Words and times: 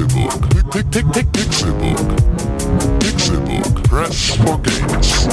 Pixelbook. 0.00 0.72
Pick, 0.72 1.26
Pixelbook. 1.32 1.98
Pixelbook. 3.00 3.84
Press 3.84 4.30
for 4.36 4.56
games. 4.58 5.26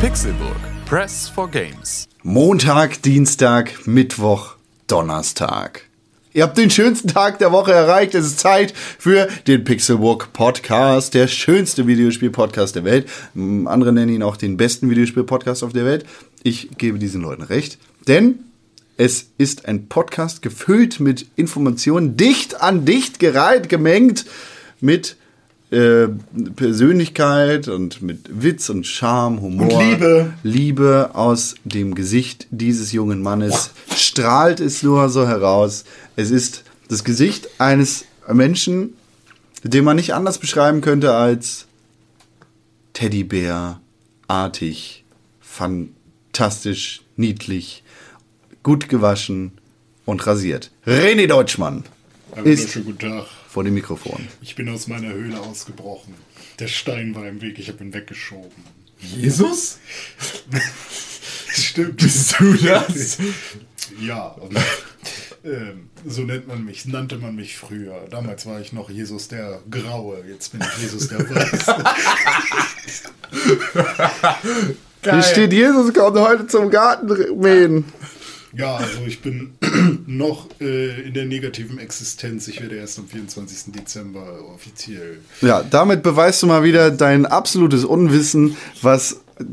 Pixelburg. 0.00 0.86
Press 0.86 1.28
for 1.28 1.48
Games. 1.48 2.06
Montag, 2.22 3.00
Dienstag, 3.00 3.70
Mittwoch, 3.86 4.56
Donnerstag. 4.86 5.87
Ihr 6.38 6.44
habt 6.44 6.56
den 6.56 6.70
schönsten 6.70 7.08
Tag 7.08 7.40
der 7.40 7.50
Woche 7.50 7.72
erreicht. 7.72 8.14
Es 8.14 8.24
ist 8.24 8.38
Zeit 8.38 8.72
für 8.72 9.26
den 9.48 9.64
Pixelbook 9.64 10.32
Podcast, 10.32 11.14
der 11.14 11.26
schönste 11.26 11.88
Videospiel-Podcast 11.88 12.76
der 12.76 12.84
Welt. 12.84 13.08
Andere 13.34 13.92
nennen 13.92 14.12
ihn 14.12 14.22
auch 14.22 14.36
den 14.36 14.56
besten 14.56 14.88
Videospiel-Podcast 14.88 15.64
auf 15.64 15.72
der 15.72 15.84
Welt. 15.84 16.06
Ich 16.44 16.68
gebe 16.78 17.00
diesen 17.00 17.22
Leuten 17.22 17.42
recht, 17.42 17.78
denn 18.06 18.38
es 18.96 19.30
ist 19.36 19.66
ein 19.66 19.88
Podcast 19.88 20.40
gefüllt 20.40 21.00
mit 21.00 21.26
Informationen, 21.34 22.16
dicht 22.16 22.62
an 22.62 22.84
dicht 22.84 23.18
gereiht, 23.18 23.68
gemengt 23.68 24.24
mit 24.80 25.16
äh, 25.70 26.08
Persönlichkeit 26.56 27.68
und 27.68 28.00
mit 28.00 28.42
Witz 28.42 28.70
und 28.70 28.86
Charme, 28.86 29.42
Humor. 29.42 29.72
Und 29.72 29.90
Liebe. 29.90 30.32
Liebe 30.42 31.10
aus 31.12 31.56
dem 31.64 31.94
Gesicht 31.94 32.46
dieses 32.50 32.92
jungen 32.92 33.22
Mannes 33.22 33.72
strahlt 33.94 34.60
es 34.60 34.82
nur 34.82 35.10
so 35.10 35.28
heraus. 35.28 35.84
Es 36.16 36.30
ist 36.30 36.64
das 36.88 37.04
Gesicht 37.04 37.48
eines 37.58 38.06
Menschen, 38.32 38.94
den 39.62 39.84
man 39.84 39.96
nicht 39.96 40.14
anders 40.14 40.38
beschreiben 40.38 40.80
könnte 40.80 41.12
als 41.14 41.66
Teddybär-artig, 42.94 45.04
fantastisch, 45.40 47.02
niedlich, 47.16 47.82
gut 48.62 48.88
gewaschen 48.88 49.52
und 50.06 50.26
rasiert. 50.26 50.70
René 50.86 51.26
Deutschmann 51.26 51.84
Einen 52.34 52.46
ist 52.46 52.74
wunderschönen 52.74 52.86
guten 52.86 52.98
Tag. 52.98 53.26
Vor 53.58 53.64
dem 53.64 53.74
Mikrofon. 53.74 54.28
Ich 54.40 54.54
bin 54.54 54.68
aus 54.68 54.86
meiner 54.86 55.08
Höhle 55.08 55.40
ausgebrochen. 55.40 56.14
Der 56.60 56.68
Stein 56.68 57.16
war 57.16 57.26
im 57.26 57.40
Weg, 57.40 57.58
ich 57.58 57.66
habe 57.66 57.82
ihn 57.82 57.92
weggeschoben. 57.92 58.62
Jesus? 59.00 59.80
Stimmt. 61.48 61.96
Bist 61.96 62.36
du 62.38 62.54
das? 62.54 63.18
Ja, 64.00 64.28
und, 64.28 64.56
ähm, 65.42 65.90
so 66.06 66.22
nennt 66.22 66.46
man 66.46 66.64
mich, 66.64 66.86
nannte 66.86 67.16
man 67.16 67.34
mich 67.34 67.56
früher. 67.56 68.06
Damals 68.08 68.46
war 68.46 68.60
ich 68.60 68.72
noch 68.72 68.90
Jesus 68.90 69.26
der 69.26 69.60
Graue, 69.68 70.22
jetzt 70.28 70.52
bin 70.52 70.60
ich 70.60 70.82
Jesus 70.82 71.08
der 71.08 71.28
Weiße. 71.28 71.84
Hier 75.02 75.22
steht, 75.24 75.52
Jesus 75.52 75.92
kommt 75.92 76.16
heute 76.16 76.46
zum 76.46 76.70
Gartenmähen. 76.70 77.86
Ja, 78.56 78.76
also 78.76 79.00
ich 79.06 79.20
bin 79.20 79.52
noch 80.06 80.48
äh, 80.60 81.02
in 81.02 81.14
der 81.14 81.26
negativen 81.26 81.78
Existenz. 81.78 82.48
Ich 82.48 82.60
werde 82.60 82.76
erst 82.76 82.98
am 82.98 83.06
24. 83.06 83.72
Dezember 83.74 84.38
offiziell. 84.54 85.18
Ja, 85.42 85.62
damit 85.62 86.02
beweist 86.02 86.42
du 86.42 86.46
mal 86.46 86.62
wieder 86.64 86.90
dein 86.90 87.26
absolutes 87.26 87.84
Unwissen, 87.84 88.56
was 88.80 89.20
G- 89.38 89.44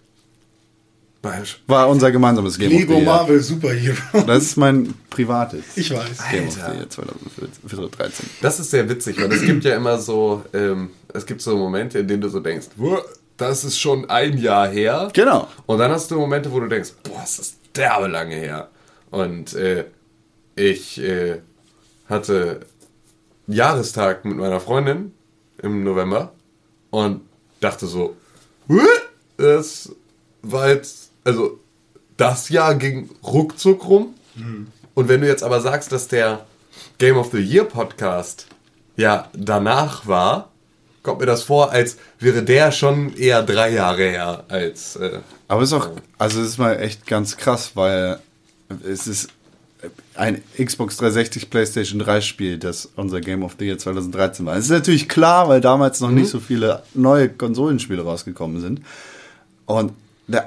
Bioshock. 1.22 1.60
War 1.68 1.90
unser 1.90 2.12
gemeinsames 2.12 2.58
Game 2.58 2.70
Lego 2.72 2.94
of 2.94 3.00
the 3.00 3.06
Year. 3.06 3.14
Marvel 3.14 3.40
Superhero. 3.42 3.96
Das 4.28 4.44
ist 4.44 4.58
mein 4.58 4.94
privates 5.10 5.64
Ich 5.76 5.92
weiß. 5.92 6.18
Game 6.32 6.48
of 6.48 6.54
the 6.56 6.62
Alter. 6.62 6.76
Year 6.76 6.90
2013. 6.90 8.30
Das 8.42 8.60
ist 8.60 8.72
sehr 8.72 8.88
witzig, 8.90 9.22
weil 9.22 9.32
es 9.32 9.42
gibt 9.42 9.64
ja 9.66 9.76
immer 9.76 9.98
so, 9.98 10.44
ähm, 10.54 10.92
es 11.14 11.26
gibt 11.26 11.42
so 11.42 11.58
Momente, 11.58 12.00
in 12.00 12.08
denen 12.08 12.22
du 12.22 12.30
so 12.30 12.40
denkst, 12.40 12.68
"Wuh, 12.76 12.98
das 13.40 13.64
ist 13.64 13.80
schon 13.80 14.10
ein 14.10 14.38
Jahr 14.38 14.68
her. 14.68 15.10
Genau. 15.14 15.48
Und 15.66 15.80
dann 15.80 15.92
hast 15.92 16.12
du 16.12 16.16
Momente, 16.18 16.52
wo 16.52 16.60
du 16.60 16.68
denkst, 16.68 16.90
boah, 17.04 17.22
das 17.22 17.40
ist 17.40 17.56
derbe 17.76 18.08
lange 18.08 18.36
her. 18.36 18.68
Und 19.12 19.54
äh, 19.56 19.86
ich 20.60 21.00
äh, 21.02 21.40
hatte 22.08 22.62
Jahrestag 23.48 24.26
mit 24.26 24.38
meiner 24.38 24.60
Freundin 24.60 25.14
im 25.62 25.84
November 25.84 26.34
und 26.90 27.22
dachte 27.62 27.88
so, 27.88 28.16
"Wuh, 28.68 28.80
das 29.38 29.92
war 30.42 30.70
jetzt, 30.70 31.12
also 31.24 31.60
das 32.18 32.50
Jahr 32.50 32.76
ging 32.76 33.10
ruckzuck 33.24 33.86
rum. 33.88 34.14
Und 34.94 35.10
wenn 35.10 35.22
du 35.22 35.28
jetzt 35.28 35.44
aber 35.44 35.62
sagst, 35.62 35.92
dass 35.92 36.08
der 36.08 36.46
Game 36.98 37.18
of 37.18 37.32
the 37.32 37.40
Year 37.40 37.64
Podcast 37.66 38.48
ja 38.96 39.30
danach 39.34 40.08
war, 40.08 40.52
kommt 41.04 41.20
mir 41.22 41.26
das 41.26 41.44
vor, 41.44 41.72
als 41.72 41.98
wäre 42.20 42.44
der 42.44 42.72
schon 42.72 43.16
eher 43.16 43.44
drei 43.44 43.72
Jahre 43.72 44.04
her 44.04 44.44
als. 44.50 44.98
Äh, 44.98 45.20
Aber 45.48 45.62
es 45.62 45.72
ist 45.72 45.78
auch, 45.78 45.90
also 46.18 46.42
es 46.42 46.48
ist 46.50 46.58
mal 46.58 46.80
echt 46.80 47.08
ganz 47.08 47.38
krass, 47.38 47.72
weil 47.76 48.20
es 48.84 49.08
ist 49.08 49.30
ein 50.16 50.42
Xbox 50.58 50.98
360 50.98 51.50
PlayStation 51.50 52.00
3 52.00 52.22
Spiel, 52.22 52.58
das 52.58 52.90
unser 52.96 53.22
Game 53.22 53.44
of 53.44 53.56
the 53.58 53.66
Year 53.66 53.78
2013 53.78 54.46
war. 54.46 54.58
Es 54.58 54.66
ist 54.66 54.72
natürlich 54.72 55.08
klar, 55.08 55.48
weil 55.48 55.62
damals 55.62 56.02
noch 56.02 56.12
nicht 56.12 56.30
so 56.30 56.40
viele 56.40 56.84
neue 56.94 57.30
Konsolenspiele 57.30 58.02
rausgekommen 58.04 58.60
sind. 58.60 58.82
Und 59.66 59.94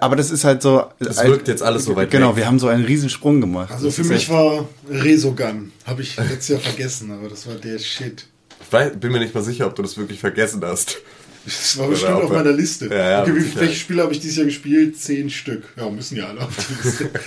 aber 0.00 0.14
das 0.16 0.30
ist 0.30 0.44
halt 0.44 0.62
so. 0.62 0.84
Das 1.00 1.18
halt- 1.18 1.28
wirkt 1.30 1.48
jetzt 1.48 1.62
alles 1.62 1.86
so 1.86 1.96
weit 1.96 2.10
Genau, 2.10 2.30
weg. 2.30 2.36
wir 2.36 2.46
haben 2.46 2.58
so 2.60 2.68
einen 2.68 2.84
riesen 2.84 3.08
Sprung 3.08 3.40
gemacht. 3.40 3.72
Also 3.72 3.86
Das 3.86 3.96
für 3.96 4.04
mich 4.04 4.28
war 4.28 4.68
Resogun. 4.88 5.72
Habe 5.86 6.02
ich 6.02 6.16
letztes 6.16 6.48
Jahr 6.48 6.60
vergessen, 6.60 7.10
aber 7.10 7.28
das 7.28 7.46
war 7.48 7.54
der 7.56 7.78
Shit. 7.78 8.26
ich 8.60 8.98
bin 9.00 9.10
mir 9.12 9.18
nicht 9.18 9.34
mal 9.34 9.42
sicher, 9.42 9.66
ob 9.66 9.74
du 9.74 9.82
das 9.82 9.96
wirklich 9.96 10.20
vergessen 10.20 10.60
hast. 10.64 10.98
Das 11.44 11.76
war 11.78 11.88
bestimmt 11.88 12.12
auf 12.12 12.30
meiner 12.30 12.52
Liste. 12.52 12.86
Ja, 12.86 13.10
ja, 13.10 13.22
okay, 13.22 13.40
viele 13.40 13.72
Spiele 13.72 14.02
habe 14.02 14.12
ich 14.12 14.20
dieses 14.20 14.36
Jahr 14.36 14.46
gespielt? 14.46 14.96
Zehn 15.00 15.28
Stück. 15.28 15.64
Ja, 15.76 15.90
müssen 15.90 16.16
ja 16.16 16.26
alle 16.28 16.42
auf 16.42 16.50
die 16.56 16.86
Liste. 16.88 17.10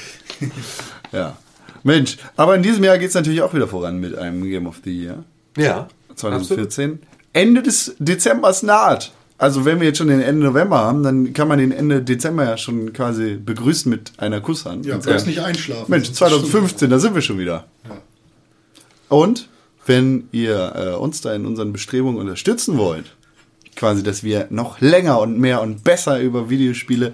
Ja. 1.12 1.38
Mensch, 1.86 2.18
aber 2.36 2.56
in 2.56 2.64
diesem 2.64 2.84
Jahr 2.84 2.98
geht 2.98 3.10
es 3.10 3.14
natürlich 3.14 3.44
auch 3.44 3.54
wieder 3.54 3.68
voran 3.68 4.00
mit 4.00 4.18
einem 4.18 4.44
Game 4.44 4.66
of 4.66 4.82
the 4.84 4.92
Year. 4.92 5.24
Ja. 5.56 5.88
2014. 6.16 7.00
Ende 7.32 7.62
des 7.62 7.96
Dezembers 8.00 8.64
naht. 8.64 9.12
Also 9.38 9.66
wenn 9.66 9.80
wir 9.80 9.88
jetzt 9.88 10.00
schon 10.00 10.08
den 10.08 10.22
Ende 10.22 10.48
November 10.48 10.80
haben, 10.80 11.04
dann 11.04 11.34
kann 11.34 11.48
man 11.48 11.60
den 11.60 11.72
Ende 11.72 12.02
Dezember 12.02 12.44
ja 12.46 12.58
schon 12.58 12.92
quasi 12.92 13.36
begrüßen 13.36 13.88
mit 13.88 14.14
einer 14.18 14.42
Kusshand. 14.42 14.88
Ja, 14.88 15.00
sagen, 15.00 15.28
nicht 15.28 15.42
einschlafen. 15.42 15.86
Mensch, 15.92 16.08
sonst 16.08 16.18
2015, 16.18 16.90
da 16.90 16.98
sind 16.98 17.14
wir 17.14 17.22
schon 17.22 17.38
wieder. 17.38 17.68
Ja. 17.88 17.98
Und 19.10 19.48
wenn 19.86 20.28
ihr 20.32 20.74
äh, 20.76 20.96
uns 20.96 21.22
da 21.22 21.36
in 21.36 21.46
unseren 21.46 21.72
Bestrebungen 21.72 22.20
unterstützen 22.20 22.78
wollt, 22.80 23.16
quasi, 23.76 24.02
dass 24.02 24.24
wir 24.24 24.48
noch 24.50 24.82
länger 24.82 25.20
und 25.20 25.38
mehr 25.38 25.62
und 25.62 25.84
besser 25.84 26.20
über 26.20 26.50
Videospiele 26.50 27.14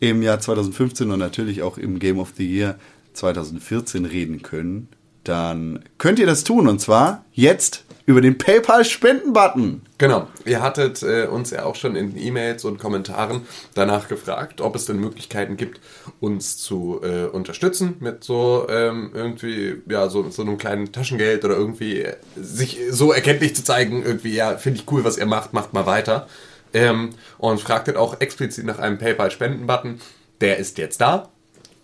im 0.00 0.20
Jahr 0.20 0.40
2015 0.40 1.10
und 1.10 1.18
natürlich 1.20 1.62
auch 1.62 1.78
im 1.78 1.98
Game 1.98 2.18
of 2.18 2.32
the 2.36 2.46
Year 2.46 2.76
2014 3.12 4.04
reden 4.04 4.42
können, 4.42 4.88
dann 5.24 5.84
könnt 5.98 6.18
ihr 6.18 6.26
das 6.26 6.44
tun 6.44 6.68
und 6.68 6.80
zwar 6.80 7.24
jetzt 7.32 7.84
über 8.10 8.20
den 8.20 8.38
PayPal-Spenden-Button. 8.38 9.82
Genau. 9.98 10.26
Ihr 10.44 10.62
hattet 10.62 11.02
äh, 11.02 11.26
uns 11.26 11.50
ja 11.50 11.64
auch 11.64 11.76
schon 11.76 11.94
in 11.94 12.16
E-Mails 12.16 12.64
und 12.64 12.78
Kommentaren 12.78 13.42
danach 13.74 14.08
gefragt, 14.08 14.60
ob 14.60 14.74
es 14.74 14.86
denn 14.86 14.98
Möglichkeiten 14.98 15.56
gibt, 15.56 15.80
uns 16.18 16.56
zu 16.58 17.00
äh, 17.04 17.26
unterstützen 17.26 17.96
mit 18.00 18.24
so 18.24 18.66
ähm, 18.68 19.12
irgendwie, 19.14 19.76
ja, 19.88 20.08
so, 20.08 20.28
so 20.30 20.42
einem 20.42 20.58
kleinen 20.58 20.90
Taschengeld 20.90 21.44
oder 21.44 21.54
irgendwie 21.54 22.00
äh, 22.00 22.16
sich 22.36 22.80
so 22.90 23.12
erkenntlich 23.12 23.54
zu 23.54 23.62
zeigen, 23.62 24.02
irgendwie, 24.02 24.34
ja, 24.34 24.56
finde 24.56 24.80
ich 24.80 24.90
cool, 24.90 25.04
was 25.04 25.16
ihr 25.16 25.26
macht, 25.26 25.52
macht 25.52 25.72
mal 25.72 25.86
weiter. 25.86 26.26
Ähm, 26.72 27.10
und 27.38 27.60
fragtet 27.60 27.96
auch 27.96 28.20
explizit 28.20 28.64
nach 28.64 28.78
einem 28.80 28.98
PayPal-Spenden-Button. 28.98 30.00
Der 30.40 30.56
ist 30.56 30.78
jetzt 30.78 31.00
da. 31.00 31.30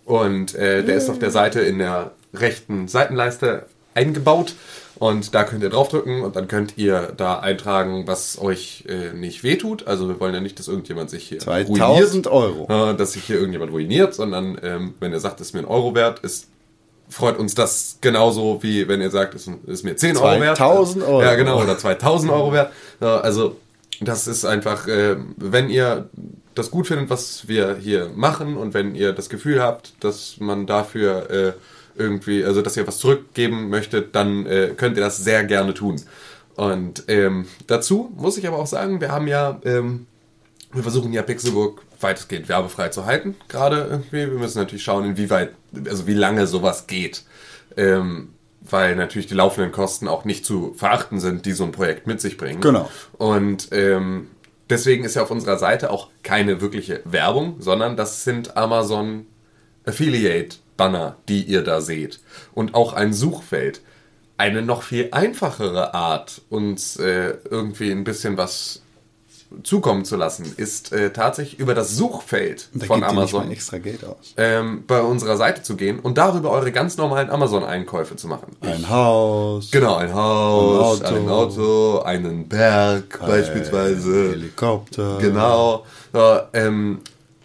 Und 0.07 0.55
äh, 0.55 0.85
der 0.85 0.95
ist 0.95 1.09
auf 1.09 1.19
der 1.19 1.31
Seite 1.31 1.59
in 1.59 1.79
der 1.79 2.11
rechten 2.33 2.87
Seitenleiste 2.87 3.65
eingebaut. 3.93 4.55
Und 4.95 5.35
da 5.35 5.43
könnt 5.43 5.63
ihr 5.63 5.69
draufdrücken 5.69 6.21
und 6.21 6.37
dann 6.37 6.47
könnt 6.47 6.77
ihr 6.77 7.13
da 7.17 7.39
eintragen, 7.39 8.07
was 8.07 8.39
euch 8.39 8.85
äh, 8.87 9.13
nicht 9.13 9.43
wehtut. 9.43 9.85
Also 9.85 10.07
wir 10.07 10.17
wollen 10.21 10.33
ja 10.33 10.39
nicht, 10.39 10.57
dass 10.59 10.69
irgendjemand 10.69 11.09
sich 11.09 11.27
hier 11.27 11.39
2000 11.39 12.27
Euro. 12.27 12.91
äh, 12.91 12.95
dass 12.95 13.11
sich 13.13 13.25
hier 13.25 13.35
irgendjemand 13.35 13.73
ruiniert, 13.73 14.15
sondern 14.15 14.57
ähm, 14.63 14.93
wenn 15.01 15.11
ihr 15.11 15.19
sagt, 15.19 15.41
es 15.41 15.47
ist 15.47 15.53
mir 15.53 15.59
ein 15.59 15.65
Euro 15.65 15.93
wert, 15.93 16.19
ist 16.19 16.47
freut 17.09 17.37
uns 17.37 17.53
das 17.53 17.97
genauso 18.01 18.63
wie 18.63 18.87
wenn 18.87 19.01
ihr 19.01 19.11
sagt, 19.11 19.35
es 19.35 19.47
ist, 19.47 19.57
ist 19.67 19.83
mir 19.83 19.97
10 19.97 20.17
Euro 20.17 20.41
wert. 20.41 20.57
2000 20.57 21.03
Euro. 21.03 21.21
Ja, 21.21 21.35
genau, 21.35 21.61
oder 21.61 21.77
2000 21.77 22.31
Euro 22.31 22.53
wert. 22.53 22.71
Äh, 23.01 23.05
also 23.05 23.57
das 23.99 24.25
ist 24.27 24.45
einfach, 24.45 24.87
äh, 24.87 25.17
wenn 25.35 25.69
ihr 25.69 26.09
das 26.57 26.71
gut 26.71 26.87
findet, 26.87 27.09
was 27.09 27.47
wir 27.47 27.77
hier 27.77 28.09
machen 28.15 28.57
und 28.57 28.73
wenn 28.73 28.95
ihr 28.95 29.13
das 29.13 29.29
Gefühl 29.29 29.61
habt, 29.61 29.93
dass 30.03 30.39
man 30.39 30.65
dafür 30.65 31.29
äh, 31.29 31.53
irgendwie, 31.97 32.43
also 32.43 32.61
dass 32.61 32.77
ihr 32.77 32.87
was 32.87 32.99
zurückgeben 32.99 33.69
möchtet, 33.69 34.15
dann 34.15 34.45
äh, 34.45 34.73
könnt 34.75 34.97
ihr 34.97 35.03
das 35.03 35.17
sehr 35.17 35.43
gerne 35.43 35.73
tun. 35.73 36.01
Und 36.55 37.03
ähm, 37.07 37.47
dazu 37.67 38.11
muss 38.15 38.37
ich 38.37 38.47
aber 38.47 38.57
auch 38.57 38.67
sagen, 38.67 38.99
wir 39.01 39.11
haben 39.11 39.27
ja, 39.27 39.59
ähm, 39.63 40.07
wir 40.73 40.83
versuchen 40.83 41.13
ja 41.13 41.21
Pixelburg 41.21 41.83
weitestgehend 41.99 42.49
werbefrei 42.49 42.89
zu 42.89 43.05
halten, 43.05 43.35
gerade 43.47 43.87
irgendwie. 43.89 44.31
Wir 44.31 44.39
müssen 44.39 44.59
natürlich 44.59 44.83
schauen, 44.83 45.05
inwieweit, 45.05 45.53
also 45.85 46.07
wie 46.07 46.13
lange 46.13 46.47
sowas 46.47 46.87
geht. 46.87 47.23
Ähm, 47.75 48.29
weil 48.69 48.95
natürlich 48.95 49.27
die 49.27 49.33
laufenden 49.33 49.71
Kosten 49.71 50.07
auch 50.07 50.25
nicht 50.25 50.45
zu 50.45 50.73
verachten 50.73 51.19
sind, 51.19 51.45
die 51.45 51.53
so 51.53 51.63
ein 51.63 51.71
Projekt 51.71 52.07
mit 52.07 52.19
sich 52.19 52.37
bringen. 52.37 52.59
Genau. 52.59 52.89
Und 53.17 53.69
ähm, 53.71 54.27
deswegen 54.69 55.03
ist 55.03 55.15
ja 55.15 55.23
auf 55.23 55.31
unserer 55.31 55.57
Seite 55.57 55.89
auch 55.89 56.09
keine 56.23 56.61
wirkliche 56.61 57.01
Werbung, 57.05 57.57
sondern 57.59 57.97
das 57.97 58.23
sind 58.23 58.57
Amazon 58.57 59.25
Affiliate 59.85 60.57
Banner, 60.75 61.17
die 61.27 61.43
ihr 61.43 61.63
da 61.63 61.81
seht. 61.81 62.19
Und 62.53 62.75
auch 62.75 62.93
ein 62.93 63.13
Suchfeld. 63.13 63.81
Eine 64.37 64.61
noch 64.61 64.83
viel 64.83 65.09
einfachere 65.11 65.95
Art, 65.95 66.41
uns 66.49 66.97
äh, 66.97 67.37
irgendwie 67.49 67.91
ein 67.91 68.03
bisschen 68.03 68.37
was 68.37 68.83
zukommen 69.63 70.03
zu 70.03 70.17
lassen, 70.17 70.53
ist 70.57 70.91
äh, 70.91 71.11
tatsächlich 71.11 71.57
über 71.59 71.73
das 71.73 71.95
Suchfeld 71.95 72.67
Da 72.73 72.85
von 72.85 73.03
Amazon 73.03 73.49
extra 73.49 73.77
Geld 73.77 74.03
aus. 74.03 74.33
ähm, 74.35 74.83
bei 74.85 75.01
unserer 75.01 75.37
Seite 75.37 75.63
zu 75.63 75.75
gehen 75.77 75.99
und 75.99 76.17
darüber 76.17 76.51
eure 76.51 76.71
ganz 76.73 76.97
normalen 76.97 77.29
Amazon-Einkäufe 77.29 78.17
zu 78.17 78.27
machen. 78.27 78.55
Ein 78.61 78.89
Haus. 78.89 79.71
Genau, 79.71 79.95
ein 79.95 80.13
Haus, 80.13 81.01
Ein 81.01 81.05
Auto. 81.07 81.15
ein 81.15 81.29
Auto, 81.29 81.99
einen 81.99 82.47
Berg 82.49 83.19
beispielsweise. 83.25 84.31
Helikopter. 84.31 85.17
Genau. 85.19 85.85
Ja, 86.13 86.49
ähm, 86.53 86.99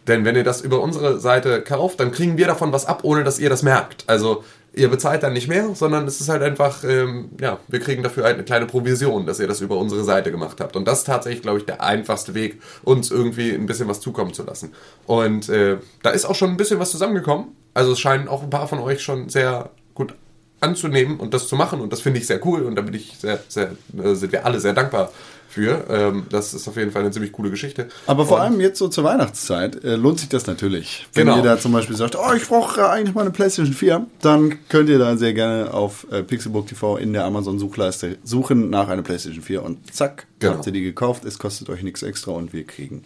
denn 0.08 0.24
wenn 0.24 0.34
ihr 0.34 0.44
das 0.44 0.60
über 0.60 0.80
unsere 0.80 1.20
Seite 1.20 1.62
kauft, 1.62 2.00
dann 2.00 2.10
kriegen 2.10 2.36
wir 2.36 2.48
davon 2.48 2.72
was 2.72 2.86
ab, 2.86 3.00
ohne 3.04 3.22
dass 3.22 3.38
ihr 3.38 3.48
das 3.48 3.62
merkt. 3.62 4.02
Also 4.08 4.42
ihr 4.74 4.88
bezahlt 4.88 5.22
dann 5.22 5.32
nicht 5.34 5.48
mehr, 5.48 5.74
sondern 5.74 6.06
es 6.06 6.20
ist 6.20 6.28
halt 6.28 6.42
einfach, 6.42 6.82
ähm, 6.84 7.30
ja, 7.40 7.58
wir 7.68 7.80
kriegen 7.80 8.02
dafür 8.02 8.24
eine 8.24 8.42
kleine 8.42 8.66
Provision, 8.66 9.26
dass 9.26 9.38
ihr 9.38 9.46
das 9.46 9.60
über 9.60 9.76
unsere 9.76 10.02
Seite 10.04 10.30
gemacht 10.30 10.60
habt. 10.60 10.76
Und 10.76 10.86
das 10.86 11.00
ist 11.00 11.06
tatsächlich, 11.06 11.42
glaube 11.42 11.58
ich, 11.58 11.66
der 11.66 11.82
einfachste 11.82 12.34
Weg, 12.34 12.60
uns 12.82 13.10
irgendwie 13.10 13.52
ein 13.52 13.66
bisschen 13.66 13.88
was 13.88 14.00
zukommen 14.00 14.32
zu 14.32 14.44
lassen. 14.44 14.72
Und 15.06 15.48
äh, 15.48 15.76
da 16.02 16.10
ist 16.10 16.24
auch 16.24 16.34
schon 16.34 16.50
ein 16.50 16.56
bisschen 16.56 16.78
was 16.78 16.90
zusammengekommen. 16.90 17.48
Also 17.74 17.92
es 17.92 18.00
scheinen 18.00 18.28
auch 18.28 18.42
ein 18.42 18.50
paar 18.50 18.68
von 18.68 18.78
euch 18.78 19.02
schon 19.02 19.28
sehr 19.28 19.70
gut 19.94 20.14
anzunehmen 20.62 21.18
und 21.18 21.34
das 21.34 21.48
zu 21.48 21.56
machen 21.56 21.80
und 21.80 21.92
das 21.92 22.00
finde 22.00 22.20
ich 22.20 22.26
sehr 22.26 22.44
cool 22.46 22.62
und 22.62 22.76
da 22.76 22.82
bin 22.82 22.94
ich 22.94 23.16
sehr, 23.18 23.40
sehr, 23.48 23.72
äh, 24.00 24.14
sind 24.14 24.30
wir 24.32 24.46
alle 24.46 24.60
sehr 24.60 24.72
dankbar 24.72 25.10
für. 25.52 25.84
Ähm, 25.90 26.24
das 26.30 26.54
ist 26.54 26.66
auf 26.66 26.76
jeden 26.76 26.90
Fall 26.90 27.02
eine 27.02 27.10
ziemlich 27.10 27.32
coole 27.32 27.50
Geschichte. 27.50 27.88
Aber 28.06 28.24
vor 28.26 28.38
Und- 28.38 28.42
allem 28.42 28.60
jetzt 28.60 28.78
so 28.78 28.88
zur 28.88 29.04
Weihnachtszeit 29.04 29.84
äh, 29.84 29.96
lohnt 29.96 30.18
sich 30.18 30.28
das 30.30 30.46
natürlich. 30.46 31.06
Wenn 31.12 31.26
Genau. 31.26 31.36
ihr 31.38 31.42
da 31.42 31.58
zum 31.58 31.72
Beispiel 31.72 31.94
sagt, 31.96 32.16
oh, 32.16 32.32
ich 32.34 32.46
brauche 32.48 32.88
eigentlich 32.88 33.14
mal 33.14 33.20
eine 33.22 33.30
PlayStation 33.30 33.74
4, 33.74 34.06
dann 34.22 34.58
könnt 34.68 34.88
ihr 34.88 34.98
da 34.98 35.16
sehr 35.16 35.34
gerne 35.34 35.72
auf 35.74 36.06
äh, 36.10 36.22
Pixelbook 36.22 36.66
TV 36.66 36.96
in 36.96 37.12
der 37.12 37.24
Amazon-Suchleiste 37.26 38.16
suchen 38.24 38.70
nach 38.70 38.88
einer 38.88 39.02
PlayStation 39.02 39.42
4 39.42 39.62
und 39.62 39.94
zack, 39.94 40.26
Genau. 40.38 40.54
habt 40.54 40.66
ihr 40.66 40.72
die 40.72 40.82
gekauft. 40.82 41.24
Es 41.24 41.38
kostet 41.38 41.68
euch 41.68 41.82
nichts 41.82 42.02
extra 42.02 42.32
und 42.32 42.52
wir 42.52 42.64
kriegen 42.64 43.04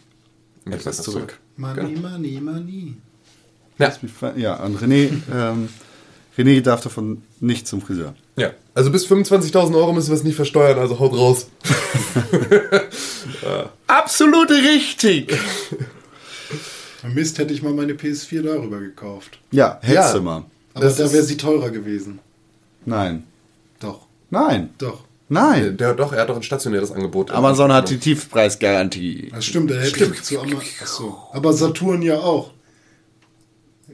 etwas 0.70 1.02
zurück. 1.02 1.38
Money, 1.56 1.96
money, 1.96 2.40
money. 2.40 2.94
Ja. 3.78 3.93
Ja, 4.37 4.62
und 4.64 4.78
René, 4.81 5.10
ähm, 5.34 5.69
René 6.38 6.60
darf 6.62 6.81
davon 6.82 7.22
nicht 7.40 7.66
zum 7.69 7.81
Friseur. 7.81 8.14
Ja, 8.37 8.50
also 8.75 8.91
bis 8.91 9.06
25.000 9.06 9.75
Euro 9.77 9.93
müssen 9.94 10.09
wir 10.09 10.15
es 10.17 10.23
nicht 10.25 10.37
versteuern, 10.37 10.79
also 10.79 10.99
haut 10.99 11.12
raus. 11.15 11.47
Absolut 13.87 14.50
richtig! 14.50 15.33
Mist, 17.15 17.38
hätte 17.38 17.55
ich 17.55 17.62
mal 17.62 17.73
meine 17.73 17.93
PS4 17.94 18.43
darüber 18.43 18.81
gekauft. 18.81 19.38
Ja, 19.53 19.79
hättest 19.81 20.09
Ja. 20.09 20.12
du 20.15 20.23
mal. 20.23 20.44
Aber 20.75 20.85
Das 20.85 20.97
da 20.97 21.11
wäre 21.12 21.23
sie 21.23 21.37
teurer 21.37 21.71
gewesen. 21.71 22.19
Nein. 22.85 23.25
Doch, 23.81 24.00
Nein. 24.31 24.71
doch. 24.79 25.05
Nein. 25.29 25.77
Der, 25.77 25.94
doch, 25.94 26.12
er 26.12 26.21
hat 26.23 26.29
doch 26.29 26.37
ein 26.37 26.43
stationäres 26.43 26.93
Angebot. 26.93 27.31
Amazon 27.32 27.73
hat 27.73 27.91
die 27.91 27.99
Tiefpreisgarantie. 27.99 29.31
Das 29.35 29.44
stimmt, 29.44 29.71
da 29.71 29.75
hätte 29.77 30.05
ich 30.05 30.23
zu 30.23 30.41
Ama 30.41 30.61
Achso. 30.81 31.17
Aber 31.32 31.53
Saturn 31.53 32.03
ja 32.03 32.19
auch. 32.19 32.53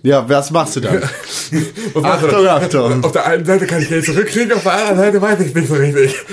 Ja, 0.02 0.26
was 0.28 0.50
machst 0.50 0.76
du 0.76 0.80
dann? 0.80 1.02
Achtung, 1.02 1.66
Achtung, 2.04 2.46
Achtung. 2.48 3.04
Auf 3.04 3.12
der 3.12 3.26
einen 3.26 3.44
Seite 3.44 3.66
kann 3.66 3.82
ich 3.82 3.88
Geld 3.88 4.04
zurückkriegen, 4.04 4.52
auf 4.52 4.62
der 4.62 4.72
anderen 4.72 4.96
Seite 4.96 5.22
weiß 5.22 5.40
ich 5.40 5.54
nicht 5.54 5.68
so 5.68 5.74
richtig. 5.74 6.14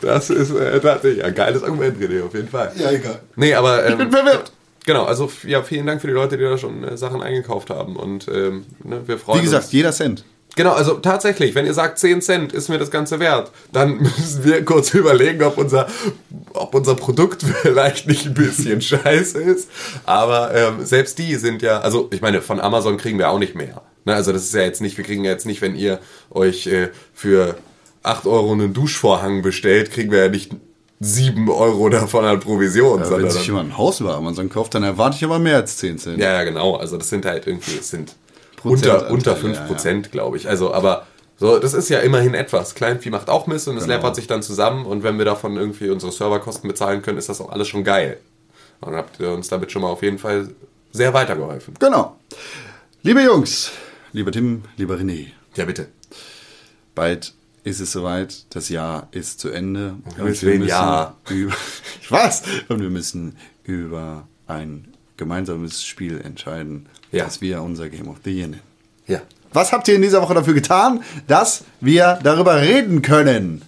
Das 0.00 0.30
ist 0.30 0.52
äh, 0.52 0.78
tatsächlich 0.80 1.24
ein 1.24 1.34
geiles 1.34 1.62
Argument, 1.62 2.00
René, 2.00 2.24
auf 2.24 2.32
jeden 2.32 2.48
Fall. 2.48 2.72
Ja, 2.76 2.92
egal. 2.92 3.18
Nee, 3.34 3.52
aber. 3.54 3.84
Ähm, 3.84 3.98
bin 3.98 4.10
verwirrt. 4.12 4.52
Genau, 4.86 5.04
also 5.04 5.30
ja, 5.44 5.62
vielen 5.62 5.86
Dank 5.86 6.00
für 6.00 6.06
die 6.06 6.12
Leute, 6.12 6.38
die 6.38 6.44
da 6.44 6.56
schon 6.56 6.84
äh, 6.84 6.96
Sachen 6.96 7.20
eingekauft 7.20 7.68
haben. 7.68 7.96
Und 7.96 8.26
ähm, 8.28 8.64
ne, 8.84 9.02
wir 9.06 9.18
freuen 9.18 9.40
Wie 9.40 9.44
gesagt, 9.44 9.64
uns. 9.64 9.72
jeder 9.72 9.92
Cent. 9.92 10.24
Genau, 10.56 10.72
also 10.72 10.94
tatsächlich, 10.94 11.54
wenn 11.54 11.66
ihr 11.66 11.74
sagt 11.74 11.98
10 11.98 12.20
Cent 12.20 12.52
ist 12.52 12.68
mir 12.68 12.78
das 12.78 12.90
Ganze 12.90 13.20
wert, 13.20 13.52
dann 13.72 13.98
müssen 13.98 14.44
wir 14.44 14.64
kurz 14.64 14.92
überlegen, 14.92 15.42
ob 15.44 15.56
unser, 15.56 15.86
ob 16.52 16.74
unser 16.74 16.94
Produkt 16.96 17.42
vielleicht 17.62 18.08
nicht 18.08 18.26
ein 18.26 18.34
bisschen 18.34 18.80
scheiße 18.82 19.40
ist. 19.40 19.70
Aber 20.04 20.54
ähm, 20.54 20.84
selbst 20.84 21.18
die 21.18 21.36
sind 21.36 21.62
ja, 21.62 21.80
also 21.80 22.08
ich 22.12 22.20
meine, 22.20 22.42
von 22.42 22.60
Amazon 22.60 22.96
kriegen 22.96 23.18
wir 23.18 23.30
auch 23.30 23.38
nicht 23.38 23.54
mehr. 23.54 23.82
Ne, 24.04 24.14
also 24.14 24.32
das 24.32 24.42
ist 24.42 24.54
ja 24.54 24.62
jetzt 24.62 24.80
nicht, 24.80 24.96
wir 24.96 25.04
kriegen 25.04 25.24
ja 25.24 25.30
jetzt 25.30 25.46
nicht, 25.46 25.62
wenn 25.62 25.76
ihr 25.76 26.00
euch 26.30 26.66
äh, 26.66 26.88
für 27.14 27.56
8 28.02 28.26
Euro 28.26 28.52
einen 28.52 28.72
Duschvorhang 28.72 29.42
bestellt, 29.42 29.92
kriegen 29.92 30.10
wir 30.10 30.24
ja 30.24 30.28
nicht 30.28 30.52
7 31.00 31.48
Euro 31.48 31.88
davon 31.88 32.24
an 32.24 32.40
Provision. 32.40 33.00
Wenn 33.00 33.06
sondern 33.06 33.30
sich 33.30 33.46
jemand 33.46 33.70
ein 33.70 33.78
Haus 33.78 34.00
über 34.00 34.16
Amazon 34.16 34.48
kauft, 34.48 34.74
dann 34.74 34.82
erwarte 34.82 35.16
ich 35.16 35.24
aber 35.24 35.38
mehr 35.38 35.56
als 35.56 35.76
10 35.76 35.98
Cent. 35.98 36.18
ja, 36.18 36.32
ja, 36.32 36.42
genau. 36.42 36.74
Also 36.74 36.96
das 36.96 37.08
sind 37.08 37.24
halt 37.24 37.46
irgendwie, 37.46 37.78
es 37.78 37.90
sind 37.90 38.16
Unter, 38.64 39.10
unter 39.10 39.32
ja, 39.32 39.36
5 39.36 39.66
Prozent, 39.66 40.12
glaube 40.12 40.36
ich. 40.36 40.48
Also, 40.48 40.72
aber 40.74 41.06
so, 41.36 41.58
das 41.58 41.74
ist 41.74 41.88
ja 41.88 42.00
immerhin 42.00 42.34
etwas. 42.34 42.74
Kleinvieh 42.74 43.10
macht 43.10 43.28
auch 43.30 43.46
Mist 43.46 43.68
und 43.68 43.76
es 43.76 43.84
Genau. 43.84 43.96
läppert 43.96 44.16
sich 44.16 44.26
dann 44.26 44.42
zusammen 44.42 44.86
und 44.86 45.02
wenn 45.02 45.18
wir 45.18 45.24
davon 45.24 45.56
irgendwie 45.56 45.90
unsere 45.90 46.10
Serverkosten 46.12 46.68
bezahlen 46.68 47.02
können, 47.02 47.18
ist 47.18 47.28
das 47.28 47.40
auch 47.40 47.50
alles 47.50 47.68
schon 47.68 47.84
geil. 47.84 48.18
Und 48.80 48.88
dann 48.92 48.96
habt 48.98 49.18
ihr 49.20 49.30
uns 49.30 49.48
damit 49.48 49.70
schon 49.72 49.82
mal 49.82 49.88
auf 49.88 50.02
jeden 50.02 50.18
Fall 50.18 50.48
sehr 50.92 51.12
weitergeholfen. 51.14 51.74
Genau. 51.78 52.16
Liebe 53.02 53.22
Jungs, 53.22 53.70
lieber 54.12 54.32
Tim, 54.32 54.62
lieber 54.76 54.96
René, 54.96 55.26
Ja, 55.54 55.64
bitte. 55.64 55.86
bald 56.94 57.34
ist 57.64 57.80
es 57.80 57.92
soweit, 57.92 58.46
das 58.54 58.68
Jahr 58.70 59.08
ist 59.10 59.40
zu 59.40 59.50
Ende. 59.50 59.96
Himmels 60.16 60.42
Willen, 60.42 60.66
ja. 60.66 61.14
Über, 61.28 61.52
ich 62.00 62.10
weiß. 62.10 62.42
Und 62.68 62.80
wir 62.80 62.88
müssen 62.90 63.36
über 63.64 64.26
ein 64.46 64.88
gemeinsames 65.18 65.84
Spiel 65.84 66.20
entscheiden, 66.22 66.86
Ja. 67.12 67.24
das 67.24 67.40
wir 67.42 67.60
unser 67.62 67.90
Game 67.90 68.08
of 68.08 68.16
the 68.24 68.30
Year 68.30 68.48
nennen. 68.48 68.62
Ja. 69.06 69.20
Was 69.52 69.72
habt 69.72 69.88
ihr 69.88 69.94
in 69.94 70.02
dieser 70.02 70.22
Woche 70.22 70.34
dafür 70.34 70.54
getan, 70.54 71.02
dass 71.26 71.64
wir 71.80 72.18
darüber 72.22 72.60
reden 72.60 73.02
können? 73.02 73.62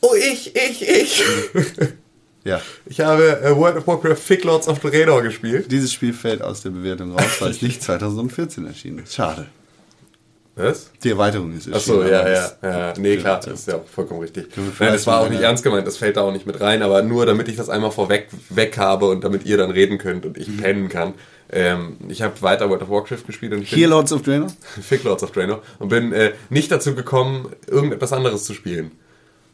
Oh, 0.00 0.14
ich, 0.14 0.54
ich, 0.54 0.88
ich. 0.88 1.22
Ja, 2.44 2.60
Ich 2.86 3.00
habe 3.00 3.40
äh, 3.40 3.54
World 3.56 3.76
of 3.76 3.86
Warcraft 3.86 4.16
Fig 4.16 4.42
Lords 4.42 4.66
of 4.66 4.80
Draenor 4.80 5.22
gespielt. 5.22 5.70
dieses 5.70 5.92
Spiel 5.92 6.12
fällt 6.12 6.42
aus 6.42 6.60
der 6.62 6.70
Bewertung 6.70 7.12
raus, 7.12 7.22
weil 7.38 7.52
es 7.52 7.62
nicht 7.62 7.80
2014 7.84 8.66
erschienen 8.66 8.98
ist. 9.04 9.14
Schade. 9.14 9.46
Was? 10.54 10.90
Die 11.02 11.10
Erweiterung 11.10 11.56
ist 11.56 11.66
Ach 11.72 11.80
so, 11.80 12.02
erschienen, 12.02 12.32
ja, 12.34 12.48
ja, 12.62 12.88
ja. 12.88 12.94
Nee, 12.98 13.16
klar, 13.16 13.40
das 13.40 13.60
ist 13.60 13.68
ja 13.68 13.76
auch 13.76 13.86
vollkommen 13.86 14.20
richtig. 14.20 14.48
Nein, 14.56 14.92
das 14.92 15.06
war 15.06 15.20
auch 15.20 15.30
nicht 15.30 15.40
ernst 15.40 15.64
gemeint, 15.64 15.86
das 15.86 15.96
fällt 15.96 16.18
da 16.18 16.20
auch 16.22 16.32
nicht 16.32 16.46
mit 16.46 16.60
rein, 16.60 16.82
aber 16.82 17.02
nur 17.02 17.24
damit 17.24 17.48
ich 17.48 17.56
das 17.56 17.70
einmal 17.70 17.90
vorweg 17.90 18.28
weg 18.50 18.76
habe 18.76 19.06
und 19.08 19.24
damit 19.24 19.46
ihr 19.46 19.56
dann 19.56 19.70
reden 19.70 19.96
könnt 19.96 20.26
und 20.26 20.36
ich 20.36 20.48
Mhm. 20.48 20.56
pennen 20.58 20.88
kann. 20.90 21.14
Ähm, 21.50 21.96
ich 22.08 22.20
habe 22.20 22.40
weiter 22.42 22.68
World 22.68 22.82
of 22.82 22.90
Warcraft 22.90 23.24
gespielt 23.26 23.52
und 23.52 23.62
ich 23.62 23.70
Hier 23.70 23.88
Lords 23.88 24.12
of 24.12 24.22
Draenor? 24.22 24.48
Fick 24.82 25.04
Lords 25.04 25.22
of 25.22 25.32
Draenor 25.32 25.62
und 25.78 25.88
bin 25.88 26.12
äh, 26.12 26.32
nicht 26.50 26.70
dazu 26.70 26.94
gekommen, 26.94 27.50
irgendetwas 27.66 28.12
anderes 28.12 28.44
zu 28.44 28.52
spielen. 28.52 28.90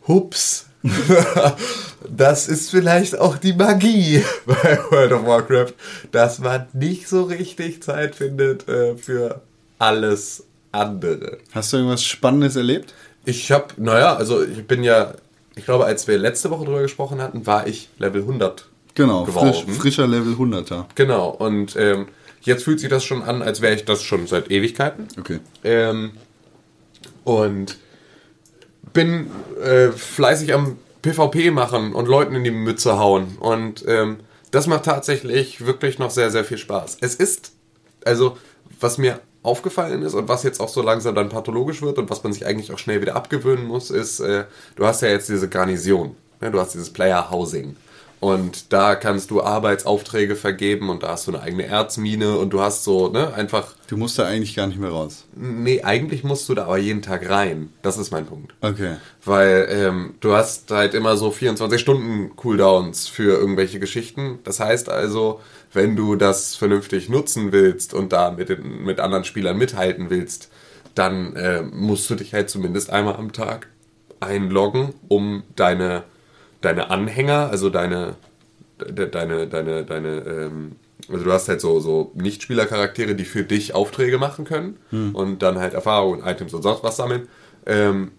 Hups. 0.08 0.66
das 2.08 2.48
ist 2.48 2.70
vielleicht 2.70 3.18
auch 3.18 3.36
die 3.36 3.52
Magie 3.52 4.22
bei 4.46 4.78
World 4.90 5.12
of 5.12 5.26
Warcraft, 5.26 5.74
dass 6.12 6.38
man 6.38 6.66
nicht 6.72 7.08
so 7.08 7.24
richtig 7.24 7.82
Zeit 7.82 8.14
findet 8.14 8.68
äh, 8.68 8.96
für 8.96 9.42
alles 9.78 10.44
andere. 10.72 11.38
Hast 11.52 11.72
du 11.72 11.78
irgendwas 11.78 12.04
Spannendes 12.04 12.56
erlebt? 12.56 12.94
Ich 13.24 13.50
habe, 13.50 13.66
naja, 13.76 14.14
also 14.14 14.42
ich 14.42 14.66
bin 14.66 14.82
ja, 14.82 15.14
ich 15.56 15.64
glaube, 15.64 15.84
als 15.84 16.08
wir 16.08 16.18
letzte 16.18 16.50
Woche 16.50 16.64
drüber 16.64 16.82
gesprochen 16.82 17.20
hatten, 17.20 17.46
war 17.46 17.66
ich 17.66 17.88
Level 17.98 18.22
100 18.22 18.68
Genau, 18.98 19.24
frisch, 19.26 19.64
frischer 19.64 20.08
Level 20.08 20.32
100er. 20.32 20.86
Genau, 20.96 21.28
und 21.28 21.76
ähm, 21.76 22.08
jetzt 22.40 22.64
fühlt 22.64 22.80
sich 22.80 22.88
das 22.88 23.04
schon 23.04 23.22
an, 23.22 23.42
als 23.42 23.60
wäre 23.60 23.72
ich 23.76 23.84
das 23.84 24.02
schon 24.02 24.26
seit 24.26 24.50
Ewigkeiten. 24.50 25.06
Okay. 25.16 25.38
Ähm, 25.62 26.12
und 27.22 27.78
bin 28.92 29.30
äh, 29.62 29.92
fleißig 29.92 30.52
am 30.52 30.78
PvP 31.02 31.52
machen 31.52 31.94
und 31.94 32.08
Leuten 32.08 32.34
in 32.34 32.42
die 32.42 32.50
Mütze 32.50 32.98
hauen. 32.98 33.36
Und 33.38 33.84
ähm, 33.86 34.16
das 34.50 34.66
macht 34.66 34.86
tatsächlich 34.86 35.64
wirklich 35.64 36.00
noch 36.00 36.10
sehr, 36.10 36.32
sehr 36.32 36.44
viel 36.44 36.58
Spaß. 36.58 36.98
Es 37.00 37.14
ist, 37.14 37.52
also, 38.04 38.36
was 38.80 38.98
mir 38.98 39.20
aufgefallen 39.42 40.02
ist 40.02 40.14
und 40.14 40.28
was 40.28 40.42
jetzt 40.42 40.60
auch 40.60 40.68
so 40.68 40.82
langsam 40.82 41.14
dann 41.14 41.28
pathologisch 41.28 41.82
wird 41.82 41.98
und 41.98 42.10
was 42.10 42.22
man 42.22 42.32
sich 42.32 42.46
eigentlich 42.46 42.72
auch 42.72 42.78
schnell 42.78 43.00
wieder 43.00 43.16
abgewöhnen 43.16 43.66
muss, 43.66 43.90
ist, 43.90 44.20
äh, 44.20 44.44
du 44.76 44.86
hast 44.86 45.02
ja 45.02 45.08
jetzt 45.08 45.28
diese 45.28 45.48
Garnison. 45.48 46.16
Ne? 46.40 46.50
Du 46.50 46.60
hast 46.60 46.74
dieses 46.74 46.90
Player 46.90 47.30
Housing. 47.30 47.76
Und 48.20 48.72
da 48.72 48.96
kannst 48.96 49.30
du 49.30 49.42
Arbeitsaufträge 49.42 50.34
vergeben 50.34 50.90
und 50.90 51.04
da 51.04 51.10
hast 51.10 51.28
du 51.28 51.32
eine 51.32 51.40
eigene 51.40 51.66
Erzmine 51.66 52.36
und 52.36 52.50
du 52.50 52.60
hast 52.60 52.82
so, 52.82 53.08
ne, 53.08 53.32
einfach 53.32 53.74
Du 53.86 53.96
musst 53.96 54.18
da 54.18 54.26
eigentlich 54.26 54.54
gar 54.54 54.66
nicht 54.66 54.78
mehr 54.78 54.90
raus. 54.90 55.24
Nee, 55.34 55.82
eigentlich 55.82 56.24
musst 56.24 56.48
du 56.48 56.54
da 56.54 56.64
aber 56.64 56.78
jeden 56.78 57.00
Tag 57.00 57.30
rein. 57.30 57.70
Das 57.80 57.96
ist 57.96 58.10
mein 58.10 58.26
Punkt. 58.26 58.54
Okay. 58.60 58.96
Weil 59.24 59.68
ähm, 59.70 60.14
du 60.20 60.32
hast 60.32 60.70
halt 60.70 60.94
immer 60.94 61.16
so 61.16 61.30
24 61.30 61.80
Stunden 61.80 62.36
Cooldowns 62.36 63.08
für 63.08 63.38
irgendwelche 63.38 63.78
Geschichten. 63.78 64.40
Das 64.44 64.60
heißt 64.60 64.90
also, 64.90 65.40
wenn 65.72 65.96
du 65.96 66.16
das 66.16 66.54
vernünftig 66.54 67.08
nutzen 67.08 67.52
willst 67.52 67.94
und 67.94 68.12
da 68.12 68.30
mit, 68.30 68.48
den, 68.48 68.84
mit 68.84 69.00
anderen 69.00 69.24
Spielern 69.24 69.58
mithalten 69.58 70.10
willst, 70.10 70.50
dann 70.94 71.36
äh, 71.36 71.62
musst 71.62 72.08
du 72.10 72.14
dich 72.14 72.34
halt 72.34 72.50
zumindest 72.50 72.90
einmal 72.90 73.16
am 73.16 73.32
Tag 73.32 73.68
einloggen, 74.20 74.94
um 75.08 75.44
deine, 75.54 76.04
deine 76.60 76.90
Anhänger, 76.90 77.50
also 77.50 77.70
deine, 77.70 78.16
de, 78.80 79.08
deine, 79.08 79.46
deine, 79.46 79.84
deine, 79.84 80.08
ähm, 80.08 80.72
also 81.10 81.24
du 81.24 81.32
hast 81.32 81.48
halt 81.48 81.60
so, 81.60 81.80
so 81.80 82.10
Nichtspielercharaktere, 82.14 83.14
die 83.14 83.24
für 83.24 83.44
dich 83.44 83.74
Aufträge 83.74 84.18
machen 84.18 84.44
können 84.44 84.78
und 85.14 85.42
dann 85.42 85.58
halt 85.58 85.74
Erfahrungen, 85.74 86.22
Items 86.24 86.52
und 86.52 86.62
sonst 86.62 86.82
was 86.82 86.96
sammeln, 86.96 87.28
ähm, 87.66 88.10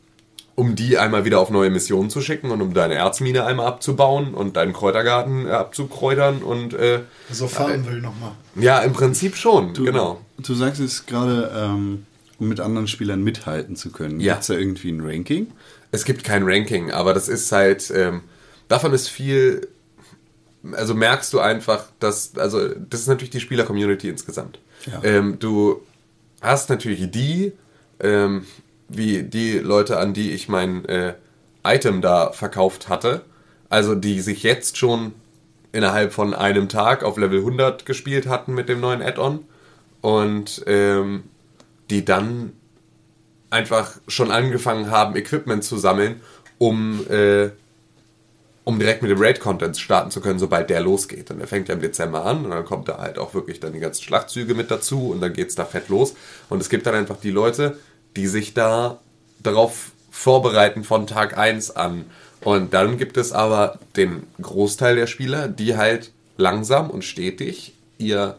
um 0.59 0.75
die 0.75 0.97
einmal 0.97 1.23
wieder 1.23 1.39
auf 1.39 1.49
neue 1.49 1.69
Missionen 1.69 2.09
zu 2.09 2.19
schicken 2.19 2.51
und 2.51 2.61
um 2.61 2.73
deine 2.73 2.95
Erzmine 2.95 3.45
einmal 3.45 3.65
abzubauen 3.67 4.33
und 4.33 4.57
deinen 4.57 4.73
Kräutergarten 4.73 5.47
äh, 5.47 5.51
abzukräutern 5.51 6.43
und 6.43 6.73
äh, 6.73 6.99
So 7.31 7.47
fahren 7.47 7.87
will 7.87 8.01
nochmal. 8.01 8.33
ja, 8.55 8.79
im 8.79 8.91
Prinzip 8.91 9.37
schon, 9.37 9.73
genau. 9.73 10.19
Du 10.37 10.53
sagst 10.53 10.81
es 10.81 11.05
gerade, 11.05 11.49
ähm, 11.55 12.05
um 12.39 12.49
mit 12.49 12.59
anderen 12.59 12.87
Spielern 12.89 13.23
mithalten 13.23 13.77
zu 13.77 13.89
können. 13.89 14.19
Ja. 14.19 14.33
Gibt 14.33 14.41
es 14.41 14.47
da 14.47 14.55
irgendwie 14.55 14.91
ein 14.91 14.99
Ranking? 14.99 15.47
Es 15.91 16.03
gibt 16.03 16.25
kein 16.25 16.43
Ranking, 16.43 16.91
aber 16.91 17.13
das 17.13 17.29
ist 17.29 17.49
halt, 17.53 17.89
ähm, 17.95 18.21
davon 18.67 18.91
ist 18.93 19.07
viel, 19.07 19.65
also 20.73 20.93
merkst 20.93 21.31
du 21.31 21.39
einfach, 21.39 21.85
dass, 22.01 22.37
also 22.37 22.67
das 22.67 22.99
ist 22.99 23.07
natürlich 23.07 23.29
die 23.31 23.39
Spieler-Community 23.39 24.09
insgesamt. 24.09 24.59
Ja. 24.91 25.01
Ähm, 25.03 25.39
du 25.39 25.81
hast 26.41 26.69
natürlich 26.69 27.09
die, 27.11 27.53
ähm, 28.01 28.43
wie 28.89 29.23
die 29.23 29.59
Leute, 29.59 29.97
an 29.97 30.13
die 30.13 30.31
ich 30.31 30.49
mein 30.49 30.85
äh, 30.85 31.13
Item 31.63 32.01
da 32.01 32.31
verkauft 32.31 32.89
hatte, 32.89 33.21
also 33.69 33.95
die 33.95 34.19
sich 34.19 34.43
jetzt 34.43 34.77
schon 34.77 35.13
innerhalb 35.71 36.13
von 36.13 36.33
einem 36.33 36.67
Tag 36.67 37.03
auf 37.03 37.17
Level 37.17 37.39
100 37.39 37.85
gespielt 37.85 38.27
hatten 38.27 38.53
mit 38.53 38.69
dem 38.69 38.79
neuen 38.79 39.01
Add-on 39.01 39.45
und 40.01 40.63
ähm, 40.65 41.23
die 41.89 42.05
dann 42.05 42.53
einfach 43.49 43.97
schon 44.07 44.31
angefangen 44.31 44.91
haben, 44.91 45.15
Equipment 45.15 45.63
zu 45.63 45.77
sammeln, 45.77 46.21
um, 46.57 47.05
äh, 47.09 47.49
um 48.63 48.77
direkt 48.79 49.01
mit 49.01 49.11
dem 49.11 49.19
Raid-Content 49.19 49.77
starten 49.77 50.11
zu 50.11 50.21
können, 50.21 50.39
sobald 50.39 50.69
der 50.69 50.81
losgeht. 50.81 51.31
Und 51.31 51.39
der 51.39 51.47
fängt 51.47 51.67
ja 51.67 51.75
im 51.75 51.81
Dezember 51.81 52.25
an 52.25 52.45
und 52.45 52.51
dann 52.51 52.65
kommt 52.65 52.87
da 52.87 52.99
halt 52.99 53.17
auch 53.17 53.33
wirklich 53.33 53.59
dann 53.59 53.73
die 53.73 53.79
ganzen 53.79 54.03
Schlachtzüge 54.03 54.53
mit 54.53 54.69
dazu 54.69 55.09
und 55.09 55.21
dann 55.21 55.33
geht's 55.33 55.55
da 55.55 55.65
fett 55.65 55.89
los. 55.89 56.15
Und 56.49 56.61
es 56.61 56.69
gibt 56.69 56.85
dann 56.85 56.95
einfach 56.95 57.17
die 57.17 57.31
Leute, 57.31 57.77
die 58.19 58.27
sich 58.27 58.53
da 58.53 58.99
darauf 59.41 59.93
vorbereiten 60.11 60.83
von 60.83 61.07
Tag 61.07 61.37
1 61.37 61.77
an. 61.77 62.03
Und 62.41 62.73
dann 62.73 62.97
gibt 62.97 63.15
es 63.15 63.31
aber 63.31 63.79
den 63.95 64.23
Großteil 64.41 64.97
der 64.97 65.07
Spieler, 65.07 65.47
die 65.47 65.77
halt 65.77 66.11
langsam 66.35 66.89
und 66.89 67.05
stetig 67.05 67.75
ihr 67.97 68.35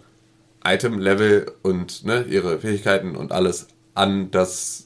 Item-Level 0.62 1.52
und 1.62 2.04
ne, 2.04 2.26
ihre 2.28 2.58
Fähigkeiten 2.58 3.16
und 3.16 3.32
alles 3.32 3.68
an 3.94 4.30
das 4.30 4.84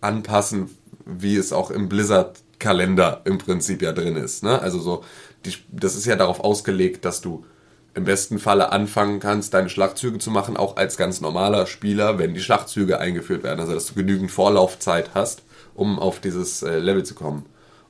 anpassen, 0.00 0.76
wie 1.06 1.36
es 1.36 1.52
auch 1.52 1.70
im 1.70 1.88
Blizzard-Kalender 1.88 3.22
im 3.26 3.38
Prinzip 3.38 3.80
ja 3.80 3.92
drin 3.92 4.16
ist. 4.16 4.42
Ne? 4.42 4.60
Also 4.60 4.80
so, 4.80 5.04
die, 5.44 5.54
das 5.70 5.94
ist 5.94 6.06
ja 6.06 6.16
darauf 6.16 6.40
ausgelegt, 6.40 7.04
dass 7.04 7.20
du 7.20 7.46
im 7.94 8.04
besten 8.04 8.38
Falle 8.38 8.72
anfangen 8.72 9.20
kannst, 9.20 9.54
deine 9.54 9.68
Schlachtzüge 9.68 10.18
zu 10.18 10.30
machen, 10.30 10.56
auch 10.56 10.76
als 10.76 10.96
ganz 10.96 11.20
normaler 11.20 11.66
Spieler, 11.66 12.18
wenn 12.18 12.34
die 12.34 12.40
Schlachtzüge 12.40 12.98
eingeführt 12.98 13.42
werden. 13.44 13.60
Also 13.60 13.72
dass 13.74 13.86
du 13.86 13.94
genügend 13.94 14.30
Vorlaufzeit 14.30 15.10
hast, 15.14 15.42
um 15.74 15.98
auf 15.98 16.20
dieses 16.20 16.62
äh, 16.62 16.78
Level 16.78 17.04
zu 17.04 17.14
kommen. 17.14 17.46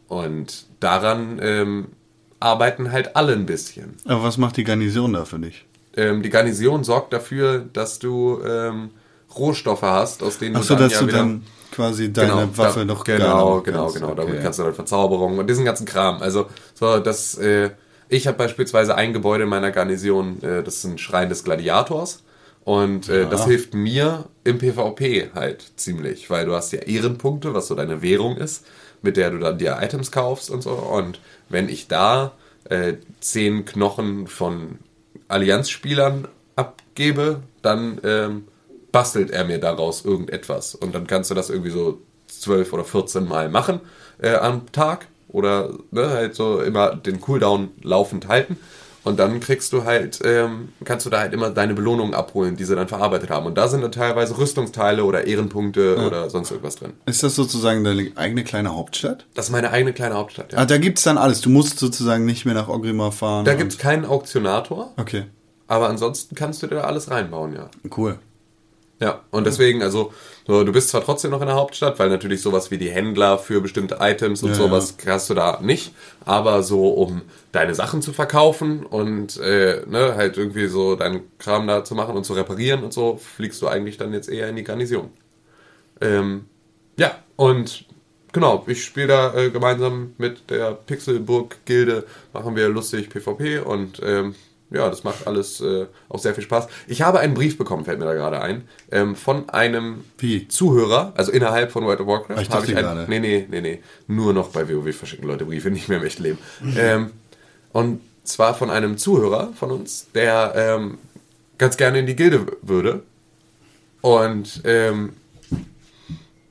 Und 0.08 0.66
daran 0.80 1.38
ähm, 1.40 1.86
arbeiten 2.38 2.92
halt 2.92 3.16
alle 3.16 3.32
ein 3.32 3.46
bisschen. 3.46 3.96
Aber 4.04 4.22
was 4.22 4.36
macht 4.36 4.56
die 4.58 4.64
Garnison 4.64 5.14
da 5.14 5.24
für 5.24 5.38
dich? 5.38 5.64
Ähm, 5.96 6.22
die 6.22 6.30
Garnison 6.30 6.84
sorgt 6.84 7.12
dafür, 7.12 7.64
dass 7.72 7.98
du 7.98 8.40
ähm, 8.46 8.90
Rohstoffe 9.36 9.82
hast, 9.82 10.22
aus 10.22 10.38
denen 10.38 10.56
Achso, 10.56 10.74
du 10.74 10.80
dann 10.80 10.88
dass 10.90 10.92
ja 10.92 11.00
du 11.00 11.06
wieder 11.06 11.18
dann 11.18 11.42
quasi 11.70 12.12
deine 12.12 12.56
Waffe 12.56 12.80
da, 12.80 12.84
noch 12.84 13.04
geil 13.04 13.18
genau, 13.18 13.54
machen 13.56 13.64
genau, 13.64 13.82
kannst. 13.84 13.94
genau. 13.96 14.14
Damit 14.14 14.34
Okay. 14.34 14.42
kannst 14.42 14.58
du 14.58 14.62
dann 14.64 14.74
Verzauberungen 14.74 15.38
und 15.38 15.48
diesen 15.48 15.64
ganzen 15.64 15.86
Kram. 15.86 16.20
Also 16.20 16.46
so, 16.74 16.98
das. 16.98 17.38
Äh, 17.38 17.70
ich 18.14 18.26
habe 18.26 18.38
beispielsweise 18.38 18.94
ein 18.94 19.12
Gebäude 19.12 19.44
in 19.44 19.50
meiner 19.50 19.70
Garnison, 19.70 20.42
äh, 20.42 20.62
das 20.62 20.76
ist 20.76 20.84
ein 20.84 20.98
Schrein 20.98 21.28
des 21.28 21.44
Gladiators. 21.44 22.22
Und 22.64 23.10
äh, 23.10 23.28
das 23.28 23.44
hilft 23.44 23.74
mir 23.74 24.24
im 24.42 24.58
PvP 24.58 25.32
halt 25.34 25.72
ziemlich, 25.76 26.30
weil 26.30 26.46
du 26.46 26.54
hast 26.54 26.72
ja 26.72 26.78
Ehrenpunkte, 26.78 27.52
was 27.52 27.66
so 27.66 27.74
deine 27.74 28.00
Währung 28.00 28.38
ist, 28.38 28.64
mit 29.02 29.18
der 29.18 29.30
du 29.30 29.38
dann 29.38 29.58
dir 29.58 29.78
Items 29.82 30.10
kaufst 30.10 30.50
und 30.50 30.62
so. 30.62 30.70
Und 30.70 31.20
wenn 31.50 31.68
ich 31.68 31.88
da 31.88 32.32
äh, 32.70 32.94
zehn 33.20 33.66
Knochen 33.66 34.28
von 34.28 34.78
Allianzspielern 35.28 36.26
abgebe, 36.56 37.40
dann 37.60 38.00
ähm, 38.02 38.48
bastelt 38.92 39.30
er 39.30 39.44
mir 39.44 39.58
daraus 39.58 40.04
irgendetwas. 40.04 40.74
Und 40.74 40.94
dann 40.94 41.06
kannst 41.06 41.30
du 41.30 41.34
das 41.34 41.50
irgendwie 41.50 41.70
so 41.70 42.00
zwölf 42.28 42.72
oder 42.72 42.84
14 42.84 43.28
Mal 43.28 43.50
machen 43.50 43.80
äh, 44.22 44.36
am 44.36 44.72
Tag. 44.72 45.08
Oder 45.34 45.70
ne, 45.90 46.08
halt 46.10 46.34
so 46.36 46.60
immer 46.60 46.94
den 46.94 47.20
Cooldown 47.20 47.70
laufend 47.82 48.28
halten. 48.28 48.56
Und 49.02 49.18
dann 49.18 49.40
kriegst 49.40 49.72
du 49.74 49.84
halt, 49.84 50.20
ähm, 50.24 50.70
kannst 50.84 51.04
du 51.04 51.10
da 51.10 51.18
halt 51.18 51.34
immer 51.34 51.50
deine 51.50 51.74
Belohnungen 51.74 52.14
abholen, 52.14 52.56
die 52.56 52.64
sie 52.64 52.74
dann 52.74 52.88
verarbeitet 52.88 53.28
haben. 53.30 53.44
Und 53.44 53.58
da 53.58 53.68
sind 53.68 53.82
dann 53.82 53.92
teilweise 53.92 54.38
Rüstungsteile 54.38 55.04
oder 55.04 55.26
Ehrenpunkte 55.26 55.96
oder 56.06 56.30
sonst 56.30 56.52
irgendwas 56.52 56.76
drin. 56.76 56.92
Ist 57.04 57.22
das 57.22 57.34
sozusagen 57.34 57.82
deine 57.84 58.12
eigene 58.14 58.44
kleine 58.44 58.74
Hauptstadt? 58.74 59.26
Das 59.34 59.46
ist 59.46 59.50
meine 59.50 59.72
eigene 59.72 59.92
kleine 59.92 60.14
Hauptstadt. 60.14 60.52
Ja. 60.52 60.60
Ah, 60.60 60.64
da 60.66 60.78
gibt's 60.78 61.02
dann 61.02 61.18
alles. 61.18 61.40
Du 61.42 61.50
musst 61.50 61.78
sozusagen 61.80 62.24
nicht 62.24 62.46
mehr 62.46 62.54
nach 62.54 62.68
Ogrimmar 62.68 63.12
fahren. 63.12 63.44
Da 63.44 63.52
und- 63.52 63.58
gibt 63.58 63.72
es 63.72 63.78
keinen 63.78 64.06
Auktionator, 64.06 64.92
Okay, 64.96 65.24
aber 65.66 65.88
ansonsten 65.90 66.34
kannst 66.36 66.62
du 66.62 66.68
dir 66.68 66.76
da 66.76 66.80
alles 66.84 67.10
reinbauen, 67.10 67.52
ja. 67.54 67.68
cool. 67.98 68.18
Ja, 69.00 69.24
und 69.30 69.44
deswegen, 69.44 69.82
also, 69.82 70.12
so, 70.46 70.62
du 70.62 70.72
bist 70.72 70.88
zwar 70.88 71.02
trotzdem 71.02 71.32
noch 71.32 71.40
in 71.40 71.48
der 71.48 71.56
Hauptstadt, 71.56 71.98
weil 71.98 72.08
natürlich 72.08 72.40
sowas 72.42 72.70
wie 72.70 72.78
die 72.78 72.90
Händler 72.90 73.38
für 73.38 73.60
bestimmte 73.60 73.98
Items 74.00 74.42
und 74.42 74.50
Ja, 74.50 74.54
sowas 74.54 74.96
hast 75.06 75.28
du 75.30 75.34
da 75.34 75.60
nicht, 75.60 75.94
aber 76.24 76.62
so, 76.62 76.88
um 76.90 77.22
deine 77.52 77.74
Sachen 77.74 78.02
zu 78.02 78.12
verkaufen 78.12 78.86
und 78.86 79.36
äh, 79.38 79.82
ne, 79.86 80.14
halt 80.14 80.36
irgendwie 80.38 80.68
so 80.68 80.94
deinen 80.96 81.22
Kram 81.38 81.66
da 81.66 81.84
zu 81.84 81.94
machen 81.94 82.16
und 82.16 82.24
zu 82.24 82.34
reparieren 82.34 82.84
und 82.84 82.92
so, 82.92 83.16
fliegst 83.16 83.60
du 83.62 83.68
eigentlich 83.68 83.96
dann 83.96 84.12
jetzt 84.12 84.28
eher 84.28 84.48
in 84.48 84.56
die 84.56 84.64
Garnison. 84.64 85.10
Ähm, 86.00 86.46
ja, 86.98 87.18
und 87.36 87.86
genau, 88.32 88.64
ich 88.68 88.84
spiele 88.84 89.08
da 89.08 89.34
äh, 89.34 89.50
gemeinsam 89.50 90.14
mit 90.18 90.50
der 90.50 90.72
Pixelburg-Gilde, 90.72 92.06
machen 92.32 92.56
wir 92.56 92.68
lustig 92.68 93.10
PvP 93.10 93.58
und 93.58 94.00
ähm, 94.04 94.34
ja, 94.74 94.88
das 94.88 95.04
macht 95.04 95.26
alles 95.26 95.60
äh, 95.60 95.86
auch 96.08 96.18
sehr 96.18 96.34
viel 96.34 96.44
Spaß. 96.44 96.68
Ich 96.86 97.02
habe 97.02 97.20
einen 97.20 97.34
Brief 97.34 97.56
bekommen, 97.56 97.84
fällt 97.84 97.98
mir 97.98 98.04
da 98.04 98.14
gerade 98.14 98.40
ein, 98.40 98.68
ähm, 98.90 99.16
von 99.16 99.48
einem 99.50 100.04
Wie? 100.18 100.48
Zuhörer, 100.48 101.12
also 101.16 101.32
innerhalb 101.32 101.72
von 101.72 101.84
World 101.84 102.00
of 102.00 102.06
Warcraft. 102.06 102.36
Ah, 102.36 102.40
ich 102.42 102.50
habe 102.50 102.66
dachte 102.66 102.72
ich 102.72 102.78
einen, 102.78 103.08
nee, 103.08 103.20
nee, 103.20 103.46
nee, 103.48 103.60
nee, 103.60 103.82
nur 104.06 104.32
noch 104.32 104.48
bei 104.48 104.68
WoW 104.68 104.94
verschicken 104.94 105.26
Leute 105.26 105.44
Briefe, 105.44 105.70
nicht 105.70 105.88
mehr 105.88 105.98
im 105.98 106.04
echten 106.04 106.22
Leben. 106.22 106.38
ähm, 106.76 107.10
und 107.72 108.00
zwar 108.24 108.54
von 108.54 108.70
einem 108.70 108.98
Zuhörer 108.98 109.52
von 109.54 109.70
uns, 109.70 110.08
der 110.14 110.52
ähm, 110.56 110.98
ganz 111.58 111.76
gerne 111.76 111.98
in 111.98 112.06
die 112.06 112.16
Gilde 112.16 112.46
würde. 112.62 113.02
Und 114.00 114.62
ähm, 114.64 115.14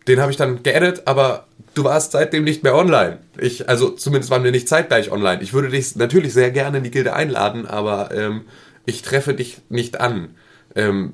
den 0.08 0.20
habe 0.20 0.32
ich 0.32 0.38
dann 0.38 0.64
geaddet, 0.64 1.04
aber 1.06 1.48
du 1.74 1.84
warst 1.84 2.12
seitdem 2.12 2.44
nicht 2.44 2.64
mehr 2.64 2.76
online. 2.76 3.20
Ich, 3.38 3.70
also 3.70 3.90
zumindest 3.90 4.30
waren 4.32 4.44
wir 4.44 4.52
nicht 4.52 4.68
zeitgleich 4.68 5.12
online. 5.12 5.42
Ich 5.42 5.54
würde 5.54 5.70
dich 5.70 5.96
natürlich 5.96 6.34
sehr 6.34 6.52
gerne 6.52 6.78
in 6.78 6.84
die 6.84 6.92
Gilde 6.92 7.14
einladen, 7.14 7.66
aber 7.66 8.12
ähm, 8.14 8.42
ich 8.86 9.02
treffe 9.02 9.34
dich 9.34 9.62
nicht 9.70 10.00
an. 10.00 10.36
Ähm, 10.76 11.14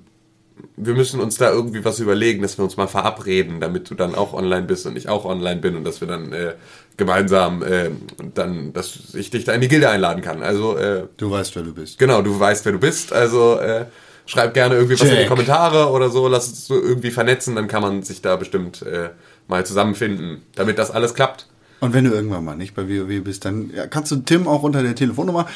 wir 0.76 0.94
müssen 0.94 1.20
uns 1.20 1.38
da 1.38 1.52
irgendwie 1.52 1.86
was 1.86 2.00
überlegen, 2.00 2.42
dass 2.42 2.58
wir 2.58 2.64
uns 2.64 2.78
mal 2.78 2.88
verabreden, 2.88 3.62
damit 3.62 3.90
du 3.90 3.96
dann 3.96 4.16
auch 4.16 4.34
online 4.34 4.64
bist 4.64 4.86
und 4.86 4.98
ich 4.98 5.08
auch 5.08 5.26
online 5.26 5.62
bin 5.62 5.76
und 5.76 5.84
dass 5.86 6.02
wir 6.02 6.08
dann 6.08 6.34
äh, 6.34 6.54
gemeinsam 6.98 7.64
äh, 7.64 7.92
dann, 8.36 8.74
dass 8.74 9.14
ich 9.14 9.30
dich 9.30 9.46
da 9.46 9.54
in 9.54 9.62
die 9.62 9.68
Gilde 9.70 9.90
einladen 9.90 10.22
kann. 10.22 10.44
Also 10.44 10.78
äh, 10.78 11.08
Du 11.18 11.32
weißt, 11.32 11.56
wer 11.56 11.64
du 11.64 11.74
bist. 11.74 11.98
Genau, 11.98 12.22
du 12.22 12.38
weißt, 12.38 12.66
wer 12.66 12.74
du 12.74 12.80
bist. 12.80 13.14
Also 13.14 13.58
äh, 13.60 13.86
schreib 14.26 14.54
gerne 14.54 14.76
irgendwie 14.76 15.00
was 15.00 15.08
in 15.08 15.18
die. 15.18 15.26
Kommentare 15.26 15.90
oder 15.92 16.10
so. 16.10 16.28
Lass 16.28 16.50
uns 16.50 16.68
so 16.68 16.76
irgendwie 16.76 17.12
vernetzen, 17.12 17.56
dann 17.56 17.68
kann 17.68 17.82
man 17.82 18.04
sich 18.04 18.22
da 18.22 18.36
bestimmt 18.36 18.82
äh, 18.82 19.10
mal 19.50 19.66
zusammenfinden, 19.66 20.44
damit 20.56 20.78
das 20.78 20.92
alles 20.92 21.14
klappt. 21.14 21.48
Und 21.82 21.94
wenn 21.94 22.04
du 22.04 22.12
irgendwann 22.12 22.44
mal 22.44 22.56
nicht 22.56 22.76
bei 22.76 22.88
WoW 22.88 23.24
bist, 23.24 23.46
dann 23.46 23.72
ja, 23.74 23.88
kannst 23.88 24.12
du 24.12 24.18
Tim 24.18 24.48
auch 24.48 24.64
unter 24.64 24.84
der 24.84 24.96
Telefonnummer. 24.96 25.48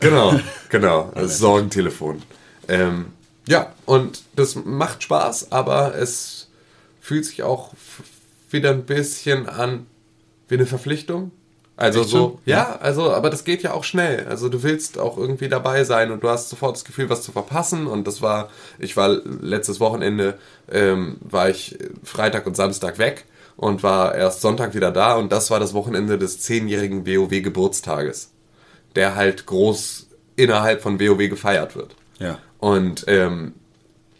Genau, 0.00 0.38
genau. 0.68 1.10
Das 1.14 1.38
Sorgentelefon. 1.38 2.22
Ähm, 2.68 3.06
ja, 3.46 3.72
und 3.86 4.22
das 4.36 4.54
macht 4.54 5.02
Spaß, 5.02 5.50
aber 5.50 5.94
es 5.94 6.48
fühlt 7.00 7.24
sich 7.24 7.42
auch 7.42 7.72
wieder 8.50 8.70
ein 8.70 8.84
bisschen 8.84 9.48
an 9.48 9.86
wie 10.48 10.54
eine 10.54 10.66
Verpflichtung. 10.66 11.32
Also 11.74 12.02
so, 12.02 12.08
so? 12.08 12.40
ja, 12.44 12.76
also, 12.80 13.10
aber 13.10 13.30
das 13.30 13.44
geht 13.44 13.62
ja 13.62 13.72
auch 13.72 13.82
schnell. 13.82 14.26
Also 14.28 14.50
du 14.50 14.62
willst 14.62 14.98
auch 14.98 15.16
irgendwie 15.16 15.48
dabei 15.48 15.84
sein 15.84 16.12
und 16.12 16.22
du 16.22 16.28
hast 16.28 16.50
sofort 16.50 16.76
das 16.76 16.84
Gefühl, 16.84 17.08
was 17.08 17.22
zu 17.22 17.32
verpassen. 17.32 17.86
Und 17.86 18.06
das 18.06 18.20
war, 18.20 18.50
ich 18.78 18.96
war 18.96 19.08
letztes 19.08 19.80
Wochenende, 19.80 20.38
ähm, 20.70 21.16
war 21.22 21.48
ich 21.48 21.78
Freitag 22.04 22.46
und 22.46 22.56
Samstag 22.56 22.98
weg 22.98 23.24
und 23.62 23.84
war 23.84 24.16
erst 24.16 24.40
Sonntag 24.40 24.74
wieder 24.74 24.90
da 24.90 25.14
und 25.14 25.30
das 25.30 25.52
war 25.52 25.60
das 25.60 25.72
Wochenende 25.72 26.18
des 26.18 26.40
zehnjährigen 26.40 27.06
WoW-Geburtstages, 27.06 28.32
der 28.96 29.14
halt 29.14 29.46
groß 29.46 30.08
innerhalb 30.34 30.82
von 30.82 30.98
WoW 30.98 31.28
gefeiert 31.28 31.76
wird. 31.76 31.94
Ja. 32.18 32.40
Und 32.58 33.04
ähm, 33.06 33.54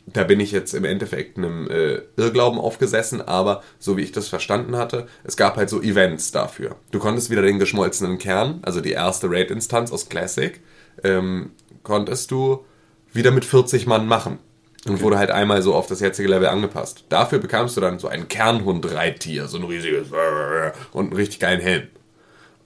da 0.06 0.22
bin 0.22 0.38
ich 0.38 0.52
jetzt 0.52 0.75
im 0.75 0.84
Endeffekt 0.84 1.38
einem 1.38 1.68
äh, 1.68 2.02
Irrglauben 2.16 2.61
aufgesessen, 2.61 3.20
aber 3.20 3.64
so 3.80 3.96
wie 3.96 4.02
ich 4.02 4.12
das 4.12 4.28
verstanden 4.28 4.76
hatte, 4.76 5.08
es 5.25 5.37
gab 5.37 5.56
halt 5.56 5.70
so 5.70 5.82
Events 5.82 6.30
dafür. 6.30 6.76
Du 6.92 7.00
konntest 7.00 7.28
wieder 7.28 7.42
den 7.42 7.58
geschmolzenen 7.58 8.18
Kern, 8.18 8.61
also 8.62 8.80
die 8.80 8.92
erste 8.92 9.28
Raid-Instanz 9.28 9.90
aus 9.90 10.08
Classic, 10.08 10.61
ähm, 11.02 11.50
konntest 11.82 12.30
du 12.30 12.64
wieder 13.12 13.32
mit 13.32 13.44
40 13.44 13.88
Mann 13.88 14.06
machen. 14.06 14.38
Und 14.86 15.00
wurde 15.00 15.16
halt 15.16 15.30
einmal 15.30 15.62
so 15.62 15.74
auf 15.74 15.86
das 15.86 16.00
jetzige 16.00 16.28
Level 16.28 16.48
angepasst. 16.48 17.04
Dafür 17.08 17.38
bekamst 17.38 17.76
du 17.76 17.80
dann 17.80 18.00
so 18.00 18.08
ein 18.08 18.26
Kernhund-Reittier, 18.26 19.46
so 19.46 19.58
ein 19.58 19.64
riesiges 19.64 20.08
und 20.92 21.06
einen 21.06 21.12
richtig 21.12 21.38
geilen 21.38 21.60
Helm. 21.60 21.86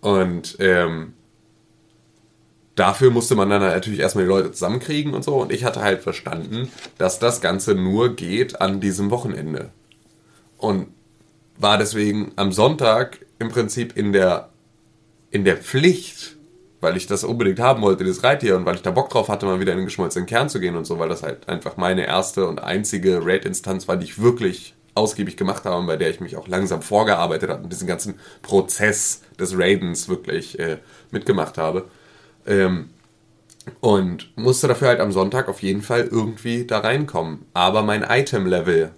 Und 0.00 0.56
ähm, 0.61 1.12
dafür 2.75 3.11
musste 3.11 3.35
man 3.35 3.50
dann 3.50 3.61
natürlich 3.61 4.00
erstmal 4.00 4.25
die 4.25 4.30
Leute 4.30 4.52
zusammenkriegen 4.52 5.12
und 5.14 5.25
so. 5.25 5.37
Und 5.37 5.52
ich 5.52 5.64
hatte 5.64 5.82
halt 5.82 6.02
verstanden, 6.02 6.70
dass 6.96 7.18
das 7.18 7.40
Ganze 7.40 7.75
nur 7.75 8.16
geht 8.16 8.61
an 8.61 8.80
diesem 8.80 9.11
Wochenende. 9.11 9.70
Und 10.56 10.88
war 11.58 11.78
deswegen 11.78 12.32
am 12.37 12.52
Sonntag 12.52 13.18
im 13.38 13.49
Prinzip 13.49 13.96
in 13.96 14.12
der, 14.12 14.50
in 15.30 15.44
der 15.44 15.56
Pflicht, 15.56 16.36
weil 16.80 16.97
ich 16.97 17.06
das 17.06 17.25
unbedingt 17.25 17.59
haben 17.61 17.83
wollte, 17.83 18.04
das 18.04 18.23
Reittier, 18.23 18.56
und 18.56 18.66
weil 18.66 18.75
ich 18.75 18.83
da 18.83 18.90
Bock 18.90 19.09
drauf 19.11 19.28
hatte, 19.28 19.47
mal 19.47 19.61
wieder 19.61 19.73
in 19.73 19.78
den 19.78 19.87
geschmolzenen 19.87 20.26
Kern 20.26 20.49
zu 20.49 20.61
gehen 20.61 20.76
und 20.76 20.85
so, 20.85 20.99
weil 20.99 21.09
das 21.09 21.23
halt 21.23 21.49
einfach 21.49 21.76
meine 21.76 22.06
erste 22.06 22.47
und 22.47 22.62
einzige 22.62 23.25
Raid-Instanz 23.25 23.88
war, 23.88 23.97
die 23.97 24.04
ich 24.04 24.21
wirklich 24.21 24.75
ausgiebig 24.95 25.36
gemacht 25.36 25.65
habe 25.65 25.76
und 25.76 25.86
bei 25.86 25.97
der 25.97 26.10
ich 26.10 26.21
mich 26.21 26.36
auch 26.36 26.49
langsam 26.49 26.82
vorgearbeitet 26.82 27.50
habe 27.50 27.62
und 27.62 27.73
diesen 27.73 27.86
ganzen 27.86 28.15
Prozess 28.43 29.23
des 29.39 29.56
Raidens 29.56 30.08
wirklich 30.08 30.58
äh, 30.58 30.78
mitgemacht 31.10 31.58
habe. 31.58 31.84
Ähm, 32.47 32.91
und 33.80 34.30
musste 34.36 34.69
dafür 34.69 34.89
halt 34.89 35.00
am 35.00 35.12
Sonntag 35.12 35.49
auf 35.49 35.60
jeden 35.60 35.82
Fall 35.82 36.08
irgendwie 36.10 36.67
da 36.67 36.78
reinkommen. 36.78 37.47
Aber 37.52 37.82
mein 37.82 38.02
Item-Level 38.02 38.93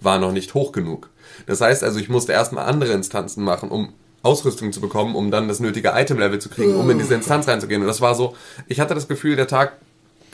war 0.00 0.18
noch 0.18 0.32
nicht 0.32 0.54
hoch 0.54 0.72
genug. 0.72 1.10
Das 1.46 1.60
heißt 1.60 1.82
also, 1.82 1.98
ich 1.98 2.08
musste 2.08 2.32
erstmal 2.32 2.66
andere 2.66 2.92
Instanzen 2.92 3.44
machen, 3.44 3.70
um 3.70 3.92
Ausrüstung 4.22 4.72
zu 4.72 4.80
bekommen, 4.80 5.14
um 5.14 5.30
dann 5.30 5.48
das 5.48 5.60
nötige 5.60 5.92
Item-Level 5.94 6.40
zu 6.40 6.48
kriegen, 6.48 6.74
um 6.76 6.90
in 6.90 6.98
diese 6.98 7.14
Instanz 7.14 7.46
reinzugehen. 7.46 7.82
Und 7.82 7.88
das 7.88 8.00
war 8.00 8.14
so, 8.14 8.36
ich 8.66 8.80
hatte 8.80 8.94
das 8.94 9.08
Gefühl, 9.08 9.36
der 9.36 9.46
Tag 9.46 9.74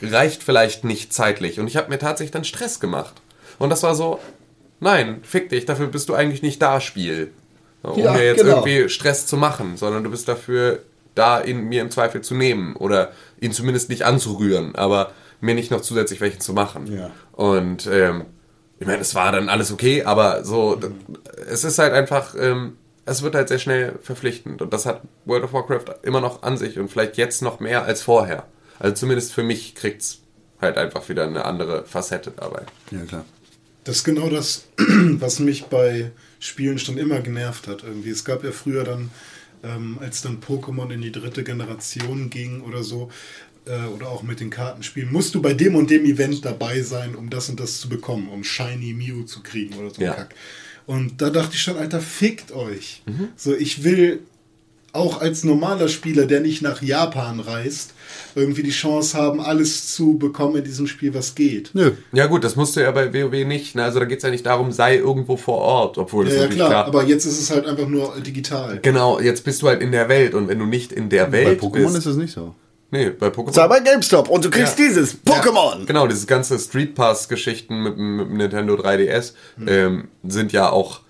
reicht 0.01 0.43
vielleicht 0.43 0.83
nicht 0.83 1.13
zeitlich. 1.13 1.59
Und 1.59 1.67
ich 1.67 1.77
habe 1.77 1.89
mir 1.89 1.99
tatsächlich 1.99 2.31
dann 2.31 2.43
Stress 2.43 2.79
gemacht. 2.79 3.13
Und 3.59 3.69
das 3.69 3.83
war 3.83 3.95
so, 3.95 4.19
nein, 4.79 5.19
fick 5.23 5.49
dich, 5.49 5.65
dafür 5.65 5.87
bist 5.87 6.09
du 6.09 6.13
eigentlich 6.13 6.41
nicht 6.41 6.61
da, 6.61 6.81
Spiel. 6.81 7.31
Um 7.83 7.97
Ja, 7.99 8.13
mir 8.13 8.25
jetzt 8.25 8.41
genau. 8.41 8.57
irgendwie 8.57 8.89
Stress 8.89 9.27
zu 9.27 9.37
machen, 9.37 9.77
sondern 9.77 10.03
du 10.03 10.09
bist 10.09 10.27
dafür 10.27 10.79
da, 11.13 11.41
ihn 11.41 11.65
mir 11.69 11.81
im 11.81 11.91
Zweifel 11.91 12.21
zu 12.21 12.35
nehmen 12.35 12.75
oder 12.75 13.11
ihn 13.39 13.51
zumindest 13.51 13.89
nicht 13.89 14.03
anzurühren, 14.03 14.75
aber 14.75 15.11
mir 15.39 15.55
nicht 15.55 15.71
noch 15.71 15.81
zusätzlich 15.81 16.19
welchen 16.19 16.41
zu 16.41 16.53
machen. 16.53 16.91
Ja. 16.91 17.11
Und 17.31 17.87
ähm, 17.87 18.25
ich 18.79 18.87
meine, 18.87 19.01
es 19.01 19.15
war 19.15 19.31
dann 19.31 19.47
alles 19.47 19.71
okay, 19.71 20.03
aber 20.03 20.43
so, 20.43 20.77
es 21.47 21.63
ist 21.63 21.79
halt 21.79 21.93
einfach, 21.93 22.35
ähm, 22.37 22.75
es 23.05 23.21
wird 23.21 23.35
halt 23.35 23.47
sehr 23.47 23.59
schnell 23.59 23.99
verpflichtend 24.01 24.61
und 24.61 24.73
das 24.73 24.85
hat 24.85 25.01
World 25.25 25.43
of 25.43 25.53
Warcraft 25.53 25.95
immer 26.03 26.21
noch 26.21 26.43
an 26.43 26.57
sich 26.57 26.79
und 26.79 26.89
vielleicht 26.89 27.17
jetzt 27.17 27.41
noch 27.41 27.59
mehr 27.59 27.83
als 27.83 28.01
vorher. 28.01 28.47
Also 28.79 28.95
zumindest 28.95 29.33
für 29.33 29.43
mich 29.43 29.75
kriegt's 29.75 30.21
halt 30.59 30.77
einfach 30.77 31.07
wieder 31.09 31.25
eine 31.25 31.45
andere 31.45 31.85
Facette 31.85 32.31
dabei. 32.35 32.63
Ja, 32.91 33.01
klar. 33.01 33.25
Das 33.83 33.97
ist 33.97 34.03
genau 34.03 34.29
das, 34.29 34.65
was 34.77 35.39
mich 35.39 35.65
bei 35.65 36.11
Spielen 36.39 36.79
schon 36.79 36.97
immer 36.97 37.21
genervt 37.21 37.67
hat. 37.67 37.83
Irgendwie. 37.83 38.09
Es 38.09 38.25
gab 38.25 38.43
ja 38.43 38.51
früher 38.51 38.83
dann, 38.83 39.11
ähm, 39.63 39.99
als 40.01 40.21
dann 40.23 40.41
Pokémon 40.41 40.91
in 40.91 41.01
die 41.01 41.11
dritte 41.11 41.43
Generation 41.43 42.29
ging 42.31 42.61
oder 42.61 42.83
so, 42.83 43.11
äh, 43.65 43.85
oder 43.85 44.09
auch 44.09 44.23
mit 44.23 44.39
den 44.39 44.49
Kartenspielen, 44.49 45.11
musst 45.11 45.35
du 45.35 45.41
bei 45.41 45.53
dem 45.53 45.75
und 45.75 45.89
dem 45.89 46.05
Event 46.05 46.43
dabei 46.45 46.81
sein, 46.81 47.15
um 47.15 47.29
das 47.29 47.49
und 47.49 47.59
das 47.59 47.79
zu 47.79 47.89
bekommen, 47.89 48.29
um 48.29 48.43
Shiny 48.43 48.93
Mew 48.93 49.23
zu 49.23 49.41
kriegen 49.43 49.75
oder 49.75 49.91
so 49.91 50.01
Ja. 50.01 50.13
Kack. 50.13 50.35
Und 50.85 51.21
da 51.21 51.29
dachte 51.29 51.55
ich 51.55 51.61
schon, 51.61 51.77
Alter, 51.77 51.99
fickt 51.99 52.51
euch. 52.51 53.01
Mhm. 53.05 53.29
So, 53.35 53.55
ich 53.55 53.83
will 53.83 54.21
auch 54.95 55.19
als 55.19 55.43
normaler 55.43 55.89
Spieler, 55.89 56.25
der 56.25 56.39
nicht 56.39 56.61
nach 56.61 56.81
Japan 56.81 57.39
reist, 57.39 57.93
irgendwie 58.33 58.63
die 58.63 58.71
Chance 58.71 59.17
haben, 59.17 59.41
alles 59.41 59.93
zu 59.93 60.17
bekommen 60.17 60.55
in 60.57 60.63
diesem 60.63 60.87
Spiel, 60.87 61.13
was 61.13 61.35
geht. 61.35 61.71
Nö. 61.73 61.91
Ja 62.13 62.27
gut, 62.27 62.43
das 62.43 62.55
musst 62.55 62.75
du 62.75 62.79
ja 62.79 62.91
bei 62.91 63.13
WoW 63.13 63.45
nicht. 63.45 63.75
Ne? 63.75 63.83
Also 63.83 63.99
da 63.99 64.05
geht's 64.05 64.23
ja 64.23 64.29
nicht 64.29 64.45
darum, 64.45 64.71
sei 64.71 64.97
irgendwo 64.97 65.37
vor 65.37 65.57
Ort, 65.57 65.97
obwohl 65.97 66.25
das 66.25 66.33
Ja, 66.33 66.39
ja 66.39 66.45
natürlich 66.45 66.67
klar, 66.67 66.85
aber 66.85 67.03
jetzt 67.03 67.25
ist 67.25 67.39
es 67.39 67.51
halt 67.51 67.65
einfach 67.65 67.87
nur 67.87 68.15
digital. 68.21 68.79
Genau, 68.81 69.19
jetzt 69.19 69.43
bist 69.43 69.61
du 69.61 69.67
halt 69.67 69.81
in 69.81 69.91
der 69.91 70.07
Welt 70.07 70.33
und 70.33 70.47
wenn 70.47 70.59
du 70.59 70.65
nicht 70.65 70.91
in 70.91 71.09
der 71.09 71.25
Bei 71.25 71.45
Welt 71.45 71.61
Pokémon 71.61 71.83
bist, 71.83 71.97
ist 71.97 72.05
es 72.05 72.15
nicht 72.15 72.33
so. 72.33 72.55
Nee, 72.91 73.09
bei 73.09 73.27
Pokémon 73.27 73.51
Sei 73.53 73.67
bei 73.67 73.79
GameStop 73.79 74.29
und 74.29 74.45
du 74.45 74.49
kriegst 74.49 74.77
Ja. 74.79 74.85
dieses 74.87 75.17
Pokémon. 75.23 75.79
Ja, 75.79 75.85
genau, 75.85 76.07
diese 76.07 76.25
ganze 76.25 76.57
Street 76.59 76.95
Pass-Geschichten 76.95 77.83
mit, 77.83 77.97
dem- 77.97 78.17
mit 78.17 78.27
dem 78.29 78.37
Nintendo 78.37 78.75
3DS 78.75 79.33
ähm, 79.67 80.07
sind 80.23 80.51
ja 80.53 80.69
auch, 80.69 81.01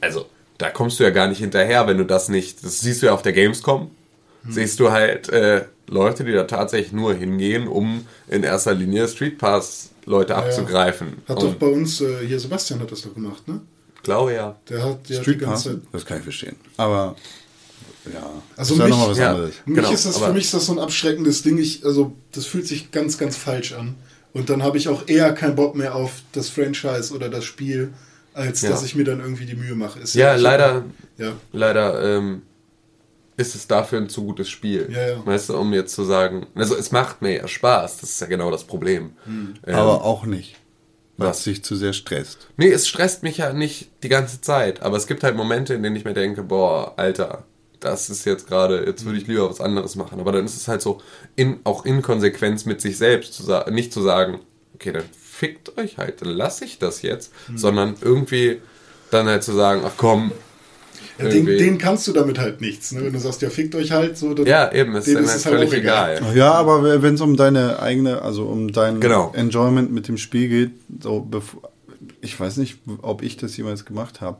also 0.00 0.26
da 0.58 0.70
kommst 0.70 0.98
du 1.00 1.04
ja 1.04 1.10
gar 1.10 1.26
nicht 1.28 1.38
hinterher, 1.38 1.86
wenn 1.86 1.98
du 1.98 2.04
das 2.04 2.28
nicht, 2.28 2.64
das 2.64 2.80
siehst 2.80 3.02
du 3.02 3.06
ja 3.06 3.12
auf 3.14 3.22
der 3.22 3.32
Gamescom, 3.32 3.90
siehst 4.48 4.78
du 4.80 4.90
halt 4.90 5.28
äh, 5.30 5.64
Leute, 5.88 6.24
die 6.24 6.32
da 6.32 6.44
tatsächlich 6.44 6.92
nur 6.92 7.14
hingehen, 7.14 7.66
um 7.68 8.06
in 8.28 8.42
erster 8.42 8.74
Linie 8.74 9.08
Street 9.08 9.38
Pass 9.38 9.90
Leute 10.06 10.34
abzugreifen. 10.36 11.18
Hat 11.28 11.36
doch 11.38 11.42
Und 11.44 11.58
bei 11.58 11.66
uns, 11.66 12.00
äh, 12.00 12.26
hier 12.26 12.38
Sebastian 12.40 12.80
hat 12.80 12.90
das 12.92 13.02
doch 13.02 13.14
gemacht, 13.14 13.46
ne? 13.48 13.60
glaube 14.02 14.32
ja. 14.32 14.56
Der 14.68 14.82
hat 14.82 15.08
ja 15.08 15.20
Street 15.20 15.40
die 15.42 15.44
Pass, 15.44 15.64
ganze 15.64 15.80
Zeit. 15.82 15.88
das 15.92 16.04
kann 16.06 16.16
ich 16.18 16.22
verstehen. 16.24 16.56
Aber 16.78 17.16
ja, 18.12 18.30
Also 18.56 18.74
ist 18.74 18.78
ja 18.78 18.84
mich- 18.86 18.90
nochmal 18.94 19.10
was 19.10 19.18
ja. 19.18 19.30
anderes. 19.30 19.54
Mich 19.66 19.76
Genau, 19.76 19.90
ist 19.92 20.06
das, 20.06 20.18
für 20.18 20.32
mich 20.32 20.44
ist 20.44 20.54
das 20.54 20.66
so 20.66 20.72
ein 20.72 20.78
abschreckendes 20.78 21.42
Ding. 21.42 21.58
Ich, 21.58 21.84
also, 21.84 22.12
das 22.32 22.46
fühlt 22.46 22.66
sich 22.66 22.90
ganz, 22.90 23.18
ganz 23.18 23.36
falsch 23.36 23.72
an. 23.72 23.94
Und 24.32 24.48
dann 24.48 24.62
habe 24.62 24.78
ich 24.78 24.88
auch 24.88 25.08
eher 25.08 25.32
keinen 25.32 25.56
Bock 25.56 25.74
mehr 25.74 25.94
auf 25.94 26.12
das 26.32 26.48
Franchise 26.50 27.12
oder 27.12 27.28
das 27.28 27.44
Spiel, 27.44 27.92
als 28.32 28.62
Ja. 28.62 28.70
dass 28.70 28.84
ich 28.84 28.94
mir 28.94 29.04
dann 29.04 29.20
irgendwie 29.20 29.44
die 29.46 29.56
Mühe 29.56 29.74
mache. 29.74 29.98
Ist 30.00 30.14
Ja, 30.14 30.36
ich- 30.36 30.40
leider, 30.42 30.84
Ja. 31.18 31.32
leider 31.52 32.16
ähm, 32.18 32.42
ist 33.36 33.54
es 33.54 33.66
dafür 33.66 33.98
ein 34.00 34.08
zu 34.08 34.22
gutes 34.24 34.48
Spiel. 34.48 34.88
Ja, 34.92 35.08
ja. 35.16 35.26
Weißt 35.26 35.48
du, 35.48 35.56
um 35.56 35.72
jetzt 35.72 35.94
zu 35.94 36.04
sagen, 36.04 36.46
also 36.54 36.76
es 36.76 36.92
macht 36.92 37.22
mir 37.22 37.36
ja 37.38 37.48
Spaß, 37.48 37.98
das 37.98 38.10
ist 38.10 38.20
ja 38.20 38.26
genau 38.26 38.50
das 38.50 38.64
Problem. 38.64 39.12
Hm. 39.24 39.54
Ähm, 39.66 39.74
Aber 39.74 40.04
auch 40.04 40.24
nicht, 40.26 40.56
weil 41.16 41.28
Was? 41.30 41.38
es 41.38 41.44
sich 41.44 41.64
zu 41.64 41.74
sehr 41.74 41.92
stresst. 41.94 42.48
Nee, 42.56 42.70
es 42.70 42.86
stresst 42.86 43.22
mich 43.22 43.38
ja 43.38 43.52
nicht 43.52 43.90
die 44.02 44.08
ganze 44.10 44.40
Zeit, 44.42 44.82
aber 44.82 44.96
es 44.96 45.06
gibt 45.06 45.22
halt 45.24 45.36
Momente, 45.36 45.74
in 45.74 45.82
denen 45.82 45.96
ich 45.96 46.04
mir 46.04 46.14
denke, 46.14 46.42
boah, 46.42 46.94
Alter, 46.98 47.44
das 47.80 48.10
ist 48.10 48.24
jetzt 48.26 48.46
gerade, 48.46 48.84
jetzt 48.86 49.04
würde 49.04 49.18
ich 49.18 49.26
lieber 49.26 49.48
was 49.48 49.60
anderes 49.60 49.96
machen. 49.96 50.20
Aber 50.20 50.32
dann 50.32 50.44
ist 50.44 50.56
es 50.56 50.68
halt 50.68 50.82
so, 50.82 51.00
in, 51.36 51.60
auch 51.64 51.84
in 51.84 52.02
Konsequenz 52.02 52.64
mit 52.66 52.80
sich 52.80 52.96
selbst, 52.98 53.34
zu 53.34 53.42
nicht 53.70 53.92
zu 53.92 54.02
sagen, 54.02 54.40
okay, 54.74 54.92
dann 54.92 55.04
fickt 55.20 55.76
euch 55.78 55.98
halt, 55.98 56.20
dann 56.22 56.28
lasse 56.30 56.64
ich 56.64 56.78
das 56.78 57.02
jetzt, 57.02 57.32
Hm. 57.46 57.58
sondern 57.58 57.94
irgendwie 58.00 58.60
dann 59.10 59.26
halt 59.26 59.42
zu 59.42 59.52
sagen, 59.52 59.82
ach 59.84 59.92
komm, 59.96 60.32
Ja, 61.18 61.28
den, 61.28 61.46
den 61.46 61.78
kannst 61.78 62.06
du 62.06 62.12
damit 62.12 62.38
halt 62.38 62.60
nichts. 62.60 62.92
Ne? 62.92 63.04
Wenn 63.04 63.12
du 63.12 63.18
sagst, 63.18 63.42
ja, 63.42 63.50
fickt 63.50 63.74
euch 63.74 63.90
halt 63.90 64.16
so, 64.16 64.32
dann 64.34 64.46
ja, 64.46 64.70
eben, 64.72 64.94
ist 64.94 65.08
dann 65.08 65.24
ist 65.24 65.30
halt 65.30 65.38
es 65.38 65.46
halt 65.46 65.54
völlig 65.56 65.70
auch 65.70 65.74
egal. 65.74 66.16
egal. 66.18 66.36
Ja, 66.36 66.52
aber 66.52 67.02
wenn 67.02 67.14
es 67.14 67.20
um 67.20 67.36
deine 67.36 67.80
eigene, 67.80 68.22
also 68.22 68.44
um 68.44 68.72
dein 68.72 69.00
Genau. 69.00 69.32
Enjoyment 69.34 69.92
mit 69.92 70.08
dem 70.08 70.18
Spiel 70.18 70.48
geht, 70.48 70.70
so 71.02 71.26
ich 72.20 72.38
weiß 72.38 72.56
nicht, 72.58 72.78
ob 73.02 73.22
ich 73.22 73.36
das 73.36 73.56
jemals 73.56 73.84
gemacht 73.84 74.20
habe, 74.20 74.38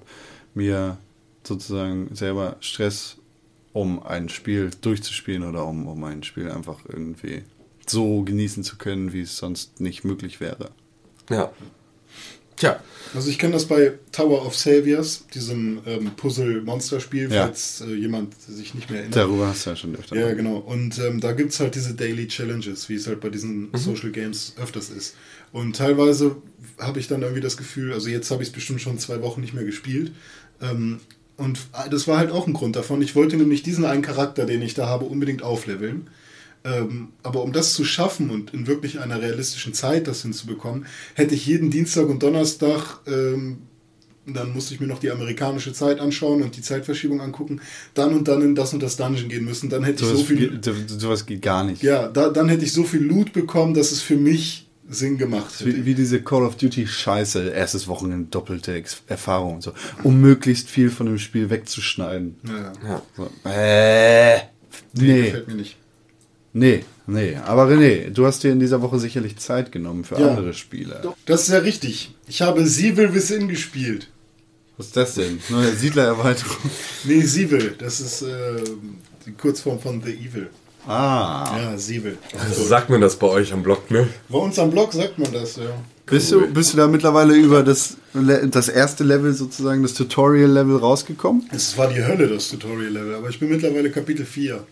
mir 0.55 0.99
sozusagen 1.47 2.15
selber 2.15 2.57
Stress, 2.61 3.17
um 3.73 4.03
ein 4.03 4.29
Spiel 4.29 4.71
durchzuspielen 4.81 5.43
oder 5.45 5.65
um, 5.67 5.87
um 5.87 6.03
ein 6.05 6.23
Spiel 6.23 6.51
einfach 6.51 6.81
irgendwie 6.89 7.43
so 7.87 8.23
genießen 8.23 8.63
zu 8.65 8.77
können, 8.77 9.13
wie 9.13 9.23
es 9.23 9.37
sonst 9.37 9.81
nicht 9.81 10.05
möglich 10.05 10.41
wäre. 10.41 10.71
Ja. 11.29 11.53
Tja, 12.57 12.79
Also 13.15 13.31
ich 13.31 13.39
kenne 13.39 13.55
das 13.55 13.65
bei 13.65 13.95
Tower 14.13 14.45
of 14.45 14.55
Saviors, 14.55 15.27
diesem 15.35 15.81
ähm, 15.87 16.11
Puzzle-Monster-Spiel, 16.15 17.33
Ja. 17.33 17.47
falls 17.47 17.81
äh, 17.81 17.95
jemand 17.95 18.39
sich 18.39 18.75
nicht 18.75 18.91
mehr 18.91 18.99
erinnert. 19.01 19.17
Darüber 19.17 19.47
hast 19.49 19.65
du 19.65 19.71
ja 19.71 19.77
schon 19.77 19.97
öfter. 19.97 20.15
Ja, 20.15 20.35
genau. 20.35 20.59
Und 20.59 20.99
ähm, 20.99 21.21
da 21.21 21.33
gibt 21.33 21.53
es 21.53 21.61
halt 21.61 21.75
diese 21.75 21.95
Daily 21.95 22.29
Challenges, 22.29 22.89
wie 22.91 22.97
es 22.97 23.07
halt 23.07 23.21
bei 23.21 23.31
diesen 23.31 23.71
Social 23.73 24.11
Games 24.11 24.55
öfters 24.61 24.91
ist. 24.91 25.17
Und 25.53 25.75
teilweise 25.77 26.37
habe 26.79 27.01
ich 27.01 27.09
dann 27.09 27.23
irgendwie 27.23 27.41
das 27.41 27.57
Gefühl, 27.57 27.95
also 27.95 28.11
jetzt 28.11 28.31
habe 28.31 28.43
ich 28.43 28.51
es 28.51 28.55
bestimmt 28.55 28.83
schon 28.83 28.99
zwei 28.99 29.23
Wochen 29.23 29.41
nicht 29.41 29.55
mehr 29.55 29.65
gespielt. 29.65 30.13
Ähm, 30.61 31.01
und 31.41 31.59
das 31.91 32.07
war 32.07 32.19
halt 32.19 32.31
auch 32.31 32.47
ein 32.47 32.53
Grund 32.53 32.77
davon. 32.77 33.03
Ich 33.03 33.17
wollte 33.17 33.37
nämlich 33.37 33.63
diesen 33.63 33.85
einen 33.85 34.03
Charakter, 34.03 34.47
den 34.47 34.63
ich 34.63 34.75
da 34.75 34.87
habe, 34.87 35.05
unbedingt 35.07 35.43
aufleveln. 35.43 36.09
Ähm, 36.63 37.09
aber 37.23 37.43
um 37.43 37.53
das 37.53 37.73
zu 37.73 37.85
schaffen 37.85 38.29
und 38.31 38.53
in 38.53 38.67
wirklich 38.67 39.01
einer 39.01 39.21
realistischen 39.23 39.73
Zeit 39.73 40.07
das 40.07 40.23
hinzubekommen, 40.23 40.85
hätte 41.15 41.35
ich 41.35 41.47
jeden 41.47 41.71
Dienstag 41.71 42.07
und 42.09 42.23
Donnerstag, 42.23 42.99
ähm, 43.07 43.59
dann 44.27 44.53
musste 44.53 44.75
ich 44.75 44.81
mir 44.81 44.87
noch 44.87 44.99
die 44.99 45.11
amerikanische 45.11 45.73
Zeit 45.73 45.99
anschauen 46.01 46.43
und 46.43 46.57
die 46.57 46.61
Zeitverschiebung 46.61 47.21
angucken, 47.23 47.61
dann 47.95 48.13
und 48.15 48.29
dann 48.29 48.43
in 48.43 48.55
das 48.55 48.75
und 48.75 48.83
das 48.83 48.97
Dungeon 48.99 49.29
gehen 49.31 49.45
müssen. 49.47 49.71
Dann 49.71 49.83
hätte 49.85 50.05
ich 50.05 50.11
so 50.11 50.23
viel, 50.23 50.61
so- 50.63 50.75
sowas 50.99 51.25
geht 51.25 51.41
gar 51.41 51.65
nicht. 51.65 51.83
ja, 51.83 52.09
da, 52.09 52.29
dann 52.29 52.49
hätte 52.51 52.65
ich 52.67 52.73
so 52.75 52.85
viel 52.85 53.03
Loot 53.03 53.33
bekommen, 53.33 53.73
dass 53.75 53.91
es 53.91 54.03
für 54.03 54.17
mich 54.17 54.69
Sinn 54.93 55.17
gemacht 55.19 55.61
hätte. 55.61 55.67
Wie, 55.77 55.85
wie 55.87 55.95
diese 55.95 56.21
Call 56.23 56.43
of 56.43 56.57
Duty 56.57 56.87
Scheiße, 56.87 57.49
erstes 57.51 57.87
Wochenende, 57.89 58.29
doppelte 58.31 58.75
Ex 58.75 59.03
Erfahrung 59.07 59.55
und 59.57 59.63
so, 59.63 59.73
um 60.03 60.21
möglichst 60.21 60.69
viel 60.69 60.91
von 60.91 61.07
dem 61.07 61.19
Spiel 61.19 61.49
wegzuschneiden. 61.49 62.37
Ja, 62.47 62.73
ja. 62.89 63.03
So. 63.17 63.31
Äh, 63.49 64.39
nee, 64.95 65.23
gefällt 65.27 65.49
mir 65.49 65.55
nicht. 65.55 65.77
nee, 66.53 66.85
nee. 67.07 67.37
Aber 67.37 67.69
René, 67.69 68.11
du 68.11 68.27
hast 68.27 68.43
dir 68.43 68.51
in 68.53 68.61
dieser 68.61 68.83
Woche 68.83 68.99
sicherlich 68.99 69.37
Zeit 69.39 69.71
genommen 69.73 70.05
für 70.05 70.21
Ja. 70.21 70.29
andere 70.31 70.53
Spiele. 70.55 70.99
Doch, 71.03 71.17
das 71.27 71.43
ist 71.43 71.49
ja 71.51 71.59
richtig. 71.59 72.15
Ich 72.27 72.43
habe 72.43 72.67
Sievil 72.67 73.15
Within 73.15 73.49
gespielt. 73.49 74.09
Was 74.77 74.87
ist 74.87 74.97
das 74.97 75.15
denn? 75.15 75.39
Neue 75.51 75.73
Siedlererweiterung. 75.73 76.57
Nee, 77.05 77.21
Sievil, 77.21 77.75
das 77.79 78.01
ist 78.01 78.23
äh, 78.23 78.57
die 79.27 79.33
Kurzform 79.33 79.79
von 79.79 80.03
The 80.03 80.13
Evil. 80.13 80.49
Ah. 80.87 81.57
Ja, 81.59 81.79
Sievil. 81.79 82.19
So 82.55 82.65
sagt 82.65 82.91
man 82.91 83.01
das 83.01 83.17
bei 83.17 83.27
euch 83.27 83.53
am 83.53 83.63
Blog, 83.63 83.91
ne? 83.91 84.09
Bei 84.29 84.39
uns 84.39 84.59
am 84.59 84.71
Blog 84.71 84.93
sagt 84.93 85.19
man 85.19 85.33
das, 85.33 85.57
ja. 85.57 85.71
Bist, 86.07 86.33
du, 86.33 86.53
bist 86.53 86.73
du 86.73 86.77
da 86.77 86.89
mittlerweile 86.89 87.35
über 87.35 87.63
das, 87.63 87.97
das 88.13 88.69
erste 88.69 89.05
Level 89.05 89.33
sozusagen, 89.33 89.83
das 89.83 89.95
Tutorial-Level 89.95 90.79
rausgekommen? 90.79 91.49
Es 91.53 91.79
war 91.79 91.87
die 91.87 92.03
Hölle, 92.03 92.27
das 92.27 92.49
Tutorial-Level, 92.49 93.15
aber 93.15 93.29
ich 93.29 93.39
bin 93.39 93.49
mittlerweile 93.49 93.91
Kapitel 93.91 94.27
4. 94.27 94.65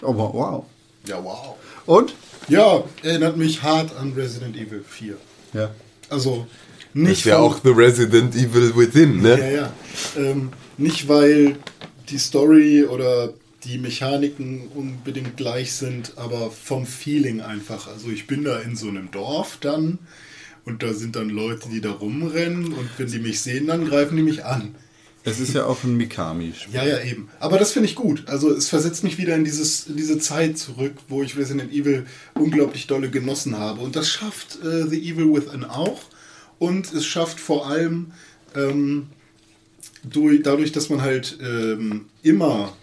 Oh, 0.00 0.14
wow. 0.16 0.64
Ja, 1.06 1.22
wow. 1.22 1.56
Und? 1.84 2.14
Ja, 2.48 2.82
erinnert 3.02 3.36
mich 3.36 3.62
hart 3.62 3.94
an 3.96 4.14
Resident 4.14 4.56
Evil 4.56 4.82
4. 4.88 5.16
Ja. 5.52 5.70
Also 6.08 6.46
nicht 6.94 7.20
Ich 7.20 7.26
wäre 7.26 7.38
auch 7.40 7.58
The 7.62 7.70
Resident 7.70 8.34
Evil 8.34 8.74
Within, 8.74 9.20
ne? 9.20 9.38
Ja, 9.38 9.50
ja. 9.50 9.72
Ähm, 10.16 10.50
nicht, 10.78 11.08
weil 11.08 11.56
die 12.08 12.18
Story 12.18 12.84
oder 12.84 13.34
die 13.64 13.78
Mechaniken 13.78 14.68
unbedingt 14.74 15.36
gleich 15.36 15.72
sind, 15.72 16.14
aber 16.16 16.50
vom 16.50 16.86
Feeling 16.86 17.40
einfach. 17.40 17.88
Also 17.88 18.08
ich 18.08 18.26
bin 18.26 18.44
da 18.44 18.58
in 18.60 18.76
so 18.76 18.88
einem 18.88 19.10
Dorf 19.10 19.58
dann 19.60 19.98
und 20.64 20.82
da 20.82 20.92
sind 20.94 21.16
dann 21.16 21.28
Leute, 21.28 21.68
die 21.68 21.80
da 21.80 21.90
rumrennen 21.90 22.72
und 22.72 22.88
wenn 22.96 23.08
die 23.08 23.18
mich 23.18 23.40
sehen, 23.40 23.66
dann 23.66 23.86
greifen 23.86 24.16
die 24.16 24.22
mich 24.22 24.44
an. 24.44 24.74
Es 25.22 25.38
ist 25.38 25.52
ja 25.52 25.66
auch 25.66 25.84
ein 25.84 25.98
Mikami-Spiel. 25.98 26.74
Ja, 26.74 26.86
ja, 26.86 27.02
eben. 27.02 27.28
Aber 27.40 27.58
das 27.58 27.72
finde 27.72 27.88
ich 27.88 27.94
gut. 27.94 28.26
Also 28.26 28.50
es 28.52 28.70
versetzt 28.70 29.04
mich 29.04 29.18
wieder 29.18 29.34
in 29.36 29.44
dieses, 29.44 29.84
diese 29.86 30.18
Zeit 30.18 30.56
zurück, 30.56 30.94
wo 31.08 31.22
ich 31.22 31.36
Resident 31.36 31.72
Evil 31.72 32.06
unglaublich 32.34 32.86
dolle 32.86 33.10
genossen 33.10 33.58
habe. 33.58 33.82
Und 33.82 33.96
das 33.96 34.08
schafft 34.08 34.58
äh, 34.64 34.88
The 34.88 34.98
Evil 34.98 35.34
Within 35.34 35.64
auch. 35.64 36.00
Und 36.58 36.92
es 36.94 37.04
schafft 37.04 37.38
vor 37.38 37.68
allem 37.68 38.12
ähm, 38.54 39.08
durch, 40.04 40.42
dadurch, 40.42 40.72
dass 40.72 40.88
man 40.88 41.02
halt 41.02 41.38
ähm, 41.42 42.06
immer 42.22 42.74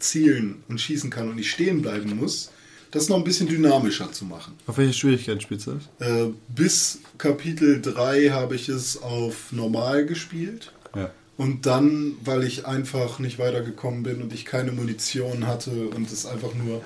zielen 0.00 0.62
und 0.68 0.80
schießen 0.80 1.10
kann 1.10 1.28
und 1.28 1.36
nicht 1.36 1.50
stehen 1.50 1.82
bleiben 1.82 2.16
muss, 2.16 2.50
das 2.90 3.08
noch 3.08 3.16
ein 3.16 3.24
bisschen 3.24 3.48
dynamischer 3.48 4.10
zu 4.12 4.24
machen. 4.24 4.54
Auf 4.66 4.78
welche 4.78 4.92
Schwierigkeit 4.92 5.42
spielst 5.42 5.66
du 5.68 5.78
das? 5.98 6.08
Äh, 6.08 6.30
bis 6.48 7.00
Kapitel 7.18 7.80
3 7.80 8.30
habe 8.30 8.56
ich 8.56 8.68
es 8.68 9.00
auf 9.00 9.52
normal 9.52 10.06
gespielt. 10.06 10.72
Ja. 10.94 11.10
Und 11.36 11.66
dann, 11.66 12.16
weil 12.24 12.42
ich 12.44 12.66
einfach 12.66 13.18
nicht 13.18 13.38
weitergekommen 13.38 14.02
bin 14.02 14.20
und 14.20 14.32
ich 14.34 14.44
keine 14.44 14.72
Munition 14.72 15.46
hatte 15.46 15.88
und 15.88 16.10
es 16.10 16.26
einfach 16.26 16.54
nur, 16.54 16.82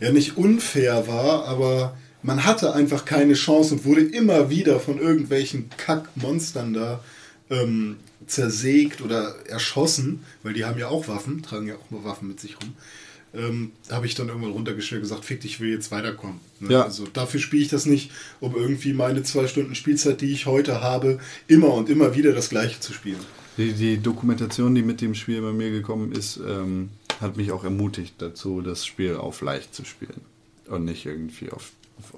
ja 0.00 0.12
nicht 0.12 0.36
unfair 0.36 1.06
war, 1.06 1.46
aber 1.46 1.96
man 2.22 2.44
hatte 2.44 2.74
einfach 2.74 3.04
keine 3.04 3.34
Chance 3.34 3.74
und 3.74 3.84
wurde 3.84 4.02
immer 4.02 4.50
wieder 4.50 4.80
von 4.80 4.98
irgendwelchen 4.98 5.70
Kackmonstern 5.76 6.74
da 6.74 7.00
ähm, 7.50 7.96
zersägt 8.26 9.00
oder 9.00 9.34
erschossen, 9.46 10.24
weil 10.42 10.54
die 10.54 10.64
haben 10.64 10.78
ja 10.78 10.88
auch 10.88 11.08
Waffen, 11.08 11.42
tragen 11.42 11.68
ja 11.68 11.74
auch 11.74 11.90
nur 11.90 12.04
Waffen 12.04 12.28
mit 12.28 12.40
sich 12.40 12.56
rum. 12.60 12.74
Ähm, 13.34 13.72
habe 13.90 14.06
ich 14.06 14.14
dann 14.14 14.28
irgendwann 14.28 14.52
runtergestellt 14.52 15.02
und 15.02 15.08
gesagt, 15.08 15.24
fick 15.24 15.40
dich, 15.40 15.54
ich 15.54 15.60
will 15.60 15.70
jetzt 15.70 15.90
weiterkommen. 15.90 16.38
Ne? 16.60 16.72
Ja. 16.72 16.82
Also 16.82 17.04
dafür 17.12 17.40
spiele 17.40 17.62
ich 17.62 17.68
das 17.68 17.84
nicht, 17.84 18.12
um 18.38 18.54
irgendwie 18.54 18.92
meine 18.92 19.24
zwei 19.24 19.48
Stunden 19.48 19.74
Spielzeit, 19.74 20.20
die 20.20 20.32
ich 20.32 20.46
heute 20.46 20.80
habe, 20.80 21.18
immer 21.48 21.74
und 21.74 21.90
immer 21.90 22.14
wieder 22.14 22.32
das 22.32 22.48
gleiche 22.48 22.78
zu 22.78 22.92
spielen. 22.92 23.18
Die, 23.56 23.72
die 23.72 23.98
Dokumentation, 23.98 24.74
die 24.74 24.82
mit 24.82 25.00
dem 25.00 25.14
Spiel 25.14 25.40
bei 25.42 25.52
mir 25.52 25.70
gekommen 25.70 26.12
ist, 26.12 26.38
ähm, 26.46 26.90
hat 27.20 27.36
mich 27.36 27.50
auch 27.50 27.64
ermutigt 27.64 28.14
dazu, 28.18 28.60
das 28.60 28.86
Spiel 28.86 29.16
auf 29.16 29.40
leicht 29.40 29.74
zu 29.74 29.84
spielen. 29.84 30.20
Und 30.68 30.84
nicht 30.84 31.04
irgendwie 31.04 31.50
auf 31.50 31.72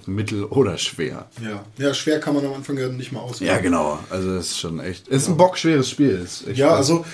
mittel 0.06 0.44
oder 0.44 0.78
schwer. 0.78 1.28
Ja. 1.42 1.64
ja, 1.78 1.94
schwer 1.94 2.20
kann 2.20 2.34
man 2.34 2.44
am 2.46 2.54
Anfang 2.54 2.76
ja 2.78 2.88
nicht 2.88 3.12
mal 3.12 3.20
auswählen. 3.20 3.54
Ja, 3.54 3.60
genau. 3.60 3.98
Also 4.10 4.34
das 4.34 4.46
ist 4.48 4.58
schon 4.60 4.80
echt. 4.80 5.08
Es 5.08 5.22
ist 5.22 5.28
ein 5.28 5.36
bockschweres 5.36 5.88
Spiel. 5.90 6.26
Ja, 6.54 6.54
Spaß. 6.68 6.76
also 6.76 7.04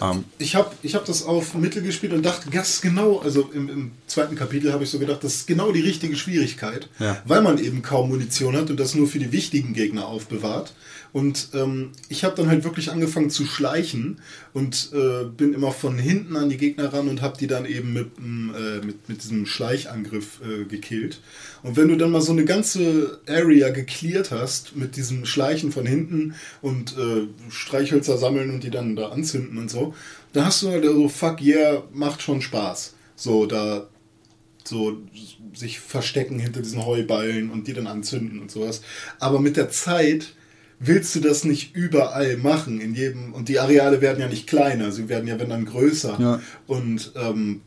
Ähm. 0.00 0.24
ich 0.38 0.54
habe 0.54 0.70
ich 0.82 0.94
hab 0.94 1.04
das 1.06 1.24
auf 1.24 1.54
Mittel 1.54 1.82
gespielt 1.82 2.12
und 2.12 2.24
dachte, 2.24 2.48
ganz 2.50 2.80
genau, 2.80 3.18
also 3.18 3.50
im, 3.52 3.68
im 3.68 3.90
zweiten 4.06 4.36
Kapitel 4.36 4.72
habe 4.72 4.84
ich 4.84 4.90
so 4.90 4.98
gedacht, 4.98 5.24
das 5.24 5.34
ist 5.34 5.46
genau 5.46 5.72
die 5.72 5.80
richtige 5.80 6.14
Schwierigkeit, 6.16 6.88
Ja. 7.00 7.20
weil 7.26 7.42
man 7.42 7.58
eben 7.58 7.82
kaum 7.82 8.08
Munition 8.08 8.56
hat 8.56 8.70
und 8.70 8.78
das 8.78 8.94
nur 8.94 9.08
für 9.08 9.18
die 9.18 9.32
wichtigen 9.32 9.74
Gegner 9.74 10.06
aufbewahrt. 10.06 10.72
Und 11.12 11.50
ähm, 11.54 11.90
ich 12.08 12.24
habe 12.24 12.36
dann 12.36 12.48
halt 12.48 12.64
wirklich 12.64 12.90
angefangen 12.90 13.30
zu 13.30 13.46
schleichen 13.46 14.20
und 14.52 14.90
äh, 14.92 15.24
bin 15.24 15.54
immer 15.54 15.72
von 15.72 15.98
hinten 15.98 16.36
an 16.36 16.48
die 16.48 16.56
Gegner 16.56 16.92
ran 16.92 17.08
und 17.08 17.22
habe 17.22 17.38
die 17.38 17.46
dann 17.46 17.64
eben 17.64 17.92
mit, 17.92 18.10
äh, 18.18 18.84
mit, 18.84 19.08
mit 19.08 19.22
diesem 19.22 19.46
Schleichangriff 19.46 20.40
äh, 20.42 20.64
gekillt. 20.64 21.20
Und 21.62 21.76
wenn 21.76 21.88
du 21.88 21.96
dann 21.96 22.10
mal 22.10 22.20
so 22.20 22.32
eine 22.32 22.44
ganze 22.44 23.20
Area 23.26 23.70
gecleart 23.70 24.30
hast 24.30 24.76
mit 24.76 24.96
diesem 24.96 25.24
Schleichen 25.24 25.72
von 25.72 25.86
hinten 25.86 26.34
und 26.60 26.96
äh, 26.96 27.26
Streichhölzer 27.50 28.18
sammeln 28.18 28.50
und 28.50 28.62
die 28.62 28.70
dann 28.70 28.96
da 28.96 29.08
anzünden 29.08 29.58
und 29.58 29.70
so, 29.70 29.94
dann 30.32 30.44
hast 30.44 30.62
du 30.62 30.68
halt 30.68 30.84
so, 30.84 31.08
fuck 31.08 31.40
yeah, 31.40 31.82
macht 31.92 32.22
schon 32.22 32.42
Spaß. 32.42 32.94
So, 33.16 33.46
da 33.46 33.88
so 34.64 34.98
sich 35.54 35.80
verstecken 35.80 36.38
hinter 36.38 36.60
diesen 36.60 36.84
Heuballen 36.84 37.50
und 37.50 37.66
die 37.66 37.72
dann 37.72 37.86
anzünden 37.86 38.38
und 38.38 38.50
sowas. 38.50 38.82
Aber 39.18 39.40
mit 39.40 39.56
der 39.56 39.70
Zeit 39.70 40.34
willst 40.80 41.14
du 41.14 41.20
das 41.20 41.44
nicht 41.44 41.74
überall 41.74 42.36
machen, 42.36 42.80
in 42.80 42.94
jedem, 42.94 43.32
und 43.32 43.48
die 43.48 43.58
Areale 43.58 44.00
werden 44.00 44.20
ja 44.20 44.28
nicht 44.28 44.46
kleiner, 44.46 44.92
sie 44.92 45.08
werden 45.08 45.26
ja 45.26 45.38
wenn 45.38 45.50
dann 45.50 45.64
größer. 45.64 46.16
Ja. 46.20 46.40
Und 46.66 47.12
ähm, 47.16 47.62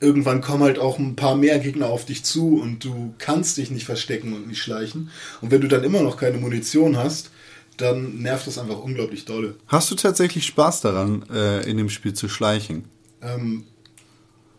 irgendwann 0.00 0.42
kommen 0.42 0.62
halt 0.62 0.78
auch 0.78 0.98
ein 0.98 1.16
paar 1.16 1.36
mehr 1.36 1.58
Gegner 1.58 1.86
auf 1.86 2.04
dich 2.04 2.24
zu 2.24 2.60
und 2.60 2.84
du 2.84 3.14
kannst 3.18 3.56
dich 3.56 3.70
nicht 3.70 3.86
verstecken 3.86 4.34
und 4.34 4.48
nicht 4.48 4.60
schleichen. 4.60 5.10
Und 5.40 5.50
wenn 5.50 5.60
du 5.60 5.68
dann 5.68 5.84
immer 5.84 6.02
noch 6.02 6.16
keine 6.16 6.38
Munition 6.38 6.96
hast, 6.96 7.30
dann 7.78 8.18
nervt 8.18 8.46
das 8.46 8.58
einfach 8.58 8.78
unglaublich 8.78 9.24
dolle. 9.24 9.56
Hast 9.66 9.90
du 9.90 9.94
tatsächlich 9.94 10.46
Spaß 10.46 10.80
daran, 10.82 11.24
äh, 11.30 11.68
in 11.68 11.76
dem 11.76 11.88
Spiel 11.88 12.14
zu 12.14 12.28
schleichen? 12.28 12.84
Ähm, 13.22 13.64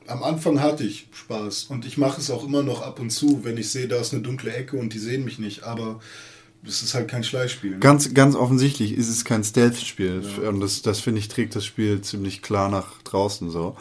am 0.07 0.23
Anfang 0.23 0.61
hatte 0.61 0.83
ich 0.83 1.07
Spaß 1.11 1.65
und 1.65 1.85
ich 1.85 1.97
mache 1.97 2.21
es 2.21 2.31
auch 2.31 2.45
immer 2.45 2.63
noch 2.63 2.81
ab 2.81 2.99
und 2.99 3.09
zu, 3.09 3.43
wenn 3.43 3.57
ich 3.57 3.69
sehe, 3.69 3.87
da 3.87 3.97
ist 3.97 4.13
eine 4.13 4.23
dunkle 4.23 4.53
Ecke 4.53 4.77
und 4.77 4.93
die 4.93 4.99
sehen 4.99 5.25
mich 5.25 5.39
nicht, 5.39 5.63
aber 5.63 5.99
es 6.67 6.81
ist 6.83 6.93
halt 6.93 7.07
kein 7.07 7.23
Schleichspiel. 7.23 7.71
Ne? 7.71 7.79
Ganz, 7.79 8.13
ganz 8.13 8.35
offensichtlich 8.35 8.93
ist 8.93 9.09
es 9.09 9.23
kein 9.25 9.43
Stealth-Spiel. 9.43 10.21
Und 10.47 10.59
das, 10.59 10.81
das 10.81 10.99
finde 10.99 11.19
ich, 11.19 11.27
trägt 11.27 11.55
das 11.55 11.65
Spiel 11.65 12.01
ziemlich 12.01 12.41
klar 12.41 12.69
nach 12.69 13.01
draußen 13.03 13.49
so. 13.49 13.75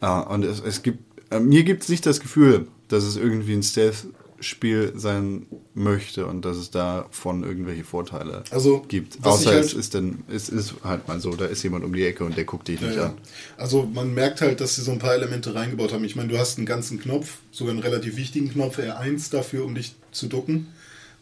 Ah, 0.00 0.20
und 0.20 0.44
es, 0.44 0.60
es 0.60 0.82
gibt, 0.82 0.98
äh, 1.30 1.40
mir 1.40 1.64
gibt 1.64 1.82
es 1.84 1.88
nicht 1.88 2.04
das 2.06 2.20
Gefühl, 2.20 2.66
dass 2.88 3.04
es 3.04 3.16
irgendwie 3.16 3.54
ein 3.54 3.62
Stealth-Spiel 3.62 4.92
sein 4.96 5.46
möchte 5.74 6.26
und 6.26 6.44
dass 6.44 6.56
es 6.56 6.70
davon 6.70 7.42
irgendwelche 7.44 7.84
Vorteile 7.84 8.44
Also, 8.50 8.84
gibt. 8.88 9.18
Außer 9.24 9.50
halt- 9.50 9.64
es 9.64 9.72
ist 9.74 9.94
dann, 9.94 10.22
es 10.28 10.48
ist 10.48 10.74
halt 10.84 11.08
mal 11.08 11.20
so, 11.20 11.34
da 11.34 11.46
ist 11.46 11.62
jemand 11.62 11.84
um 11.84 11.92
die 11.94 12.04
Ecke 12.04 12.24
und 12.24 12.36
der 12.36 12.44
guckt 12.44 12.68
dich 12.68 12.80
Ja, 12.80 12.86
nicht 12.86 12.96
ja. 12.96 13.06
an. 13.06 13.14
Also 13.56 13.88
man 13.92 14.12
merkt 14.14 14.40
halt, 14.42 14.60
dass 14.60 14.76
sie 14.76 14.82
so 14.82 14.92
ein 14.92 14.98
paar 14.98 15.14
Elemente 15.14 15.54
reingebaut 15.54 15.92
haben. 15.92 16.04
Ich 16.04 16.16
meine, 16.16 16.28
du 16.28 16.38
hast 16.38 16.58
einen 16.58 16.66
ganzen 16.66 17.00
Knopf, 17.00 17.38
sogar 17.50 17.72
einen 17.72 17.82
relativ 17.82 18.16
wichtigen 18.16 18.50
Knopf, 18.52 18.78
R1 18.78 19.30
dafür, 19.30 19.64
um 19.64 19.74
dich 19.74 19.94
zu 20.12 20.26
ducken. 20.28 20.68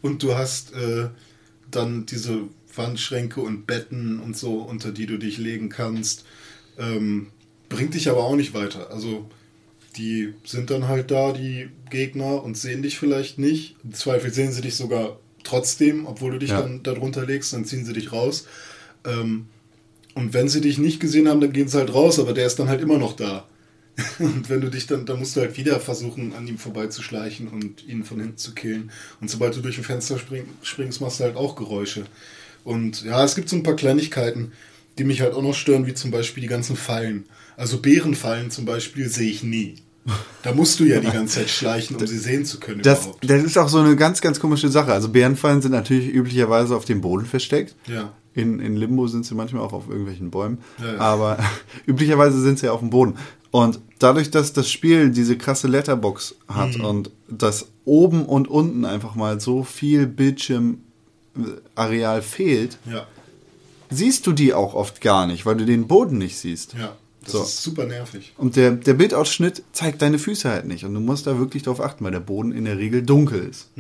Und 0.04 0.22
du 0.22 0.34
hast 0.34 0.74
äh, 0.74 1.08
dann 1.70 2.04
diese 2.04 2.40
Wandschränke 2.76 3.40
und 3.40 3.66
Betten 3.66 4.20
und 4.20 4.36
so, 4.36 4.58
unter 4.58 4.92
die 4.92 5.06
du 5.06 5.16
dich 5.16 5.38
legen 5.38 5.70
kannst. 5.70 6.26
Ähm, 6.78 7.28
bringt 7.70 7.94
dich 7.94 8.10
aber 8.10 8.22
auch 8.24 8.36
nicht 8.36 8.52
weiter. 8.52 8.90
Also 8.90 9.30
die 9.96 10.34
sind 10.44 10.68
dann 10.68 10.88
halt 10.88 11.10
da, 11.10 11.32
die 11.32 11.70
Gegner, 11.88 12.44
und 12.44 12.58
sehen 12.58 12.82
dich 12.82 12.98
vielleicht 12.98 13.38
nicht. 13.38 13.76
Im 13.82 13.94
Zweifel 13.94 14.30
sehen 14.30 14.52
sie 14.52 14.60
dich 14.60 14.76
sogar 14.76 15.18
trotzdem, 15.42 16.04
obwohl 16.06 16.32
du 16.32 16.38
dich 16.38 16.50
Ja. 16.50 16.60
dann 16.60 16.82
darunter 16.82 17.24
legst, 17.24 17.54
dann 17.54 17.64
ziehen 17.64 17.86
sie 17.86 17.94
dich 17.94 18.12
raus. 18.12 18.46
Ähm, 19.06 19.46
und 20.14 20.34
wenn 20.34 20.50
sie 20.50 20.60
dich 20.60 20.76
nicht 20.76 21.00
gesehen 21.00 21.28
haben, 21.30 21.40
dann 21.40 21.54
gehen 21.54 21.68
sie 21.68 21.78
halt 21.78 21.94
raus, 21.94 22.18
aber 22.18 22.34
der 22.34 22.44
ist 22.46 22.58
dann 22.58 22.68
halt 22.68 22.82
immer 22.82 22.98
noch 22.98 23.16
da. 23.16 23.46
Und 24.18 24.50
wenn 24.50 24.60
du 24.60 24.70
dich 24.70 24.86
dann, 24.86 25.06
dann 25.06 25.18
musst 25.18 25.36
du 25.36 25.40
halt 25.40 25.56
wieder 25.56 25.78
versuchen, 25.80 26.34
an 26.34 26.46
ihm 26.48 26.58
vorbeizuschleichen 26.58 27.48
und 27.48 27.86
ihn 27.86 28.04
von 28.04 28.18
hinten 28.18 28.36
zu 28.36 28.52
killen. 28.52 28.90
Und 29.20 29.30
sobald 29.30 29.54
du 29.56 29.60
durch 29.60 29.78
ein 29.78 29.84
Fenster 29.84 30.18
spring, 30.18 30.46
springst, 30.62 31.00
machst 31.00 31.20
du 31.20 31.24
halt 31.24 31.36
auch 31.36 31.54
Geräusche. 31.54 32.04
Und 32.64 33.04
ja, 33.04 33.22
es 33.24 33.34
gibt 33.36 33.48
so 33.48 33.56
ein 33.56 33.62
paar 33.62 33.76
Kleinigkeiten, 33.76 34.52
die 34.98 35.04
mich 35.04 35.20
halt 35.20 35.34
auch 35.34 35.42
noch 35.42 35.54
stören, 35.54 35.86
wie 35.86 35.94
zum 35.94 36.10
Beispiel 36.10 36.40
die 36.40 36.48
ganzen 36.48 36.76
Fallen. 36.76 37.26
Also 37.56 37.78
Bärenfallen 37.80 38.50
zum 38.50 38.64
Beispiel 38.64 39.08
sehe 39.08 39.30
ich 39.30 39.42
nie. 39.44 39.76
Da 40.42 40.52
musst 40.52 40.80
du 40.80 40.84
ja 40.84 41.00
die 41.00 41.10
ganze 41.10 41.40
Zeit 41.40 41.48
schleichen, 41.50 41.96
um 41.96 42.06
sie 42.06 42.18
sehen 42.18 42.44
zu 42.44 42.60
können 42.60 42.82
Das, 42.82 43.04
überhaupt. 43.04 43.30
das 43.30 43.42
ist 43.42 43.56
auch 43.56 43.68
so 43.68 43.78
eine 43.78 43.96
ganz, 43.96 44.20
ganz 44.20 44.38
komische 44.38 44.68
Sache. 44.68 44.92
Also 44.92 45.08
Bärenfallen 45.08 45.62
sind 45.62 45.72
natürlich 45.72 46.12
üblicherweise 46.12 46.76
auf 46.76 46.84
dem 46.84 47.00
Boden 47.00 47.24
versteckt. 47.24 47.74
Ja. 47.86 48.12
In, 48.34 48.60
in 48.60 48.76
Limbo 48.76 49.06
sind 49.06 49.24
sie 49.24 49.34
manchmal 49.34 49.62
auch 49.62 49.72
auf 49.72 49.88
irgendwelchen 49.88 50.30
Bäumen. 50.30 50.58
Ja, 50.78 50.94
ja. 50.94 50.98
Aber 50.98 51.38
üblicherweise 51.86 52.40
sind 52.40 52.58
sie 52.58 52.66
ja 52.66 52.72
auf 52.72 52.80
dem 52.80 52.90
Boden. 52.90 53.14
Und 53.54 53.78
dadurch, 54.00 54.32
dass 54.32 54.52
das 54.52 54.68
Spiel 54.68 55.10
diese 55.10 55.38
krasse 55.38 55.68
Letterbox 55.68 56.34
hat 56.48 56.76
Mhm. 56.76 56.84
und 56.84 57.10
dass 57.28 57.68
oben 57.84 58.26
und 58.26 58.48
unten 58.48 58.84
einfach 58.84 59.14
mal 59.14 59.38
so 59.38 59.62
viel 59.62 60.08
Bildschirmareal 60.08 62.20
fehlt, 62.22 62.78
Ja, 62.90 63.06
siehst 63.90 64.26
du 64.26 64.32
die 64.32 64.54
auch 64.54 64.74
oft 64.74 65.00
gar 65.00 65.28
nicht, 65.28 65.46
weil 65.46 65.54
du 65.56 65.64
den 65.66 65.86
Boden 65.86 66.18
nicht 66.18 66.36
siehst. 66.36 66.74
ja. 66.74 66.96
Das 67.22 67.32
So. 67.32 67.42
ist 67.42 67.62
super 67.62 67.86
nervig. 67.86 68.34
Und 68.36 68.56
der, 68.56 68.72
der 68.72 68.92
Bildausschnitt 68.92 69.62
zeigt 69.72 70.02
deine 70.02 70.18
Füße 70.18 70.46
halt 70.50 70.66
nicht. 70.66 70.84
Und 70.84 70.92
du 70.92 71.00
musst 71.00 71.26
da 71.26 71.38
wirklich 71.38 71.62
drauf 71.62 71.80
achten, 71.80 72.04
weil 72.04 72.12
der 72.12 72.20
Boden 72.20 72.52
in 72.52 72.66
der 72.66 72.76
Regel 72.76 73.00
dunkel 73.02 73.48
ist. 73.48 73.70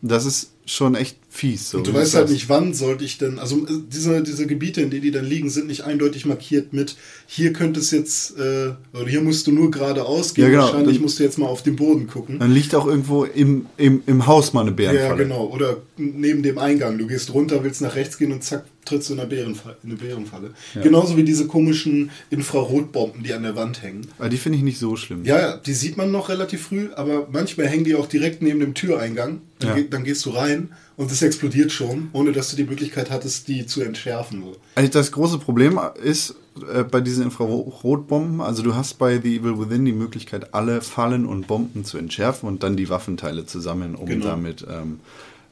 Das 0.00 0.24
ist 0.24 0.52
schon 0.64 0.94
echt 0.94 1.18
fies. 1.34 1.70
So. 1.70 1.78
Und 1.78 1.86
du 1.86 1.94
weißt 1.94 2.14
halt 2.14 2.28
nicht, 2.30 2.50
wann 2.50 2.74
sollte 2.74 3.04
ich 3.06 3.16
denn, 3.16 3.38
also 3.38 3.56
äh, 3.66 3.70
diese, 3.90 4.22
diese 4.22 4.46
Gebiete, 4.46 4.82
in 4.82 4.90
denen 4.90 5.00
die 5.02 5.10
dann 5.10 5.24
liegen, 5.24 5.48
sind 5.48 5.66
nicht 5.66 5.82
eindeutig 5.84 6.26
markiert 6.26 6.74
mit, 6.74 6.96
hier 7.26 7.54
könnte 7.54 7.80
es 7.80 7.90
jetzt, 7.90 8.36
äh, 8.38 8.72
oder 8.92 9.08
hier 9.08 9.22
musst 9.22 9.46
du 9.46 9.52
nur 9.52 9.70
geradeaus 9.70 10.34
gehen, 10.34 10.44
Ja, 10.44 10.50
genau. 10.50 10.62
wahrscheinlich 10.64 10.96
Dann- 10.96 11.02
musst 11.02 11.18
du 11.18 11.22
jetzt 11.22 11.38
mal 11.38 11.46
auf 11.46 11.62
den 11.62 11.76
Boden 11.76 12.06
gucken. 12.06 12.38
Dann 12.38 12.52
liegt 12.52 12.74
auch 12.74 12.86
irgendwo 12.86 13.24
im, 13.24 13.64
im, 13.78 14.02
im 14.06 14.26
Haus 14.26 14.52
mal 14.52 14.60
eine 14.60 14.70
Ja, 14.70 14.74
Bärenfalle. 14.92 15.22
genau. 15.22 15.46
Oder 15.46 15.78
neben 15.96 16.42
dem 16.42 16.58
Eingang. 16.58 16.98
Du 16.98 17.06
gehst 17.06 17.32
runter, 17.32 17.64
willst 17.64 17.80
nach 17.80 17.94
rechts 17.94 18.18
gehen 18.18 18.30
und 18.32 18.44
zack, 18.44 18.66
trittst 18.84 19.08
du 19.08 19.14
in 19.14 19.20
eine 19.20 19.28
Bärenfalle. 19.30 19.76
In 19.84 19.90
eine 19.90 19.98
Bärenfalle. 19.98 20.50
Genauso 20.82 21.16
wie 21.16 21.22
diese 21.24 21.46
komischen 21.46 22.10
Infrarotbomben, 22.52 23.22
die 23.22 23.32
an 23.32 23.42
der 23.44 23.56
Wand 23.56 23.82
hängen. 23.82 24.06
Aber 24.18 24.28
die 24.28 24.36
finde 24.36 24.58
ich 24.58 24.64
nicht 24.64 24.78
so 24.78 24.96
schlimm. 24.96 25.24
Ja, 25.24 25.40
ja, 25.40 25.56
die 25.56 25.72
sieht 25.72 25.96
man 25.96 26.10
noch 26.10 26.28
relativ 26.28 26.62
früh, 26.66 26.88
aber 26.94 27.28
manchmal 27.32 27.66
hängen 27.68 27.84
die 27.84 27.94
auch 27.94 28.06
direkt 28.06 28.42
neben 28.42 28.60
dem 28.60 28.74
Türeingang. 28.74 29.40
Dann, 29.60 29.68
Ja. 29.70 29.74
ge- 29.76 29.86
dann 29.88 30.04
gehst 30.04 30.26
du 30.26 30.30
rein 30.30 30.70
und 31.02 31.10
es 31.10 31.20
explodiert 31.20 31.72
schon, 31.72 32.10
ohne 32.12 32.30
dass 32.30 32.50
du 32.50 32.56
die 32.56 32.62
Möglichkeit 32.62 33.10
hattest, 33.10 33.48
die 33.48 33.66
zu 33.66 33.82
entschärfen. 33.82 34.44
So. 34.44 34.56
Also 34.76 34.90
das 34.92 35.10
große 35.10 35.38
Problem 35.38 35.80
ist 36.00 36.36
äh, 36.72 36.84
bei 36.84 37.00
diesen 37.00 37.24
Infrarotbomben, 37.24 38.40
also 38.40 38.62
du 38.62 38.76
hast 38.76 38.94
bei 38.98 39.20
The 39.20 39.36
Evil 39.38 39.58
Within 39.58 39.84
die 39.84 39.92
Möglichkeit, 39.92 40.54
alle 40.54 40.80
Fallen 40.80 41.26
und 41.26 41.48
Bomben 41.48 41.84
zu 41.84 41.98
entschärfen 41.98 42.48
und 42.48 42.62
dann 42.62 42.76
die 42.76 42.88
Waffenteile 42.88 43.46
zu 43.46 43.58
sammeln, 43.60 43.96
um 43.96 44.06
Genau. 44.06 44.26
damit 44.26 44.64
ähm, 44.70 45.00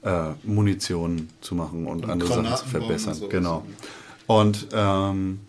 äh, 0.02 0.30
Munition 0.44 1.28
zu 1.40 1.56
machen 1.56 1.86
und, 1.88 2.08
andere 2.08 2.28
Sachen 2.28 2.56
zu 2.56 2.66
verbessern. 2.66 3.14
und 3.14 3.18
sowas. 3.18 3.30
Genau. 3.30 3.64
Und 4.28 4.68
ähm, 4.72 5.40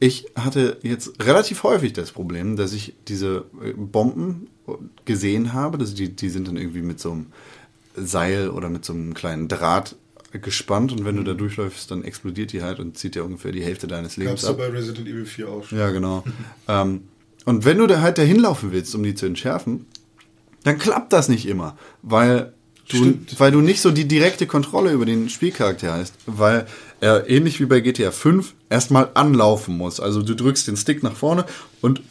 ich 0.00 0.26
hatte 0.36 0.78
jetzt 0.82 1.22
relativ 1.22 1.62
häufig 1.64 1.92
das 1.92 2.12
Problem, 2.12 2.56
dass 2.56 2.72
ich 2.72 2.94
diese 3.08 3.44
äh, 3.62 3.72
Bomben 3.72 4.46
gesehen 5.04 5.52
habe. 5.52 5.76
dass 5.76 5.94
die, 5.94 6.16
die 6.16 6.30
sind 6.30 6.48
dann 6.48 6.56
irgendwie 6.56 6.82
mit 6.82 6.98
so 6.98 7.12
einem 7.12 7.26
Seil 7.96 8.50
oder 8.50 8.68
mit 8.68 8.84
so 8.84 8.92
einem 8.92 9.14
kleinen 9.14 9.48
Draht 9.48 9.96
gespannt 10.32 10.92
und 10.92 11.04
wenn 11.04 11.16
du 11.16 11.22
da 11.22 11.34
durchläufst, 11.34 11.90
dann 11.90 12.04
explodiert 12.04 12.52
die 12.52 12.62
halt 12.62 12.78
und 12.78 12.98
zieht 12.98 13.14
dir 13.14 13.24
ungefähr 13.24 13.52
die 13.52 13.62
Hälfte 13.62 13.86
deines 13.86 14.16
Lebens 14.16 14.42
Gab's 14.42 14.42
ja 14.42 14.50
ab. 14.50 14.58
bei 14.58 14.68
Resident 14.68 15.08
Evil 15.08 15.24
4 15.24 15.48
auch 15.48 15.64
schon. 15.64 15.78
Ja, 15.78 15.90
genau. 15.90 16.24
ähm, 16.68 17.02
und 17.44 17.64
wenn 17.64 17.78
du 17.78 17.86
da 17.86 18.00
halt 18.00 18.18
dahin 18.18 18.40
laufen 18.40 18.72
willst, 18.72 18.94
um 18.94 19.02
die 19.02 19.14
zu 19.14 19.26
entschärfen, 19.26 19.86
dann 20.64 20.78
klappt 20.78 21.12
das 21.12 21.28
nicht 21.28 21.46
immer, 21.46 21.78
weil 22.02 22.52
du, 22.88 22.96
Stimmt. 22.96 23.38
weil 23.38 23.52
du 23.52 23.60
nicht 23.60 23.80
so 23.80 23.90
die 23.92 24.08
direkte 24.08 24.46
Kontrolle 24.46 24.92
über 24.92 25.06
den 25.06 25.28
Spielcharakter 25.28 25.92
hast, 25.94 26.14
weil 26.26 26.66
er 27.00 27.28
ähnlich 27.30 27.60
wie 27.60 27.66
bei 27.66 27.80
GTA 27.80 28.10
5 28.10 28.54
erstmal 28.68 29.10
anlaufen 29.14 29.76
muss. 29.76 30.00
Also 30.00 30.22
du 30.22 30.34
drückst 30.34 30.66
den 30.66 30.76
Stick 30.76 31.02
nach 31.02 31.14
vorne 31.14 31.44
und 31.82 32.02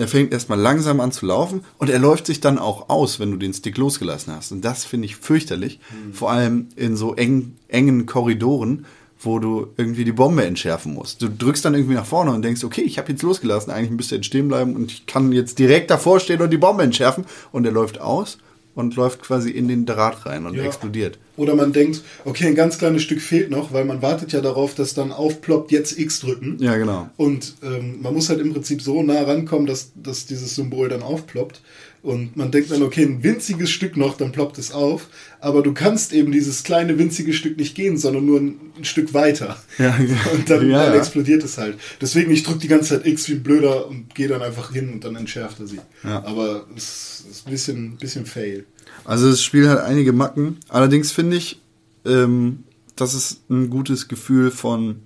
er 0.00 0.08
fängt 0.08 0.32
erstmal 0.32 0.58
langsam 0.58 0.98
an 1.00 1.12
zu 1.12 1.26
laufen 1.26 1.62
und 1.78 1.90
er 1.90 1.98
läuft 1.98 2.26
sich 2.26 2.40
dann 2.40 2.58
auch 2.58 2.88
aus, 2.88 3.20
wenn 3.20 3.30
du 3.30 3.36
den 3.36 3.52
Stick 3.52 3.76
losgelassen 3.76 4.34
hast. 4.34 4.50
Und 4.50 4.64
das 4.64 4.84
finde 4.84 5.04
ich 5.06 5.16
fürchterlich, 5.16 5.78
vor 6.12 6.30
allem 6.30 6.68
in 6.74 6.96
so 6.96 7.14
eng, 7.14 7.56
engen 7.68 8.06
Korridoren, 8.06 8.86
wo 9.20 9.38
du 9.38 9.68
irgendwie 9.76 10.04
die 10.04 10.12
Bombe 10.12 10.44
entschärfen 10.46 10.94
musst. 10.94 11.20
Du 11.20 11.28
drückst 11.28 11.64
dann 11.64 11.74
irgendwie 11.74 11.94
nach 11.94 12.06
vorne 12.06 12.32
und 12.32 12.42
denkst, 12.42 12.64
okay, 12.64 12.80
ich 12.80 12.98
habe 12.98 13.12
jetzt 13.12 13.22
losgelassen, 13.22 13.70
eigentlich 13.70 13.90
müsste 13.90 14.14
er 14.14 14.18
jetzt 14.18 14.26
stehen 14.26 14.48
bleiben 14.48 14.74
und 14.74 14.90
ich 14.90 15.06
kann 15.06 15.32
jetzt 15.32 15.58
direkt 15.58 15.90
davor 15.90 16.18
stehen 16.18 16.40
und 16.40 16.50
die 16.50 16.56
Bombe 16.56 16.82
entschärfen. 16.82 17.26
Und 17.52 17.66
er 17.66 17.72
läuft 17.72 18.00
aus 18.00 18.38
und 18.74 18.96
läuft 18.96 19.22
quasi 19.22 19.50
in 19.50 19.68
den 19.68 19.86
Draht 19.86 20.26
rein 20.26 20.46
und 20.46 20.54
Ja. 20.54 20.64
explodiert. 20.64 21.18
Oder 21.36 21.54
man 21.54 21.72
denkt, 21.72 22.02
okay, 22.24 22.46
ein 22.46 22.54
ganz 22.54 22.78
kleines 22.78 23.02
Stück 23.02 23.20
fehlt 23.20 23.50
noch, 23.50 23.72
weil 23.72 23.84
man 23.84 24.02
wartet 24.02 24.32
ja 24.32 24.40
darauf, 24.40 24.74
dass 24.74 24.94
dann 24.94 25.10
aufploppt, 25.12 25.72
jetzt 25.72 25.98
X 25.98 26.20
drücken. 26.20 26.56
Ja, 26.60 26.76
genau. 26.76 27.08
Und 27.16 27.54
ähm, 27.62 27.98
man 28.02 28.12
muss 28.14 28.28
halt 28.28 28.40
im 28.40 28.52
Prinzip 28.52 28.82
so 28.82 29.02
nah 29.02 29.22
rankommen, 29.22 29.66
dass, 29.66 29.92
dass 29.94 30.26
dieses 30.26 30.54
Symbol 30.54 30.88
dann 30.88 31.02
aufploppt. 31.02 31.62
Und 32.02 32.34
man 32.34 32.50
denkt 32.50 32.70
dann, 32.70 32.82
okay, 32.82 33.04
ein 33.04 33.22
winziges 33.22 33.70
Stück 33.70 33.96
noch, 33.98 34.16
dann 34.16 34.32
ploppt 34.32 34.56
es 34.56 34.72
auf. 34.72 35.08
Aber 35.38 35.62
du 35.62 35.74
kannst 35.74 36.14
eben 36.14 36.32
dieses 36.32 36.62
kleine 36.62 36.98
winzige 36.98 37.34
Stück 37.34 37.58
nicht 37.58 37.74
gehen, 37.74 37.98
sondern 37.98 38.24
nur 38.24 38.40
ein, 38.40 38.60
ein 38.78 38.84
Stück 38.84 39.12
weiter. 39.12 39.62
Ja, 39.76 39.94
und 40.32 40.48
dann, 40.48 40.70
ja, 40.70 40.84
dann 40.84 40.94
ja. 40.94 40.98
explodiert 40.98 41.44
es 41.44 41.58
halt. 41.58 41.78
Deswegen, 42.00 42.30
ich 42.30 42.42
drücke 42.42 42.60
die 42.60 42.68
ganze 42.68 42.96
Zeit 42.96 43.06
X 43.06 43.28
wie 43.28 43.34
ein 43.34 43.42
Blöder 43.42 43.86
und 43.86 44.14
gehe 44.14 44.28
dann 44.28 44.40
einfach 44.40 44.72
hin 44.72 44.90
und 44.92 45.04
dann 45.04 45.14
entschärft 45.16 45.60
er 45.60 45.66
sie. 45.66 45.80
Ja. 46.02 46.24
Aber 46.24 46.66
es 46.74 47.24
ist 47.30 47.46
ein 47.46 47.50
bisschen, 47.50 47.96
bisschen 47.96 48.24
fail. 48.24 48.64
Also 49.04 49.30
das 49.30 49.42
Spiel 49.42 49.68
hat 49.68 49.80
einige 49.80 50.14
Macken. 50.14 50.56
Allerdings 50.68 51.12
finde 51.12 51.36
ich, 51.36 51.60
ähm, 52.06 52.64
dass 52.96 53.12
es 53.12 53.42
ein 53.50 53.68
gutes 53.68 54.08
Gefühl 54.08 54.50
von 54.50 55.02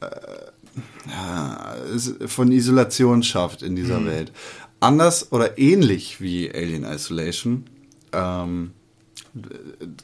äh, 0.00 0.06
ja, 1.10 1.74
von 2.26 2.50
Isolation 2.50 3.22
schafft 3.22 3.62
in 3.62 3.76
dieser 3.76 4.04
Welt. 4.06 4.32
Anders 4.82 5.32
oder 5.32 5.58
ähnlich 5.58 6.20
wie 6.20 6.50
Alien 6.52 6.84
Isolation, 6.84 7.64
ähm, 8.12 8.72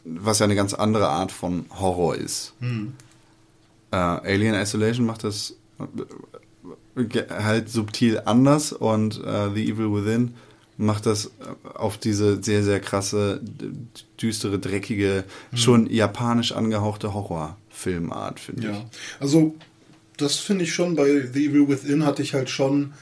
was 0.05 0.39
ja 0.39 0.45
eine 0.45 0.55
ganz 0.55 0.73
andere 0.75 1.09
Art 1.09 1.33
von 1.33 1.67
Horror 1.79 2.15
ist. 2.17 2.55
Äh, 3.91 3.97
Alien 3.97 4.55
Isolation 4.55 5.05
macht 5.07 5.25
das 5.25 5.55
äh, 6.97 7.23
halt 7.31 7.69
subtil 7.69 8.23
anders 8.25 8.73
und 8.73 9.23
äh, 9.25 9.51
The 9.55 9.71
Evil 9.71 9.93
Within 9.95 10.35
macht 10.77 11.07
das 11.07 11.27
äh, 11.27 11.31
auf 11.75 11.99
diese 11.99 12.43
sehr, 12.43 12.63
sehr 12.63 12.81
krasse, 12.81 13.41
düstere, 14.23 14.59
dreckige, 14.59 15.25
schon 15.55 15.91
japanisch 15.91 16.53
angehauchte 16.53 17.15
Horrorfilmart, 17.15 18.41
finde 18.41 18.67
Ja, 18.69 18.73
ich. 18.73 18.85
also 19.21 19.55
das 20.17 20.37
finde 20.37 20.65
ich 20.65 20.73
schon, 20.73 20.95
bei 20.97 21.27
The 21.33 21.47
Evil 21.47 21.69
Within 21.69 22.05
hatte 22.05 22.23
ich 22.23 22.35
halt 22.35 22.49
schon 22.51 22.93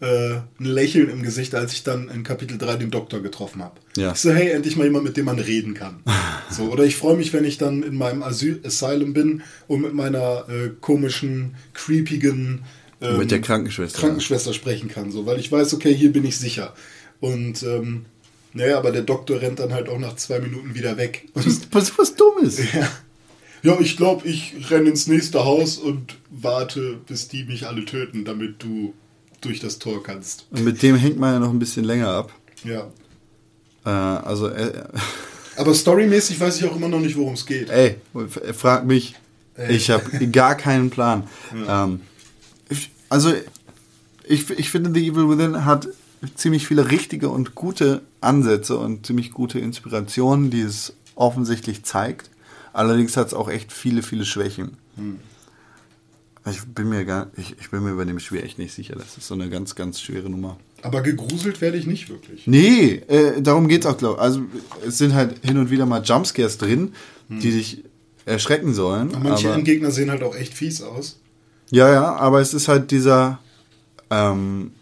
äh, 0.00 0.34
ein 0.58 0.64
Lächeln 0.64 1.08
im 1.08 1.22
Gesicht, 1.22 1.54
als 1.54 1.72
ich 1.72 1.82
dann 1.82 2.08
in 2.08 2.22
Kapitel 2.22 2.58
3 2.58 2.76
den 2.76 2.90
Doktor 2.90 3.20
getroffen 3.20 3.62
habe. 3.62 3.80
Ja. 3.96 4.12
Ich 4.12 4.18
so, 4.18 4.30
hey, 4.30 4.50
endlich 4.50 4.76
mal 4.76 4.84
jemand, 4.84 5.04
mit 5.04 5.16
dem 5.16 5.26
man 5.26 5.38
reden 5.38 5.74
kann. 5.74 6.02
so, 6.50 6.64
oder 6.64 6.84
ich 6.84 6.96
freue 6.96 7.16
mich, 7.16 7.32
wenn 7.32 7.44
ich 7.44 7.58
dann 7.58 7.82
in 7.82 7.96
meinem 7.96 8.22
Asyl 8.22 8.60
Asylum 8.64 9.12
bin 9.12 9.42
und 9.66 9.82
mit 9.82 9.94
meiner 9.94 10.46
äh, 10.48 10.70
komischen, 10.80 11.54
creepigen 11.72 12.62
ähm, 13.00 13.18
Mit 13.18 13.30
der 13.30 13.40
Krankenschwester. 13.40 14.00
Krankenschwester 14.00 14.52
sprechen 14.52 14.88
kann, 14.88 15.10
so, 15.10 15.26
weil 15.26 15.38
ich 15.38 15.50
weiß, 15.50 15.74
okay, 15.74 15.94
hier 15.94 16.12
bin 16.12 16.24
ich 16.24 16.38
sicher. 16.38 16.74
Und 17.20 17.62
ähm, 17.62 18.06
naja, 18.52 18.78
aber 18.78 18.92
der 18.92 19.02
Doktor 19.02 19.40
rennt 19.40 19.58
dann 19.58 19.72
halt 19.72 19.88
auch 19.88 19.98
nach 19.98 20.16
zwei 20.16 20.38
Minuten 20.38 20.74
wieder 20.74 20.96
weg. 20.96 21.28
Und 21.34 21.74
Was, 21.74 21.98
was 21.98 22.14
Dummes. 22.14 22.58
ja. 22.74 22.88
Ja, 23.62 23.80
ich 23.80 23.96
glaube, 23.96 24.28
ich 24.28 24.70
renne 24.70 24.90
ins 24.90 25.06
nächste 25.06 25.44
Haus 25.44 25.78
und 25.78 26.16
warte, 26.28 26.98
bis 27.06 27.28
die 27.28 27.44
mich 27.44 27.66
alle 27.66 27.86
töten, 27.86 28.24
damit 28.26 28.62
du 28.62 28.92
durch 29.44 29.60
das 29.60 29.78
Tor 29.78 30.02
kannst. 30.02 30.46
Und 30.50 30.64
mit 30.64 30.82
dem 30.82 30.96
hängt 30.96 31.18
man 31.18 31.34
ja 31.34 31.38
noch 31.38 31.50
ein 31.50 31.58
bisschen 31.58 31.84
länger 31.84 32.08
ab. 32.08 32.32
Ja. 32.64 32.88
Äh, 33.84 33.88
also, 33.88 34.48
äh, 34.48 34.84
Aber 35.56 35.74
storymäßig 35.74 36.40
weiß 36.40 36.56
ich 36.56 36.64
auch 36.64 36.74
immer 36.76 36.88
noch 36.88 37.00
nicht, 37.00 37.16
worum 37.16 37.34
es 37.34 37.46
geht. 37.46 37.70
ey, 37.70 37.96
frag 38.52 38.86
mich. 38.86 39.14
Ey. 39.56 39.76
Ich 39.76 39.90
habe 39.90 40.28
gar 40.28 40.56
keinen 40.56 40.90
Plan. 40.90 41.24
Ähm, 41.68 42.00
ich, 42.68 42.90
also, 43.08 43.32
ich, 44.24 44.50
ich 44.50 44.70
finde, 44.70 44.92
The 44.92 45.06
Evil 45.06 45.28
Within 45.28 45.64
hat 45.64 45.88
ziemlich 46.34 46.66
viele 46.66 46.90
richtige 46.90 47.28
und 47.28 47.54
gute 47.54 48.02
Ansätze 48.20 48.78
und 48.78 49.06
ziemlich 49.06 49.30
gute 49.32 49.58
Inspirationen, 49.58 50.50
die 50.50 50.62
es 50.62 50.94
offensichtlich 51.14 51.84
zeigt. 51.84 52.30
Allerdings 52.72 53.16
hat 53.16 53.28
es 53.28 53.34
auch 53.34 53.48
echt 53.48 53.72
viele, 53.72 54.02
viele 54.02 54.24
Schwächen. 54.24 54.76
Ich 56.50 56.60
bin 56.62 56.90
mir 56.90 57.04
gar, 57.06 57.30
ich, 57.36 57.56
ich 57.58 57.70
bin 57.70 57.82
mir 57.84 57.94
bei 57.94 58.04
dem 58.04 58.18
Spiel 58.18 58.42
echt 58.42 58.58
nicht 58.58 58.74
sicher. 58.74 58.94
Das 58.96 59.16
ist 59.16 59.26
so 59.26 59.34
eine 59.34 59.48
ganz, 59.48 59.74
ganz 59.74 60.00
schwere 60.00 60.28
Nummer. 60.28 60.58
Aber 60.82 61.00
gegruselt 61.00 61.60
werde 61.62 61.78
ich 61.78 61.86
nicht 61.86 62.10
wirklich. 62.10 62.46
Nee, 62.46 62.96
äh, 63.08 63.40
darum 63.40 63.66
geht's 63.68 63.86
auch, 63.86 63.96
glaube 63.96 64.16
ich. 64.16 64.20
Also 64.20 64.42
es 64.86 64.98
sind 64.98 65.14
halt 65.14 65.42
hin 65.44 65.56
und 65.56 65.70
wieder 65.70 65.86
mal 65.86 66.02
Jumpscares 66.02 66.58
drin, 66.58 66.92
die 67.30 67.50
dich 67.50 67.84
erschrecken 68.26 68.74
sollen. 68.74 69.10
Und 69.14 69.22
manche 69.22 69.48
aber, 69.48 69.56
Endgegner 69.56 69.90
sehen 69.90 70.10
halt 70.10 70.22
auch 70.22 70.36
echt 70.36 70.52
fies 70.52 70.82
aus. 70.82 71.18
ja, 71.70 71.90
ja, 71.90 72.14
aber 72.16 72.40
es 72.42 72.52
ist 72.52 72.68
halt 72.68 72.90
dieser, 72.90 73.38
ähm, 74.10 74.72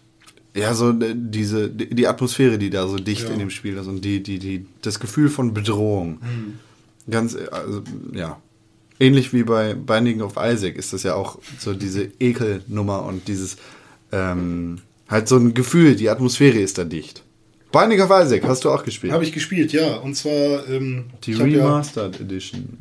ja, 0.56 0.74
so 0.74 0.90
äh, 0.90 1.14
diese, 1.16 1.70
die 1.70 2.08
Atmosphäre, 2.08 2.58
die 2.58 2.70
da 2.70 2.88
so 2.88 2.96
dicht 2.96 3.22
Ja. 3.22 3.30
in 3.30 3.38
dem 3.38 3.50
Spiel 3.50 3.76
ist 3.76 3.86
und 3.86 4.04
die, 4.04 4.20
die, 4.20 4.40
die, 4.40 4.66
das 4.82 4.98
Gefühl 4.98 5.28
von 5.28 5.54
Bedrohung. 5.54 6.18
Ganz, 7.08 7.34
äh, 7.34 7.46
also, 7.52 7.82
ja. 8.12 8.40
Ähnlich 9.02 9.32
wie 9.32 9.42
bei 9.42 9.74
Binding 9.74 10.20
of 10.20 10.34
Isaac 10.36 10.76
ist 10.76 10.92
das 10.92 11.02
ja 11.02 11.14
auch 11.14 11.38
so 11.58 11.74
diese 11.74 12.08
Ekelnummer 12.20 13.04
und 13.04 13.26
dieses, 13.28 13.56
ähm, 14.12 14.78
halt 15.08 15.26
so 15.28 15.36
ein 15.36 15.54
Gefühl, 15.54 15.96
die 15.96 16.08
Atmosphäre 16.08 16.58
ist 16.60 16.78
da 16.78 16.84
dicht. 16.84 17.22
Binding 17.72 18.00
of 18.00 18.10
Isaac 18.10 18.44
hast 18.44 18.64
du 18.64 18.70
auch 18.70 18.84
gespielt. 18.84 19.12
Habe 19.12 19.24
ich 19.24 19.32
gespielt, 19.32 19.72
ja. 19.72 19.96
Und 19.96 20.14
zwar 20.14 20.68
ähm, 20.68 21.06
Die 21.24 21.34
hab 21.36 21.46
ja 21.48 21.64
Remastered 21.66 22.20
Edition. 22.20 22.78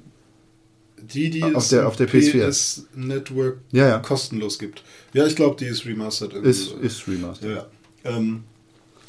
die, 1.14 1.30
die 1.30 1.44
Auf 1.44 1.64
es 1.64 1.70
der- 1.70 1.88
auf 1.88 1.96
der 1.96 2.08
PS4. 2.10 2.48
PS 2.50 2.86
Network 2.96 3.58
Ja, 3.72 3.88
ja. 3.88 4.00
kostenlos 4.00 4.60
gibt. 4.60 4.84
Ja, 5.14 5.26
ich 5.26 5.36
glaube, 5.36 5.56
die 5.60 5.66
ist 5.66 5.86
remastered. 5.86 6.34
irgendwie 6.34 6.50
Ist, 6.52 6.66
so. 6.70 6.76
ist 6.78 7.08
Remastered. 7.08 7.56
Ja, 7.56 7.68
ja. 8.12 8.18
Ähm, 8.18 8.44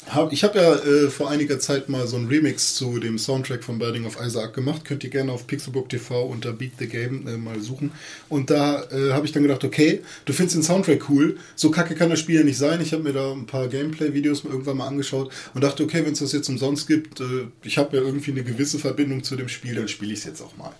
hab, 0.07 0.33
ich 0.33 0.43
habe 0.43 0.59
ja 0.59 0.75
äh, 0.75 1.09
vor 1.09 1.29
einiger 1.29 1.59
Zeit 1.59 1.89
mal 1.89 2.07
so 2.07 2.17
einen 2.17 2.27
Remix 2.27 2.75
zu 2.75 2.99
dem 2.99 3.17
Soundtrack 3.17 3.63
von 3.63 3.79
Binding 3.79 4.05
of 4.05 4.17
Isaac 4.21 4.53
gemacht. 4.53 4.85
Könnt 4.85 5.03
ihr 5.03 5.09
gerne 5.09 5.31
auf 5.31 5.47
Pixelbook 5.47 5.89
TV 5.89 6.23
unter 6.25 6.53
Beat 6.53 6.73
the 6.79 6.87
Game 6.87 7.27
äh, 7.27 7.37
mal 7.37 7.59
suchen. 7.61 7.91
Und 8.29 8.49
da 8.49 8.83
äh, 8.91 9.11
habe 9.11 9.25
ich 9.25 9.31
dann 9.31 9.43
gedacht, 9.43 9.63
okay, 9.63 10.01
du 10.25 10.33
findest 10.33 10.55
den 10.57 10.63
Soundtrack 10.63 11.09
cool. 11.09 11.37
So 11.55 11.71
kacke 11.71 11.95
kann 11.95 12.09
das 12.09 12.19
Spiel 12.19 12.35
ja 12.39 12.43
nicht 12.43 12.57
sein. 12.57 12.81
Ich 12.81 12.93
habe 12.93 13.03
mir 13.03 13.13
da 13.13 13.31
ein 13.31 13.45
paar 13.45 13.67
Gameplay-Videos 13.67 14.43
irgendwann 14.43 14.77
mal 14.77 14.87
angeschaut 14.87 15.31
und 15.53 15.63
dachte, 15.63 15.83
okay, 15.83 16.05
wenn 16.05 16.13
es 16.13 16.19
das 16.19 16.33
jetzt 16.33 16.49
umsonst 16.49 16.87
gibt, 16.87 17.21
äh, 17.21 17.47
ich 17.63 17.77
habe 17.77 17.97
ja 17.97 18.03
irgendwie 18.03 18.31
eine 18.31 18.43
gewisse 18.43 18.79
Verbindung 18.79 19.23
zu 19.23 19.35
dem 19.35 19.47
Spiel, 19.47 19.75
dann 19.75 19.87
spiele 19.87 20.13
ich 20.13 20.19
es 20.19 20.25
jetzt 20.25 20.41
auch 20.41 20.57
mal. 20.57 20.73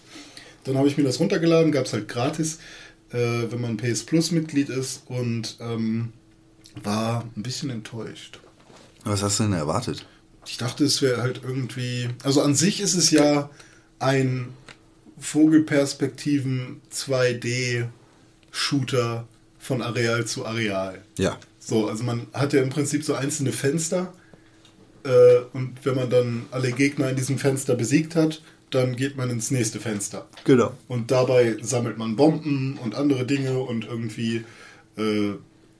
Dann 0.63 0.77
habe 0.77 0.87
ich 0.87 0.97
mir 0.97 1.03
das 1.03 1.19
runtergeladen, 1.19 1.71
gab 1.71 1.85
es 1.85 1.93
halt 1.93 2.07
gratis, 2.07 2.59
äh, 3.11 3.17
wenn 3.17 3.61
man 3.61 3.77
PS 3.77 4.03
Plus 4.03 4.31
Mitglied 4.31 4.69
ist 4.69 5.03
und 5.07 5.57
ähm, 5.59 6.13
war 6.81 7.29
ein 7.35 7.43
bisschen 7.43 7.69
enttäuscht. 7.69 8.39
Was 9.03 9.23
hast 9.23 9.39
du 9.39 9.43
denn 9.43 9.53
erwartet? 9.53 10.05
Ich 10.45 10.57
dachte, 10.57 10.83
es 10.83 11.01
wäre 11.01 11.21
halt 11.21 11.39
irgendwie. 11.43 12.09
Also 12.23 12.41
an 12.41 12.55
sich 12.55 12.81
ist 12.81 12.95
es 12.95 13.11
ja 13.11 13.49
ein 13.99 14.49
Vogelperspektiven 15.19 16.81
2D-Shooter 16.91 19.25
von 19.59 19.81
Areal 19.81 20.25
zu 20.25 20.45
Areal. 20.45 21.01
Ja. 21.17 21.39
So, 21.59 21.87
also 21.87 22.03
man 22.03 22.27
hat 22.33 22.51
ja 22.53 22.61
im 22.61 22.69
Prinzip 22.69 23.05
so 23.05 23.13
einzelne 23.13 23.53
Fenster. 23.53 24.13
Äh, 25.05 25.37
und 25.53 25.77
wenn 25.83 25.95
man 25.95 26.09
dann 26.09 26.47
alle 26.51 26.73
Gegner 26.73 27.09
in 27.09 27.15
diesem 27.15 27.39
Fenster 27.39 27.75
besiegt 27.75 28.15
hat, 28.15 28.41
dann 28.69 28.95
geht 28.95 29.17
man 29.17 29.29
ins 29.29 29.51
nächste 29.51 29.79
Fenster. 29.79 30.27
Genau. 30.45 30.73
Und 30.87 31.11
dabei 31.11 31.57
sammelt 31.61 31.97
man 31.97 32.15
Bomben 32.15 32.77
und 32.77 32.95
andere 32.95 33.25
Dinge 33.25 33.59
und 33.59 33.85
irgendwie 33.85 34.45
äh, 34.97 35.33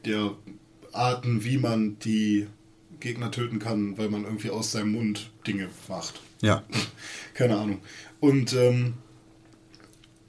ja, 0.05 0.33
Arten, 0.91 1.43
wie 1.43 1.57
man 1.57 1.97
die 1.99 2.47
Gegner 3.03 3.29
töten 3.29 3.59
kann, 3.59 3.97
weil 3.97 4.09
man 4.09 4.23
irgendwie 4.23 4.49
aus 4.49 4.71
seinem 4.71 4.93
Mund 4.93 5.29
Dinge 5.45 5.67
macht. 5.87 6.21
Ja. 6.41 6.63
Keine 7.33 7.57
Ahnung. 7.57 7.79
Und 8.19 8.53
ähm, 8.53 8.93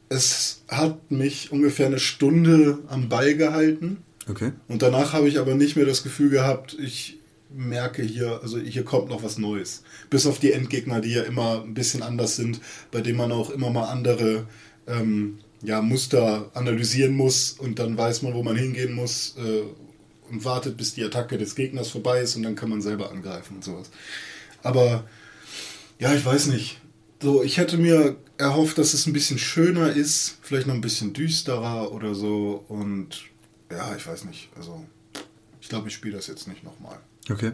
es 0.09 0.65
hat 0.69 1.11
mich 1.11 1.53
ungefähr 1.53 1.87
eine 1.87 2.01
Stunde 2.01 2.81
am 2.89 3.09
Ball 3.09 3.37
gehalten. 3.37 3.99
Okay. 4.29 4.53
Und 4.69 4.83
danach 4.83 5.13
habe 5.13 5.29
ich 5.29 5.39
aber 5.39 5.55
nicht 5.55 5.77
mehr 5.77 5.87
das 5.87 6.03
Gefühl 6.03 6.31
gehabt, 6.31 6.77
ich 6.79 7.19
merke 7.51 8.03
hier, 8.03 8.41
also 8.43 8.59
hier 8.59 8.85
kommt 8.85 9.09
noch 9.09 9.23
was 9.23 9.39
Neues. 9.39 9.85
Bis 10.11 10.27
auf 10.27 10.41
die 10.41 10.53
Endgegner, 10.53 11.01
die 11.01 11.13
ja 11.13 11.23
immer 11.23 11.63
ein 11.63 11.75
bisschen 11.75 12.03
anders 12.03 12.35
sind, 12.37 12.61
bei 12.91 13.01
denen 13.01 13.19
man 13.19 13.31
auch 13.31 13.51
immer 13.51 13.71
mal 13.71 13.85
andere 13.85 14.47
ähm, 14.89 15.39
ja, 15.63 15.81
Muster 15.81 16.51
analysieren 16.55 17.15
muss 17.15 17.53
und 17.53 17.79
dann 17.79 17.97
weiß 17.97 18.23
man, 18.23 18.35
wo 18.35 18.43
man 18.43 18.57
hingehen 18.57 18.93
muss 18.93 19.37
äh, 19.39 19.63
und 20.31 20.45
wartet, 20.45 20.77
bis 20.77 20.95
die 20.95 21.05
Attacke 21.05 21.39
des 21.39 21.55
Gegners 21.55 21.89
vorbei 21.89 22.21
ist 22.21 22.37
und 22.37 22.43
dann 22.43 22.57
kann 22.57 22.71
man 22.71 22.83
selber 22.83 23.11
angreifen 23.11 23.57
und 23.57 23.65
sowas. 23.65 23.91
Aber 24.63 25.05
ja, 25.99 26.15
ich 26.15 26.25
weiß 26.25 26.47
nicht. 26.47 26.81
So, 27.23 27.43
ich 27.43 27.59
hätte 27.59 27.79
mir 27.79 28.17
erhofft, 28.37 28.79
dass 28.79 28.95
es 28.95 29.07
ein 29.07 29.13
bisschen 29.13 29.39
schöner 29.39 29.93
ist, 29.93 30.39
vielleicht 30.43 30.67
noch 30.67 30.75
ein 30.75 30.81
bisschen 30.81 31.13
düsterer 31.13 31.93
oder 31.93 32.15
so 32.15 32.65
und 32.69 33.25
ja, 33.71 33.97
ich 33.97 34.07
weiß 34.07 34.25
nicht. 34.25 34.51
Also, 34.57 34.85
ich 35.61 35.69
glaube, 35.69 35.89
ich 35.89 35.95
spiele 35.95 36.17
das 36.17 36.27
jetzt 36.27 36.49
nicht 36.49 36.65
nochmal. 36.65 36.99
Okay. 37.31 37.53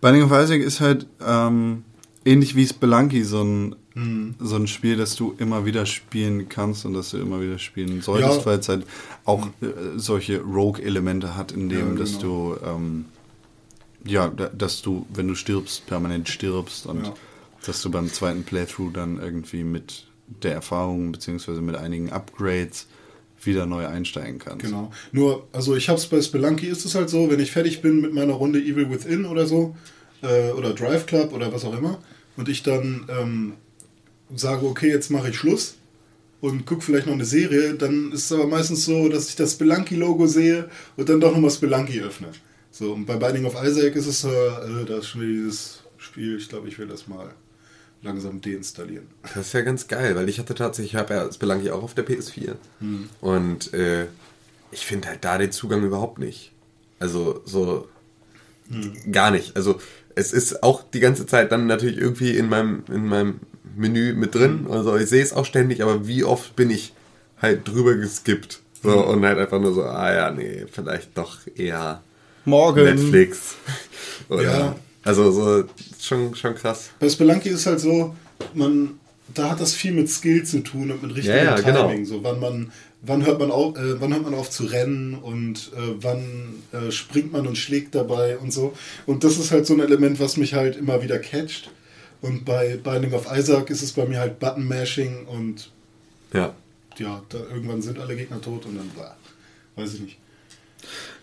Binding 0.00 0.24
of 0.24 0.32
Isaac 0.32 0.60
ist 0.60 0.80
halt 0.80 1.06
ähm, 1.24 1.84
ähnlich 2.24 2.56
wie 2.56 2.66
Spelunky 2.66 3.22
so 3.24 3.42
ein, 3.42 3.76
so 4.38 4.56
ein 4.56 4.66
Spiel, 4.66 4.96
das 4.96 5.16
du 5.16 5.34
immer 5.38 5.66
wieder 5.66 5.84
spielen 5.84 6.48
kannst 6.48 6.86
und 6.86 6.94
das 6.94 7.10
du 7.10 7.18
immer 7.18 7.40
wieder 7.42 7.58
spielen 7.58 8.00
solltest, 8.00 8.40
Ja. 8.40 8.46
weil 8.46 8.58
es 8.58 8.68
halt 8.68 8.86
auch 9.26 9.46
äh, 9.60 9.66
solche 9.96 10.40
Rogue-Elemente 10.40 11.36
hat, 11.36 11.52
in 11.52 11.68
dem, 11.68 11.94
Ja, 11.94 12.00
dass 12.00 12.18
genau. 12.18 12.54
du 12.54 12.66
ähm, 12.66 13.04
ja, 14.04 14.28
da, 14.28 14.46
dass 14.48 14.82
du, 14.82 15.06
wenn 15.12 15.28
du 15.28 15.34
stirbst, 15.34 15.86
permanent 15.86 16.28
stirbst 16.28 16.86
und 16.86 17.04
Ja. 17.04 17.14
dass 17.66 17.82
du 17.82 17.90
beim 17.90 18.08
zweiten 18.10 18.44
Playthrough 18.44 18.92
dann 18.92 19.20
irgendwie 19.20 19.62
mit 19.62 20.06
der 20.42 20.54
Erfahrung 20.54 21.12
beziehungsweise 21.12 21.60
mit 21.60 21.76
einigen 21.76 22.10
Upgrades 22.10 22.86
wieder 23.44 23.66
neu 23.66 23.86
einsteigen 23.86 24.38
kannst. 24.38 24.64
Genau. 24.64 24.90
Nur, 25.10 25.46
also 25.52 25.76
ich 25.76 25.88
hab's 25.88 26.06
bei 26.06 26.22
Spelunky 26.22 26.66
ist 26.66 26.84
es 26.84 26.94
halt 26.94 27.10
so, 27.10 27.30
wenn 27.30 27.40
ich 27.40 27.50
fertig 27.52 27.82
bin 27.82 28.00
mit 28.00 28.14
meiner 28.14 28.32
Runde 28.34 28.60
Evil 28.60 28.88
Within 28.90 29.24
oder 29.26 29.46
so, 29.46 29.76
äh, 30.22 30.52
oder 30.52 30.72
Drive 30.72 31.06
Club 31.06 31.32
oder 31.32 31.52
was 31.52 31.64
auch 31.64 31.76
immer, 31.76 31.98
und 32.36 32.48
ich 32.48 32.62
dann 32.62 33.04
ähm, 33.08 33.52
sage, 34.36 34.66
okay, 34.66 34.88
jetzt 34.88 35.10
mache 35.10 35.30
ich 35.30 35.36
Schluss 35.36 35.76
und 36.40 36.66
gucke 36.66 36.82
vielleicht 36.82 37.06
noch 37.06 37.14
eine 37.14 37.24
Serie, 37.24 37.74
dann 37.74 38.12
ist 38.12 38.26
es 38.26 38.32
aber 38.32 38.46
meistens 38.46 38.84
so, 38.84 39.08
dass 39.08 39.28
ich 39.28 39.36
das 39.36 39.52
Spelunky-Logo 39.52 40.26
sehe 40.26 40.68
und 40.96 41.08
dann 41.08 41.20
doch 41.20 41.32
nochmal 41.32 41.50
Spelunky 41.50 42.00
öffne. 42.00 42.28
So, 42.70 42.92
und 42.94 43.06
bei 43.06 43.16
Binding 43.16 43.44
of 43.44 43.54
Isaac 43.62 43.94
ist 43.96 44.06
es, 44.06 44.24
äh, 44.24 44.84
da 44.86 44.98
ist 44.98 45.08
schon 45.08 45.20
wieder 45.20 45.32
dieses 45.32 45.82
Spiel, 45.98 46.36
ich 46.36 46.48
glaube, 46.48 46.68
ich 46.68 46.78
will 46.78 46.86
das 46.88 47.06
mal 47.06 47.32
langsam 48.02 48.40
deinstallieren. 48.40 49.06
Das 49.34 49.46
ist 49.46 49.52
ja 49.52 49.60
ganz 49.60 49.86
geil, 49.86 50.16
weil 50.16 50.28
ich 50.28 50.38
hatte 50.38 50.54
tatsächlich, 50.54 50.94
ich 50.94 50.98
habe 50.98 51.14
ja 51.14 51.32
Spelunky 51.32 51.70
auch 51.70 51.82
auf 51.82 51.94
der 51.94 52.06
PS4. 52.06 52.54
Und 53.20 53.72
äh, 53.74 54.06
ich 54.72 54.86
finde 54.86 55.08
halt 55.08 55.24
da 55.24 55.38
den 55.38 55.52
Zugang 55.52 55.84
überhaupt 55.84 56.18
nicht. 56.18 56.50
Also 56.98 57.42
so 57.44 57.88
gar 59.10 59.30
nicht. 59.30 59.56
Also 59.56 59.80
es 60.14 60.32
ist 60.32 60.62
auch 60.62 60.82
die 60.82 61.00
ganze 61.00 61.26
Zeit 61.26 61.52
dann 61.52 61.66
natürlich 61.66 61.98
irgendwie 61.98 62.36
in 62.36 62.48
meinem, 62.48 62.84
in 62.88 63.06
meinem 63.06 63.40
Menü 63.76 64.14
mit 64.14 64.34
drin. 64.34 64.66
Also 64.70 64.96
ich 64.96 65.08
sehe 65.08 65.22
es 65.22 65.32
auch 65.32 65.44
ständig, 65.44 65.82
aber 65.82 66.06
wie 66.06 66.24
oft 66.24 66.56
bin 66.56 66.70
ich 66.70 66.92
halt 67.40 67.66
drüber 67.68 67.94
geskippt. 67.94 68.60
So, 68.82 69.04
und 69.06 69.24
halt 69.24 69.38
einfach 69.38 69.60
nur 69.60 69.74
so, 69.74 69.84
ah 69.84 70.12
ja, 70.12 70.30
nee, 70.30 70.64
vielleicht 70.70 71.16
doch 71.16 71.38
eher 71.56 72.02
Morgen. 72.44 72.84
Netflix. 72.84 73.54
Oder, 74.28 74.42
Ja. 74.42 74.76
Also 75.04 75.30
so, 75.32 75.64
schon, 76.00 76.34
schon 76.34 76.54
krass. 76.54 76.90
Bei 77.00 77.08
Spelunky 77.08 77.48
ist 77.48 77.66
halt 77.66 77.80
so, 77.80 78.14
man, 78.54 79.00
da 79.34 79.50
hat 79.50 79.60
das 79.60 79.74
viel 79.74 79.92
mit 79.92 80.08
Skill 80.08 80.44
zu 80.44 80.60
tun 80.60 80.90
und 80.90 81.02
mit 81.02 81.16
richtigem 81.16 81.38
Ja, 81.38 81.44
ja, 81.44 81.60
genau. 81.60 81.88
Timing. 81.88 82.04
So, 82.04 82.22
wann 82.22 82.38
man, 82.38 82.72
wann 83.02 83.26
hört 83.26 83.40
man 83.40 83.50
auf, 83.50 83.76
äh, 83.76 84.00
wann 84.00 84.12
hört 84.12 84.22
man 84.22 84.34
auf 84.34 84.50
zu 84.50 84.64
rennen 84.64 85.14
und 85.14 85.72
äh, 85.76 85.94
wann 86.00 86.54
äh, 86.72 86.90
springt 86.92 87.32
man 87.32 87.46
und 87.46 87.58
schlägt 87.58 87.94
dabei 87.94 88.38
und 88.38 88.52
so. 88.52 88.74
Und 89.06 89.24
das 89.24 89.38
ist 89.38 89.50
halt 89.50 89.66
so 89.66 89.74
ein 89.74 89.80
Element, 89.80 90.20
was 90.20 90.36
mich 90.36 90.54
halt 90.54 90.76
immer 90.76 91.02
wieder 91.02 91.18
catcht. 91.18 91.70
Und 92.22 92.44
bei 92.44 92.76
Binding 92.76 93.12
of 93.12 93.26
Isaac 93.36 93.68
ist 93.70 93.82
es 93.82 93.92
bei 93.92 94.06
mir 94.06 94.18
halt 94.20 94.38
Button 94.38 94.66
Mashing 94.66 95.26
und 95.26 95.70
Ja. 96.32 96.54
ja, 96.96 97.22
da 97.28 97.38
irgendwann 97.38 97.82
sind 97.82 97.98
alle 97.98 98.16
Gegner 98.16 98.40
tot 98.40 98.64
und 98.64 98.76
dann 98.78 98.88
blah, 98.90 99.14
weiß 99.76 99.94
ich 99.94 100.00
nicht. 100.00 100.18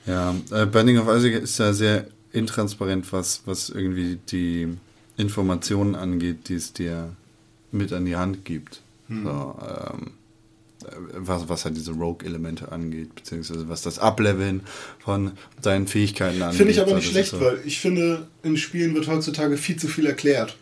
Ja, 0.05 0.35
äh, 0.51 0.65
Binding 0.65 0.97
of 0.99 1.07
Isaac 1.07 1.41
ist 1.41 1.57
ja 1.57 1.73
sehr 1.73 2.07
intransparent, 2.33 3.11
was, 3.11 3.41
was 3.45 3.69
irgendwie 3.69 4.19
die 4.31 4.67
Informationen 5.17 5.95
angeht, 5.95 6.47
die 6.49 6.55
es 6.55 6.73
dir 6.73 7.15
mit 7.71 7.91
an 7.93 8.05
die 8.05 8.15
Hand 8.15 8.45
gibt. 8.45 8.81
So, 9.09 9.15
ähm, 9.59 10.11
was, 11.15 11.49
was 11.49 11.65
halt 11.65 11.75
diese 11.75 11.91
Rogue-Elemente 11.91 12.71
angeht, 12.71 13.15
beziehungsweise 13.15 13.67
was 13.67 13.81
das 13.81 13.97
Ableveln 13.99 14.61
von 14.99 15.31
seinen 15.61 15.87
Fähigkeiten 15.87 16.41
angeht. 16.43 16.57
Finde 16.57 16.71
ich 16.73 16.79
aber 16.79 16.93
nicht 16.93 17.07
das 17.07 17.11
schlecht, 17.11 17.31
so- 17.31 17.41
weil 17.41 17.59
ich 17.65 17.79
finde, 17.79 18.27
in 18.43 18.55
Spielen 18.55 18.93
wird 18.93 19.07
heutzutage 19.07 19.57
viel 19.57 19.77
zu 19.77 19.87
viel 19.87 20.05
erklärt. 20.05 20.55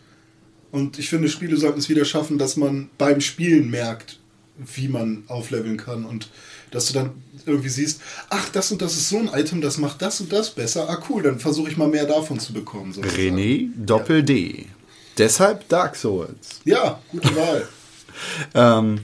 Und 0.70 0.98
ich 0.98 1.08
finde, 1.08 1.28
Spiele 1.28 1.56
sollten 1.56 1.78
es 1.78 1.88
wieder 1.88 2.04
schaffen, 2.04 2.38
dass 2.38 2.56
man 2.56 2.90
beim 2.98 3.20
Spielen 3.20 3.70
merkt, 3.70 4.18
wie 4.58 4.88
man 4.88 5.24
aufleveln 5.28 5.76
kann 5.76 6.04
und 6.04 6.28
dass 6.70 6.86
du 6.86 6.94
dann 6.94 7.10
irgendwie 7.46 7.68
siehst, 7.68 8.00
ach, 8.28 8.48
das 8.50 8.70
und 8.72 8.82
das 8.82 8.92
ist 8.92 9.08
so 9.08 9.18
ein 9.18 9.30
Item, 9.32 9.60
das 9.60 9.78
macht 9.78 10.02
das 10.02 10.20
und 10.20 10.32
das 10.32 10.50
besser. 10.50 10.88
Ah, 10.90 11.02
cool, 11.08 11.22
dann 11.22 11.38
versuche 11.38 11.70
ich 11.70 11.76
mal 11.76 11.88
mehr 11.88 12.04
davon 12.04 12.38
zu 12.38 12.52
bekommen. 12.52 12.92
sozusagen. 12.92 13.20
René 13.20 13.68
Doppel-D. 13.76 14.66
Deshalb 15.16 15.68
Dark 15.68 15.96
Souls. 15.96 16.60
Ja, 16.64 17.00
gute 17.10 17.34
Wahl. 17.36 17.68
Ähm, 18.52 18.98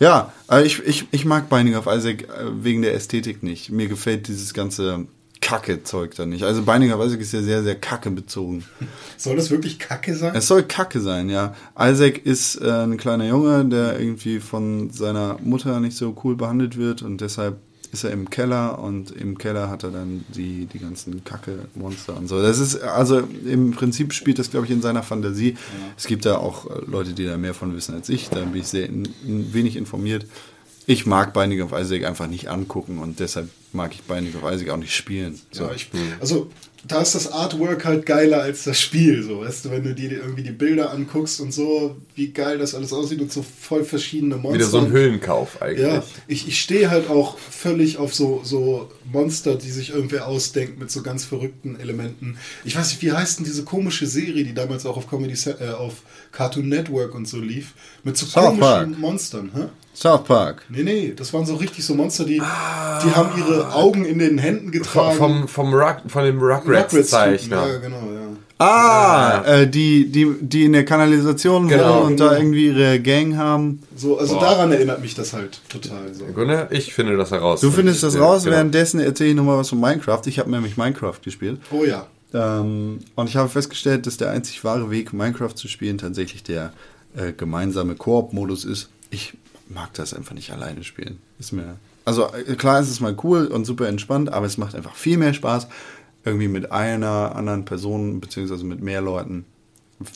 ja, 0.00 0.32
aber 0.48 0.64
ich, 0.64 0.80
ich, 0.80 1.06
ich 1.12 1.24
mag 1.24 1.48
Binding 1.48 1.76
of 1.76 1.86
Isaac 1.86 2.24
äh, 2.24 2.64
wegen 2.64 2.82
der 2.82 2.94
Ästhetik 2.94 3.44
nicht. 3.44 3.70
Mir 3.70 3.86
gefällt 3.86 4.26
dieses 4.26 4.54
ganze 4.54 5.06
Kacke-Zeug 5.40 6.14
da 6.16 6.26
nicht. 6.26 6.44
Also 6.44 6.62
of 6.62 6.68
Isaac 6.68 7.20
ist 7.20 7.32
ja 7.32 7.42
sehr, 7.42 7.62
sehr 7.62 7.76
Kacke 7.76 8.10
bezogen. 8.10 8.64
Soll 9.16 9.36
das 9.36 9.50
wirklich 9.50 9.78
Kacke 9.78 10.14
sein? 10.14 10.34
Es 10.34 10.46
soll 10.46 10.62
Kacke 10.62 11.00
sein, 11.00 11.28
ja. 11.28 11.54
Isaac 11.78 12.24
ist 12.24 12.56
äh, 12.56 12.70
ein 12.70 12.96
kleiner 12.96 13.26
Junge, 13.26 13.64
der 13.64 13.98
irgendwie 13.98 14.40
von 14.40 14.90
seiner 14.90 15.38
Mutter 15.42 15.80
nicht 15.80 15.96
so 15.96 16.16
cool 16.24 16.36
behandelt 16.36 16.76
wird 16.76 17.02
und 17.02 17.20
deshalb 17.20 17.58
ist 17.92 18.04
er 18.04 18.10
im 18.10 18.28
Keller 18.28 18.78
und 18.78 19.10
im 19.10 19.38
Keller 19.38 19.70
hat 19.70 19.84
er 19.84 19.90
dann 19.90 20.24
die, 20.28 20.66
die 20.66 20.78
ganzen 20.78 21.24
Kacke-Monster 21.24 22.16
und 22.16 22.28
so. 22.28 22.42
Das 22.42 22.58
ist, 22.58 22.82
also 22.82 23.20
im 23.44 23.70
Prinzip 23.72 24.12
spielt 24.12 24.38
das, 24.38 24.50
glaube 24.50 24.66
ich, 24.66 24.72
in 24.72 24.82
seiner 24.82 25.02
Fantasie. 25.02 25.56
Es 25.96 26.06
gibt 26.06 26.26
da 26.26 26.38
auch 26.38 26.66
äh, 26.66 26.80
Leute, 26.86 27.12
die 27.12 27.24
da 27.24 27.36
mehr 27.38 27.54
von 27.54 27.74
wissen 27.74 27.94
als 27.94 28.08
ich. 28.08 28.28
Da 28.28 28.40
bin 28.40 28.60
ich 28.60 28.68
sehr 28.68 28.86
in, 28.86 29.08
wenig 29.24 29.76
informiert. 29.76 30.26
Ich 30.86 31.04
mag 31.04 31.34
Binding 31.34 31.62
of 31.62 31.72
Isaac 31.72 32.04
einfach 32.04 32.28
nicht 32.28 32.48
angucken 32.48 32.98
und 32.98 33.18
deshalb 33.18 33.48
mag 33.72 33.92
ich 33.92 34.02
Binding 34.02 34.34
of 34.40 34.50
Isaac 34.50 34.70
auch 34.70 34.76
nicht 34.76 34.94
spielen. 34.94 35.40
So. 35.50 35.64
Ja, 35.64 35.72
ich, 35.72 35.90
also 36.20 36.50
da 36.86 37.00
ist 37.00 37.14
das 37.14 37.32
Artwork 37.32 37.84
halt 37.84 38.06
geiler 38.06 38.42
als 38.42 38.64
das 38.64 38.80
Spiel, 38.80 39.22
so 39.22 39.40
weißt 39.40 39.64
du, 39.64 39.70
wenn 39.70 39.82
du 39.82 39.94
dir 39.94 40.12
irgendwie 40.12 40.42
die 40.42 40.52
Bilder 40.52 40.92
anguckst 40.92 41.40
und 41.40 41.52
so, 41.52 41.96
wie 42.14 42.28
geil 42.28 42.58
das 42.58 42.74
alles 42.74 42.92
aussieht 42.92 43.20
und 43.20 43.32
so 43.32 43.42
voll 43.42 43.84
verschiedene 43.84 44.36
Monster. 44.36 44.54
Wieder 44.54 44.66
so 44.66 44.78
ein 44.78 44.90
Höhlenkauf 44.90 45.60
eigentlich. 45.60 45.86
Ja, 45.86 46.04
ich, 46.28 46.46
ich 46.46 46.60
stehe 46.60 46.90
halt 46.90 47.08
auch 47.10 47.38
völlig 47.38 47.98
auf 47.98 48.14
so, 48.14 48.40
so 48.44 48.90
Monster, 49.10 49.56
die 49.56 49.70
sich 49.70 49.90
irgendwer 49.90 50.26
ausdenkt 50.26 50.78
mit 50.78 50.90
so 50.90 51.02
ganz 51.02 51.24
verrückten 51.24 51.78
Elementen. 51.80 52.38
Ich 52.64 52.76
weiß 52.76 52.90
nicht, 52.90 53.02
wie 53.02 53.12
heißt 53.12 53.38
denn 53.38 53.44
diese 53.44 53.64
komische 53.64 54.06
Serie, 54.06 54.44
die 54.44 54.54
damals 54.54 54.86
auch 54.86 54.96
auf 54.96 55.08
Comedy 55.08 55.34
äh, 55.60 55.70
auf 55.70 56.02
Cartoon 56.32 56.68
Network 56.68 57.14
und 57.14 57.26
so 57.26 57.38
lief, 57.40 57.72
mit 58.04 58.16
so 58.16 58.26
South 58.26 58.44
komischen 58.44 58.60
Park. 58.60 58.98
Monstern, 58.98 59.50
hä? 59.54 59.64
South 59.96 60.24
Park. 60.24 60.62
Nee, 60.68 60.82
nee, 60.82 61.14
das 61.16 61.32
waren 61.32 61.46
so 61.46 61.54
richtig 61.56 61.84
so 61.86 61.94
Monster, 61.94 62.24
die, 62.26 62.34
die 62.34 62.40
haben 63.14 63.30
ihre 63.38 63.72
Augen 63.72 64.04
in 64.04 64.18
den 64.18 64.36
Händen 64.36 64.70
getragen. 64.70 65.16
vom, 65.16 65.48
vom 65.48 65.72
Ruck, 65.72 66.02
von 66.06 66.22
dem 66.24 66.38
Rugrats-Zeichner. 66.38 67.66
Ja, 67.66 67.78
genau, 67.78 67.96
ja. 68.12 68.26
Ah, 68.58 69.42
äh, 69.46 69.66
die, 69.68 70.10
die, 70.10 70.34
die 70.40 70.64
in 70.64 70.72
der 70.72 70.84
Kanalisation 70.84 71.68
Genau. 71.68 71.96
wohnen 72.00 72.06
und 72.12 72.20
da 72.20 72.28
Genau. 72.28 72.40
irgendwie 72.40 72.66
ihre 72.68 73.00
Gang 73.00 73.36
haben. 73.36 73.82
So, 73.96 74.18
also 74.18 74.38
daran 74.40 74.72
erinnert 74.72 75.00
mich 75.02 75.14
das 75.14 75.32
halt 75.34 75.60
total. 75.68 76.12
So. 76.14 76.24
Gunnar, 76.26 76.70
ich 76.72 76.94
finde 76.94 77.16
das 77.18 77.30
heraus. 77.32 77.60
Du 77.60 77.70
findest 77.70 78.02
das 78.02 78.14
Ja, 78.14 78.20
raus, 78.20 78.44
genau. 78.44 78.56
währenddessen 78.56 79.00
erzähle 79.00 79.30
ich 79.30 79.36
nochmal 79.36 79.58
was 79.58 79.68
von 79.70 79.80
Minecraft. 79.80 80.22
Ich 80.26 80.38
habe 80.38 80.50
nämlich 80.50 80.76
Minecraft 80.78 81.20
gespielt. 81.22 81.60
Oh 81.70 81.84
ja. 81.84 82.06
Ähm, 82.32 83.00
und 83.14 83.28
ich 83.28 83.36
habe 83.36 83.48
festgestellt, 83.50 84.06
dass 84.06 84.16
der 84.16 84.30
einzig 84.30 84.64
wahre 84.64 84.90
Weg, 84.90 85.12
Minecraft 85.12 85.54
zu 85.54 85.68
spielen, 85.68 85.98
tatsächlich 85.98 86.42
der 86.42 86.72
äh, 87.14 87.32
gemeinsame 87.32 87.94
Koop-Modus 87.94 88.64
ist. 88.64 88.88
Ich 89.10 89.34
mag 89.68 89.92
das 89.94 90.14
einfach 90.14 90.34
nicht 90.34 90.52
alleine 90.52 90.84
spielen. 90.84 91.18
Ist 91.38 91.52
mir. 91.52 91.76
Also 92.04 92.28
äh, 92.32 92.54
klar 92.54 92.80
ist 92.80 92.90
es 92.90 93.00
mal 93.00 93.16
cool 93.24 93.46
und 93.46 93.64
super 93.64 93.88
entspannt, 93.88 94.32
aber 94.32 94.46
es 94.46 94.58
macht 94.58 94.74
einfach 94.74 94.94
viel 94.94 95.18
mehr 95.18 95.34
Spaß, 95.34 95.68
irgendwie 96.24 96.48
mit 96.48 96.72
einer 96.72 97.34
anderen 97.34 97.64
Person 97.64 98.20
beziehungsweise 98.20 98.64
mit 98.64 98.82
mehr 98.82 99.00
Leuten 99.00 99.44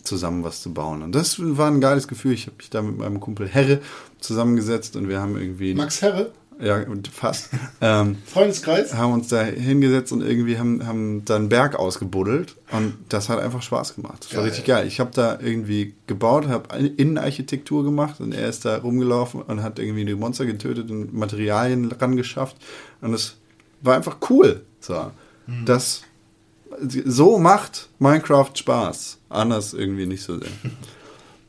zusammen 0.04 0.44
was 0.44 0.60
zu 0.60 0.74
bauen. 0.74 1.02
Und 1.02 1.14
das 1.14 1.36
war 1.38 1.68
ein 1.70 1.80
geiles 1.80 2.06
Gefühl. 2.06 2.32
Ich 2.32 2.46
habe 2.46 2.56
mich 2.58 2.70
da 2.70 2.82
mit 2.82 2.98
meinem 2.98 3.18
Kumpel 3.20 3.48
Herre 3.48 3.80
zusammengesetzt 4.18 4.96
und 4.96 5.08
wir 5.08 5.20
haben 5.20 5.38
irgendwie 5.38 5.74
Max 5.74 6.02
Herre, 6.02 6.32
ja 6.60 6.84
fast 7.12 7.50
ähm, 7.80 8.18
Freundeskreis. 8.26 8.94
haben 8.94 9.12
uns 9.12 9.28
da 9.28 9.42
hingesetzt 9.42 10.12
und 10.12 10.22
irgendwie 10.22 10.58
haben, 10.58 10.86
haben 10.86 11.24
da 11.24 11.36
einen 11.36 11.48
Berg 11.48 11.76
ausgebuddelt 11.76 12.56
und 12.72 12.94
das 13.08 13.28
hat 13.28 13.38
einfach 13.40 13.62
Spaß 13.62 13.94
gemacht. 13.94 14.24
Das 14.24 14.32
war 14.34 14.42
Geil. 14.42 14.50
richtig 14.50 14.64
geil. 14.66 14.86
Ich 14.86 15.00
habe 15.00 15.10
da 15.14 15.38
irgendwie 15.40 15.94
gebaut, 16.06 16.48
habe 16.48 16.76
Innenarchitektur 16.76 17.84
gemacht 17.84 18.20
und 18.20 18.32
er 18.32 18.48
ist 18.48 18.64
da 18.64 18.78
rumgelaufen 18.78 19.42
und 19.42 19.62
hat 19.62 19.78
irgendwie 19.78 20.04
die 20.04 20.14
Monster 20.14 20.46
getötet 20.46 20.90
und 20.90 21.14
Materialien 21.14 21.90
rangeschafft 21.92 22.56
und 23.00 23.14
es 23.14 23.36
war 23.82 23.96
einfach 23.96 24.18
cool. 24.28 24.62
So, 24.80 25.10
das 25.64 26.02
so 27.04 27.38
macht 27.38 27.88
Minecraft 27.98 28.50
Spaß. 28.54 29.18
Anders 29.28 29.74
irgendwie 29.74 30.06
nicht 30.06 30.22
so 30.22 30.38
sehr. 30.38 30.48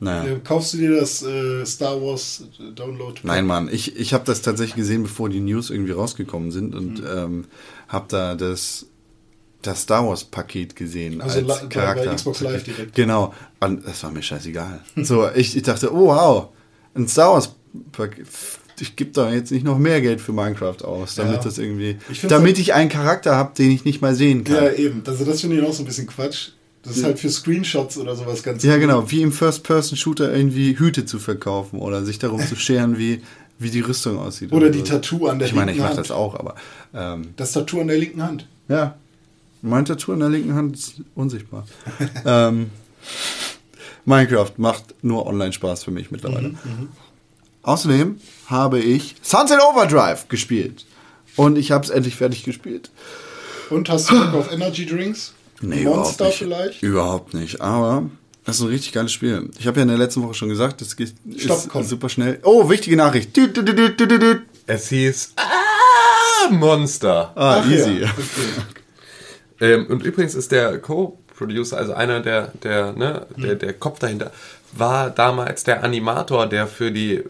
Naja. 0.04 0.34
Äh, 0.34 0.39
Kaufst 0.43 0.74
du 0.74 0.78
dir 0.78 0.99
das 0.99 1.22
äh, 1.24 1.64
Star 1.66 2.02
Wars 2.02 2.43
äh, 2.60 2.72
Download? 2.74 3.20
Nein, 3.24 3.45
Mann, 3.45 3.70
ich, 3.72 3.95
ich 3.95 4.14
habe 4.14 4.26
das 4.26 4.41
tatsächlich 4.41 4.76
gesehen, 4.76 5.04
bevor 5.04 5.30
die 5.30 5.39
News 5.39 5.70
irgendwie 5.70 5.91
rausgekommen 5.91 6.52
sind 6.52 6.74
und 6.76 7.02
ähm, 7.08 7.45
habe 7.88 8.06
da 8.10 8.34
das, 8.36 8.88
das 9.62 9.84
Star 9.84 10.08
Wars 10.08 10.24
Paket 10.24 10.76
gesehen 10.76 11.22
Also 11.22 11.38
als 11.39 11.47
li- 11.47 11.54
bei- 11.54 11.68
Charakter. 11.68 12.16
Xbox 12.16 12.41
Live 12.41 12.64
direkt. 12.64 12.95
Genau, 12.95 13.32
und 13.60 13.86
das 13.86 14.02
war 14.04 14.10
mir 14.12 14.24
scheißegal. 14.24 14.82
so, 14.97 15.30
ich, 15.36 15.56
ich 15.56 15.64
dachte, 15.64 15.93
oh 15.93 16.08
wow, 16.08 16.47
ein 16.95 17.08
Star 17.08 17.34
Wars 17.34 17.52
Paket. 17.91 18.26
Ich 18.80 18.95
gebe 18.95 19.12
da 19.12 19.32
jetzt 19.32 19.52
nicht 19.52 19.64
noch 19.64 19.78
mehr 19.78 20.02
Geld 20.02 20.20
für 20.20 20.34
Minecraft 20.34 20.84
aus, 20.84 21.14
damit 21.14 21.36
Ja. 21.36 21.43
das 21.43 21.60
irgendwie, 21.60 21.97
Ich 22.12 22.22
damit 22.22 22.47
halt- 22.56 22.58
ich 22.58 22.74
einen 22.74 22.89
Charakter 22.89 23.36
habe, 23.36 23.54
den 23.56 23.70
ich 23.70 23.86
nicht 23.86 24.02
mal 24.02 24.16
sehen 24.16 24.43
kann. 24.43 24.56
Ja, 24.56 24.72
eben. 24.72 25.04
Also 25.06 25.24
das 25.24 25.41
finde 25.41 25.58
ich 25.60 25.64
auch 25.64 25.72
so 25.72 25.84
ein 25.84 25.86
bisschen 25.86 26.08
Quatsch. 26.08 26.49
Das 26.84 26.97
ist 26.97 27.03
halt 27.03 27.19
für 27.19 27.29
Screenshots 27.29 27.97
oder 27.97 28.15
sowas 28.15 28.41
ganz 28.41 28.63
Ja, 28.63 28.73
cool. 28.73 28.79
genau, 28.79 29.11
wie 29.11 29.21
im 29.21 29.32
First-Person-Shooter 29.32 30.34
irgendwie 30.34 30.77
Hüte 30.79 31.05
zu 31.05 31.19
verkaufen 31.19 31.77
oder 31.79 32.03
sich 32.03 32.17
darum 32.17 32.41
zu 32.45 32.55
scheren, 32.55 32.97
wie, 32.97 33.21
wie 33.59 33.69
die 33.69 33.82
Rüstung 33.82 34.17
aussieht. 34.17 34.51
Oder 34.51 34.69
die 34.71 34.79
so. 34.79 34.86
Tattoo 34.86 35.27
an 35.27 35.38
der 35.39 35.47
Ich 35.47 35.53
meine, 35.53 35.71
ich 35.71 35.77
linken 35.77 35.84
mache 35.89 35.97
Hand. 35.97 36.09
das 36.09 36.11
auch, 36.11 36.34
aber 36.36 36.55
ähm, 36.93 37.34
Das 37.38 37.51
Tattoo 37.51 37.82
an 37.82 37.88
der 37.88 37.97
linken 37.99 38.23
Hand. 38.23 38.47
ja, 38.67 38.95
mein 39.61 39.86
Tattoo 39.86 40.13
in 40.13 40.19
der 40.21 40.29
linken 40.29 40.55
Hand 40.55 40.75
ist 40.75 40.95
unsichtbar. 41.13 41.67
ähm, 42.25 42.71
Minecraft 44.05 44.51
macht 44.57 44.95
nur 45.03 45.27
Online-Spaß 45.27 45.84
für 45.84 45.91
mich 45.91 46.09
mittlerweile. 46.09 46.49
Mhm, 46.49 46.89
Außerdem 47.63 48.19
habe 48.47 48.79
ich 48.79 49.15
Sunset 49.21 49.59
Overdrive 49.61 50.27
gespielt. 50.29 50.86
Und 51.36 51.57
ich 51.59 51.69
habe 51.71 51.86
es 51.86 51.91
endlich 51.91 52.15
fertig 52.15 52.43
gespielt. 52.43 52.89
Und 53.69 53.88
hast 53.89 54.09
du 54.09 54.15
Bock 54.19 54.34
auf 54.34 54.51
Energy 54.51 54.86
Drinks? 54.88 55.34
Nee, 55.62 55.84
Monster 55.84 55.86
überhaupt 55.86 56.20
nicht. 56.22 56.38
vielleicht? 56.38 56.84
Überhaupt 56.84 57.34
nicht. 57.34 57.62
Aber 57.62 58.09
das 58.45 58.57
ist 58.57 58.62
ein 58.64 58.70
richtig 58.70 58.93
geiles 58.93 59.12
Spiel. 59.12 59.49
Ich 59.59 59.68
habe 59.68 59.78
ja 59.78 59.84
in 59.84 59.89
der 59.89 59.97
letzten 59.97 60.24
Woche 60.24 60.34
schon 60.34 60.49
gesagt, 60.49 60.82
das 60.82 60.95
geht 60.95 61.14
Stopp, 61.38 61.57
ist 61.57 61.70
komm. 61.70 61.84
super 61.84 62.09
schnell. 62.09 62.39
Oh, 62.43 62.70
wichtige 62.70 62.95
Nachricht. 62.95 63.36
Dü, 63.36 63.47
dü, 63.47 63.64
dü. 63.64 64.41
Es 64.68 64.89
hieß 64.89 65.34
ah, 65.36 66.51
Monster. 66.51 67.32
Ah, 67.36 67.62
Ach 67.62 67.70
easy. 67.70 67.99
Ja. 68.01 68.09
Okay. 68.09 68.62
Ähm, 69.62 69.86
und 69.86 70.03
übrigens 70.03 70.34
ist 70.34 70.51
der 70.51 70.80
Co-Producer, 70.80 71.78
also 71.78 71.93
einer 71.93 72.20
der, 72.20 72.51
der, 72.64 72.93
ne, 72.93 73.28
der, 73.38 73.53
der 73.53 73.74
Kopf 73.74 73.99
dahinter, 73.99 74.32
war 74.72 75.12
damals 75.12 75.64
der 75.64 75.84
Animator, 75.84 76.47
der 76.47 76.66
für 76.66 76.91
die 76.91 77.22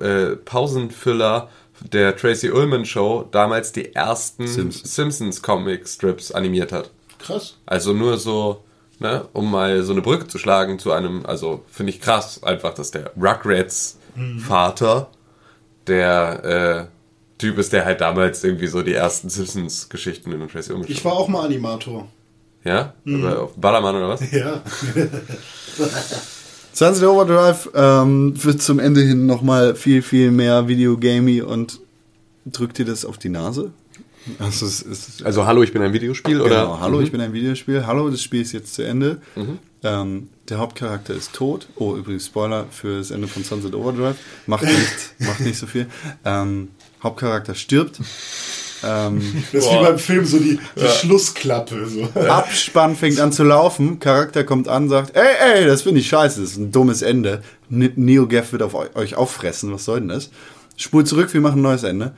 äh, 0.00 0.34
Pausenfüller 0.44 1.48
der 1.92 2.16
Tracy 2.16 2.50
Ullman 2.50 2.84
Show 2.84 3.28
damals 3.30 3.70
die 3.70 3.94
ersten 3.94 4.48
Simpsons. 4.48 4.94
Simpsons 4.94 5.40
Comic 5.40 5.86
Strips 5.86 6.32
animiert 6.32 6.72
hat. 6.72 6.90
Krass. 7.18 7.56
Also 7.66 7.92
nur 7.92 8.18
so, 8.18 8.64
ne, 8.98 9.26
um 9.32 9.50
mal 9.50 9.82
so 9.82 9.92
eine 9.92 10.02
Brücke 10.02 10.26
zu 10.26 10.38
schlagen 10.38 10.78
zu 10.78 10.92
einem, 10.92 11.26
also 11.26 11.64
finde 11.68 11.90
ich 11.90 12.00
krass, 12.00 12.42
einfach, 12.42 12.74
dass 12.74 12.90
der 12.90 13.12
Rugrats 13.16 13.98
Vater 14.40 15.08
der 15.86 16.44
äh, 16.44 17.38
Typ 17.38 17.58
ist, 17.58 17.72
der 17.72 17.84
halt 17.84 18.00
damals 18.00 18.42
irgendwie 18.42 18.66
so 18.66 18.82
die 18.82 18.94
ersten 18.94 19.30
Simpsons-Geschichten 19.30 20.32
in 20.32 20.48
Tracy 20.48 20.72
Show. 20.72 20.82
Ich 20.86 21.04
war 21.04 21.12
auch 21.12 21.28
mal 21.28 21.44
Animator. 21.44 22.08
Ja? 22.64 22.94
Aber 23.06 23.42
auf 23.42 23.54
Ballermann 23.56 23.94
oder 23.96 24.08
was? 24.08 24.20
Ja. 24.32 24.60
Sunset 26.72 27.04
Overdrive 27.08 27.70
ähm, 27.74 28.34
wird 28.42 28.60
zum 28.60 28.78
Ende 28.78 29.00
hin 29.00 29.26
nochmal 29.26 29.74
viel, 29.74 30.02
viel 30.02 30.30
mehr 30.30 30.68
Videogamey 30.68 31.42
und 31.42 31.80
drückt 32.46 32.78
dir 32.78 32.84
das 32.84 33.04
auf 33.04 33.18
die 33.18 33.28
Nase. 33.28 33.72
Also 34.38 34.66
es 34.66 34.82
ist 34.82 35.22
Also 35.24 35.46
hallo, 35.46 35.62
ich 35.62 35.72
bin 35.72 35.82
ein 35.82 35.92
Videospiel 35.92 36.40
oder? 36.40 36.62
Genau, 36.62 36.80
hallo, 36.80 37.00
ich 37.00 37.10
bin 37.12 37.20
ein 37.20 37.32
Videospiel. 37.32 37.86
Hallo, 37.86 38.08
das 38.10 38.22
Spiel 38.22 38.42
ist 38.42 38.52
jetzt 38.52 38.74
zu 38.74 38.82
Ende. 38.82 39.20
Ähm, 39.84 40.28
der 40.48 40.58
Hauptcharakter 40.58 41.14
ist 41.14 41.32
tot. 41.32 41.68
Oh, 41.76 41.94
übrigens 41.96 42.26
Spoiler 42.26 42.66
für 42.70 42.98
das 42.98 43.10
Ende 43.10 43.28
von 43.28 43.44
Sunset 43.44 43.74
Overdrive. 43.74 44.16
Macht 44.46 44.64
nicht, 44.64 44.76
macht 45.20 45.40
nicht 45.40 45.58
so 45.58 45.66
viel. 45.66 45.86
Ähm, 46.24 46.68
Hauptcharakter 47.02 47.54
stirbt. 47.54 48.00
Ähm, 48.84 49.44
Das 49.52 49.64
ist 49.64 49.70
wie 49.72 49.76
beim 49.82 49.98
Film 49.98 50.24
so 50.24 50.38
die, 50.38 50.58
die 50.76 50.86
Schlussklappe. 50.88 51.86
So. 51.86 52.04
Abspann 52.20 52.96
fängt 52.96 53.20
an 53.20 53.32
zu 53.32 53.44
laufen. 53.44 53.98
Charakter 54.00 54.44
kommt 54.44 54.68
an, 54.68 54.88
sagt, 54.88 55.16
ey, 55.16 55.58
ey, 55.60 55.66
das 55.66 55.82
finde 55.82 56.00
ich 56.00 56.08
scheiße. 56.08 56.40
Das 56.40 56.50
ist 56.52 56.56
ein 56.58 56.70
dummes 56.72 57.02
Ende. 57.02 57.42
Neo 57.68 58.26
Gaf 58.26 58.52
wird 58.52 58.62
auf 58.62 58.74
eu- 58.74 58.88
euch 58.94 59.14
auffressen. 59.16 59.72
Was 59.72 59.84
soll 59.84 60.00
denn 60.00 60.08
das? 60.08 60.30
spul 60.80 61.04
zurück, 61.04 61.34
wir 61.34 61.40
machen 61.40 61.58
ein 61.58 61.62
neues 61.62 61.82
Ende. 61.82 62.12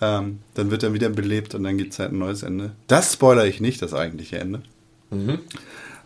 Ähm, 0.00 0.40
dann 0.54 0.70
wird 0.70 0.82
er 0.82 0.92
wieder 0.92 1.08
belebt 1.08 1.54
und 1.54 1.64
dann 1.64 1.78
gibt 1.78 1.92
es 1.94 1.98
halt 1.98 2.12
ein 2.12 2.18
neues 2.18 2.42
Ende. 2.42 2.72
Das 2.86 3.14
spoilere 3.14 3.46
ich 3.48 3.60
nicht, 3.60 3.80
das 3.80 3.94
eigentliche 3.94 4.38
Ende. 4.38 4.60
Mhm. 5.10 5.38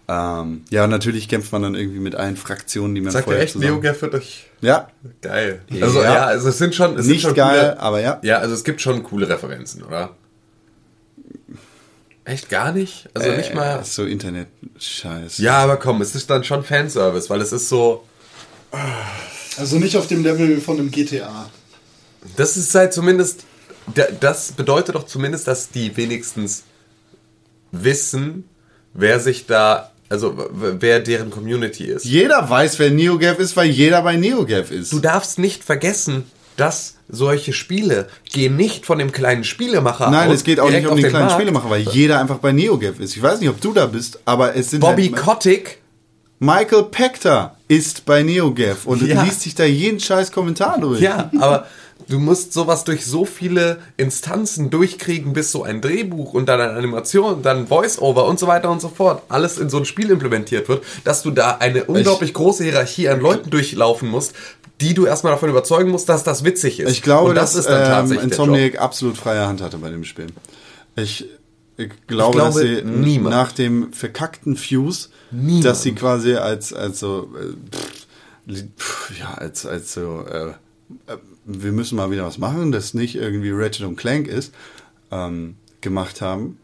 Ähm, 0.08 0.64
ja, 0.70 0.84
und 0.84 0.90
natürlich 0.90 1.28
kämpft 1.28 1.52
man 1.52 1.62
dann 1.62 1.74
irgendwie 1.74 2.00
mit 2.00 2.14
allen 2.16 2.36
Fraktionen, 2.36 2.94
die 2.94 3.00
man 3.00 3.12
Sagt 3.12 3.22
ihr 3.22 3.26
vorher 3.26 3.42
echt, 3.42 3.52
zusammen... 3.52 3.74
NeoGaf 3.74 4.02
wird 4.02 4.14
euch 4.14 4.46
Ja, 4.60 4.88
geil. 5.22 5.62
Also 5.80 6.02
Ja. 6.02 6.14
ja, 6.14 6.24
also 6.26 6.48
es 6.48 6.58
sind 6.58 6.74
schon, 6.74 6.98
es 6.98 7.06
nicht 7.06 7.20
sind 7.22 7.30
schon 7.30 7.34
geil, 7.34 7.70
coole, 7.70 7.80
aber 7.80 8.00
ja. 8.00 8.18
Ja, 8.22 8.38
also 8.38 8.54
es 8.54 8.64
gibt 8.64 8.80
schon 8.80 9.02
coole 9.04 9.28
Referenzen, 9.28 9.82
oder? 9.84 10.16
Echt 12.24 12.48
gar 12.48 12.72
nicht? 12.72 13.08
Also 13.14 13.30
nicht 13.32 13.50
Äh, 13.50 13.54
mal. 13.54 13.84
so 13.84 14.04
Internet-Scheiß. 14.04 15.38
Ja, 15.38 15.58
aber 15.58 15.76
komm, 15.78 16.00
es 16.02 16.14
ist 16.14 16.28
dann 16.30 16.44
schon 16.44 16.62
Fanservice, 16.64 17.28
weil 17.30 17.40
es 17.40 17.52
ist 17.52 17.68
so. 17.68 18.04
Also 19.58 19.78
nicht 19.78 19.96
auf 19.96 20.06
dem 20.06 20.22
Level 20.22 20.60
von 20.60 20.78
einem 20.78 20.90
GTA. 20.90 21.50
Das 22.36 22.56
ist 22.56 22.74
halt 22.74 22.92
zumindest. 22.92 23.44
Da- 23.94 24.08
Das 24.20 24.52
bedeutet 24.52 24.94
doch 24.94 25.04
zumindest, 25.06 25.46
dass 25.48 25.70
die 25.70 25.96
wenigstens 25.96 26.64
wissen, 27.72 28.44
wer 28.94 29.20
sich 29.20 29.46
da. 29.46 29.90
Also 30.08 30.34
wer 30.52 30.98
deren 30.98 31.30
Community 31.30 31.84
ist. 31.84 32.04
Jeder 32.04 32.50
weiß, 32.50 32.80
wer 32.80 32.90
NeoGaf 32.90 33.38
ist, 33.38 33.56
weil 33.56 33.70
jeder 33.70 34.02
bei 34.02 34.16
NeoGaf 34.16 34.72
ist. 34.72 34.92
Du 34.92 34.98
darfst 34.98 35.38
nicht 35.38 35.62
vergessen, 35.62 36.24
dass 36.56 36.96
solche 37.08 37.52
Spiele 37.52 38.08
gehen 38.32 38.56
nicht 38.56 38.86
von 38.86 38.98
dem 38.98 39.12
kleinen 39.12 39.44
Spielemacher 39.44 40.10
Nein, 40.10 40.28
aus. 40.30 40.36
es 40.38 40.44
geht 40.44 40.58
auch 40.58 40.68
nicht 40.68 40.84
um 40.86 40.94
auf 40.94 41.00
den 41.00 41.10
kleinen 41.10 41.26
Markt. 41.26 41.40
Spielemacher, 41.40 41.70
weil 41.70 41.82
jeder 41.82 42.18
einfach 42.20 42.38
bei 42.38 42.50
NeoGaf 42.50 42.98
ist. 42.98 43.14
Ich 43.16 43.22
weiß 43.22 43.38
nicht, 43.38 43.50
ob 43.50 43.60
du 43.60 43.72
da 43.72 43.86
bist, 43.86 44.18
aber 44.24 44.56
es 44.56 44.70
sind 44.70 44.80
Bobby 44.80 45.10
halt, 45.10 45.16
Kotick 45.22 45.78
Michael 46.40 46.84
Pector 46.90 47.54
ist 47.68 48.04
bei 48.04 48.24
NeoGaf 48.24 48.86
und 48.86 49.02
Ja. 49.06 49.22
liest 49.22 49.42
sich 49.42 49.54
da 49.54 49.62
jeden 49.64 50.00
scheiß 50.00 50.32
Kommentar 50.32 50.80
durch. 50.80 51.00
Ja, 51.00 51.30
aber 51.38 51.66
du 52.08 52.18
musst 52.18 52.52
sowas 52.52 52.84
durch 52.84 53.04
so 53.06 53.24
viele 53.24 53.78
Instanzen 53.96 54.70
durchkriegen, 54.70 55.32
bis 55.32 55.52
so 55.52 55.62
ein 55.62 55.80
Drehbuch 55.80 56.34
und 56.34 56.46
dann 56.48 56.60
eine 56.60 56.72
Animation, 56.72 57.42
dann 57.42 57.66
Voice-Over 57.68 58.24
und 58.26 58.38
so 58.38 58.46
weiter 58.46 58.70
und 58.70 58.80
so 58.80 58.88
fort 58.88 59.22
alles 59.28 59.58
in 59.58 59.70
so 59.70 59.78
ein 59.78 59.84
Spiel 59.84 60.10
implementiert 60.10 60.68
wird, 60.68 60.84
dass 61.04 61.22
du 61.22 61.30
da 61.30 61.56
eine 61.58 61.84
unglaublich 61.84 62.34
große 62.34 62.64
Hierarchie 62.64 63.08
an 63.08 63.20
Leuten 63.20 63.50
durchlaufen 63.50 64.08
musst, 64.08 64.34
die 64.80 64.94
du 64.94 65.06
erstmal 65.06 65.32
davon 65.34 65.50
überzeugen 65.50 65.90
musst, 65.90 66.08
dass 66.08 66.24
das 66.24 66.42
witzig 66.44 66.80
ist. 66.80 66.90
Ich 66.90 67.02
glaube, 67.02 67.30
und 67.30 67.34
das 67.34 67.52
dass 67.52 67.60
ist 67.66 67.70
dann 67.70 67.82
ähm, 67.82 67.88
tatsächlich 67.88 68.22
Job. 68.24 68.32
Insomniac 68.32 68.78
absolut 68.80 69.16
freie 69.18 69.46
Hand 69.46 69.60
hatte 69.60 69.78
bei 69.78 69.90
dem 69.90 70.04
Spiel. 70.04 70.28
Ich, 70.96 71.26
ich 71.76 71.90
glaube, 72.06 72.38
Ich 72.38 72.44
dass 72.44 72.54
glaube, 72.56 72.60
sie 72.76 72.82
niemand. 72.82 73.34
nach 73.36 73.52
dem 73.52 73.92
verkackten 73.92 74.56
Fuse, 74.56 75.08
Niemand. 75.30 75.64
dass 75.66 75.82
sie 75.82 75.92
quasi 75.94 76.34
als, 76.34 76.72
als 76.72 77.00
so, 77.00 77.28
äh, 77.38 78.54
pff, 78.56 78.72
pff, 78.78 79.18
ja, 79.20 79.34
als, 79.34 79.66
als 79.66 79.92
so, 79.94 80.24
äh, 80.26 80.48
äh, 81.12 81.16
wir 81.44 81.72
müssen 81.72 81.96
mal 81.96 82.10
wieder 82.10 82.24
was 82.24 82.38
machen, 82.38 82.72
das 82.72 82.94
nicht 82.94 83.16
irgendwie 83.16 83.50
Ratchet 83.50 83.86
und 83.86 83.96
Clank 83.96 84.26
ist, 84.28 84.54
ähm, 85.10 85.56
gemacht 85.80 86.20
haben, 86.20 86.58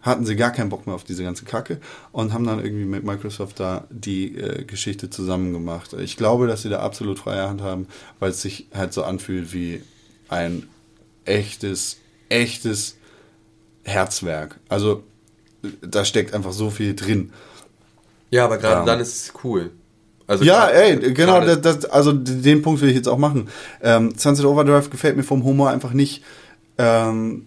hatten 0.00 0.26
sie 0.26 0.34
gar 0.36 0.50
keinen 0.50 0.68
Bock 0.68 0.86
mehr 0.86 0.96
auf 0.96 1.04
diese 1.04 1.22
ganze 1.22 1.44
Kacke 1.44 1.80
und 2.10 2.32
haben 2.32 2.44
dann 2.44 2.62
irgendwie 2.64 2.84
mit 2.84 3.04
Microsoft 3.04 3.60
da 3.60 3.84
die 3.90 4.36
äh, 4.36 4.64
Geschichte 4.64 5.10
zusammen 5.10 5.52
gemacht. 5.52 5.92
Ich 5.94 6.16
glaube, 6.16 6.46
dass 6.46 6.62
sie 6.62 6.68
da 6.70 6.80
absolut 6.80 7.18
freie 7.18 7.48
Hand 7.48 7.60
haben, 7.60 7.86
weil 8.18 8.30
es 8.30 8.42
sich 8.42 8.66
halt 8.74 8.92
so 8.92 9.04
anfühlt 9.04 9.52
wie 9.52 9.82
ein 10.28 10.68
echtes, 11.24 11.98
echtes 12.28 12.96
Herzwerk. 13.84 14.58
Also 14.68 15.04
da 15.80 16.04
steckt 16.04 16.34
einfach 16.34 16.52
so 16.52 16.70
viel 16.70 16.96
drin. 16.96 17.32
Ja, 18.30 18.44
aber 18.46 18.58
gerade 18.58 18.80
Ähm. 18.80 18.86
dann 18.86 19.00
ist 19.00 19.26
es 19.26 19.32
cool. 19.44 19.70
Also 20.26 20.44
Ja, 20.44 20.68
ey, 20.68 20.96
genau, 21.12 21.40
gerade- 21.40 21.58
das, 21.58 21.80
das, 21.80 21.90
also 21.90 22.12
den 22.12 22.62
Punkt 22.62 22.80
will 22.80 22.88
ich 22.88 22.96
jetzt 22.96 23.08
auch 23.08 23.18
machen. 23.18 23.48
Ähm, 23.82 24.14
Sunset 24.16 24.44
Overdrive 24.46 24.88
gefällt 24.90 25.16
mir 25.16 25.22
vom 25.24 25.44
Humor 25.44 25.70
einfach 25.70 25.92
nicht. 25.92 26.22
Ähm, 26.78 27.46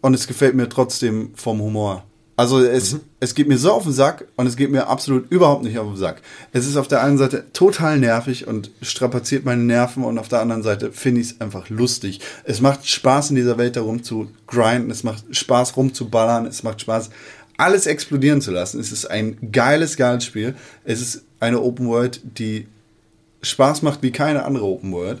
und 0.00 0.14
es 0.14 0.26
gefällt 0.26 0.54
mir 0.54 0.68
trotzdem 0.68 1.30
vom 1.34 1.60
Humor. 1.60 2.04
Also 2.38 2.60
es, 2.60 2.92
Mhm. 2.94 3.00
es 3.18 3.34
geht 3.34 3.48
mir 3.48 3.56
so 3.56 3.72
auf 3.72 3.84
den 3.84 3.92
Sack 3.92 4.26
und 4.36 4.46
es 4.46 4.56
geht 4.56 4.70
mir 4.70 4.88
absolut 4.88 5.30
überhaupt 5.30 5.64
nicht 5.64 5.78
auf 5.78 5.86
den 5.88 5.96
Sack. 5.96 6.20
Es 6.52 6.66
ist 6.66 6.76
auf 6.76 6.86
der 6.86 7.02
einen 7.02 7.16
Seite 7.16 7.46
total 7.54 7.98
nervig 7.98 8.46
und 8.46 8.70
strapaziert 8.82 9.46
meine 9.46 9.62
Nerven 9.62 10.04
und 10.04 10.18
auf 10.18 10.28
der 10.28 10.40
anderen 10.40 10.62
Seite 10.62 10.92
finde 10.92 11.22
ich 11.22 11.28
es 11.30 11.40
einfach 11.40 11.70
lustig. 11.70 12.20
Es 12.44 12.60
macht 12.60 12.86
Spaß 12.86 13.30
in 13.30 13.36
dieser 13.36 13.56
Welt 13.56 13.76
darum 13.76 14.02
zu 14.02 14.28
grinden, 14.46 14.90
es 14.90 15.02
macht 15.02 15.24
Spaß 15.34 15.78
rumzuballern, 15.78 16.44
es 16.44 16.62
macht 16.62 16.82
Spaß 16.82 17.08
alles 17.56 17.86
explodieren 17.86 18.40
zu 18.40 18.50
lassen. 18.50 18.80
Es 18.80 18.92
ist 18.92 19.06
ein 19.06 19.50
geiles, 19.52 19.96
geiles 19.96 20.24
Spiel. 20.24 20.54
Es 20.84 21.00
ist 21.00 21.24
eine 21.40 21.60
Open 21.60 21.86
World, 21.88 22.20
die 22.38 22.66
Spaß 23.42 23.82
macht 23.82 24.02
wie 24.02 24.10
keine 24.10 24.44
andere 24.44 24.64
Open 24.64 24.92
World. 24.92 25.20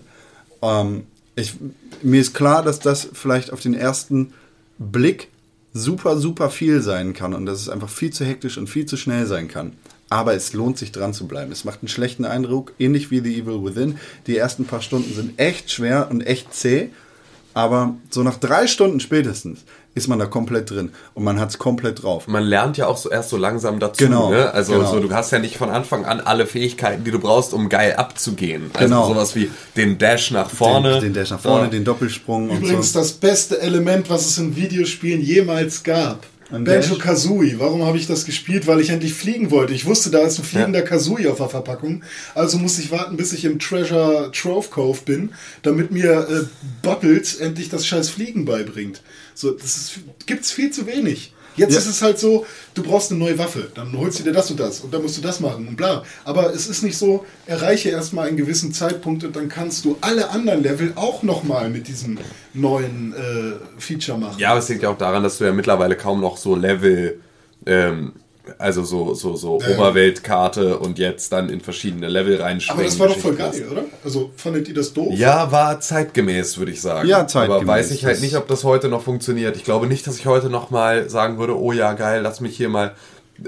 Ähm, 0.62 1.04
ich, 1.34 1.54
mir 2.02 2.20
ist 2.20 2.34
klar, 2.34 2.62
dass 2.62 2.80
das 2.80 3.08
vielleicht 3.12 3.52
auf 3.52 3.60
den 3.60 3.74
ersten 3.74 4.32
Blick 4.78 5.28
super, 5.72 6.16
super 6.16 6.50
viel 6.50 6.80
sein 6.80 7.12
kann 7.12 7.34
und 7.34 7.46
dass 7.46 7.60
es 7.60 7.68
einfach 7.68 7.90
viel 7.90 8.10
zu 8.10 8.24
hektisch 8.24 8.56
und 8.56 8.68
viel 8.68 8.86
zu 8.86 8.96
schnell 8.96 9.26
sein 9.26 9.48
kann. 9.48 9.74
Aber 10.08 10.34
es 10.34 10.52
lohnt 10.52 10.78
sich 10.78 10.92
dran 10.92 11.12
zu 11.12 11.26
bleiben. 11.26 11.52
Es 11.52 11.64
macht 11.64 11.82
einen 11.82 11.88
schlechten 11.88 12.24
Eindruck, 12.24 12.72
ähnlich 12.78 13.10
wie 13.10 13.20
The 13.20 13.40
Evil 13.40 13.64
Within. 13.64 13.98
Die 14.26 14.36
ersten 14.36 14.64
paar 14.64 14.80
Stunden 14.80 15.12
sind 15.14 15.38
echt 15.38 15.70
schwer 15.70 16.08
und 16.10 16.22
echt 16.22 16.54
zäh. 16.54 16.90
Aber 17.56 17.94
so 18.10 18.22
nach 18.22 18.36
drei 18.36 18.66
Stunden 18.66 19.00
spätestens 19.00 19.60
ist 19.94 20.08
man 20.08 20.18
da 20.18 20.26
komplett 20.26 20.70
drin 20.70 20.90
und 21.14 21.24
man 21.24 21.40
hat 21.40 21.48
es 21.48 21.56
komplett 21.58 22.02
drauf. 22.02 22.28
man 22.28 22.44
lernt 22.44 22.76
ja 22.76 22.86
auch 22.86 22.98
so 22.98 23.08
erst 23.10 23.30
so 23.30 23.38
langsam 23.38 23.78
dazu. 23.80 24.04
Genau, 24.04 24.30
Ne? 24.30 24.52
Also 24.52 24.74
genau. 24.74 24.90
so, 24.90 25.00
du 25.00 25.10
hast 25.14 25.30
ja 25.32 25.38
nicht 25.38 25.56
von 25.56 25.70
Anfang 25.70 26.04
an 26.04 26.20
alle 26.20 26.44
Fähigkeiten, 26.46 27.02
die 27.04 27.10
du 27.10 27.18
brauchst, 27.18 27.54
um 27.54 27.70
geil 27.70 27.94
abzugehen. 27.94 28.70
Also 28.74 28.84
Genau. 28.88 29.08
sowas 29.08 29.34
wie 29.36 29.50
den 29.74 29.96
Dash 29.96 30.30
nach 30.32 30.50
vorne. 30.50 30.92
Den, 30.96 31.00
den 31.04 31.14
Dash 31.14 31.30
nach 31.30 31.40
vorne, 31.40 31.64
Ja. 31.64 31.70
den 31.70 31.84
Doppelsprung 31.84 32.50
und 32.50 32.58
Übrigens 32.58 32.92
so. 32.92 32.98
das 32.98 33.12
beste 33.12 33.58
Element, 33.62 34.10
was 34.10 34.26
es 34.26 34.36
in 34.36 34.54
Videospielen 34.54 35.22
jemals 35.22 35.82
gab. 35.82 36.26
Banjo? 36.50 36.96
Kazooie. 36.96 37.58
Warum 37.58 37.84
habe 37.84 37.98
ich 37.98 38.06
das 38.06 38.24
gespielt? 38.24 38.66
Weil 38.66 38.80
ich 38.80 38.90
endlich 38.90 39.14
fliegen 39.14 39.50
wollte. 39.50 39.74
Ich 39.74 39.86
wusste, 39.86 40.10
da 40.10 40.20
ist 40.20 40.38
ein 40.38 40.44
fliegender 40.44 40.82
Kazooie 40.82 41.30
auf 41.30 41.38
der 41.38 41.48
Verpackung. 41.48 42.02
Also 42.34 42.58
musste 42.58 42.82
ich 42.82 42.90
warten, 42.90 43.16
bis 43.16 43.32
ich 43.32 43.44
im 43.44 43.58
Treasure 43.58 44.30
Trove 44.32 44.68
Cove 44.68 45.00
bin, 45.04 45.30
damit 45.62 45.90
mir 45.90 46.28
äh, 46.28 46.44
Bubbles 46.82 47.36
endlich 47.36 47.68
das 47.68 47.86
scheiß 47.86 48.10
Fliegen 48.10 48.44
beibringt. 48.44 49.02
So, 49.34 49.50
das 49.50 49.76
ist, 49.76 49.98
gibt's 50.26 50.52
viel 50.52 50.70
zu 50.70 50.86
wenig. 50.86 51.32
Jetzt 51.56 51.72
Ja. 51.72 51.78
ist 51.78 51.86
es 51.86 52.02
halt 52.02 52.18
so, 52.18 52.44
du 52.74 52.82
brauchst 52.82 53.10
eine 53.10 53.18
neue 53.20 53.38
Waffe, 53.38 53.70
dann 53.74 53.96
holst 53.98 54.18
du 54.18 54.22
dir 54.24 54.32
das 54.32 54.50
und 54.50 54.60
das 54.60 54.80
und 54.80 54.92
dann 54.92 55.02
musst 55.02 55.16
du 55.16 55.22
das 55.22 55.40
machen 55.40 55.66
und 55.68 55.76
bla. 55.76 56.02
Aber 56.24 56.52
es 56.54 56.66
ist 56.68 56.82
nicht 56.82 56.96
so, 56.98 57.24
erreiche 57.46 57.88
erstmal 57.90 58.28
einen 58.28 58.36
gewissen 58.36 58.72
Zeitpunkt 58.72 59.24
und 59.24 59.34
dann 59.36 59.48
kannst 59.48 59.84
du 59.84 59.96
alle 60.00 60.30
anderen 60.30 60.62
Level 60.62 60.92
auch 60.96 61.22
nochmal 61.22 61.68
mit 61.70 61.88
diesem 61.88 62.18
neuen 62.54 63.14
äh, 63.14 63.80
Feature 63.80 64.18
machen. 64.18 64.38
Ja, 64.38 64.50
aber 64.50 64.60
es 64.60 64.68
liegt 64.68 64.82
ja 64.82 64.90
auch 64.90 64.98
daran, 64.98 65.22
dass 65.22 65.38
du 65.38 65.44
ja 65.44 65.52
mittlerweile 65.52 65.96
kaum 65.96 66.20
noch 66.20 66.36
so 66.36 66.54
Level, 66.56 67.20
ähm, 67.66 68.12
also 68.58 68.84
so, 68.84 69.14
so, 69.14 69.36
so 69.36 69.60
Ja. 69.60 69.76
Oberweltkarte 69.76 70.78
und 70.78 70.98
jetzt 70.98 71.32
dann 71.32 71.48
in 71.48 71.60
verschiedene 71.60 72.08
Level 72.08 72.40
reinspringen. 72.40 72.80
Aber 72.80 72.88
das 72.88 72.98
war 72.98 73.08
doch 73.08 73.18
voll 73.18 73.34
geil, 73.34 73.66
oder? 73.70 73.84
Also 74.04 74.30
fandet 74.36 74.68
ihr 74.68 74.74
das 74.74 74.92
doof? 74.92 75.14
Ja, 75.16 75.50
war 75.52 75.80
zeitgemäß, 75.80 76.58
würde 76.58 76.72
ich 76.72 76.80
sagen. 76.80 77.08
Ja, 77.08 77.26
zeitgemäß. 77.26 77.62
Aber 77.62 77.66
weiß 77.66 77.90
ich 77.90 78.04
halt 78.04 78.20
nicht, 78.20 78.36
ob 78.36 78.48
das 78.48 78.64
heute 78.64 78.88
noch 78.88 79.02
funktioniert. 79.02 79.56
Ich 79.56 79.64
glaube 79.64 79.86
nicht, 79.86 80.06
dass 80.06 80.18
ich 80.18 80.26
heute 80.26 80.50
noch 80.50 80.70
mal 80.70 81.08
sagen 81.10 81.38
würde, 81.38 81.58
oh 81.58 81.72
ja, 81.72 81.92
geil, 81.94 82.20
lass 82.22 82.40
mich 82.40 82.56
hier 82.56 82.68
mal, 82.68 82.94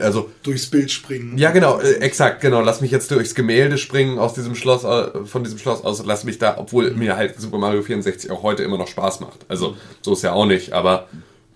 also 0.01 0.31
Durchs 0.43 0.67
Bild 0.67 0.91
springen. 0.91 1.39
Ja, 1.39 1.51
genau, 1.51 1.79
äh, 1.81 1.95
exakt, 2.01 2.41
genau. 2.41 2.61
Lass 2.61 2.81
mich 2.81 2.91
jetzt 2.91 3.11
durchs 3.11 3.35
Gemälde 3.35 3.79
springen 3.79 4.19
aus 4.19 4.35
diesem 4.35 4.55
Schloss, 4.55 4.85
äh, 4.85 5.25
von 5.25 5.45
diesem 5.45 5.59
Schloss 5.59 5.83
aus 5.83 6.01
und 6.01 6.07
lass 6.07 6.25
mich 6.25 6.39
da, 6.39 6.57
obwohl 6.59 6.91
mir 6.91 7.17
halt 7.17 7.41
Super 7.41 7.59
Mario 7.59 7.83
64 7.83 8.31
auch 8.31 8.43
heute 8.43 8.63
immer 8.65 8.77
noch 8.77 8.89
Spaß 8.89 9.21
macht. 9.21 9.47
Also, 9.49 9.77
so 10.03 10.13
ist 10.13 10.23
ja 10.23 10.33
auch 10.33 10.47
nicht, 10.47 10.73
aber, 10.73 11.09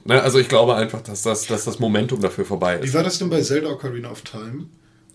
ne, 0.04 0.22
also 0.22 0.38
ich 0.38 0.48
glaube 0.48 0.74
einfach, 0.74 1.00
dass 1.02 1.22
das, 1.22 1.46
dass 1.46 1.64
das 1.64 1.78
Momentum 1.78 2.20
dafür 2.20 2.44
vorbei 2.44 2.78
Wie 2.80 2.86
ist. 2.86 2.94
war 2.94 3.02
das 3.02 3.18
denn 3.18 3.30
bei 3.30 3.40
Zelda 3.40 3.70
Ocarina 3.70 4.10
of 4.10 4.22
Time? 4.22 4.66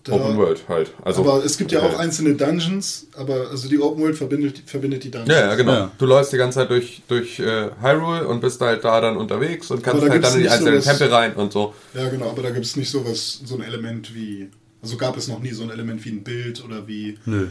Da- 0.04 0.14
Open 0.14 0.38
World 0.38 0.62
halt. 0.70 0.94
Also, 1.04 1.22
aber 1.22 1.44
es 1.44 1.58
gibt 1.58 1.74
ja 1.74 1.82
auch 1.82 1.94
äh, 1.94 1.98
einzelne 1.98 2.34
Dungeons, 2.36 3.08
aber 3.18 3.50
also 3.52 3.68
die 3.68 3.78
Open 3.78 4.02
World 4.02 4.16
verbindet, 4.16 4.62
verbindet 4.66 5.04
die 5.04 5.12
Dungeons. 5.12 5.38
Ja, 5.38 5.48
ja, 5.48 5.56
genau. 5.56 5.72
Ja. 5.74 5.92
Du 5.98 6.06
läufst 6.06 6.32
die 6.32 6.38
ganze 6.38 6.60
Zeit 6.60 6.70
durch, 6.70 7.02
durch 7.10 7.40
äh, 7.40 7.70
Hyrule 7.82 8.26
und 8.26 8.40
bist 8.40 8.62
halt 8.62 8.86
da 8.86 9.02
dann 9.02 9.18
unterwegs 9.18 9.70
und 9.70 9.84
kannst 9.84 10.04
da 10.06 10.10
halt 10.10 10.24
dann 10.24 10.34
in 10.36 10.44
die 10.44 10.50
einzelnen 10.50 10.82
sowas- 10.82 10.98
Tempel 10.98 11.14
rein 11.14 11.34
und 11.34 11.52
so. 11.52 11.74
Ja, 11.94 12.08
genau, 12.08 12.30
aber 12.30 12.42
da 12.42 12.52
gibt 12.52 12.66
es 12.66 12.78
nicht 12.78 12.90
sowas, 12.90 13.42
so 13.44 13.56
ein 13.56 13.64
Element 13.64 14.16
wie. 14.16 14.50
Also 14.82 14.96
gab 14.96 15.18
es 15.18 15.28
noch 15.28 15.40
nie 15.40 15.52
so 15.52 15.64
ein 15.64 15.72
Element 15.72 16.06
wie 16.06 16.10
ein 16.12 16.24
Bild 16.24 16.64
oder 16.64 16.88
wie. 16.88 17.18
Nö. 17.26 17.48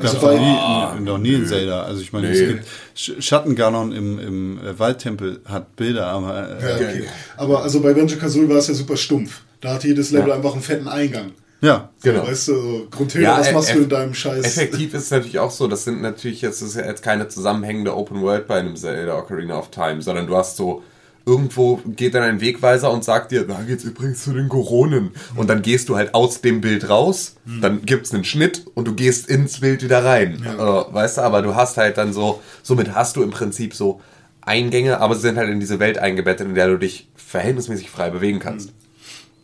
Also 0.00 0.18
Gab's 0.18 0.20
bei- 0.24 0.34
noch 0.36 0.94
nie, 0.98 1.04
noch 1.04 1.18
nie 1.18 1.34
in 1.34 1.46
Zelda. 1.46 1.82
Also 1.82 2.00
ich 2.00 2.12
meine, 2.12 2.30
es 2.30 2.40
Nee. 2.40 2.46
gibt 2.46 2.66
Sch 2.94 3.12
Schattenganon 3.20 3.92
im, 3.92 4.18
im 4.18 4.58
äh, 4.58 4.78
Waldtempel 4.78 5.40
hat 5.44 5.76
Bilder, 5.76 6.06
aber 6.06 6.48
Ja, 6.60 6.68
äh, 6.68 6.74
okay. 6.74 7.04
Aber 7.36 7.62
also 7.62 7.80
bei 7.80 7.92
Banjo 7.92 8.16
Kazooie 8.16 8.48
war 8.48 8.56
es 8.56 8.68
ja 8.68 8.74
super 8.74 8.96
stumpf. 8.96 9.42
Da 9.60 9.74
hat 9.74 9.84
jedes 9.84 10.10
Level 10.10 10.30
Ja. 10.30 10.36
einfach 10.36 10.52
einen 10.54 10.62
fetten 10.62 10.88
Eingang. 10.88 11.32
ja. 11.60 11.90
Genau. 12.02 12.26
Weißt 12.26 12.48
du, 12.48 12.54
so, 12.54 12.86
Grundhilda, 12.90 13.38
was 13.38 13.48
äh, 13.48 13.52
machst 13.52 13.68
du 13.68 13.74
eff- 13.74 13.82
in 13.82 13.88
deinem 13.90 14.14
Scheiß? 14.14 14.44
Effektiv 14.46 14.94
ist 14.94 15.02
es 15.04 15.10
natürlich 15.10 15.38
auch 15.38 15.50
so, 15.50 15.68
das 15.68 15.84
sind 15.84 16.00
natürlich 16.00 16.40
jetzt, 16.40 16.62
das 16.62 16.70
ist 16.70 16.76
ja 16.76 16.86
jetzt 16.86 17.02
keine 17.02 17.28
zusammenhängende 17.28 17.94
Open 17.94 18.22
World 18.22 18.46
bei 18.46 18.58
einem 18.58 18.74
Zelda 18.74 19.18
Ocarina 19.18 19.58
of 19.58 19.70
Time, 19.70 20.00
sondern 20.00 20.26
du 20.26 20.34
hast 20.34 20.56
so 20.56 20.82
irgendwo 21.30 21.76
geht 21.86 22.14
dann 22.14 22.22
ein 22.24 22.40
Wegweiser 22.40 22.90
und 22.90 23.04
sagt 23.04 23.30
dir, 23.30 23.46
da 23.46 23.60
geht's 23.62 23.84
übrigens 23.84 24.24
zu 24.24 24.32
den 24.32 24.48
Koronen. 24.48 25.12
Und 25.36 25.48
dann 25.48 25.62
gehst 25.62 25.88
du 25.88 25.96
halt 25.96 26.14
aus 26.14 26.40
dem 26.40 26.60
Bild 26.60 26.88
raus, 26.88 27.36
dann 27.60 27.82
gibt's 27.86 28.12
einen 28.12 28.24
Schnitt 28.24 28.64
und 28.74 28.88
du 28.88 28.94
gehst 28.94 29.28
ins 29.28 29.60
Bild 29.60 29.82
wieder 29.82 30.04
rein. 30.04 30.42
Äh, 30.44 30.58
weißt 30.58 31.18
du, 31.18 31.20
aber 31.22 31.42
du 31.42 31.54
hast 31.54 31.76
halt 31.76 31.96
dann 31.98 32.12
so, 32.12 32.40
somit 32.62 32.94
hast 32.94 33.16
du 33.16 33.22
im 33.22 33.30
Prinzip 33.30 33.74
so 33.74 34.00
Eingänge, 34.42 34.98
aber 35.00 35.14
sie 35.14 35.20
sind 35.22 35.36
halt 35.36 35.50
in 35.50 35.60
diese 35.60 35.78
Welt 35.78 35.98
eingebettet, 35.98 36.48
in 36.48 36.54
der 36.54 36.68
du 36.68 36.78
dich 36.78 37.08
verhältnismäßig 37.14 37.90
frei 37.90 38.10
bewegen 38.10 38.38
kannst. 38.40 38.72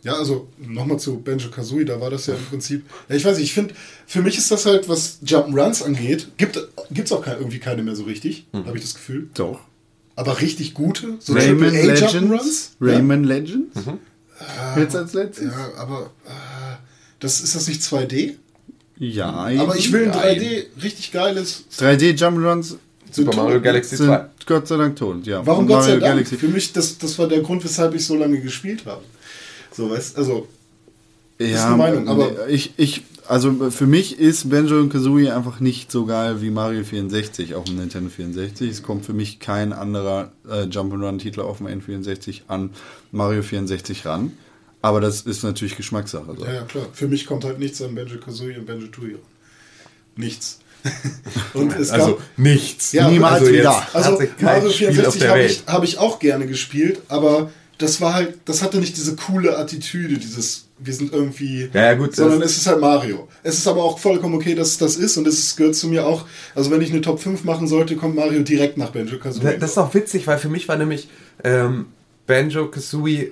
Ja, 0.03 0.13
also 0.13 0.47
nochmal 0.59 0.99
zu 0.99 1.19
Benjo 1.19 1.49
Kazooie, 1.49 1.83
da 1.85 1.99
war 1.99 2.09
das 2.09 2.27
ja 2.27 2.33
im 2.35 2.45
Prinzip. 2.45 2.85
Ja, 3.09 3.15
ich 3.15 3.25
weiß 3.25 3.37
nicht, 3.37 3.45
ich 3.45 3.53
finde, 3.53 3.73
für 4.05 4.21
mich 4.21 4.37
ist 4.37 4.51
das 4.51 4.65
halt, 4.65 4.87
was 4.87 5.19
Jump'n'Runs 5.25 5.83
angeht, 5.83 6.29
gibt 6.37 6.55
es 6.57 7.11
auch 7.11 7.21
kein, 7.23 7.37
irgendwie 7.37 7.59
keine 7.59 7.83
mehr 7.83 7.95
so 7.95 8.03
richtig, 8.03 8.45
Mhm. 8.53 8.65
habe 8.65 8.77
ich 8.77 8.83
das 8.83 8.93
Gefühl. 8.93 9.29
Doch. 9.33 9.59
Aber 10.17 10.41
richtig 10.41 10.73
gute, 10.73 11.15
so 11.19 11.33
Rayman 11.33 11.73
AAA 11.73 11.85
Legends. 11.85 12.13
Jump'n'Runs. 12.13 12.69
Rayman 12.81 13.23
Legends. 13.23 13.75
Mhm. 13.75 13.99
Jetzt 14.77 14.95
als 14.95 15.13
letztes? 15.13 15.45
Ja, 15.45 15.51
ja, 15.51 15.77
aber 15.77 16.11
äh, 16.25 16.29
das 17.19 17.39
ist 17.39 17.55
das 17.55 17.67
nicht 17.67 17.81
2D? 17.81 18.33
Ja. 18.97 19.29
Aber 19.29 19.75
ich 19.77 19.91
will 19.93 20.05
ein 20.05 20.09
Nein. 20.09 20.39
3D 20.39 20.83
richtig 20.83 21.11
geiles. 21.11 21.65
3D 21.79 22.17
Jump'n'Runs 22.17 22.77
Super 23.11 23.31
tot. 23.31 23.43
Mario 23.43 23.61
Galaxy 23.61 23.95
sind 23.95 24.07
2. 24.07 24.25
Gott 24.45 24.67
sei 24.67 24.77
Dank 24.77 24.95
tot, 24.95 25.25
ja. 25.25 25.45
Warum 25.45 25.61
Und 25.61 25.67
Gott 25.67 25.83
sei 25.83 25.89
Mario 25.89 26.01
Dank? 26.01 26.13
Galaxy. 26.13 26.37
Für 26.37 26.47
mich, 26.47 26.73
das, 26.73 26.97
das 26.97 27.17
war 27.19 27.27
der 27.27 27.41
Grund, 27.41 27.63
weshalb 27.63 27.93
ich 27.95 28.05
so 28.05 28.15
lange 28.15 28.39
gespielt 28.41 28.85
habe. 28.85 29.03
So, 29.71 29.89
weißt 29.89 30.17
also, 30.17 30.47
Ja, 31.39 31.67
eine 31.67 31.77
Meinung, 31.77 32.07
aber- 32.07 32.47
ich, 32.47 32.73
ich, 32.77 33.03
also 33.27 33.69
für 33.69 33.85
mich 33.87 34.19
ist 34.19 34.49
Banjo 34.49 34.79
und 34.79 34.89
Kazooie 34.91 35.29
einfach 35.31 35.59
nicht 35.59 35.91
so 35.91 36.05
geil 36.05 36.41
wie 36.41 36.49
Mario 36.49 36.83
64 36.83 37.55
auf 37.55 37.65
dem 37.65 37.75
Nintendo 37.77 38.09
64. 38.09 38.69
Es 38.71 38.83
kommt 38.83 39.05
für 39.05 39.13
mich 39.13 39.39
kein 39.39 39.73
anderer 39.73 40.31
äh, 40.49 40.63
Jump'n'Run-Titel 40.63 41.41
auf 41.41 41.57
dem 41.57 41.67
N64 41.67 42.43
an 42.47 42.71
Mario 43.11 43.43
64 43.43 44.05
ran. 44.05 44.31
Aber 44.81 45.01
das 45.01 45.21
ist 45.21 45.43
natürlich 45.43 45.75
Geschmackssache. 45.75 46.35
So. 46.37 46.45
ja, 46.45 46.53
ja, 46.53 46.61
klar. 46.63 46.87
Für 46.93 47.07
mich 47.07 47.25
kommt 47.25 47.43
halt 47.43 47.59
nichts 47.59 47.81
an 47.81 47.93
Benjo 47.95 48.19
Kazooie 48.19 48.57
und 48.57 48.65
Benjo 48.65 48.87
Tooie 48.87 49.13
ran. 49.13 49.21
Nichts. 50.15 50.59
und 51.53 51.73
es 51.75 51.89
Also 51.91 52.15
gab, 52.15 52.21
nichts. 52.37 52.93
Ja, 52.93 53.09
Niemals 53.09 53.41
also 53.41 53.51
wieder. 53.51 53.87
Also 53.93 54.21
Mario 54.39 54.69
Spiel 54.69 55.05
auf 55.05 55.13
64 55.15 55.19
der 55.21 55.29
habe 55.31 55.43
ich, 55.43 55.63
hab 55.67 55.83
ich 55.83 55.97
auch 55.97 56.19
gerne 56.19 56.47
gespielt, 56.47 57.01
aber 57.09 57.51
das 57.77 57.99
war 57.99 58.13
halt, 58.13 58.37
das 58.45 58.61
hatte 58.61 58.77
nicht 58.77 58.95
diese 58.95 59.15
coole 59.15 59.57
Attitüde, 59.57 60.17
dieses, 60.17 60.66
wir 60.79 60.93
sind 60.93 61.11
irgendwie, 61.13 61.69
Ja, 61.73 61.85
ja, 61.85 61.93
gut, 61.95 62.15
sondern 62.15 62.41
es 62.41 62.55
ist 62.57 62.67
halt 62.67 62.79
Mario. 62.79 63.27
Es 63.43 63.57
ist 63.57 63.67
aber 63.67 63.83
auch 63.83 63.97
vollkommen 63.99 64.35
okay, 64.35 64.53
dass 64.55 64.69
es 64.69 64.77
das 64.77 64.95
ist 64.95 65.17
und 65.17 65.27
es 65.27 65.55
gehört 65.55 65.75
zu 65.75 65.87
mir 65.87 66.05
auch, 66.05 66.25
also 66.55 66.69
wenn 66.71 66.81
ich 66.81 66.91
eine 66.91 67.01
Top 67.01 67.19
5 67.19 67.43
machen 67.43 67.67
sollte, 67.67 67.95
kommt 67.95 68.15
Mario 68.15 68.41
direkt 68.43 68.77
nach 68.77 68.91
Benjo 68.91 69.17
Da- 69.17 69.23
Kazooie. 69.23 69.57
Das 69.59 69.71
ist 69.71 69.77
auch 69.77 69.93
witzig, 69.93 70.27
weil 70.27 70.37
für 70.37 70.49
mich 70.49 70.67
war 70.67 70.75
nämlich 70.77 71.09
ähm, 71.43 71.87
Banjo, 72.27 72.67
Kazooie 72.67 73.31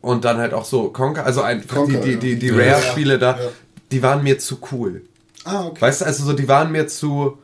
und 0.00 0.24
dann 0.24 0.38
halt 0.38 0.54
auch 0.54 0.64
so 0.64 0.88
Conker, 0.88 1.24
also 1.24 1.42
ein, 1.42 1.66
Conker, 1.66 2.00
die, 2.00 2.16
die, 2.16 2.34
die, 2.34 2.38
die 2.38 2.46
ja. 2.48 2.56
Rare-Spiele 2.74 3.18
da, 3.18 3.36
Ja. 3.38 3.48
die 3.92 4.02
waren 4.02 4.22
mir 4.24 4.38
zu 4.40 4.58
cool. 4.72 5.02
ah, 5.44 5.66
okay. 5.66 5.80
Weißt 5.82 6.00
du, 6.00 6.04
also 6.06 6.24
so, 6.24 6.32
die 6.32 6.48
waren 6.48 6.72
mir 6.72 6.86
zu. 6.88 7.38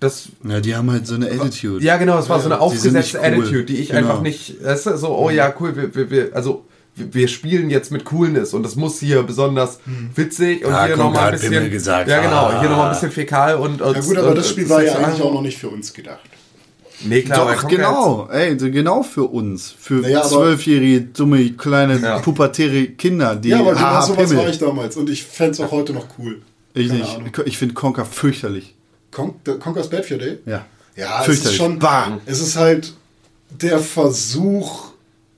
Das, 0.00 0.28
Ja, 0.46 0.60
die 0.60 0.74
haben 0.74 0.90
halt 0.90 1.06
so 1.06 1.14
eine 1.14 1.30
Attitude. 1.30 1.82
ja, 1.82 1.96
genau, 1.96 2.18
es 2.18 2.28
war 2.28 2.40
so 2.40 2.46
eine 2.46 2.60
aufgesetzte 2.60 3.18
cool. 3.18 3.24
Attitude, 3.24 3.64
die 3.64 3.76
ich 3.76 3.88
Genau. 3.90 4.00
einfach 4.00 4.20
nicht. 4.22 4.62
Weißt 4.62 4.86
du, 4.86 4.96
so, 4.98 5.16
oh 5.16 5.30
ja, 5.30 5.54
cool, 5.60 5.76
wir, 5.76 5.94
wir, 5.94 6.10
wir 6.10 6.30
also. 6.34 6.64
Wir- 6.96 7.12
Wir 7.14 7.28
spielen 7.28 7.70
jetzt 7.70 7.90
mit 7.90 8.04
Coolness 8.04 8.54
und 8.54 8.62
das 8.62 8.76
muss 8.76 8.98
hier 9.00 9.22
besonders 9.22 9.80
witzig 10.14 10.64
und 10.64 10.70
Ja, 10.72 10.84
hier 10.86 10.94
Conker 10.96 11.08
nochmal 11.10 11.32
ein 11.34 11.40
bisschen. 11.40 11.70
Gesagt. 11.70 12.08
Ja, 12.08 12.20
genau, 12.20 12.46
Ah. 12.46 12.60
hier 12.60 12.68
nochmal 12.70 12.86
ein 12.88 12.94
bisschen 12.94 13.10
fäkal 13.10 13.56
und. 13.56 13.80
und 13.82 13.94
ja 13.96 14.00
gut, 14.00 14.16
aber 14.16 14.28
und, 14.28 14.38
das 14.38 14.48
Spiel 14.50 14.68
war 14.68 14.82
ja 14.82 14.94
eigentlich 14.96 15.20
auch 15.22 15.32
noch 15.32 15.42
nicht 15.42 15.58
für 15.58 15.68
uns 15.68 15.92
gedacht. 15.92 16.20
Nee, 17.06 17.22
klar, 17.22 17.52
Doch, 17.54 17.68
genau. 17.68 18.28
Ey, 18.30 18.56
so 18.58 18.70
genau 18.70 19.02
für 19.02 19.24
uns. 19.24 19.74
Für 19.78 19.94
Naja, 19.94 20.22
zwölfjährige, 20.22 21.00
dumme, 21.02 21.50
kleine, 21.52 21.98
Ja. 21.98 22.18
pubertäre 22.20 22.86
Kinder, 22.86 23.34
die 23.34 23.48
Ja, 23.48 23.58
aber 23.58 23.74
genau 23.74 24.00
sowas 24.00 24.34
war 24.36 24.48
ich 24.48 24.58
damals 24.58 24.96
und 24.96 25.10
ich 25.10 25.24
fände 25.24 25.52
es 25.52 25.60
auch 25.60 25.72
heute 25.72 25.92
noch 25.92 26.06
cool. 26.18 26.40
Ich 26.72 26.88
Keine 26.88 27.00
nicht. 27.00 27.16
Ahnung. 27.16 27.30
Ich 27.46 27.58
finde 27.58 27.74
Conker 27.74 28.04
fürchterlich. 28.04 28.74
Con 29.10 29.34
Conker's 29.60 29.90
Bad 29.90 30.06
Fur 30.06 30.18
Day? 30.18 30.38
Ja. 30.46 30.64
Ja, 30.96 31.16
es 31.16 31.18
ist 31.20 31.24
Fürchterlich. 31.26 31.56
schon. 31.56 31.78
Bah. 31.80 32.18
Es 32.26 32.40
ist 32.40 32.56
halt 32.56 32.94
der 33.50 33.80
Versuch, 33.80 34.92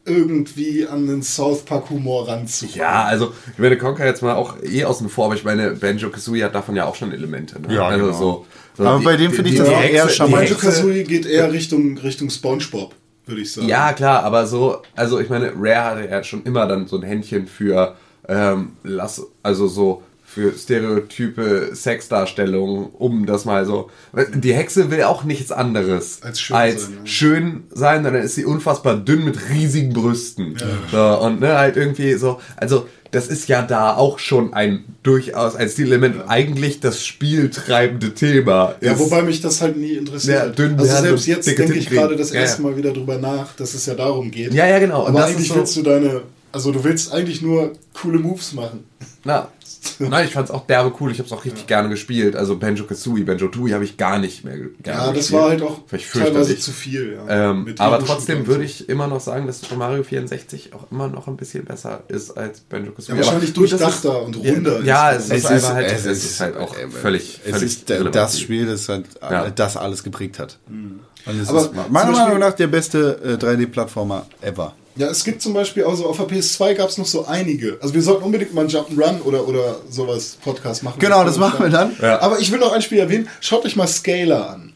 irgendwie 0.07 0.87
an 0.87 1.07
den 1.07 1.23
South 1.23 1.65
Park 1.65 1.91
Humor 1.91 2.29
ranzukommen. 2.29 2.79
Ja, 2.79 3.05
also 3.05 3.33
ich 3.53 3.59
meine, 3.59 3.77
Conker 3.77 4.07
jetzt 4.07 4.23
mal 4.23 4.35
auch 4.35 4.57
eh 4.63 4.85
außen 4.85 5.09
vor, 5.09 5.27
aber 5.27 5.35
ich 5.35 5.45
meine, 5.45 5.73
Banjo 5.73 6.11
Kazooie 6.11 6.45
hat 6.45 6.55
davon 6.55 6.77
ja 6.77 6.87
auch 6.87 6.95
schon 6.95 7.13
Elemente. 7.13 7.61
Ne? 7.61 7.75
Ja, 7.75 7.89
also 7.89 8.07
genau. 8.07 8.19
so, 8.19 8.47
so 8.77 8.85
Aber 8.85 9.03
bei 9.03 9.17
dem 9.17 9.33
finde 9.33 9.51
ich 9.51 9.59
das 9.59 9.69
auch 9.69 9.83
eher 9.83 10.09
charmant. 10.09 10.49
Banjo 10.49 10.57
Kazooie 10.57 11.05
geht 11.05 11.27
eher 11.27 11.53
Richtung, 11.53 11.99
Richtung 11.99 12.31
Spongebob, 12.31 12.95
würde 13.27 13.41
ich 13.43 13.53
sagen. 13.53 13.69
Ja, 13.69 13.93
klar, 13.93 14.23
aber 14.23 14.47
so, 14.47 14.83
also 14.95 15.19
ich 15.21 15.29
meine, 15.29 15.53
Rare 15.57 16.01
hatte 16.01 16.09
ja 16.09 16.23
schon 16.23 16.45
immer 16.45 16.67
dann 16.67 16.87
so 16.87 16.97
ein 16.97 17.03
Händchen 17.03 17.47
für, 17.47 17.97
ähm, 18.29 18.73
lass, 18.85 19.27
also 19.43 19.67
so 19.67 20.03
für 20.37 20.53
stereotype 20.53 21.71
Sexdarstellungen, 21.75 22.89
um 22.93 23.25
das 23.25 23.47
mal 23.47 23.65
so. 23.65 23.91
Die 24.35 24.53
Hexe 24.53 24.91
will 24.91 25.03
auch 25.05 25.25
nichts 25.25 25.51
anderes 25.51 26.21
Als 26.23 26.41
schön 26.43 26.57
als 26.57 26.83
sein, 26.83 26.93
ja. 26.93 27.07
schön 27.07 27.65
sein, 27.73 28.05
dann 28.05 28.15
ist 28.17 28.35
sie 28.35 28.45
unfassbar 28.45 28.97
dünn 28.97 29.25
mit 29.25 29.49
riesigen 29.49 29.95
Brüsten. 29.95 30.57
So, 30.93 31.21
und 31.21 31.41
ne, 31.41 31.57
halt 31.57 31.79
irgendwie 31.79 32.13
so, 32.15 32.39
also 32.57 32.87
das 33.13 33.29
ist 33.29 33.49
ja 33.49 33.63
da 33.63 33.95
auch 33.97 34.19
schon 34.19 34.53
ein 34.53 34.85
durchaus 35.03 35.57
ein 35.57 35.71
Stilelement. 35.71 36.17
Eigentlich 36.29 36.81
das 36.81 37.03
spieltreibende 37.07 38.13
Thema. 38.13 38.75
Ja, 38.83 38.93
ist- 38.93 38.99
wobei 38.99 39.23
mich 39.23 39.41
das 39.41 39.63
halt 39.63 39.79
nie 39.79 39.93
interessiert. 39.93 40.37
Ja, 40.37 40.49
dünn 40.49 40.79
also 40.79 41.01
selbst 41.01 41.27
jetzt 41.27 41.47
denke 41.47 41.79
ich 41.79 41.89
gerade 41.89 42.15
das. 42.17 42.31
Ja, 42.31 42.41
erste 42.41 42.63
ja. 42.63 42.69
Mal 42.69 42.77
wieder 42.77 42.93
drüber 42.93 43.17
nach, 43.17 43.55
dass 43.57 43.73
es 43.73 43.87
ja 43.87 43.95
darum 43.95 44.31
geht. 44.31 44.53
Ja, 44.53 44.67
ja, 44.67 44.79
genau. 44.81 45.07
Aber 45.07 45.25
eigentlich 45.25 45.55
willst 45.55 45.75
du 45.77 45.83
deine, 45.83 46.25
also 46.53 46.73
du 46.73 46.85
willst 46.85 47.11
eigentlich 47.11 47.41
nur 47.41 47.73
coole 47.95 48.19
Moves 48.19 48.53
machen. 48.53 48.85
Na, 49.25 49.49
nein, 49.99 50.27
ich 50.27 50.33
fand's 50.35 50.51
auch 50.51 50.67
derbe 50.67 50.93
cool. 51.01 51.11
Ich 51.13 51.19
habe 51.19 51.27
es 51.27 51.33
auch 51.33 51.45
richtig 51.45 51.67
gerne 51.67 51.89
gespielt. 51.89 52.37
Also 52.37 52.57
Banjo 52.57 52.85
Kazooie, 52.85 53.25
Banjo 53.25 53.49
Tooie 53.49 53.73
habe 53.75 53.85
ich 53.85 53.97
gar 53.97 54.19
nicht 54.19 54.45
mehr 54.45 54.57
ge- 54.57 54.71
gerne 54.83 55.01
Ja, 55.01 55.07
das 55.09 55.17
gespielt. 55.17 55.41
war 55.41 55.49
halt 55.51 55.63
auch 55.63 55.81
Fand 55.87 56.03
ich 56.03 56.11
teilweise 56.11 56.33
fürchterlich. 56.33 56.63
zu 56.63 56.71
viel. 56.73 57.19
Ja. 57.29 57.51
Ähm, 57.51 57.75
aber 57.79 57.99
trotzdem 58.05 58.47
würde 58.47 58.65
ich 58.65 58.89
immer 58.89 59.07
noch 59.07 59.21
sagen, 59.21 59.47
dass 59.47 59.61
Super 59.61 59.77
Mario 59.77 60.03
64 60.03 60.73
auch 60.75 60.91
immer 60.91 61.09
noch 61.09 61.27
ein 61.29 61.37
bisschen 61.37 61.65
besser 61.65 62.03
ist 62.09 62.31
als 62.37 62.61
Banjo 62.61 62.93
Kazooie. 62.93 63.17
Ja, 63.17 63.25
wahrscheinlich 63.25 63.51
Aber 63.57 63.61
das 63.67 63.71
durchdachter 63.71 64.21
ist- 64.21 64.27
und 64.27 64.37
runder 64.37 64.81
Ja, 64.83 65.11
ist 65.11 65.25
es 65.25 65.29
das. 65.29 65.39
ist, 65.39 65.45
Es 65.45 65.51
einfach 65.51 65.69
ist- 65.69 65.75
halt, 65.75 65.87
es 65.93 65.93
es 65.93 66.07
ist- 66.19 66.25
ist 66.33 66.41
halt 66.41 66.57
auch 66.57 66.77
äh, 66.77 66.89
völlig, 66.89 67.41
Es 67.45 67.51
völlig 67.53 67.63
ist 67.65 67.89
der, 67.89 67.97
irrelevant. 67.97 68.15
das 68.17 68.41
Spiel, 68.41 68.67
das 68.67 68.89
halt 68.89 69.07
Ja. 69.23 69.51
das 69.51 69.77
alles 69.77 70.03
geprägt 70.03 70.39
hat. 70.39 70.59
Und 70.69 71.01
es 71.41 71.49
Aber 71.49 71.61
ist 71.63 71.75
meiner 71.75 71.89
Beispiel- 72.13 72.13
Meinung 72.25 72.39
nach 72.39 72.53
der 72.53 72.67
beste 72.69 73.19
äh, 73.25 73.45
3D-Plattformer 73.45 74.27
ever. 74.43 74.75
Ja, 74.97 75.09
es 75.09 75.25
gibt 75.25 75.43
zum 75.43 75.53
Beispiel, 75.53 75.85
also 75.85 76.07
auf 76.07 76.17
der 76.17 76.27
PS2 76.27 76.75
gab 76.75 76.89
es 76.89 76.97
noch 76.97 77.07
so 77.07 77.27
einige. 77.27 77.79
Also 77.83 77.93
wir 77.93 78.03
sollten 78.03 78.25
unbedingt 78.25 78.55
mal 78.55 78.63
einen 78.63 78.71
Jump'n'Run 78.71 79.21
oder, 79.23 79.47
oder 79.47 79.81
sowas 79.91 80.39
Podcast 80.43 80.83
machen. 80.83 80.99
Genau, 80.99 81.23
das 81.23 81.37
machen 81.37 81.61
wir 81.63 81.71
dann. 81.71 81.95
Ja. 82.01 82.21
Aber 82.21 82.39
ich 82.41 82.51
will 82.51 82.59
noch 82.59 82.73
ein 82.73 82.81
Spiel 82.81 82.99
erwähnen. 82.99 83.29
Schaut 83.41 83.65
euch 83.67 83.77
mal 83.77 83.87
Scalar 83.87 84.51
an. 84.51 84.73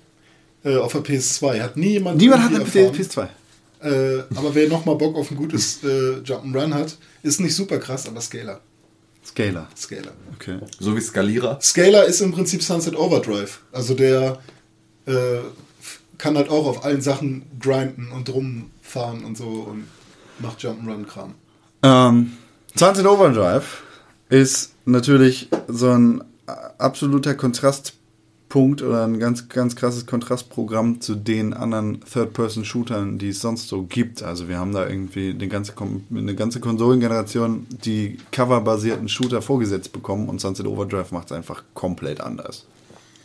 Äh, 0.63 0.77
auf 0.77 0.93
der 0.93 1.03
PS2. 1.03 1.63
Hat 1.63 1.77
nie 1.77 1.93
jemand 1.93 2.19
Niemand 2.19 2.43
hat 2.43 2.55
eine 2.55 2.65
erfahren. 2.65 2.95
PS2. 2.95 3.29
Äh, 3.83 4.25
aber 4.37 4.55
wer 4.55 4.69
nochmal 4.69 4.97
Bock 4.97 5.17
auf 5.17 5.31
ein 5.31 5.39
gutes 5.39 5.83
äh, 5.83 6.21
Jump'n'Run 6.23 6.75
hat, 6.75 6.99
ist 7.23 7.41
nicht 7.41 7.55
super 7.55 7.79
krass, 7.79 8.07
aber 8.07 8.21
Scalar. 8.21 8.61
Scaler. 9.25 9.69
Scalar. 9.77 10.13
Okay. 10.35 10.59
So 10.79 10.97
wie 10.97 11.01
Skalierer. 11.01 11.59
Scalar 11.63 12.05
ist 12.05 12.21
im 12.21 12.33
Prinzip 12.33 12.63
Sunset 12.63 12.97
Overdrive. 12.97 13.61
Also 13.73 13.95
der 13.95 14.39
äh, 15.07 15.13
kann 16.19 16.37
halt 16.37 16.51
auch 16.51 16.67
auf 16.67 16.85
allen 16.85 17.01
Sachen 17.01 17.45
grinden 17.59 18.11
und 18.13 18.29
rumfahren 18.29 19.25
und 19.25 19.37
so 19.37 19.47
und 19.71 19.87
macht 20.41 20.61
Jump'n'Run-Kram. 20.61 21.35
Ähm, 21.83 22.33
Sunset 22.75 23.07
Overdrive 23.07 23.83
ist 24.29 24.75
natürlich 24.85 25.49
so 25.69 25.91
ein 25.91 26.21
äh, 26.47 26.53
absoluter 26.79 27.35
Kontrastpunkt 27.35 28.83
oder 28.83 29.05
ein 29.05 29.19
ganz, 29.19 29.49
ganz 29.49 29.77
krasses 29.77 30.07
Kontrastprogramm 30.07 31.01
zu 31.01 31.15
den 31.15 31.53
anderen 31.53 32.01
Third-Person-Shootern, 32.01 33.19
die 33.19 33.31
es 33.31 33.41
sonst 33.41 33.69
so 33.69 33.83
gibt. 33.85 34.23
Also 34.23 34.49
wir 34.49 34.59
haben 34.59 34.73
da 34.73 34.89
irgendwie 34.89 35.31
eine 35.31 35.49
ganze, 35.49 35.73
eine 36.11 36.35
ganze 36.35 36.61
Konsolengeneration, 36.61 37.67
die 37.71 38.19
coverbasierten 38.33 39.09
Shooter 39.09 39.43
vorgesetzt 39.43 39.93
bekommen 39.93 40.29
und 40.29 40.41
Sunset 40.41 40.67
Overdrive 40.67 41.13
macht 41.13 41.27
es 41.27 41.33
einfach 41.33 41.65
komplett 41.75 42.21
anders. 42.21 42.67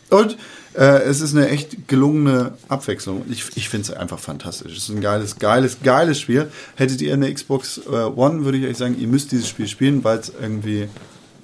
Und 0.10 0.38
äh, 0.76 1.02
es 1.04 1.22
ist 1.22 1.36
eine 1.36 1.50
echt 1.50 1.88
gelungene 1.88 2.54
Abwechslung. 2.68 3.24
Ich, 3.30 3.46
ich 3.56 3.70
finde 3.70 3.92
es 3.92 3.98
einfach 3.98 4.20
fantastisch. 4.20 4.74
Es 4.78 4.84
ist 4.84 4.90
ein 4.90 5.02
geiles, 5.02 5.38
geiles, 5.40 5.78
geiles 5.84 6.20
Spiel. 6.20 6.52
Hättet 6.76 7.02
ihr 7.02 7.14
eine 7.14 7.34
Xbox 7.34 7.80
äh, 7.88 7.90
One, 7.90 8.46
würde 8.46 8.58
ich 8.58 8.66
euch 8.68 8.78
sagen, 8.78 8.96
ihr 9.00 9.08
müsst 9.08 9.32
dieses 9.32 9.48
Spiel 9.48 9.68
spielen, 9.68 10.04
weil 10.04 10.20
es 10.20 10.32
irgendwie 10.40 10.88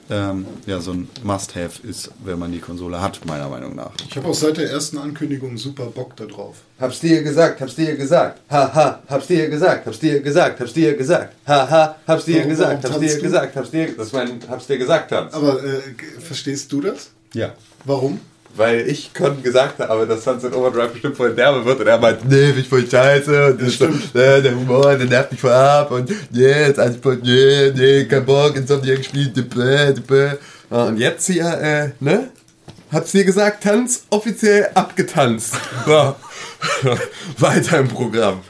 ähm, 0.10 0.46
ja, 0.66 0.82
so 0.82 0.92
ein 0.92 1.08
Must-Have 1.24 1.88
ist, 1.88 2.12
wenn 2.26 2.38
man 2.38 2.52
die 2.52 2.60
Konsole 2.60 3.02
hat, 3.02 3.26
meiner 3.26 3.48
Meinung 3.48 3.76
nach. 3.78 3.92
Ich 4.10 4.18
habe 4.18 4.28
auch 4.28 4.34
seit 4.34 4.58
der 4.58 4.70
ersten 4.70 4.98
Ankündigung 4.98 5.58
super 5.58 5.86
Bock 5.86 6.18
da 6.18 6.26
drauf. 6.26 6.58
Hab's 6.82 7.00
dir 7.00 7.24
gesagt, 7.24 7.62
hab's 7.62 7.76
dir 7.76 7.96
gesagt. 7.96 8.42
Haha, 8.50 9.02
hab's 9.08 9.28
dir 9.28 9.48
gesagt, 9.50 9.86
hab's 9.88 10.00
dir 10.00 10.20
gesagt, 10.20 10.60
hab's 10.60 10.74
dir 10.74 10.98
gesagt. 10.98 11.34
Haha, 11.48 11.96
hab's 12.06 12.26
dir 12.26 12.36
Warum- 12.40 12.50
gesagt, 12.50 12.84
warum 12.84 12.96
hab's 13.02 13.06
dir 13.14 13.16
du? 13.18 13.24
gesagt, 13.24 13.56
hab's 13.56 13.72
dir. 13.72 13.88
Das 13.96 14.08
ist 14.08 14.14
mein 14.14 14.40
hab's 14.50 14.68
dir 14.68 14.78
gesagt 14.78 15.10
Tanz. 15.12 15.34
Aber 15.34 15.64
äh, 15.64 15.80
verstehst 16.20 16.70
du 16.74 16.82
das? 16.82 17.12
Ja. 17.34 17.54
Warum? 17.86 18.20
Weil 18.56 18.88
ich 18.88 19.14
Con 19.14 19.42
gesagt 19.42 19.80
habe, 19.80 20.06
dass 20.08 20.24
Sunset 20.24 20.54
Overdrive 20.56 20.92
bestimmt 20.92 21.18
voll 21.18 21.34
derbe 21.34 21.64
wird 21.66 21.80
und 21.80 21.88
er 21.88 21.98
meint, 21.98 22.30
nee, 22.30 22.52
ich 22.52 22.68
voll 22.68 22.86
scheiße 22.90 23.48
und 23.48 23.62
das 23.62 23.78
so, 23.78 23.86
äh, 23.86 24.42
der 24.42 24.56
Humor, 24.56 24.96
der 24.96 25.08
nervt 25.08 25.32
mich 25.32 25.42
voll 25.42 25.52
ab 25.52 25.92
und 25.92 26.10
nee, 26.32 26.68
ist 26.70 26.80
alles 26.80 26.98
voll, 26.98 27.20
nee, 27.24 27.72
nee, 27.76 28.06
kein 28.06 28.26
Bock, 28.26 28.56
Insomniac 28.56 28.98
gespielt, 28.98 29.36
depä, 29.36 29.94
depä. 29.94 30.38
Ja, 30.70 30.84
Und 30.86 30.98
jetzt 30.98 31.28
hier, 31.28 31.46
äh, 31.46 31.92
ne? 32.00 32.30
Hab's 32.92 33.12
dir 33.12 33.24
gesagt, 33.24 33.64
Tanz 33.64 34.06
offiziell 34.10 34.70
abgetanzt. 34.74 35.56
So. 35.86 36.16
Weiter 37.40 37.80
im 37.80 37.88
Programm. 37.88 38.42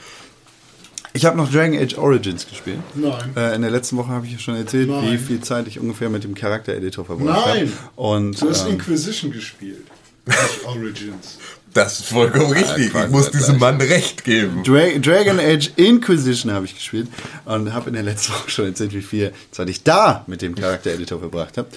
Ich 1.13 1.25
habe 1.25 1.37
noch 1.37 1.51
Dragon 1.51 1.77
Age 1.77 1.97
Origins 1.97 2.47
gespielt. 2.47 2.79
Nein. 2.95 3.33
Äh, 3.35 3.55
in 3.55 3.61
der 3.61 3.71
letzten 3.71 3.97
Woche 3.97 4.09
habe 4.09 4.25
ich 4.25 4.33
ja 4.33 4.39
schon 4.39 4.55
erzählt, 4.55 4.89
Nein. 4.89 5.11
wie 5.11 5.17
viel 5.17 5.41
Zeit 5.41 5.67
ich 5.67 5.79
ungefähr 5.79 6.09
mit 6.09 6.23
dem 6.23 6.35
Charaktereditor 6.35 7.05
verbracht 7.05 7.45
habe. 7.45 7.59
Nein. 7.59 7.73
Und 7.95 8.41
Du 8.41 8.49
hast 8.49 8.65
ähm, 8.65 8.73
Inquisition 8.73 9.31
gespielt. 9.31 9.85
Nicht 10.25 10.65
Origins. 10.65 11.37
Das 11.73 11.99
ist 11.99 12.09
vollkommen 12.09 12.51
richtig. 12.51 12.93
Ich 12.93 13.07
muss 13.09 13.31
diesem 13.31 13.57
Mann 13.57 13.79
recht 13.79 14.25
geben. 14.25 14.63
Dra 14.63 14.89
Dragon 14.99 15.39
Age 15.39 15.71
Inquisition 15.77 16.51
habe 16.51 16.65
ich 16.65 16.75
gespielt 16.75 17.07
und 17.45 17.73
habe 17.73 17.89
in 17.89 17.93
der 17.93 18.03
letzten 18.03 18.33
Woche 18.33 18.49
schon 18.49 18.65
erzählt, 18.65 18.93
wie 18.93 19.01
viel 19.01 19.33
Zeit 19.51 19.69
ich 19.69 19.83
da 19.83 20.23
mit 20.27 20.41
dem 20.41 20.53
Charaktereditor 20.55 21.19
verbracht 21.19 21.57
habe. 21.57 21.69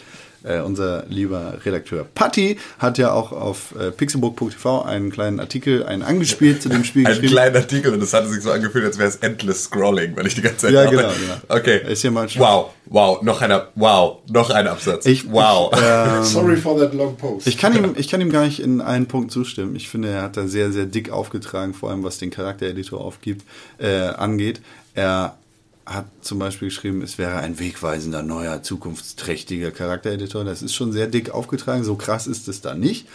Äh, 0.44 0.60
unser 0.60 1.06
lieber 1.08 1.54
Redakteur 1.64 2.04
Patti 2.14 2.58
hat 2.78 2.98
ja 2.98 3.12
auch 3.12 3.32
auf 3.32 3.74
äh, 3.80 3.90
pixelbook.tv 3.90 4.82
einen 4.82 5.10
kleinen 5.10 5.40
Artikel, 5.40 5.84
einen 5.84 6.02
angespielt 6.02 6.62
zu 6.62 6.68
dem 6.68 6.84
Spiel 6.84 7.06
Ein 7.06 7.12
geschrieben. 7.14 7.32
kleiner 7.32 7.58
Artikel 7.60 7.94
und 7.94 8.02
es 8.02 8.12
hatte 8.12 8.28
sich 8.28 8.42
so 8.42 8.50
angefühlt, 8.50 8.84
als 8.84 8.98
wäre 8.98 9.08
es 9.08 9.16
endless 9.16 9.64
Scrolling, 9.64 10.14
weil 10.16 10.26
ich 10.26 10.34
die 10.34 10.42
ganze 10.42 10.58
Zeit 10.66 10.72
Ja, 10.72 10.84
genau, 10.84 11.02
genau. 11.08 11.34
Okay. 11.48 11.80
Ist 11.90 12.02
hier 12.02 12.10
mal 12.10 12.28
wow, 12.36 12.70
wow, 12.86 13.22
noch 13.22 13.40
einer, 13.40 13.68
wow, 13.74 14.18
noch 14.30 14.50
ein 14.50 14.66
Absatz. 14.68 15.06
Ich- 15.06 15.32
wow. 15.32 15.72
ich, 15.72 15.80
äh, 15.82 16.22
Sorry 16.24 16.56
for 16.58 16.78
that 16.78 16.92
long 16.92 17.16
post. 17.16 17.46
Ich 17.46 17.56
kann, 17.56 17.74
ihm, 17.74 17.94
ich 17.96 18.08
kann 18.08 18.20
ihm 18.20 18.30
gar 18.30 18.44
nicht 18.44 18.60
in 18.60 18.82
allen 18.82 19.06
Punkten 19.06 19.30
zustimmen. 19.30 19.74
Ich 19.76 19.88
finde, 19.88 20.08
er 20.08 20.22
hat 20.22 20.36
da 20.36 20.46
sehr, 20.46 20.72
sehr 20.72 20.84
dick 20.84 21.10
aufgetragen, 21.10 21.72
vor 21.72 21.90
allem 21.90 22.04
was 22.04 22.18
den 22.18 22.30
Charaktereditor 22.30 23.00
aufgibt, 23.00 23.46
äh, 23.78 23.88
angeht. 24.08 24.60
Er 24.94 25.38
hat 25.86 26.06
zum 26.22 26.38
Beispiel 26.38 26.68
geschrieben, 26.68 27.02
es 27.02 27.18
wäre 27.18 27.36
ein 27.36 27.58
wegweisender, 27.58 28.22
neuer, 28.22 28.62
zukunftsträchtiger 28.62 29.70
Charaktereditor. 29.70 30.44
Das 30.44 30.62
ist 30.62 30.74
schon 30.74 30.92
sehr 30.92 31.06
dick 31.06 31.30
aufgetragen. 31.30 31.84
So 31.84 31.96
krass 31.96 32.26
ist 32.26 32.48
es 32.48 32.60
da 32.60 32.74
nicht. 32.74 33.06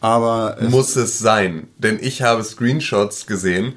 Aber 0.00 0.56
es 0.60 0.70
Muss 0.70 0.96
es 0.96 1.18
sein, 1.18 1.68
denn 1.78 1.98
ich 2.00 2.22
habe 2.22 2.42
Screenshots 2.42 3.26
gesehen 3.26 3.74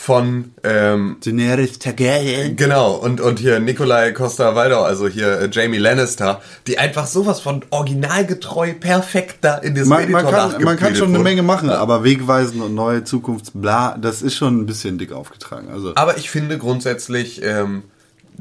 von 0.00 0.52
ähm, 0.64 1.18
Daenerys 1.22 1.78
Targaryen. 1.78 2.56
Genau, 2.56 2.94
und, 2.94 3.20
und 3.20 3.38
hier 3.38 3.60
Nikolai 3.60 4.12
Costa-Waldau, 4.12 4.82
also 4.82 5.06
hier 5.06 5.42
äh, 5.42 5.48
Jamie 5.52 5.76
Lannister, 5.76 6.40
die 6.66 6.78
einfach 6.78 7.06
sowas 7.06 7.40
von 7.40 7.62
originalgetreu 7.68 8.72
perfekt 8.72 9.38
da 9.42 9.58
in 9.58 9.74
diesem 9.74 9.90
Man, 9.90 10.10
man, 10.10 10.24
Editor 10.24 10.52
kann, 10.52 10.64
man 10.64 10.76
kann 10.78 10.96
schon 10.96 11.08
eine 11.08 11.18
wurden. 11.18 11.24
Menge 11.24 11.42
machen, 11.42 11.68
aber 11.68 12.02
wegweisend 12.02 12.62
und 12.62 12.74
neue 12.74 13.04
Zukunftsbla, 13.04 13.98
das 14.00 14.22
ist 14.22 14.36
schon 14.36 14.62
ein 14.62 14.66
bisschen 14.66 14.96
dick 14.96 15.12
aufgetragen. 15.12 15.68
Also 15.70 15.92
Aber 15.96 16.16
ich 16.16 16.30
finde 16.30 16.56
grundsätzlich, 16.56 17.42
ähm, 17.44 17.82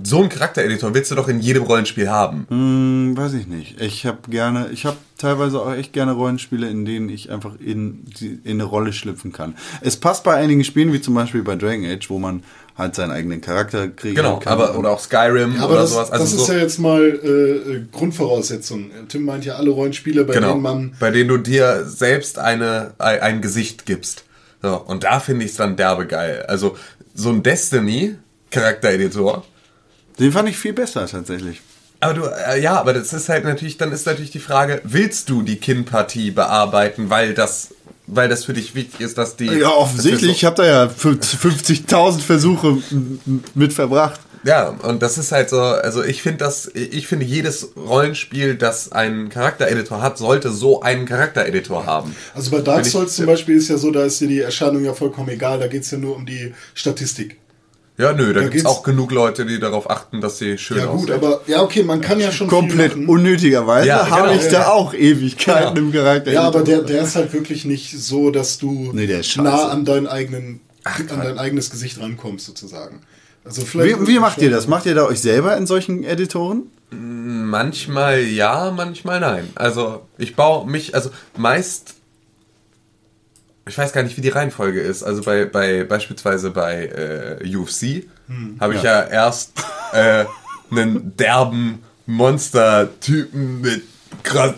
so 0.03 0.19
einen 0.19 0.29
Charaktereditor 0.29 0.93
willst 0.93 1.09
du 1.11 1.15
doch 1.15 1.27
in 1.27 1.39
jedem 1.39 1.63
Rollenspiel 1.63 2.09
haben. 2.09 2.45
Hm, 2.49 3.17
weiß 3.17 3.33
ich 3.33 3.47
nicht. 3.47 3.79
Ich 3.81 4.05
habe 4.05 4.19
gerne, 4.29 4.69
ich 4.71 4.85
habe 4.85 4.97
teilweise 5.17 5.59
auch 5.61 5.73
echt 5.73 5.93
gerne 5.93 6.11
Rollenspiele, 6.13 6.69
in 6.69 6.85
denen 6.85 7.09
ich 7.09 7.31
einfach 7.31 7.53
in, 7.59 8.05
in 8.19 8.41
eine 8.45 8.63
Rolle 8.63 8.93
schlüpfen 8.93 9.31
kann. 9.31 9.55
Es 9.81 9.97
passt 9.97 10.23
bei 10.23 10.35
einigen 10.35 10.63
Spielen, 10.63 10.93
wie 10.93 11.01
zum 11.01 11.15
Beispiel 11.15 11.41
bei 11.43 11.55
Dragon 11.55 11.85
Age, 11.85 12.09
wo 12.09 12.19
man 12.19 12.43
halt 12.77 12.95
seinen 12.95 13.11
eigenen 13.11 13.41
Charakter 13.41 13.89
kriegen 13.89 14.15
Genau, 14.15 14.37
kann. 14.39 14.53
aber 14.53 14.77
oder 14.79 14.91
auch 14.91 14.99
Skyrim 15.01 15.55
Ja, 15.55 15.63
aber 15.63 15.73
oder 15.73 15.81
das, 15.81 15.91
sowas. 15.91 16.11
Also 16.11 16.23
das 16.23 16.33
ist 16.33 16.45
so, 16.47 16.53
ja 16.53 16.59
jetzt 16.59 16.79
mal 16.79 17.01
äh, 17.03 17.27
äh, 17.27 17.83
Grundvoraussetzung. 17.91 18.91
Tim 19.09 19.25
meint 19.25 19.43
ja 19.43 19.55
alle 19.55 19.71
Rollenspiele, 19.71 20.23
bei 20.23 20.35
genau, 20.35 20.51
denen 20.51 20.61
man 20.61 20.93
bei 20.99 21.11
denen 21.11 21.27
du 21.27 21.37
dir 21.37 21.83
selbst 21.85 22.39
eine, 22.39 22.93
ein, 22.97 23.19
ein 23.19 23.41
Gesicht 23.41 23.85
gibst. 23.85 24.23
So, 24.61 24.77
und 24.77 25.03
da 25.03 25.19
finde 25.19 25.43
ich 25.45 25.51
es 25.51 25.57
dann 25.57 25.75
derbe 25.75 26.05
geil. 26.07 26.45
Also 26.47 26.77
so 27.13 27.29
ein 27.29 27.43
Destiny-Charaktereditor, 27.43 29.43
Den 30.19 30.31
fand 30.31 30.49
ich 30.49 30.57
viel 30.57 30.73
besser 30.73 31.07
tatsächlich. 31.07 31.61
Aber 32.01 32.13
du, 32.13 32.23
äh, 32.25 32.61
ja, 32.61 32.79
aber 32.79 32.93
das 32.93 33.11
ist 33.13 33.27
halt 33.29 33.43
natürlich, 33.43 33.77
dann 33.77 33.91
ist 33.91 34.05
natürlich 34.05 34.31
die 34.31 34.39
Frage, 34.39 34.81
willst 34.83 35.29
du 35.29 35.41
die 35.41 35.57
Kinnpartie 35.57 36.31
bearbeiten, 36.31 37.09
weil 37.09 37.33
das, 37.33 37.73
weil 38.07 38.29
das 38.29 38.45
für 38.45 38.53
dich 38.53 38.73
wichtig 38.75 39.01
ist, 39.01 39.17
dass 39.17 39.35
die. 39.35 39.45
Ja, 39.47 39.69
offensichtlich. 39.69 40.31
Ich 40.31 40.45
habe 40.45 40.55
da 40.57 40.65
ja 40.65 40.85
50.000 40.85 42.19
Versuche 42.21 42.77
mit 43.53 43.73
verbracht. 43.73 44.19
Ja, 44.45 44.69
und 44.69 45.01
das 45.01 45.17
ist 45.17 45.33
halt 45.33 45.49
so, 45.49 45.59
also 45.59 46.01
ich 46.01 46.21
finde 46.21 46.37
das, 46.37 46.71
ich 46.73 47.07
finde 47.07 47.25
jedes 47.25 47.73
Rollenspiel, 47.75 48.55
das 48.55 48.89
einen 48.93 49.27
Charaktereditor 49.27 50.01
hat, 50.01 50.17
sollte 50.17 50.51
so 50.51 50.81
einen 50.81 51.05
Charaktereditor 51.05 51.85
haben. 51.85 52.15
Also 52.33 52.51
bei 52.51 52.61
Dark 52.61 52.77
Wenn 52.77 52.85
ich- 52.85 52.91
Souls 52.93 53.15
zum 53.17 53.25
Beispiel 53.25 53.57
ist 53.57 53.67
ja 53.67 53.77
so, 53.77 53.91
da 53.91 54.05
ist 54.05 54.21
dir 54.21 54.29
die 54.29 54.39
Erscheinung 54.39 54.85
ja 54.85 54.93
vollkommen 54.93 55.27
egal, 55.27 55.59
da 55.59 55.67
geht 55.67 55.83
es 55.83 55.91
ja 55.91 55.97
nur 55.97 56.15
um 56.15 56.25
die 56.25 56.53
Statistik. 56.73 57.35
Ja, 57.99 58.13
nö, 58.13 58.27
da, 58.27 58.39
Da 58.39 58.39
gibt's 58.47 58.53
geht's- 58.55 58.65
auch 58.65 58.81
genug 58.83 59.11
Leute, 59.11 59.45
die 59.45 59.59
darauf 59.59 59.89
achten, 59.89 60.21
dass 60.21 60.37
sie 60.37 60.57
schön 60.57 60.77
Ja 60.77 60.85
gut, 60.85 61.11
aussehen. 61.11 61.15
aber 61.15 61.41
ja 61.47 61.61
okay, 61.61 61.83
man 61.83 61.99
kann 61.99 62.19
ja 62.19 62.31
schon 62.31 62.47
Komplett 62.47 62.95
unnötigerweise 62.95 63.87
Ja, 63.89 64.09
habe 64.09 64.29
genau. 64.29 64.41
ich 64.41 64.47
da 64.47 64.69
auch 64.69 64.93
Ewigkeiten 64.93 65.75
Genau. 65.75 65.87
im 65.87 65.93
Charakter. 65.93 66.31
Ja, 66.31 66.43
aber 66.43 66.61
der, 66.63 66.81
der 66.83 67.03
ist 67.03 67.15
halt 67.15 67.33
wirklich 67.33 67.65
nicht 67.65 67.99
so, 68.01 68.31
dass 68.31 68.57
du 68.57 68.91
Nee, 68.93 69.05
der 69.05 69.19
ist 69.19 69.27
scheiße. 69.31 69.41
nah 69.43 69.67
an 69.67 69.83
dein, 69.83 70.07
eigenen, 70.07 70.61
an 70.85 71.07
dein 71.21 71.37
eigenes 71.37 71.69
Gesicht 71.71 71.99
rankommst, 71.99 72.45
sozusagen. 72.45 73.01
Also 73.43 73.63
vielleicht 73.65 73.99
wie, 74.01 74.07
wie 74.07 74.19
macht 74.19 74.37
ihr 74.41 74.49
das? 74.49 74.67
Macht 74.67 74.85
ihr 74.85 74.95
da 74.95 75.03
euch 75.05 75.19
selber 75.19 75.57
in 75.57 75.67
solchen 75.67 76.03
Editoren? 76.05 76.63
Manchmal 76.91 78.21
ja, 78.23 78.71
manchmal 78.75 79.19
nein. 79.19 79.49
Also 79.55 80.01
ich 80.17 80.35
baue 80.35 80.65
mich, 80.69 80.95
also 80.95 81.09
meist, 81.37 81.95
ich 83.67 83.77
weiß 83.77 83.93
gar 83.93 84.03
nicht, 84.03 84.17
wie 84.17 84.21
die 84.21 84.29
Reihenfolge 84.29 84.79
ist. 84.79 85.03
Also 85.03 85.21
bei, 85.21 85.45
bei 85.45 85.83
beispielsweise 85.83 86.51
bei 86.51 87.39
äh, 87.41 87.55
UFC 87.55 88.05
habe 88.59 88.75
ich 88.75 88.83
ja, 88.83 89.03
erst 89.03 89.53
äh, 89.93 90.25
einen 90.71 91.15
derben 91.17 91.83
Monster-Typen 92.05 93.61
mit 93.61 93.83
krass 94.23 94.53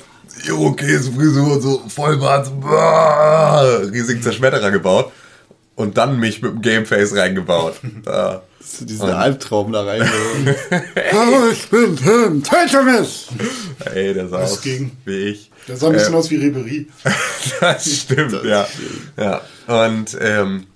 Irokesen-Frisur 0.45 1.53
und 1.53 1.61
so 1.61 1.83
Vollbart, 1.87 2.47
so, 2.47 2.55
bah, 2.55 3.61
riesigen 3.91 4.21
Zerschmetterer 4.21 4.71
gebaut 4.71 5.11
und 5.75 5.97
dann 5.97 6.19
mich 6.19 6.41
mit 6.41 6.53
dem 6.53 6.61
Gameface 6.61 7.15
reingebaut. 7.15 7.75
Ja. 8.05 8.41
Diesen 8.79 9.09
Albtraum 9.09 9.71
da 9.71 9.83
rein. 9.83 10.07
Hallo, 11.11 11.49
ich 11.51 11.67
bin 11.69 11.97
Tim, 11.97 12.43
töte 12.43 12.83
mich! 12.83 13.27
Ey, 13.93 14.13
der 14.13 14.29
sah 14.29 14.43
aus 14.43 14.61
ging? 14.61 14.91
wie 15.03 15.29
ich. 15.29 15.50
Das 15.67 15.79
sah 15.79 15.87
ein 15.87 15.93
bisschen 15.93 16.13
Äh, 16.13 16.17
aus 16.17 16.29
wie 16.29 16.35
Ribery. 16.37 16.87
das 17.61 17.85
stimmt, 18.01 18.43
ja. 18.43 18.67
ja. 19.17 19.41
Und 19.85 20.17
ähm, 20.19 20.67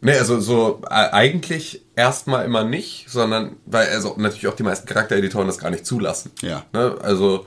ne, 0.00 0.12
also 0.18 0.40
so 0.40 0.80
äh, 0.88 0.94
eigentlich 0.94 1.82
erstmal 1.96 2.44
immer 2.44 2.64
nicht, 2.64 3.06
sondern 3.08 3.56
weil 3.66 3.88
also 3.88 4.14
natürlich 4.16 4.48
auch 4.48 4.56
die 4.56 4.62
meisten 4.62 4.86
Charaktereditoren 4.86 5.46
das 5.46 5.58
gar 5.58 5.70
nicht 5.70 5.86
zulassen. 5.86 6.30
Ja. 6.40 6.64
Ne? 6.72 6.96
Also, 7.02 7.46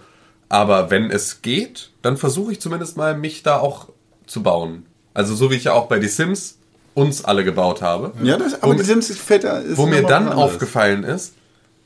aber 0.50 0.92
wenn 0.92 1.10
es 1.12 1.42
geht, 1.42 1.90
dann 2.02 2.18
versuche 2.18 2.52
ich 2.52 2.62
zumindest 2.62 2.98
mal 2.98 3.18
mich 3.18 3.44
da 3.44 3.58
auch 3.60 3.90
zu 4.28 4.44
bauen. 4.44 4.86
Also 5.14 5.34
so 5.36 5.50
wie 5.52 5.56
ich 5.56 5.66
ja 5.66 5.74
auch 5.74 5.88
bei 5.88 6.00
The 6.00 6.08
Sims 6.08 6.58
uns 6.94 7.26
alle 7.26 7.44
gebaut 7.44 7.82
habe. 7.82 8.14
Ja, 8.24 8.38
das, 8.38 8.54
aber 8.62 8.74
Wo 8.74 8.78
mir- 8.78 8.84
Sims 8.84 9.10
ist 9.10 9.20
fetter. 9.20 9.62
Ist 9.62 9.78
Wo 9.78 9.86
mir 9.86 10.04
dann 10.04 10.30
aufgefallen 10.32 11.04
ist, 11.04 11.34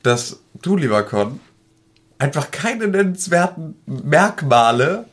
dass 0.02 0.38
du, 0.62 0.76
lieber 0.76 1.02
Con, 1.02 1.40
einfach 2.20 2.50
keine 2.50 2.86
nennenswerten 2.86 3.74
Merkmale 3.86 5.06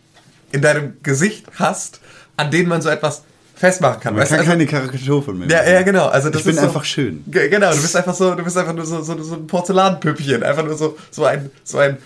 in 0.52 0.62
deinem 0.62 0.98
Gesicht 1.02 1.46
hast, 1.56 2.00
an 2.36 2.52
denen 2.52 2.70
man 2.70 2.82
so 2.82 2.90
etwas 2.90 3.24
festmachen 3.56 4.00
kann. 4.02 4.14
Man 4.14 4.22
Weißt 4.22 4.32
kann 4.32 4.40
also, 4.42 4.52
keine 4.52 4.66
Karikatur 4.68 5.24
von 5.24 5.40
mir 5.40 5.48
ja, 5.48 5.68
ja, 5.68 5.82
genau. 5.82 6.08
Also 6.08 6.30
das 6.30 6.42
Ich 6.42 6.46
bin 6.46 6.54
ist 6.56 6.62
so, 6.62 6.68
einfach 6.68 6.86
schön. 6.86 7.24
Ge- 7.28 7.50
Genau, 7.50 7.72
du 7.74 7.82
bist 7.82 7.96
einfach 7.96 8.14
so, 8.14 8.36
du 8.36 8.44
bist 8.44 8.56
einfach 8.56 8.74
nur 8.74 8.86
so, 8.86 9.02
so, 9.02 9.22
so 9.24 9.34
ein 9.36 9.48
Porzellanpüppchen, 9.48 10.44
einfach 10.44 10.64
nur 10.64 10.78
so, 10.78 10.96
so 11.10 11.26
ein, 11.26 11.50
so 11.64 11.80
ein 11.80 11.98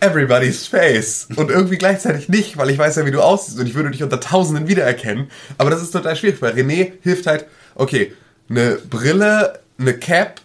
Everybody's 0.00 0.66
Face. 0.66 1.28
Und 1.36 1.50
irgendwie 1.50 1.76
gleichzeitig 1.76 2.28
nicht, 2.28 2.56
weil 2.56 2.70
ich 2.70 2.78
weiß 2.78 2.96
ja, 2.96 3.06
wie 3.06 3.10
du 3.10 3.20
aussiehst 3.20 3.58
und 3.58 3.66
ich 3.66 3.74
würde 3.74 3.90
dich 3.90 4.02
unter 4.02 4.18
Tausenden 4.20 4.66
wiedererkennen. 4.66 5.30
Aber 5.58 5.70
das 5.70 5.82
ist 5.82 5.90
total 5.92 6.16
schwierig, 6.16 6.40
weil 6.42 6.52
René 6.54 6.92
hilft 7.02 7.26
halt, 7.26 7.46
okay, 7.74 8.12
eine 8.48 8.76
Brille, 8.88 9.60
eine 9.78 9.94
Cap, 9.94 10.40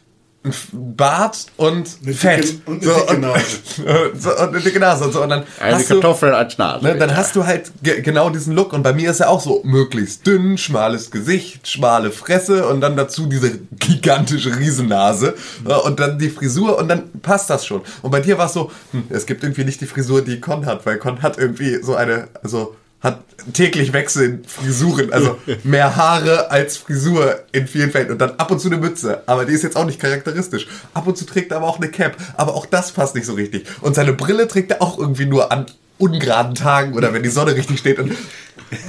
Bart 0.72 1.46
und 1.58 1.90
Eine 2.04 2.14
Fett. 2.14 2.44
dicke- 2.46 2.62
und 2.66 2.84
eine 2.84 2.94
dicke 2.94 3.14
und, 3.14 3.22
Nase. 3.22 4.12
so, 4.20 4.30
und 4.32 4.40
eine 4.40 4.60
dicke 4.60 4.80
Nase 4.80 5.04
und 5.06 5.14
so. 5.14 5.24
Und 5.24 5.30
dann 5.30 5.44
Eine 5.60 5.76
hast 5.76 5.90
du, 5.90 5.96
Kartoffel 5.96 6.34
als 6.34 6.58
Nase. 6.58 6.86
Ne, 6.86 6.98
dann 6.98 7.16
hast 7.16 7.36
du 7.36 7.46
halt 7.46 7.72
ge 7.84 8.02
genau 8.02 8.30
diesen 8.30 8.54
Look 8.56 8.74
und 8.74 8.84
bei 8.84 8.94
mir 8.94 9.12
ist 9.12 9.20
er 9.20 9.30
auch 9.30 9.42
so 9.42 9.62
möglichst 9.64 10.26
dünn, 10.28 10.58
schmales 10.58 11.12
Gesicht, 11.12 11.68
schmale 11.68 12.12
Fresse 12.12 12.68
und 12.68 12.82
dann 12.82 12.96
dazu 12.96 13.26
diese 13.28 13.60
gigantische 13.80 14.58
Riesennase 14.58 15.36
äh, 15.66 15.74
und 15.74 16.00
dann 16.00 16.20
die 16.20 16.30
Frisur 16.30 16.78
und 16.78 16.88
dann 16.88 17.12
passt 17.22 17.50
das 17.50 17.66
schon. 17.66 17.82
Und 18.02 18.12
bei 18.12 18.20
dir 18.20 18.38
war 18.38 18.46
es 18.48 18.54
so, 18.54 18.72
hm, 18.92 19.06
es 19.10 19.26
gibt 19.26 19.44
irgendwie 19.44 19.64
nicht 19.64 19.82
die 19.82 19.86
Frisur, 19.88 20.22
die 20.22 20.40
Con 20.40 20.66
hat, 20.66 20.86
weil 20.86 20.98
Con 20.98 21.22
hat 21.22 21.38
irgendwie 21.38 21.82
so 21.82 21.96
eine, 21.96 22.28
also 22.44 22.76
hat 23.02 23.24
täglich 23.54 23.94
wechselnde 23.94 24.48
Frisuren, 24.48 25.14
also 25.14 25.38
mehr 25.64 25.96
Haare 25.96 26.50
als 26.50 26.78
Frisur 26.78 27.40
in 27.52 27.68
vielen 27.68 27.92
Fällen 27.92 28.12
und 28.12 28.20
dann 28.20 28.32
ab 28.38 28.52
und 28.52 28.60
zu 28.60 28.68
eine 28.68 28.78
Mütze, 28.78 29.22
aber 29.26 29.46
die 29.46 29.54
ist 29.54 29.64
jetzt 29.64 29.78
auch 29.78 29.86
nicht 29.86 30.00
charakteristisch. 30.00 30.68
Ab 30.94 31.08
und 31.08 31.18
zu 31.18 31.26
trägt 31.26 31.52
er 31.52 31.58
aber 31.58 31.68
auch 31.68 31.78
eine 31.78 31.90
Cap, 31.90 32.18
aber 32.36 32.56
auch 32.56 32.66
das 32.66 32.92
passt 32.92 33.16
nicht 33.16 33.26
so 33.26 33.34
richtig. 33.34 33.68
Und 33.82 33.96
seine 33.96 34.14
Brille 34.14 34.48
trägt 34.48 34.72
er 34.72 34.82
auch 34.82 34.98
irgendwie 34.98 35.26
nur 35.26 35.52
an 35.52 35.68
ungeraden 35.98 36.56
Tagen 36.56 36.94
oder 36.94 37.14
wenn 37.14 37.24
die 37.24 37.30
Sonne 37.30 37.56
richtig 37.56 37.80
steht 37.80 38.00
und 38.00 38.12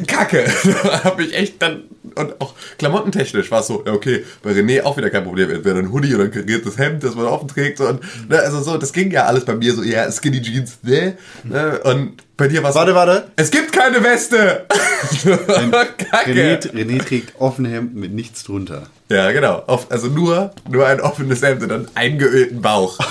Kacke. 0.07 0.45
da 0.83 1.05
habe 1.05 1.23
ich 1.23 1.35
echt 1.35 1.63
dann 1.63 1.85
und 2.15 2.41
auch 2.41 2.55
klamottentechnisch 2.79 3.51
war 3.51 3.61
es 3.61 3.67
so, 3.67 3.85
okay, 3.87 4.25
bei 4.43 4.53
René 4.53 4.83
auch 4.83 4.97
wieder 4.97 5.11
kein 5.11 5.25
Problem. 5.25 5.51
Entweder 5.51 5.77
ein 5.77 5.93
Hoodie 5.93 6.15
oder 6.15 6.25
ein 6.25 6.31
kariertes 6.31 6.79
Hemd, 6.79 7.05
das 7.05 7.15
man 7.15 7.27
offen 7.27 7.49
trägt. 7.49 7.81
Und, 7.81 8.01
ne, 8.29 8.39
also 8.39 8.63
so, 8.63 8.79
das 8.79 8.93
ging 8.93 9.11
ja 9.11 9.25
alles 9.25 9.45
bei 9.45 9.55
mir 9.55 9.75
so, 9.75 9.83
ja, 9.83 10.11
Skinny 10.11 10.41
Jeans, 10.41 10.79
ne? 10.83 11.17
ne 11.45 11.79
und 11.85 12.23
bei 12.37 12.49
dir 12.49 12.63
war 12.63 12.71
es 12.71 12.77
Warte, 12.77 12.95
warte. 12.95 13.29
Es 13.37 13.51
gibt 13.51 13.73
keine 13.73 14.03
Weste! 14.05 14.67
René, 15.25 15.87
Kacke! 15.87 16.61
René 16.75 17.03
trägt 17.03 17.41
offene 17.41 17.71
Hemden 17.71 17.99
mit 18.01 18.13
nichts 18.13 18.45
drunter. 18.45 18.83
Ja, 19.09 19.31
genau. 19.33 19.65
Also 19.89 20.09
nur, 20.09 20.53
nur 20.69 20.87
ein 20.87 21.01
offenes 21.01 21.43
Hemd 21.43 21.63
und 21.63 21.73
einen 21.73 21.89
eingeölten 21.95 22.61
Bauch. 22.61 22.99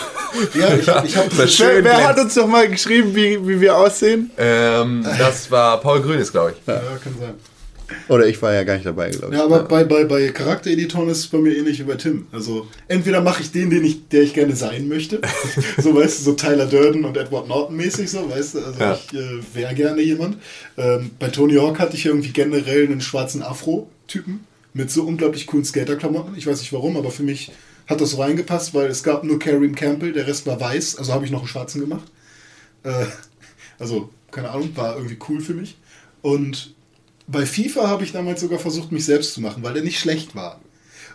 Ja, 0.53 0.75
ich 0.75 0.89
habe 0.89 1.07
ich 1.07 1.15
hab 1.15 1.29
Das 1.37 1.53
Schön 1.53 1.85
Wer, 1.85 1.97
wer 1.97 2.07
hat 2.09 2.19
uns 2.19 2.33
doch 2.33 2.45
mal 2.45 2.67
geschrieben, 2.67 3.15
wie, 3.15 3.47
wie 3.47 3.61
wir 3.61 3.77
aussehen? 3.77 4.31
Ähm, 4.37 5.07
das 5.17 5.49
war 5.49 5.79
Paul 5.79 6.01
Grünes, 6.01 6.29
glaube 6.29 6.55
ich. 6.57 6.67
Ja, 6.67 6.81
kann 7.01 7.15
sein. 7.17 7.35
Oder 8.09 8.27
ich 8.27 8.41
war 8.41 8.53
ja 8.53 8.63
gar 8.63 8.75
nicht 8.75 8.85
dabei, 8.85 9.09
glaube 9.09 9.33
ich. 9.33 9.39
Ja, 9.39 9.45
aber 9.45 9.63
bei, 9.63 9.83
bei, 9.83 10.03
bei 10.05 10.29
Charaktereditoren 10.29 11.09
ist 11.09 11.19
es 11.19 11.27
bei 11.27 11.37
mir 11.37 11.55
ähnlich 11.55 11.79
wie 11.79 11.83
bei 11.83 11.95
Tim. 11.95 12.27
Also 12.31 12.67
entweder 12.87 13.21
mache 13.21 13.41
ich 13.41 13.51
den, 13.51 13.69
den 13.69 13.83
ich, 13.83 14.07
der 14.09 14.23
ich 14.23 14.33
gerne 14.33 14.55
sein 14.55 14.87
möchte. 14.87 15.21
so 15.77 15.95
weißt 15.95 16.19
du, 16.19 16.23
so 16.23 16.33
Tyler 16.33 16.65
Durden 16.65 17.05
und 17.05 17.17
Edward 17.17 17.47
Norton 17.47 17.75
mäßig, 17.75 18.09
so, 18.09 18.29
weißt 18.29 18.55
du, 18.55 18.59
also 18.65 18.79
Ja. 18.79 18.93
ich 18.93 19.13
äh, 19.13 19.39
wäre 19.53 19.73
gerne 19.75 20.01
jemand. 20.01 20.37
Ähm, 20.77 21.11
bei 21.19 21.29
Tony 21.29 21.55
Hawk 21.55 21.79
hatte 21.79 21.95
ich 21.95 22.05
irgendwie 22.05 22.31
generell 22.31 22.85
einen 22.85 23.01
schwarzen 23.01 23.41
Afro-Typen 23.43 24.41
mit 24.73 24.91
so 24.91 25.03
unglaublich 25.03 25.47
coolen 25.47 25.65
Skaterklamotten. 25.65 26.35
Ich 26.35 26.47
weiß 26.47 26.59
nicht 26.59 26.73
warum, 26.73 26.97
aber 26.97 27.11
für 27.11 27.23
mich 27.23 27.51
hat 27.87 28.01
das 28.01 28.11
so 28.11 28.17
reingepasst, 28.17 28.73
weil 28.73 28.87
es 28.87 29.03
gab 29.03 29.23
nur 29.23 29.39
Kareem 29.39 29.75
Campbell, 29.75 30.11
der 30.11 30.27
Rest 30.27 30.45
war 30.47 30.59
weiß, 30.59 30.97
also 30.97 31.13
habe 31.13 31.23
ich 31.25 31.31
noch 31.31 31.39
einen 31.39 31.47
schwarzen 31.47 31.81
gemacht. 31.81 32.11
Äh, 32.83 33.05
also, 33.79 34.09
keine 34.31 34.49
Ahnung, 34.49 34.71
war 34.75 34.95
irgendwie 34.95 35.17
cool 35.29 35.39
für 35.39 35.53
mich. 35.53 35.77
Und 36.21 36.73
bei 37.27 37.45
FIFA 37.45 37.87
habe 37.87 38.03
ich 38.03 38.11
damals 38.11 38.41
sogar 38.41 38.59
versucht, 38.59 38.91
mich 38.91 39.05
selbst 39.05 39.33
zu 39.33 39.41
machen, 39.41 39.63
weil 39.63 39.73
der 39.73 39.83
nicht 39.83 39.99
schlecht 39.99 40.35
war. 40.35 40.59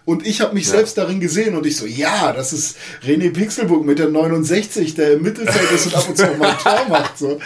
Und 0.06 0.26
ich 0.26 0.40
habe 0.40 0.54
mich 0.54 0.66
selbst 0.66 0.96
darin 0.96 1.20
gesehen 1.20 1.54
und 1.54 1.66
ich 1.66 1.76
so, 1.76 1.86
ja, 1.86 2.32
das 2.32 2.52
ist 2.52 2.76
René 3.04 3.30
Pixelburg 3.32 3.84
mit 3.84 3.98
der 3.98 4.08
69, 4.08 4.94
der 4.94 5.12
im 5.14 5.22
Mittelfeld 5.22 5.70
ist 5.70 5.86
und 5.86 5.94
ab 5.94 6.08
und 6.08 6.16
zu 6.16 6.26
mal 6.38 6.50
ein 6.50 6.58
Tor 6.58 6.86
macht. 6.88 7.18
So. 7.18 7.38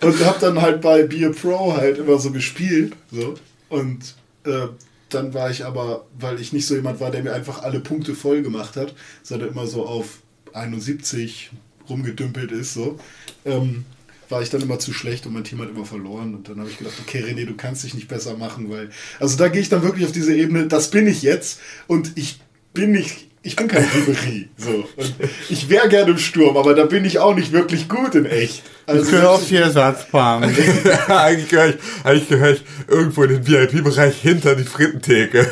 Und 0.00 0.24
habe 0.24 0.38
dann 0.40 0.60
halt 0.60 0.82
bei 0.82 1.04
Be 1.04 1.26
a 1.26 1.30
Pro 1.30 1.74
halt 1.74 1.98
immer 1.98 2.18
so 2.18 2.30
gespielt. 2.30 2.92
So. 3.10 3.34
Und 3.70 4.14
äh, 4.44 4.68
dann 5.08 5.34
war 5.34 5.50
ich 5.50 5.64
aber, 5.64 6.06
weil 6.18 6.40
ich 6.40 6.52
nicht 6.52 6.66
so 6.66 6.74
jemand 6.74 7.00
war, 7.00 7.10
der 7.10 7.22
mir 7.22 7.32
einfach 7.32 7.62
alle 7.62 7.80
Punkte 7.80 8.14
voll 8.14 8.42
gemacht 8.42 8.76
hat, 8.76 8.94
sondern 9.22 9.48
immer 9.48 9.66
so 9.66 9.86
auf 9.86 10.20
71 10.52 11.50
rumgedümpelt 11.88 12.52
ist, 12.52 12.74
so, 12.74 12.98
ähm, 13.44 13.84
war 14.32 14.42
ich 14.42 14.50
dann 14.50 14.62
immer 14.62 14.80
zu 14.80 14.92
schlecht 14.92 15.26
und 15.26 15.34
mein 15.34 15.44
Team 15.44 15.60
hat 15.60 15.70
immer 15.70 15.84
verloren. 15.84 16.34
Und 16.34 16.48
dann 16.48 16.58
habe 16.58 16.68
ich 16.68 16.78
gedacht, 16.78 16.94
okay, 17.00 17.22
René, 17.22 17.46
du 17.46 17.54
kannst 17.54 17.84
dich 17.84 17.94
nicht 17.94 18.08
besser 18.08 18.36
machen, 18.36 18.68
weil. 18.70 18.90
Also 19.20 19.36
da 19.36 19.48
gehe 19.48 19.60
ich 19.60 19.68
dann 19.68 19.82
wirklich 19.82 20.04
auf 20.06 20.12
diese 20.12 20.34
Ebene, 20.34 20.66
das 20.66 20.90
bin 20.90 21.06
ich 21.06 21.22
jetzt 21.22 21.60
und 21.86 22.12
ich 22.16 22.40
bin 22.74 22.90
nicht. 22.90 23.28
Ich 23.44 23.56
bin 23.56 23.66
kein 23.66 23.84
Ribery. 23.84 24.48
So. 24.56 24.88
Und 24.96 25.14
ich 25.48 25.68
wäre 25.68 25.88
gerne 25.88 26.12
im 26.12 26.18
Sturm, 26.18 26.56
aber 26.56 26.74
da 26.74 26.84
bin 26.84 27.04
ich 27.04 27.18
auch 27.18 27.34
nicht 27.34 27.50
wirklich 27.50 27.88
gut 27.88 28.14
in 28.14 28.24
echt. 28.24 28.62
Also, 28.86 29.38
vier 29.38 29.68
Satzpaaren. 29.68 30.44
eigentlich 31.08 31.48
gehöre 31.48 31.70
ich, 31.70 31.76
eigentlich 32.04 32.28
gehöre 32.28 32.52
ich 32.52 32.64
irgendwo 32.86 33.24
in 33.24 33.30
den 33.30 33.46
VIP-Bereich 33.46 34.14
hinter 34.20 34.54
die 34.54 34.62
Frittentheke. 34.62 35.50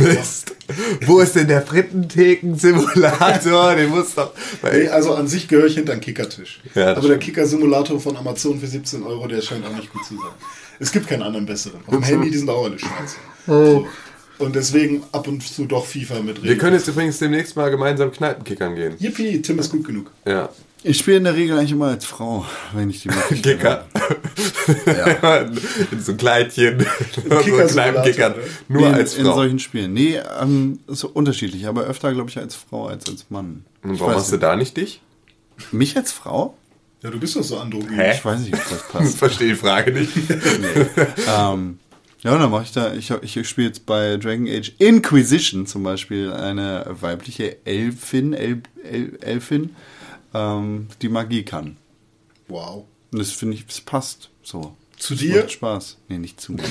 Mist. 0.00 0.56
Wo 1.06 1.20
ist 1.20 1.36
denn 1.36 1.48
der 1.48 1.62
Frittentheken-Simulator? 1.62 3.74
Den 3.74 3.90
muss 3.90 4.14
doch. 4.14 4.32
Nee, 4.62 4.88
also 4.88 5.14
an 5.14 5.26
sich 5.26 5.48
gehöre 5.48 5.66
ich 5.66 5.74
hinter 5.74 5.92
einen 5.92 6.00
Kickertisch. 6.00 6.60
Ja, 6.74 6.96
Aber 6.96 7.08
der 7.08 7.18
Kicker-Simulator 7.18 8.00
von 8.00 8.16
Amazon 8.16 8.60
für 8.60 8.66
17 8.66 9.02
Euro, 9.02 9.26
der 9.26 9.42
scheint 9.42 9.66
auch 9.66 9.74
nicht 9.74 9.92
gut 9.92 10.04
zu 10.04 10.14
sein. 10.14 10.32
Es 10.78 10.92
gibt 10.92 11.08
keinen 11.08 11.22
anderen 11.22 11.46
besseren. 11.46 11.80
Auf 11.86 11.94
dem 11.94 12.02
Handy, 12.02 12.30
die 12.30 12.38
sind 12.38 12.48
auch 12.48 12.64
alle 12.64 12.78
scheiße. 12.78 13.16
So. 13.46 13.86
Und 14.38 14.56
deswegen 14.56 15.02
ab 15.12 15.28
und 15.28 15.42
zu 15.42 15.66
doch 15.66 15.84
FIFA 15.84 16.22
mit 16.22 16.42
Wir 16.42 16.56
können 16.56 16.74
jetzt 16.74 16.88
übrigens 16.88 17.18
demnächst 17.18 17.56
mal 17.56 17.70
gemeinsam 17.70 18.10
Kneipenkickern 18.10 18.74
gehen. 18.74 18.94
Yippie, 18.98 19.42
Tim 19.42 19.58
ist 19.58 19.70
gut 19.70 19.86
genug. 19.86 20.10
Ja. 20.26 20.48
Ich 20.82 20.98
spiele 20.98 21.18
in 21.18 21.24
der 21.24 21.34
Regel 21.34 21.58
eigentlich 21.58 21.72
immer 21.72 21.88
als 21.88 22.06
Frau, 22.06 22.46
wenn 22.72 22.88
ich 22.88 23.02
die 23.02 23.08
Möglichkeit 23.10 23.58
Kicker. 23.58 23.86
habe. 25.22 25.50
in 25.92 26.00
so 26.02 26.14
Kleidchen. 26.14 26.80
so 27.14 27.20
kleinen 27.22 27.42
Kicker-Simulator, 27.42 28.02
Kickern. 28.02 28.32
ne? 28.32 28.38
Nur 28.68 28.88
in, 28.88 28.94
als 28.94 29.14
in 29.14 29.24
Frau. 29.26 29.34
solchen 29.34 29.58
Spielen. 29.58 29.92
Nee, 29.92 30.18
ähm, 30.40 30.78
so 30.86 31.08
unterschiedlich, 31.08 31.66
aber 31.66 31.82
öfter, 31.84 32.12
glaube 32.14 32.30
ich, 32.30 32.38
als 32.38 32.54
Frau 32.54 32.86
als 32.86 33.08
als 33.10 33.26
Mann. 33.28 33.64
Und 33.82 34.00
warum 34.00 34.14
machst 34.14 34.32
du 34.32 34.38
da 34.38 34.56
nicht 34.56 34.76
dich? 34.76 35.02
Mich 35.70 35.96
als 35.96 36.12
Frau? 36.12 36.56
Ja, 37.02 37.10
du 37.10 37.18
bist 37.20 37.36
doch 37.36 37.42
so 37.42 37.58
androgyn. 37.58 37.94
Hä? 37.98 38.12
Ich 38.14 38.24
weiß 38.24 38.40
nicht, 38.40 38.54
ob 38.54 38.60
das 38.60 38.78
Ich 38.86 38.88
passt. 38.88 39.18
verstehe 39.18 39.48
die 39.48 39.54
Frage 39.54 39.92
nicht. 39.92 40.12
ähm, 41.28 41.78
ja, 42.22 42.36
dann 42.38 42.50
mache 42.50 42.64
ich 42.64 42.72
da, 42.72 42.92
ich, 42.94 43.10
ich 43.10 43.48
spiele 43.48 43.66
jetzt 43.68 43.84
bei 43.86 44.16
Dragon 44.18 44.46
Age 44.48 44.72
Inquisition 44.78 45.66
zum 45.66 45.82
Beispiel 45.82 46.30
eine 46.32 46.86
weibliche 46.88 47.56
Elfin, 47.66 48.32
El, 48.34 48.62
El, 48.84 49.18
Elfin, 49.22 49.74
ähm, 50.34 50.88
die 51.02 51.08
Magie 51.08 51.42
kann. 51.44 51.76
Wow. 52.48 52.84
Und 53.12 53.18
das 53.18 53.30
finde 53.32 53.54
ich, 53.54 53.64
es 53.68 53.80
passt 53.80 54.30
so. 54.42 54.76
Zu 54.96 55.14
Es 55.14 55.20
dir? 55.20 55.36
Macht 55.40 55.52
Spaß. 55.52 55.96
Nee, 56.08 56.18
nicht 56.18 56.40
zu 56.40 56.52
mir. 56.52 56.62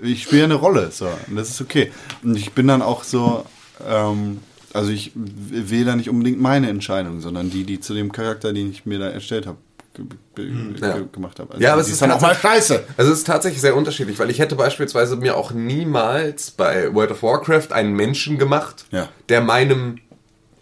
Ich 0.00 0.22
spiele 0.24 0.44
eine 0.44 0.54
Rolle, 0.54 0.90
so. 0.90 1.08
Und 1.26 1.36
das 1.36 1.50
ist 1.50 1.60
okay. 1.60 1.92
Und 2.22 2.36
ich 2.36 2.52
bin 2.52 2.66
dann 2.68 2.82
auch 2.82 3.02
so, 3.04 3.44
ähm, 3.86 4.38
also 4.72 4.90
ich 4.90 5.12
wähle 5.14 5.84
da 5.86 5.96
nicht 5.96 6.08
unbedingt 6.10 6.40
meine 6.40 6.68
Entscheidung, 6.68 7.20
sondern 7.20 7.50
die, 7.50 7.64
die 7.64 7.80
zu 7.80 7.94
dem 7.94 8.12
Charakter, 8.12 8.52
den 8.52 8.70
ich 8.70 8.86
mir 8.86 8.98
da 8.98 9.08
erstellt 9.08 9.46
habe, 9.46 9.58
ge 10.36 10.48
Ja. 10.80 10.96
ge 10.98 11.06
gemacht 11.10 11.38
habe. 11.40 11.52
Also 11.52 11.62
Ja, 11.62 11.72
aber 11.72 11.82
es 11.82 11.88
ist 11.88 12.00
dann 12.00 12.12
auch 12.12 12.20
mal 12.20 12.34
scheiße. 12.34 12.84
Also 12.96 13.10
es 13.12 13.18
ist 13.18 13.26
tatsächlich 13.26 13.60
sehr 13.60 13.74
unterschiedlich, 13.76 14.18
weil 14.18 14.30
ich 14.30 14.38
hätte 14.38 14.54
beispielsweise 14.54 15.16
mir 15.16 15.36
auch 15.36 15.50
niemals 15.52 16.50
bei 16.52 16.94
World 16.94 17.10
of 17.10 17.22
Warcraft 17.22 17.72
einen 17.72 17.94
Menschen 17.94 18.38
gemacht, 18.38 18.86
Ja. 18.92 19.08
der 19.28 19.40
meinem, 19.40 19.98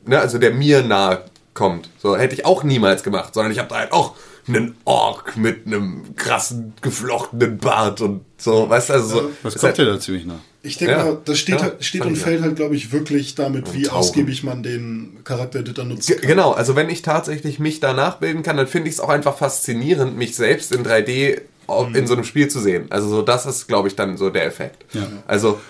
ne, 0.06 0.18
also 0.18 0.38
der 0.38 0.52
mir 0.52 0.82
nahe 0.82 1.24
kommt. 1.58 1.90
So 1.98 2.16
hätte 2.16 2.34
ich 2.34 2.46
auch 2.46 2.62
niemals 2.64 3.02
gemacht, 3.02 3.34
sondern 3.34 3.52
ich 3.52 3.58
habe 3.58 3.68
da 3.68 3.76
halt 3.80 3.92
auch 3.92 4.14
einen 4.46 4.76
Ork 4.86 5.36
mit 5.36 5.66
einem 5.66 6.14
krassen 6.16 6.72
geflochtenen 6.80 7.58
Bart 7.58 8.00
und 8.00 8.22
so, 8.38 8.70
weißt 8.70 8.88
du, 8.88 8.92
also 8.94 9.08
so. 9.08 9.30
Was 9.42 9.54
ist 9.56 9.60
kommt 9.60 9.76
halt- 9.76 9.86
dir 9.86 9.92
da 9.92 10.00
ziemlich 10.00 10.24
nach? 10.24 10.36
Ich 10.62 10.76
denke 10.78 10.94
Ja. 10.94 11.04
mal, 11.04 11.18
das 11.24 11.38
steht, 11.38 11.56
Ja, 11.56 11.62
halt, 11.62 11.84
steht 11.84 12.04
und 12.04 12.16
fällt 12.16 12.42
halt, 12.42 12.56
glaube 12.56 12.74
ich, 12.74 12.90
wirklich 12.92 13.34
damit, 13.34 13.72
wie 13.74 13.82
Tauchen. 13.82 13.98
ausgiebig 13.98 14.42
man 14.44 14.62
den 14.62 15.18
Charakter-Editor 15.24 15.84
nutzt. 15.84 16.08
Ge- 16.08 16.18
Genau, 16.20 16.52
also 16.52 16.74
wenn 16.76 16.88
ich 16.90 17.02
tatsächlich 17.02 17.58
mich 17.58 17.78
da 17.80 17.92
nachbilden 17.92 18.42
kann, 18.42 18.56
dann 18.56 18.66
finde 18.66 18.88
ich 18.88 18.94
es 18.96 19.00
auch 19.00 19.08
einfach 19.10 19.36
faszinierend, 19.36 20.16
mich 20.16 20.34
selbst 20.34 20.72
in 20.72 20.82
3D 20.82 21.40
auf- 21.66 21.94
in 21.94 22.06
so 22.06 22.14
einem 22.14 22.24
Spiel 22.24 22.48
zu 22.48 22.60
sehen. 22.60 22.86
Also 22.90 23.08
so, 23.08 23.22
das 23.22 23.44
ist, 23.46 23.66
glaube 23.68 23.88
ich, 23.88 23.96
dann 23.96 24.16
so 24.16 24.30
der 24.30 24.46
Effekt. 24.46 24.84
Also 25.26 25.60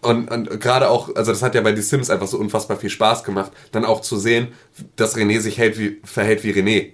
und, 0.00 0.30
und 0.30 0.60
gerade 0.60 0.88
auch, 0.88 1.14
also 1.16 1.32
das 1.32 1.42
hat 1.42 1.54
ja 1.54 1.60
bei 1.60 1.74
The 1.74 1.82
Sims 1.82 2.08
einfach 2.08 2.28
so 2.28 2.38
unfassbar 2.38 2.76
viel 2.76 2.90
Spaß 2.90 3.24
gemacht, 3.24 3.50
dann 3.72 3.84
auch 3.84 4.00
zu 4.00 4.16
sehen, 4.16 4.48
dass 4.96 5.16
René 5.16 5.40
sich 5.40 5.58
hält 5.58 5.78
wie, 5.78 6.00
verhält 6.04 6.44
wie 6.44 6.52
René. 6.52 6.92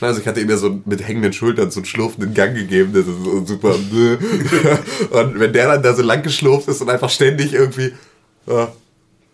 Also 0.00 0.20
ich 0.20 0.26
hatte 0.26 0.40
ihm 0.40 0.50
ja 0.50 0.56
so 0.56 0.80
mit 0.84 1.06
hängenden 1.06 1.32
Schultern 1.32 1.70
so 1.70 1.80
einen 1.80 1.86
schlurfenden 1.86 2.34
Gang 2.34 2.54
gegeben, 2.54 2.92
das 2.92 3.06
ist 3.06 3.22
so 3.22 3.44
super. 3.44 3.74
und 5.10 5.38
wenn 5.38 5.52
der 5.52 5.68
dann 5.68 5.82
da 5.82 5.94
so 5.94 6.02
lang 6.02 6.22
geschlurft 6.22 6.68
ist 6.68 6.80
und 6.80 6.90
einfach 6.90 7.10
ständig 7.10 7.52
irgendwie 7.52 7.92
äh, 8.46 8.66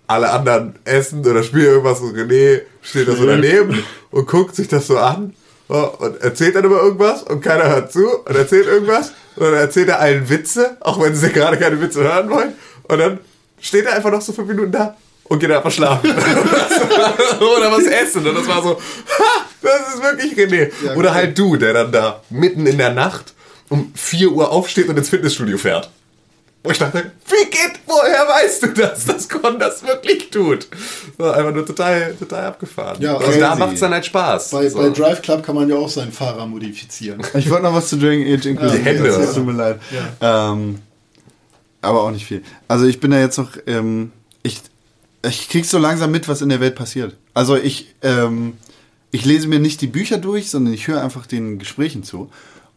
alle 0.08 0.30
anderen 0.30 0.74
essen 0.84 1.20
oder 1.20 1.42
spielen 1.42 1.66
irgendwas 1.66 2.00
und 2.00 2.16
René 2.16 2.62
steht 2.82 3.06
da 3.08 3.14
so 3.14 3.24
daneben 3.24 3.84
und 4.10 4.26
guckt 4.26 4.56
sich 4.56 4.68
das 4.68 4.88
so 4.88 4.98
an 4.98 5.34
äh, 5.68 5.74
und 5.74 6.20
erzählt 6.20 6.56
dann 6.56 6.64
immer 6.64 6.82
irgendwas 6.82 7.22
und 7.22 7.40
keiner 7.40 7.68
hört 7.68 7.92
zu 7.92 8.04
und 8.24 8.36
erzählt 8.36 8.66
irgendwas 8.66 9.12
und 9.36 9.44
dann 9.44 9.54
erzählt 9.54 9.88
er 9.88 10.00
allen 10.00 10.28
Witze, 10.28 10.76
auch 10.80 11.00
wenn 11.00 11.14
sie 11.14 11.30
gerade 11.30 11.56
keine 11.56 11.80
Witze 11.80 12.02
hören 12.02 12.28
wollen 12.28 12.52
und 12.92 12.98
dann 12.98 13.18
steht 13.60 13.86
er 13.86 13.94
einfach 13.94 14.10
noch 14.10 14.20
so 14.20 14.32
fünf 14.32 14.48
Minuten 14.48 14.72
da 14.72 14.96
und 15.24 15.38
geht 15.38 15.50
einfach 15.50 15.70
schlafen. 15.70 16.10
Oder 17.40 17.72
was 17.72 17.84
essen. 17.84 18.26
Und 18.26 18.34
das 18.34 18.46
war 18.46 18.62
so, 18.62 18.76
ha, 18.78 19.46
das 19.62 19.94
ist 19.94 20.02
wirklich 20.02 20.32
René. 20.34 20.70
Ja, 20.84 20.92
Oder 20.92 21.02
genau. 21.08 21.14
halt 21.14 21.38
du, 21.38 21.56
der 21.56 21.72
dann 21.72 21.92
da 21.92 22.20
mitten 22.30 22.66
in 22.66 22.78
der 22.78 22.90
Nacht 22.90 23.32
um 23.68 23.92
4 23.94 24.30
Uhr 24.30 24.50
aufsteht 24.50 24.88
und 24.88 24.98
ins 24.98 25.08
Fitnessstudio 25.08 25.56
fährt. 25.56 25.90
Wo 26.64 26.70
ich 26.70 26.78
dachte, 26.78 27.10
wie 27.28 27.44
geht, 27.50 27.80
woher 27.86 28.28
weißt 28.28 28.62
du 28.62 28.66
das, 28.68 29.04
dass 29.06 29.28
Con 29.28 29.58
das 29.58 29.84
wirklich 29.84 30.30
tut? 30.30 30.68
War 31.16 31.34
einfach 31.36 31.52
nur 31.52 31.66
total, 31.66 32.14
total 32.14 32.44
abgefahren. 32.46 33.02
Ja, 33.02 33.16
also 33.16 33.40
da 33.40 33.56
macht 33.56 33.74
es 33.74 33.80
dann 33.80 33.92
halt 33.92 34.06
Spaß. 34.06 34.50
Bei, 34.50 34.68
So. 34.68 34.78
bei 34.78 34.90
Drive 34.90 35.22
Club 35.22 35.42
kann 35.44 35.56
man 35.56 35.68
ja 35.68 35.74
auch 35.74 35.88
seinen 35.88 36.12
Fahrer 36.12 36.46
modifizieren. 36.46 37.20
Ich 37.34 37.50
wollte 37.50 37.64
noch 37.64 37.74
was 37.74 37.88
zu 37.88 37.96
Dragon 37.96 38.22
Age 38.22 38.46
Inquisition. 38.46 38.70
Die 38.76 38.84
Hände. 38.84 39.08
Es 39.08 39.34
tut 39.34 39.44
mir 39.46 39.52
leid. 39.52 39.80
Ähm, 40.20 40.78
aber 41.82 42.02
auch 42.02 42.10
nicht 42.10 42.26
viel. 42.26 42.42
Also 42.68 42.86
ich 42.86 43.00
bin 43.00 43.10
da 43.10 43.20
jetzt 43.20 43.38
noch, 43.38 43.50
ähm, 43.66 44.12
ich, 44.42 44.60
ich 45.28 45.48
krieg 45.48 45.64
so 45.66 45.78
langsam 45.78 46.10
mit, 46.10 46.28
was 46.28 46.40
in 46.40 46.48
der 46.48 46.60
Welt 46.60 46.74
passiert. 46.74 47.16
Also 47.34 47.56
ich, 47.56 47.94
ähm, 48.02 48.54
ich 49.10 49.24
lese 49.24 49.48
mir 49.48 49.58
nicht 49.58 49.80
die 49.80 49.86
Bücher 49.88 50.18
durch, 50.18 50.48
sondern 50.50 50.72
ich 50.72 50.88
höre 50.88 51.02
einfach 51.02 51.26
den 51.26 51.58
Gesprächen 51.58 52.02
zu. 52.02 52.30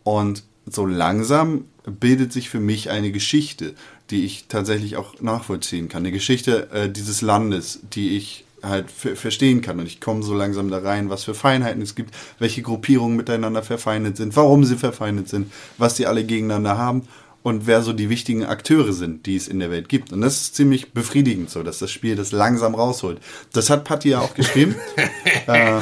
Und 0.03 0.43
so 0.65 0.85
langsam 0.85 1.65
bildet 1.85 2.33
sich 2.33 2.49
für 2.49 2.59
mich 2.59 2.89
eine 2.89 3.11
Geschichte, 3.11 3.75
die 4.09 4.25
ich 4.25 4.45
tatsächlich 4.47 4.97
auch 4.97 5.21
nachvollziehen 5.21 5.87
kann. 5.87 6.03
Eine 6.03 6.11
Geschichte 6.11 6.69
äh, 6.71 6.89
dieses 6.89 7.21
Landes, 7.21 7.79
die 7.93 8.17
ich 8.17 8.43
halt 8.63 8.89
ver- 8.89 9.15
verstehen 9.15 9.61
kann. 9.61 9.79
Und 9.79 9.85
ich 9.85 10.01
komme 10.01 10.23
so 10.23 10.33
langsam 10.33 10.69
da 10.71 10.79
rein, 10.79 11.09
was 11.09 11.23
für 11.23 11.35
Feinheiten 11.35 11.81
es 11.81 11.93
gibt, 11.93 12.15
welche 12.39 12.63
Gruppierungen 12.63 13.15
miteinander 13.15 13.61
verfeindet 13.61 14.17
sind, 14.17 14.35
warum 14.35 14.63
sie 14.63 14.75
verfeindet 14.75 15.29
sind, 15.29 15.51
was 15.77 15.95
die 15.95 16.07
alle 16.07 16.23
gegeneinander 16.23 16.77
haben 16.77 17.07
und 17.45 17.67
wer 17.67 17.83
so 17.83 17.93
die 17.93 18.09
wichtigen 18.09 18.43
Akteure 18.43 18.91
sind, 18.91 19.27
die 19.27 19.35
es 19.35 19.47
in 19.47 19.59
der 19.59 19.69
Welt 19.69 19.87
gibt. 19.87 20.11
Und 20.11 20.21
das 20.21 20.41
ist 20.41 20.55
ziemlich 20.55 20.93
befriedigend 20.93 21.51
so, 21.51 21.61
dass 21.61 21.77
das 21.77 21.91
Spiel 21.91 22.15
das 22.15 22.31
langsam 22.31 22.73
rausholt. 22.73 23.19
Das 23.53 23.69
hat 23.69 23.83
Patti 23.83 24.09
ja 24.09 24.19
auch 24.19 24.33
geschrieben. 24.33 24.73
äh, 25.47 25.79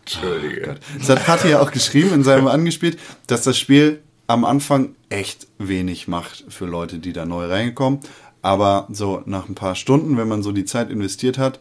Entschuldige. 0.00 0.74
das 0.98 1.08
hat 1.08 1.24
Patti 1.24 1.48
ja 1.48 1.62
auch 1.62 1.70
geschrieben 1.70 2.12
in 2.12 2.22
seinem 2.22 2.48
angespielt, 2.48 2.98
dass 3.28 3.40
das 3.40 3.58
Spiel 3.58 4.02
am 4.26 4.44
Anfang 4.44 4.94
echt 5.08 5.46
wenig 5.56 6.06
macht 6.06 6.44
für 6.50 6.66
Leute, 6.66 6.98
die 6.98 7.14
da 7.14 7.24
neu 7.24 7.46
reinkommen. 7.46 8.00
Aber 8.42 8.86
so 8.90 9.22
nach 9.24 9.48
ein 9.48 9.54
paar 9.54 9.74
Stunden, 9.74 10.18
wenn 10.18 10.28
man 10.28 10.42
so 10.42 10.52
die 10.52 10.66
Zeit 10.66 10.90
investiert 10.90 11.38
hat, 11.38 11.60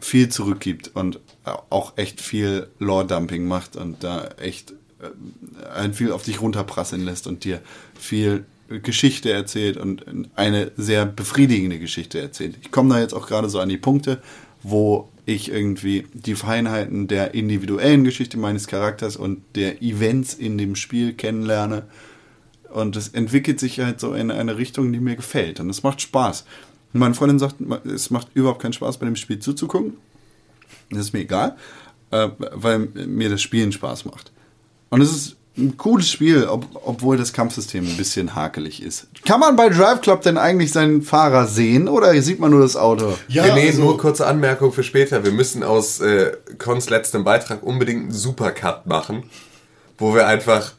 viel 0.00 0.30
zurückgibt 0.30 0.92
und 0.94 1.20
auch 1.44 1.98
echt 1.98 2.22
viel 2.22 2.68
Lore-Dumping 2.78 3.46
macht 3.46 3.76
und 3.76 4.02
da 4.02 4.28
echt 4.38 4.72
äh, 5.02 5.68
ein 5.76 5.92
viel 5.92 6.10
auf 6.10 6.22
dich 6.22 6.40
runterprasseln 6.40 7.04
lässt 7.04 7.26
und 7.26 7.44
dir 7.44 7.60
viel 7.98 8.46
Geschichte 8.82 9.32
erzählt 9.32 9.76
und 9.76 10.04
eine 10.36 10.72
sehr 10.76 11.06
befriedigende 11.06 11.78
Geschichte 11.78 12.20
erzählt. 12.20 12.56
Ich 12.60 12.70
komme 12.70 12.90
da 12.90 13.00
jetzt 13.00 13.14
auch 13.14 13.26
gerade 13.26 13.48
so 13.48 13.60
an 13.60 13.68
die 13.68 13.78
Punkte, 13.78 14.20
wo 14.62 15.08
ich 15.24 15.50
irgendwie 15.50 16.06
die 16.12 16.34
Feinheiten 16.34 17.06
der 17.08 17.34
individuellen 17.34 18.04
Geschichte 18.04 18.38
meines 18.38 18.66
Charakters 18.66 19.16
und 19.16 19.42
der 19.54 19.82
Events 19.82 20.34
in 20.34 20.58
dem 20.58 20.74
Spiel 20.74 21.12
kennenlerne. 21.14 21.84
Und 22.70 22.96
es 22.96 23.08
entwickelt 23.08 23.60
sich 23.60 23.80
halt 23.80 24.00
so 24.00 24.12
in 24.12 24.30
eine 24.30 24.58
Richtung, 24.58 24.92
die 24.92 25.00
mir 25.00 25.16
gefällt. 25.16 25.60
Und 25.60 25.70
es 25.70 25.82
macht 25.82 26.02
Spaß. 26.02 26.44
Meine 26.92 27.14
Freundin 27.14 27.38
sagt, 27.38 27.56
es 27.86 28.10
macht 28.10 28.28
überhaupt 28.34 28.62
keinen 28.62 28.72
Spaß, 28.72 28.98
bei 28.98 29.06
dem 29.06 29.16
Spiel 29.16 29.38
zuzugucken. 29.38 29.94
Das 30.90 31.00
ist 31.00 31.12
mir 31.12 31.20
egal, 31.20 31.56
äh, 32.10 32.28
weil 32.38 32.78
mir 32.78 33.28
das 33.28 33.42
Spielen 33.42 33.72
Spaß 33.72 34.04
macht. 34.06 34.32
Und 34.90 35.00
es 35.02 35.10
ist 35.10 35.37
ein 35.58 35.76
cooles 35.76 36.10
Spiel, 36.10 36.44
ob, 36.46 36.66
obwohl 36.84 37.16
das 37.16 37.32
Kampfsystem 37.32 37.84
ein 37.86 37.96
bisschen 37.96 38.34
hakelig 38.34 38.82
ist. 38.82 39.08
Kann 39.26 39.40
man 39.40 39.56
bei 39.56 39.68
Drive 39.68 40.00
Club 40.00 40.22
denn 40.22 40.38
eigentlich 40.38 40.72
seinen 40.72 41.02
Fahrer 41.02 41.46
sehen 41.46 41.88
oder 41.88 42.20
sieht 42.22 42.38
man 42.40 42.50
nur 42.50 42.60
das 42.60 42.76
Auto? 42.76 43.14
Ja, 43.28 43.44
René, 43.44 43.66
also- 43.66 43.82
nur 43.82 43.98
kurze 43.98 44.26
Anmerkung 44.26 44.72
für 44.72 44.82
später. 44.84 45.24
Wir 45.24 45.32
müssen 45.32 45.62
aus 45.62 46.00
äh, 46.00 46.32
Cons 46.58 46.88
letztem 46.90 47.24
Beitrag 47.24 47.62
unbedingt 47.62 48.02
einen 48.04 48.12
Supercut 48.12 48.86
machen, 48.86 49.24
wo 49.98 50.14
wir 50.14 50.26
einfach 50.26 50.72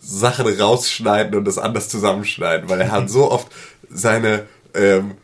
Sachen 0.00 0.46
rausschneiden 0.46 1.34
und 1.34 1.44
das 1.44 1.58
anders 1.58 1.88
zusammenschneiden, 1.88 2.68
weil 2.68 2.80
er 2.80 2.90
hat 2.92 3.10
so 3.10 3.30
oft 3.30 3.48
seine 3.90 4.46
ähm, 4.74 5.12
äh, 5.12 5.14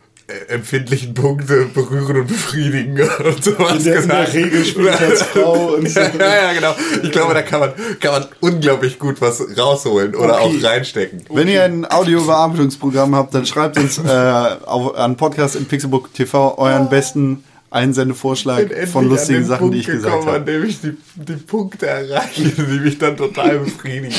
empfindlichen 0.47 1.13
Punkte 1.13 1.65
berühren 1.73 2.21
und 2.21 2.27
befriedigen 2.27 2.99
und 3.25 3.43
sowas 3.43 3.77
In 3.77 3.83
der- 3.83 4.01
in 4.01 4.07
der 4.07 4.17
gesagt. 4.23 4.33
Regel 4.33 4.65
spielt 4.65 5.01
als 5.01 5.21
Frau 5.23 5.73
und 5.75 5.89
so. 5.89 5.99
ja, 5.99 6.09
ja, 6.19 6.53
genau. 6.53 6.75
Ich 7.03 7.11
glaube, 7.11 7.33
da 7.33 7.41
kann 7.41 7.59
man, 7.59 7.71
kann 7.99 8.11
man 8.13 8.25
unglaublich 8.39 8.99
gut 8.99 9.19
was 9.21 9.41
rausholen 9.57 10.15
oder 10.15 10.41
Okay. 10.41 10.57
auch 10.59 10.63
reinstecken. 10.63 11.23
Wenn 11.29 11.47
ihr 11.47 11.63
ein 11.63 11.85
Audiobearbeitungsprogramm 11.89 13.15
habt, 13.15 13.33
dann 13.33 13.45
schreibt 13.45 13.77
uns 13.77 13.97
äh, 13.97 14.01
auf, 14.65 14.95
an 14.95 15.17
Podcast 15.17 15.55
in 15.55 15.65
Pixelbook 15.65 16.13
TV 16.13 16.57
euren 16.57 16.89
besten 16.89 17.43
Einsendevorschlag 17.73 18.67
von 18.91 19.07
lustigen 19.07 19.45
Sachen, 19.45 19.71
die 19.71 19.79
ich 19.79 19.85
gesagt 19.85 20.03
gekommen, 20.05 20.27
an 20.27 20.33
habe. 20.41 20.51
dem 20.51 20.65
ich 20.65 20.81
die, 20.81 20.97
die 21.15 21.33
Punkte 21.37 21.87
erreiche, 21.87 22.43
die 22.49 22.79
mich 22.79 22.97
dann 22.97 23.15
total 23.15 23.59
befriedigen. 23.59 24.13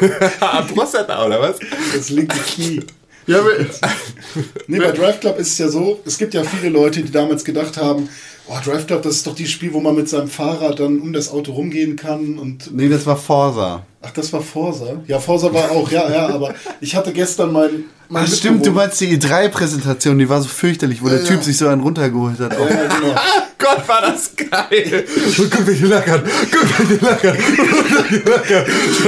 Prostata, 0.74 1.24
oder 1.24 1.40
was? 1.40 1.56
Das 1.94 2.10
linke 2.10 2.36
Knie. 2.38 2.82
Ja, 3.30 3.38
aber- 3.40 3.50
Nee, 4.66 4.78
bei 4.78 4.92
Drive 4.92 5.20
Club 5.20 5.38
ist 5.38 5.48
es 5.52 5.58
ja 5.58 5.68
so, 5.68 6.00
es 6.04 6.16
gibt 6.18 6.34
ja 6.34 6.42
viele 6.44 6.68
Leute, 6.70 7.02
die 7.02 7.10
damals 7.10 7.44
gedacht 7.44 7.76
haben, 7.76 8.08
oh, 8.46 8.54
Drive 8.64 8.86
Club, 8.86 9.02
das 9.02 9.16
ist 9.16 9.26
doch 9.26 9.34
dieses 9.34 9.52
Spiel, 9.52 9.72
wo 9.72 9.80
man 9.80 9.94
mit 9.96 10.08
seinem 10.08 10.28
Fahrrad 10.28 10.78
dann 10.78 11.00
um 11.00 11.12
das 11.12 11.30
Auto 11.30 11.52
rumgehen 11.52 11.96
kann 11.96 12.38
und 12.38 12.72
nee, 12.74 12.88
das 12.88 13.04
war 13.06 13.16
Forsa. 13.16 13.84
ach, 14.02 14.10
das 14.12 14.32
war 14.32 14.40
Forsa. 14.42 15.00
Ja, 15.08 15.18
Forsa 15.18 15.52
war 15.52 15.70
auch, 15.72 15.90
ja, 15.90 16.08
ja, 16.10 16.28
aber 16.28 16.54
ich 16.80 16.94
hatte 16.94 17.12
gestern 17.12 17.52
mein, 17.52 17.84
mein 18.08 18.24
Ach 18.28 18.32
stimmt, 18.34 18.64
du 18.66 18.70
meinst 18.72 19.00
die 19.00 19.18
E3-Präsentation, 19.18 20.18
die 20.18 20.28
war 20.28 20.40
so 20.42 20.48
fürchterlich, 20.48 21.02
wo 21.02 21.08
der 21.08 21.24
Typ 21.24 21.42
sich 21.42 21.56
so 21.56 21.66
einen 21.68 21.80
runtergeholt 21.82 22.38
hat. 22.40 22.52
Ja, 22.52 22.58
ja, 22.68 22.82
genau. 22.86 23.14
Gott, 23.58 23.86
war 23.86 24.00
das 24.00 24.32
geil! 24.34 25.04
Und 25.38 25.50
guck, 25.50 25.66
wie 25.68 25.74
die 25.74 25.84
lackern! 25.84 26.22
Guck, 26.50 26.88
wie 26.88 26.94
die 26.96 27.04
lackern! 27.04 27.36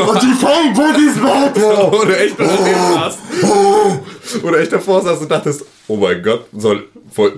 Und 0.09 0.23
die 0.23 0.35
Fanbook 0.35 0.99
ist 0.99 1.23
weg! 1.23 1.91
Wo 1.91 2.05
du 2.05 2.16
echt 2.18 2.35
daneben 2.39 2.95
saßt. 2.95 3.18
Wo 3.41 4.01
du 4.43 4.55
echt 4.55 4.73
davor 4.73 5.03
saßt 5.03 5.23
und 5.23 5.31
dachtest, 5.31 5.64
oh 5.89 5.97
mein 5.97 6.23
Gott, 6.23 6.47
soll, 6.57 6.85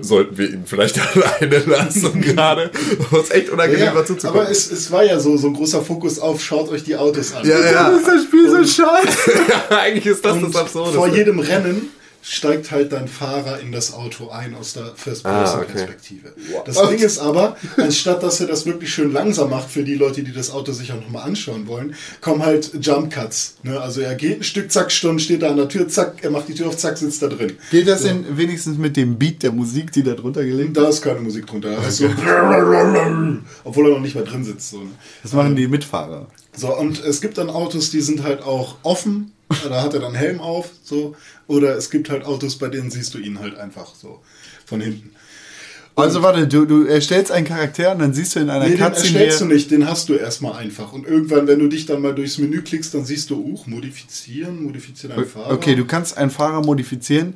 sollten 0.01 0.37
wir 0.37 0.49
ihn 0.49 0.63
vielleicht 0.65 0.99
alleine 1.15 1.57
lassen 1.65 2.21
gerade? 2.21 2.69
Was 3.11 3.31
echt 3.31 3.49
unangenehm 3.49 3.85
Ja, 3.85 3.95
war 3.95 4.05
zuzugucken. 4.05 4.41
aber 4.41 4.49
es, 4.49 4.71
es 4.71 4.91
war 4.91 5.03
ja 5.03 5.19
so, 5.19 5.35
so 5.37 5.47
ein 5.47 5.53
großer 5.53 5.81
Fokus 5.81 6.19
auf, 6.19 6.41
schaut 6.41 6.69
euch 6.69 6.83
die 6.83 6.95
Autos 6.95 7.33
an. 7.33 7.47
ja, 7.47 7.59
ja. 7.59 7.87
ist 7.89 8.07
das 8.07 8.23
Spiel 8.23 8.49
so 8.49 8.57
scheiße. 8.57 9.31
ja, 9.69 9.77
eigentlich 9.77 10.05
ist 10.05 10.23
das 10.23 10.33
Und 10.33 10.53
das 10.53 10.55
Absurde. 10.61 10.93
vor 10.93 11.07
jedem 11.07 11.39
Rennen 11.39 11.89
steigt 12.27 12.71
halt 12.71 12.91
dein 12.91 13.07
Fahrer 13.07 13.59
in 13.59 13.71
das 13.71 13.93
Auto 13.93 14.29
ein 14.29 14.55
aus 14.55 14.73
der 14.73 14.83
Ah, 14.83 14.87
okay. 14.87 14.95
First-Person-Perspektive. 14.97 16.33
Das 16.65 16.75
Ding 16.89 16.97
ist 16.97 17.19
aber, 17.19 17.55
anstatt 17.77 18.23
dass 18.23 18.39
er 18.39 18.47
das 18.47 18.65
wirklich 18.65 18.91
schön 18.91 19.13
langsam 19.13 19.51
macht 19.51 19.69
für 19.69 19.83
die 19.83 19.93
Leute, 19.93 20.23
die 20.23 20.33
das 20.33 20.49
Auto 20.49 20.71
sich 20.71 20.91
auch 20.91 20.99
nochmal 20.99 21.21
anschauen 21.23 21.67
wollen, 21.67 21.93
kommen 22.21 22.43
halt 22.43 22.71
Jump 22.81 23.13
Cuts. 23.13 23.57
Ne? 23.61 23.79
Also 23.79 24.01
er 24.01 24.15
geht 24.15 24.39
ein 24.39 24.43
Stück, 24.43 24.71
zack, 24.71 24.91
Stunden 24.91 25.19
steht 25.19 25.43
er 25.43 25.51
an 25.51 25.57
der 25.57 25.69
Tür, 25.69 25.87
zack, 25.87 26.23
er 26.23 26.31
macht 26.31 26.47
die 26.47 26.55
Tür 26.55 26.67
auf, 26.69 26.77
zack, 26.77 26.97
sitzt 26.97 27.21
da 27.21 27.27
drin. 27.27 27.53
Geht 27.69 27.87
das 27.87 28.01
denn 28.01 28.25
wenigstens 28.35 28.79
mit 28.79 28.97
dem 28.97 29.19
Beat 29.19 29.43
der 29.43 29.51
Musik, 29.51 29.91
die 29.91 30.01
da 30.01 30.13
drunter 30.13 30.43
gelegt 30.43 30.75
Da 30.75 30.89
ist 30.89 31.03
keine 31.03 31.19
Musik 31.19 31.45
drunter. 31.45 31.75
Da 31.75 31.87
ist 31.87 31.97
so 31.97 32.05
obwohl 33.63 33.85
er 33.85 33.93
noch 33.93 33.99
nicht 33.99 34.15
mal 34.15 34.23
drin 34.23 34.43
sitzt. 34.43 34.71
So, 34.71 34.79
ne? 34.79 34.89
Das 35.21 35.33
machen 35.33 35.55
die 35.55 35.67
Mitfahrer. 35.67 36.27
So, 36.57 36.75
und 36.75 37.03
es 37.03 37.21
gibt 37.21 37.37
dann 37.37 37.49
Autos, 37.49 37.91
die 37.91 38.01
sind 38.01 38.23
halt 38.23 38.41
auch 38.41 38.77
offen. 38.81 39.31
Da 39.69 39.81
hat 39.83 39.93
er 39.93 39.99
dann 39.99 40.15
Helm 40.15 40.39
auf, 40.39 40.69
so. 40.83 41.15
Oder 41.47 41.75
es 41.75 41.89
gibt 41.89 42.09
halt 42.09 42.23
Autos, 42.25 42.57
bei 42.57 42.67
denen 42.67 42.91
siehst 42.91 43.13
du 43.13 43.17
ihn 43.19 43.39
halt 43.39 43.55
einfach 43.55 43.93
so 43.95 44.21
von 44.65 44.81
hinten. 44.81 45.11
Also 45.97 46.21
warte, 46.23 46.45
du, 46.47 46.65
du 46.65 46.85
erstellst 46.85 47.31
einen 47.31 47.45
Charakter 47.45 47.93
und 47.93 47.99
dann 47.99 48.13
siehst 48.13 48.35
du 48.35 48.41
in 48.41 48.49
einer 48.49 48.65
Nee, 48.65 48.71
den 48.71 48.79
Cutscene, 48.79 49.05
erstellst 49.19 49.41
du 49.41 49.45
nicht, 49.45 49.71
den 49.71 49.87
hast 49.87 50.09
du 50.09 50.15
erstmal 50.15 50.57
einfach. 50.57 50.91
Und 50.91 51.07
irgendwann, 51.07 51.47
wenn 51.47 51.59
du 51.59 51.67
dich 51.67 51.85
dann 51.85 52.01
mal 52.01 52.13
durchs 52.13 52.37
Menü 52.37 52.61
klickst, 52.63 52.93
dann 52.93 53.05
siehst 53.05 53.29
du, 53.29 53.41
uch, 53.41 53.65
modifizieren, 53.65 54.63
modifizieren 54.63 55.15
einen 55.17 55.25
Fahrer. 55.25 55.53
Okay, 55.53 55.75
du 55.75 55.85
kannst 55.85 56.17
einen 56.17 56.31
Fahrer 56.31 56.65
modifizieren, 56.65 57.35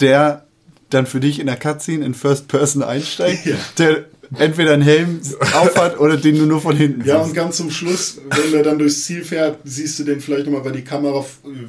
der 0.00 0.46
dann 0.88 1.04
für 1.06 1.20
dich 1.20 1.38
in 1.38 1.46
der 1.46 1.56
Cutscene 1.56 2.04
in 2.04 2.14
First 2.14 2.48
Person 2.48 2.82
einsteigt, 2.82 3.44
Ja. 3.44 3.56
der 3.76 4.06
entweder 4.36 4.72
einen 4.74 4.82
Helm 4.82 5.20
aufhat 5.54 5.98
oder 5.98 6.16
den 6.16 6.38
du 6.38 6.46
nur 6.46 6.60
von 6.60 6.76
hinten 6.76 7.04
Ja, 7.04 7.18
und 7.18 7.24
siehst. 7.24 7.36
ganz 7.36 7.56
zum 7.56 7.70
Schluss, 7.70 8.18
wenn 8.30 8.54
er 8.54 8.62
dann 8.62 8.78
durchs 8.78 9.04
Ziel 9.04 9.24
fährt, 9.24 9.58
siehst 9.64 9.98
du 9.98 10.04
den 10.04 10.20
vielleicht 10.20 10.46
nochmal, 10.46 10.64
weil 10.64 10.72
die 10.72 10.84
Kamera 10.84 11.24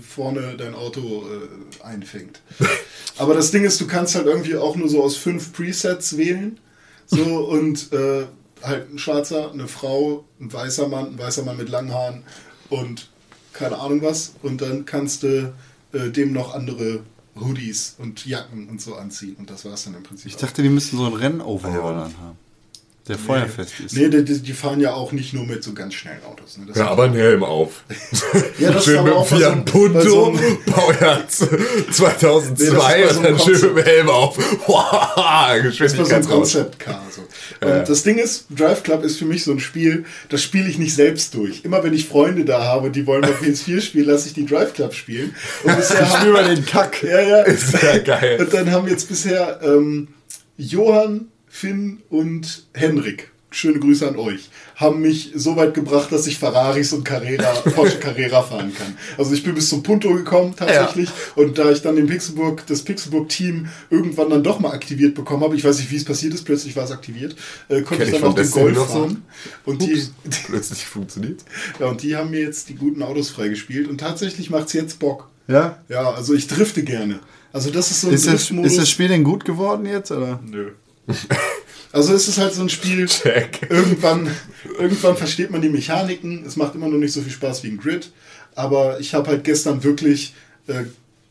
vorne 0.08 0.56
dein 0.58 0.76
Auto 0.76 1.24
äh, 1.28 1.84
einfängt. 1.86 2.42
Aber 3.18 3.34
das 3.34 3.52
Ding 3.52 3.64
ist, 3.64 3.80
du 3.82 3.88
kannst 3.88 4.16
halt 4.16 4.26
irgendwie 4.28 4.56
auch 4.56 4.76
nur 4.76 4.90
so 4.90 5.04
aus 5.04 5.16
fünf 5.18 5.54
Presets 5.54 6.18
wählen. 6.18 6.60
So 7.08 7.24
und 7.50 7.92
äh, 7.92 8.26
halt 8.62 8.94
ein 8.94 8.98
Schwarzer, 9.00 9.52
eine 9.52 9.68
Frau, 9.68 10.26
ein 10.40 10.52
weißer 10.52 10.88
Mann, 10.88 11.14
ein 11.14 11.18
weißer 11.20 11.44
Mann 11.44 11.58
mit 11.58 11.70
langen 11.70 11.94
Haaren 11.94 12.24
und 12.70 13.10
keine 13.54 13.78
Ahnung 13.80 14.02
was. 14.04 14.34
Und 14.44 14.62
dann 14.62 14.86
kannst 14.86 15.24
du 15.24 15.54
äh, 15.94 16.10
dem 16.12 16.34
noch 16.34 16.54
andere 16.54 17.02
Hoodies 17.40 17.96
und 18.00 18.26
Jacken 18.26 18.70
und 18.70 18.82
so 18.82 18.96
anziehen. 18.96 19.36
Und 19.40 19.50
das 19.50 19.66
war's 19.66 19.86
dann 19.86 19.96
im 19.96 20.04
Prinzip. 20.04 20.28
Ich 20.28 20.36
dachte, 20.36 20.62
die 20.62 20.70
müssten 20.70 20.98
so 20.98 21.06
einen 21.06 21.16
Rennoverall 21.16 21.96
anhaben, 21.96 22.38
der 23.10 23.18
feuerfest 23.18 23.74
ist. 23.86 23.96
Nee, 23.96 24.08
die, 24.10 24.24
die 24.24 24.54
fahren 24.54 24.80
ja 24.80 24.94
auch 24.94 25.12
nicht 25.12 25.34
nur 25.34 25.46
mit 25.46 25.64
so 25.64 25.74
ganz 25.74 25.96
schnellen 25.96 26.24
Autos. 26.24 26.58
Ne? 26.58 26.68
Ja, 26.76 26.88
aber 26.90 27.06
ein 27.06 27.14
Helm 27.14 27.44
auf. 27.44 27.84
Ja, 28.60 28.72
das 28.72 28.78
ist 28.86 28.86
schön 28.86 28.98
aber 29.00 29.20
mit 29.20 29.32
dem 29.32 29.38
Fiat 29.38 29.66
Punto, 29.66 30.00
so 30.02 30.40
Baujahr 30.72 31.28
2002 31.28 32.98
Nee, 32.98 33.08
so 33.10 33.18
und 33.18 33.24
dann 33.26 33.40
schön 33.40 33.74
mit 33.74 33.78
dem 33.78 33.84
Helm 33.84 34.10
auf. 34.10 34.38
Wow, 34.68 35.64
Das 35.64 35.80
ist 35.80 35.98
bei 36.10 36.22
so. 36.22 36.30
Concept-Car. 36.30 37.02
So. 37.10 37.22
Und 37.66 37.90
das 37.90 38.04
Ding 38.04 38.20
ist, 38.20 38.46
Drive 38.56 38.84
Club 38.84 39.04
ist 39.04 39.18
für 39.18 39.26
mich 39.26 39.44
so 39.44 39.52
ein 39.52 39.60
Spiel, 39.60 40.06
das 40.30 40.44
spiele 40.44 40.70
ich 40.70 40.78
nicht 40.78 40.94
selbst 40.94 41.34
durch. 41.34 41.66
Immer 41.66 41.84
wenn 41.84 41.94
ich 41.94 42.08
Freunde 42.08 42.46
da 42.46 42.64
habe, 42.64 42.92
die 42.92 43.08
wollen 43.08 43.22
mal 43.22 43.32
PS4 43.32 43.82
spielen, 43.82 44.06
lasse 44.06 44.28
ich 44.28 44.34
die 44.34 44.46
Drive 44.46 44.74
Club 44.74 44.94
spielen. 44.94 45.36
Und 45.64 45.76
bisher 45.78 46.06
Spiel 46.06 46.32
mal 46.32 46.56
den 46.56 46.66
Kack. 46.66 47.02
ja, 47.04 47.22
ja. 47.22 47.42
Ist 47.42 47.74
ja 47.82 47.98
geil. 47.98 48.38
Und 48.40 48.54
dann 48.54 48.72
haben 48.72 48.88
jetzt 48.88 49.10
bisher 49.10 49.60
ähm, 49.64 50.10
Johann, 50.58 51.28
Finn 51.50 52.00
und 52.10 52.68
Henrik, 52.74 53.32
schöne 53.52 53.80
Grüße 53.80 54.08
an 54.08 54.16
euch, 54.18 54.50
haben 54.76 55.02
mich 55.02 55.32
so 55.36 55.56
weit 55.56 55.74
gebracht, 55.74 56.12
dass 56.12 56.28
ich 56.28 56.38
Ferraris 56.38 56.94
und 56.94 57.04
Carrera, 57.04 57.52
Porsche 57.76 57.98
Carrera 57.98 58.44
fahren 58.44 58.72
kann. 58.74 58.96
Also 59.18 59.34
ich 59.34 59.44
bin 59.44 59.56
bis 59.56 59.70
zum 59.70 59.82
Punto 59.82 60.14
gekommen 60.14 60.54
tatsächlich 60.56 61.10
und 61.36 61.58
da 61.58 61.72
ich 61.72 61.82
dann 61.82 61.96
den 61.96 62.06
Pixelburg, 62.06 62.66
das 62.68 62.84
Pixelburg-Team 62.84 63.68
irgendwann 63.90 64.30
dann 64.30 64.44
doch 64.44 64.60
mal 64.60 64.72
aktiviert 64.72 65.16
bekommen 65.16 65.44
habe, 65.44 65.56
ich 65.56 65.64
weiß 65.64 65.80
nicht, 65.80 65.92
wie 65.92 65.96
es 65.96 66.06
passiert 66.06 66.34
ist, 66.36 66.46
plötzlich 66.46 66.76
war 66.76 66.84
es 66.84 66.92
aktiviert, 66.92 67.36
äh, 67.68 67.82
konnte 67.82 68.04
ich 68.04 68.12
dann 68.12 68.24
auch 68.24 68.36
den 68.36 68.52
Golf 68.52 68.88
fahren. 68.88 69.24
Und 69.66 69.82
die, 69.82 70.04
Plötzlich 70.46 70.86
funktioniert. 70.86 71.44
ja, 71.80 71.88
und 71.88 72.04
die 72.04 72.16
haben 72.16 72.30
mir 72.30 72.42
jetzt 72.42 72.70
die 72.70 72.76
guten 72.76 73.02
Autos 73.02 73.32
freigespielt 73.32 73.88
und 73.88 73.98
tatsächlich 74.00 74.50
macht 74.52 74.68
es 74.68 74.74
jetzt 74.74 75.00
Bock. 75.00 75.28
Ja? 75.48 75.80
Ja, 75.90 76.12
also 76.12 76.36
ich 76.36 76.48
drifte 76.48 76.84
gerne. 76.84 77.20
Also 77.52 77.72
das 77.72 77.90
ist 77.90 78.02
so 78.02 78.10
ein 78.10 78.14
Ist 78.14 78.28
das, 78.28 78.52
ist 78.52 78.78
das 78.78 78.90
Spiel 78.90 79.08
denn 79.08 79.24
gut 79.24 79.44
geworden 79.44 79.88
jetzt? 79.88 80.12
Oder? 80.12 80.40
Nö. 80.46 80.72
Also 81.92 82.14
es 82.14 82.28
ist 82.28 82.38
halt 82.38 82.54
so 82.54 82.62
ein 82.62 82.70
Spiel, 82.70 83.08
Check. 83.08 83.66
irgendwann, 83.68 84.30
irgendwann 84.78 85.18
versteht 85.18 85.50
man 85.50 85.60
die 85.64 85.70
Mechaniken, 85.70 86.46
es 86.46 86.56
macht 86.56 86.76
immer 86.76 86.88
noch 86.88 87.00
nicht 87.00 87.12
so 87.14 87.22
viel 87.24 87.32
Spaß 87.32 87.64
wie 87.64 87.70
ein 87.70 87.80
Grid, 87.80 88.12
aber 88.54 89.00
ich 89.00 89.16
habe 89.16 89.28
halt 89.32 89.44
gestern 89.44 89.84
wirklich 89.84 90.36
äh, 90.68 90.84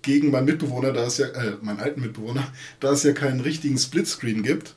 gegen 0.03 0.33
meinen 0.33 0.47
Mitbewohner, 0.47 0.91
da 0.93 1.05
es 1.05 1.19
ja, 1.19 1.27
äh, 1.29 1.53
meinen 1.63 1.79
alten 1.79 2.01
Mitbewohner, 2.01 2.45
da 2.81 2.91
es 2.91 3.05
ja 3.05 3.13
keinen 3.13 3.39
richtigen 3.41 3.79
Splitscreen 3.79 4.43
gibt, 4.43 4.75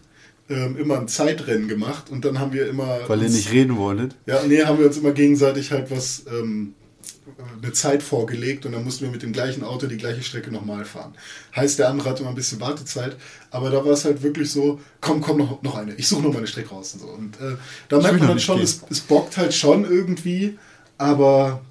ähm, 0.51 0.77
immer 0.77 0.99
ein 0.99 1.07
Zeitrennen 1.07 1.67
gemacht 1.67 2.11
und 2.11 2.25
dann 2.25 2.37
haben 2.39 2.53
wir 2.53 2.67
immer... 2.69 2.99
Weil 3.07 3.17
ihr 3.21 3.25
uns- 3.25 3.33
nicht 3.35 3.51
reden 3.51 3.75
wolltet. 3.77 4.15
Ja, 4.27 4.43
nee, 4.47 4.63
haben 4.63 4.77
wir 4.77 4.85
uns 4.85 4.97
immer 4.97 5.13
gegenseitig 5.13 5.71
halt 5.71 5.89
was, 5.89 6.25
ähm, 6.31 6.75
eine 7.61 7.73
Zeit 7.73 8.03
vorgelegt 8.03 8.65
und 8.65 8.71
dann 8.71 8.83
mussten 8.83 9.05
wir 9.05 9.11
mit 9.11 9.23
dem 9.23 9.33
gleichen 9.33 9.63
Auto 9.63 9.87
die 9.87 9.97
gleiche 9.97 10.23
Strecke 10.23 10.51
nochmal 10.51 10.85
fahren. 10.85 11.13
Heißt, 11.55 11.79
der 11.79 11.89
andere 11.89 12.09
hatte 12.09 12.21
immer 12.21 12.29
ein 12.29 12.35
bisschen 12.35 12.59
Wartezeit, 12.59 13.15
aber 13.49 13.69
da 13.69 13.83
war 13.83 13.91
es 13.91 14.05
halt 14.05 14.23
wirklich 14.23 14.51
so, 14.51 14.79
komm, 14.99 15.21
komm, 15.21 15.37
noch, 15.37 15.61
noch 15.61 15.75
eine, 15.75 15.93
ich 15.95 16.07
suche 16.07 16.23
noch 16.23 16.33
meine 16.33 16.47
Strecke 16.47 16.69
raus 16.69 16.93
und 16.93 16.99
so. 17.01 17.07
Und 17.07 17.35
äh, 17.39 17.57
da 17.89 17.99
merkt 17.99 18.19
man 18.19 18.29
dann 18.29 18.39
schon, 18.39 18.57
gehen. 18.57 18.65
es, 18.65 18.81
es 18.89 19.01
bockt 19.01 19.37
halt 19.37 19.53
schon 19.53 19.83
irgendwie, 19.83 20.57
aber 20.97 21.61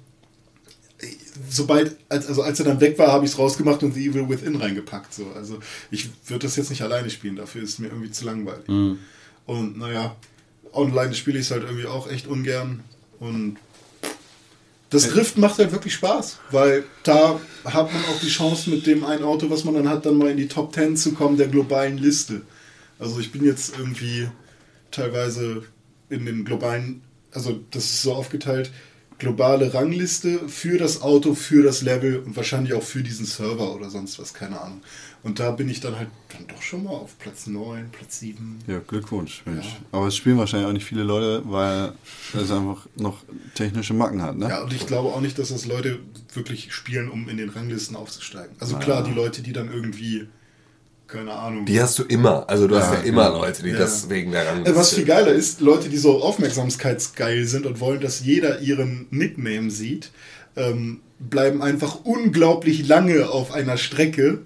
sobald, 1.49 1.97
als, 2.09 2.27
also 2.27 2.41
als 2.41 2.59
er 2.59 2.65
dann 2.65 2.81
weg 2.81 2.97
war, 2.97 3.11
habe 3.11 3.25
ich 3.25 3.31
es 3.31 3.37
rausgemacht 3.37 3.83
und 3.83 3.93
The 3.93 4.07
Evil 4.07 4.29
Within 4.29 4.55
reingepackt. 4.55 5.13
So. 5.13 5.31
Also 5.35 5.59
ich 5.89 6.09
würde 6.27 6.45
das 6.45 6.55
jetzt 6.55 6.69
nicht 6.69 6.81
alleine 6.81 7.09
spielen, 7.09 7.35
dafür 7.35 7.63
ist 7.63 7.71
es 7.71 7.79
mir 7.79 7.87
irgendwie 7.87 8.11
zu 8.11 8.25
langweilig. 8.25 8.67
Und 9.45 9.77
naja, 9.77 10.15
online 10.73 11.13
spiele 11.13 11.39
ich 11.39 11.45
es 11.45 11.51
halt 11.51 11.63
irgendwie 11.63 11.85
auch 11.85 12.09
echt 12.09 12.27
ungern. 12.27 12.83
Und 13.19 13.57
das 14.91 15.07
Drift 15.07 15.37
macht 15.37 15.57
halt 15.57 15.71
wirklich 15.71 15.93
Spaß, 15.93 16.39
weil 16.51 16.83
da 17.03 17.39
hat 17.63 17.93
man 17.93 18.03
auch 18.05 18.19
die 18.19 18.27
Chance, 18.27 18.69
mit 18.69 18.85
dem 18.85 19.05
einen 19.05 19.23
Auto, 19.23 19.49
was 19.49 19.63
man 19.63 19.73
dann 19.73 19.89
hat, 19.89 20.05
dann 20.05 20.17
mal 20.17 20.29
in 20.29 20.37
die 20.37 20.49
Top 20.49 20.75
10 20.75 20.97
zu 20.97 21.13
kommen 21.13 21.37
der 21.37 21.47
globalen 21.47 21.97
Liste. 21.97 22.41
Also 22.99 23.19
ich 23.19 23.31
bin 23.31 23.43
jetzt 23.43 23.77
irgendwie 23.77 24.27
teilweise 24.91 25.63
in 26.09 26.25
den 26.25 26.43
globalen, 26.43 27.01
also 27.31 27.57
das 27.71 27.85
ist 27.85 28.01
so 28.01 28.13
aufgeteilt, 28.13 28.69
globale 29.17 29.73
Rangliste 29.73 30.49
für 30.49 30.77
das 30.77 31.01
Auto, 31.01 31.35
für 31.35 31.63
das 31.63 31.81
Level 31.83 32.19
und 32.19 32.35
wahrscheinlich 32.35 32.73
auch 32.73 32.83
für 32.83 33.01
diesen 33.01 33.25
Server 33.25 33.73
oder 33.73 33.89
sonst 33.89 34.19
was, 34.19 34.33
keine 34.33 34.59
Ahnung. 34.59 34.81
Und 35.23 35.39
da 35.39 35.51
bin 35.51 35.69
ich 35.69 35.79
dann 35.79 35.95
halt 35.97 36.07
dann 36.33 36.47
doch 36.47 36.61
schon 36.63 36.83
mal 36.83 36.89
auf 36.91 37.17
Platz 37.19 37.45
9, 37.45 37.89
Platz 37.91 38.19
7. 38.19 38.57
Ja, 38.65 38.79
Glückwunsch, 38.79 39.43
Mensch. 39.45 39.67
Aber 39.91 40.07
es 40.07 40.15
spielen 40.15 40.37
wahrscheinlich 40.39 40.67
auch 40.67 40.73
nicht 40.73 40.85
viele 40.85 41.03
Leute, 41.03 41.43
weil 41.45 41.91
es 42.33 42.49
einfach 42.49 42.87
noch 42.95 43.19
technische 43.53 43.93
Macken 43.93 44.21
hat, 44.23 44.35
ne? 44.37 44.49
Ja, 44.49 44.63
und 44.63 44.73
ich 44.73 44.87
glaube 44.87 45.09
auch 45.09 45.21
nicht, 45.21 45.37
dass 45.37 45.49
das 45.49 45.65
Leute 45.67 45.99
wirklich 46.33 46.73
spielen, 46.73 47.07
um 47.09 47.29
in 47.29 47.37
den 47.37 47.49
Ranglisten 47.49 47.95
aufzusteigen. 47.95 48.55
Also 48.59 48.77
klar, 48.77 49.03
die 49.03 49.11
Leute, 49.13 49.43
die 49.43 49.53
dann 49.53 49.71
irgendwie, 49.71 50.27
keine 51.07 51.33
Ahnung. 51.33 51.67
Die 51.67 51.79
hast 51.79 51.99
du 51.99 52.03
immer. 52.03 52.49
Also 52.49 52.67
du 52.67 52.75
hast 52.75 52.91
Ja, 52.91 52.99
ja 52.99 53.03
immer 53.03 53.27
genau. 53.27 53.41
Leute, 53.43 53.61
die 53.61 53.69
Ja. 53.69 53.77
das 53.77 54.09
wegen 54.09 54.31
der 54.31 54.43
Äh, 54.43 54.47
Rangliste... 54.47 54.75
Was 54.79 54.93
viel 54.93 55.05
geiler 55.05 55.31
ist, 55.33 55.61
Leute, 55.61 55.89
die 55.89 55.97
so 55.97 56.23
aufmerksamkeitsgeil 56.23 57.45
sind 57.45 57.67
und 57.67 57.79
wollen, 57.79 58.01
dass 58.01 58.25
jeder 58.25 58.59
ihren 58.59 59.05
Nickname 59.11 59.69
sieht, 59.69 60.09
ähm, 60.55 61.01
bleiben 61.19 61.61
einfach 61.61 62.03
unglaublich 62.05 62.87
lange 62.87 63.29
auf 63.29 63.51
einer 63.51 63.77
Strecke. 63.77 64.39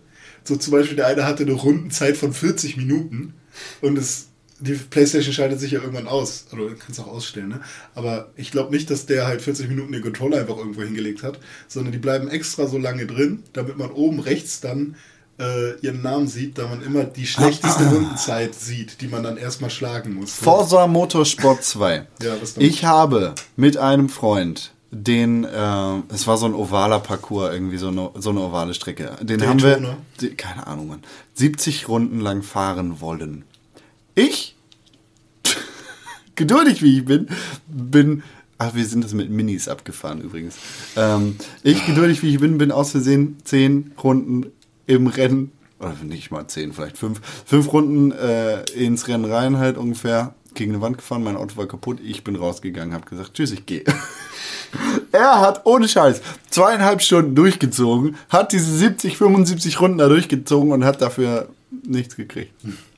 So 0.45 0.55
zum 0.55 0.71
Beispiel 0.71 0.95
der 0.95 1.07
eine 1.07 1.25
hatte 1.25 1.43
eine 1.43 1.53
Rundenzeit 1.53 2.17
von 2.17 2.33
40 2.33 2.77
Minuten 2.77 3.33
und 3.81 3.97
es, 3.97 4.27
die 4.59 4.73
Playstation 4.73 5.33
schaltet 5.33 5.59
sich 5.59 5.71
ja 5.71 5.81
irgendwann 5.81 6.07
aus. 6.07 6.45
Oder 6.51 6.69
du 6.69 6.75
kannst 6.75 6.99
auch 6.99 7.07
ausstellen, 7.07 7.49
ne? 7.49 7.61
Aber 7.95 8.31
ich 8.35 8.51
glaube 8.51 8.73
nicht, 8.73 8.89
dass 8.89 9.05
der 9.05 9.27
halt 9.27 9.41
40 9.41 9.67
Minuten 9.67 9.91
den 9.91 10.01
Controller 10.01 10.39
einfach 10.39 10.57
irgendwo 10.57 10.83
hingelegt 10.83 11.23
hat, 11.23 11.39
sondern 11.67 11.91
die 11.91 11.97
bleiben 11.97 12.29
extra 12.29 12.67
so 12.67 12.77
lange 12.77 13.05
drin, 13.07 13.43
damit 13.53 13.77
man 13.77 13.91
oben 13.91 14.19
rechts 14.19 14.61
dann 14.61 14.95
äh, 15.39 15.77
ihren 15.79 16.01
Namen 16.01 16.27
sieht, 16.27 16.57
da 16.57 16.67
man 16.67 16.81
immer 16.81 17.03
die 17.03 17.27
schlechteste 17.27 17.83
Rundenzeit 17.89 18.55
sieht, 18.55 19.01
die 19.01 19.07
man 19.07 19.23
dann 19.23 19.37
erstmal 19.37 19.69
schlagen 19.69 20.13
muss. 20.13 20.31
Forza 20.31 20.87
Motorsport 20.87 21.63
2. 21.63 22.07
Ja, 22.21 22.35
ich 22.57 22.85
habe 22.85 23.35
mit 23.55 23.77
einem 23.77 24.09
Freund 24.09 24.74
den, 24.95 25.43
äh, 25.43 26.01
es 26.09 26.25
war 26.25 26.37
so 26.37 26.45
ein 26.45 26.53
ovaler 26.53 26.99
Parcours, 26.99 27.53
irgendwie 27.53 27.77
so 27.77 27.89
eine, 27.89 28.11
so 28.15 28.29
eine 28.29 28.39
ovale 28.39 28.73
Strecke. 28.73 29.11
Den 29.21 29.45
haben 29.45 29.61
wir, 29.61 29.71
Daytona? 29.71 29.97
die, 30.21 30.29
keine 30.29 30.67
Ahnung, 30.67 30.87
Mann, 30.87 31.03
70 31.33 31.89
Runden 31.89 32.21
lang 32.21 32.43
fahren 32.43 33.01
wollen. 33.01 33.43
Ich, 34.15 34.55
geduldig 36.35 36.81
wie 36.81 36.99
ich 36.99 37.05
bin, 37.05 37.27
bin, 37.67 38.23
ach, 38.57 38.73
wir 38.73 38.85
sind 38.85 39.03
das 39.03 39.13
mit 39.13 39.29
Minis 39.29 39.67
abgefahren 39.67 40.21
übrigens. 40.21 40.55
Ähm, 40.95 41.35
ich, 41.61 41.85
geduldig 41.85 42.23
wie 42.23 42.29
ich 42.29 42.39
bin, 42.39 42.57
bin 42.57 42.71
aus 42.71 42.91
Versehen 42.91 43.35
10 43.43 43.91
Runden 44.01 44.51
im 44.87 45.07
Rennen, 45.07 45.51
oder 45.77 45.93
nicht 46.03 46.31
mal 46.31 46.47
10, 46.47 46.71
vielleicht 46.71 46.97
5, 46.97 47.19
5 47.45 47.73
Runden 47.73 48.11
äh, 48.13 48.63
ins 48.71 49.09
Rennen 49.09 49.25
rein 49.25 49.57
halt 49.57 49.77
ungefähr, 49.77 50.35
gegen 50.55 50.73
eine 50.73 50.81
Wand 50.81 50.97
gefahren, 50.97 51.23
mein 51.23 51.37
Auto 51.37 51.57
war 51.57 51.67
kaputt, 51.67 51.99
ich 52.03 52.23
bin 52.23 52.35
rausgegangen, 52.35 52.93
habe 52.93 53.05
gesagt, 53.09 53.33
tschüss, 53.33 53.51
ich 53.51 53.65
gehe. 53.65 53.83
Er 55.11 55.39
hat 55.39 55.65
ohne 55.65 55.87
Scheiß 55.87 56.21
zweieinhalb 56.49 57.01
Stunden 57.01 57.33
durchgezogen, 57.33 58.17
hat 58.29 58.51
diese 58.51 58.75
70, 58.75 59.17
75 59.17 59.79
Runden 59.79 59.99
da 59.99 60.09
durchgezogen 60.09 60.73
und 60.73 60.83
hat 60.83 61.01
dafür 61.01 61.47
nichts 61.83 62.17
gekriegt. 62.17 62.51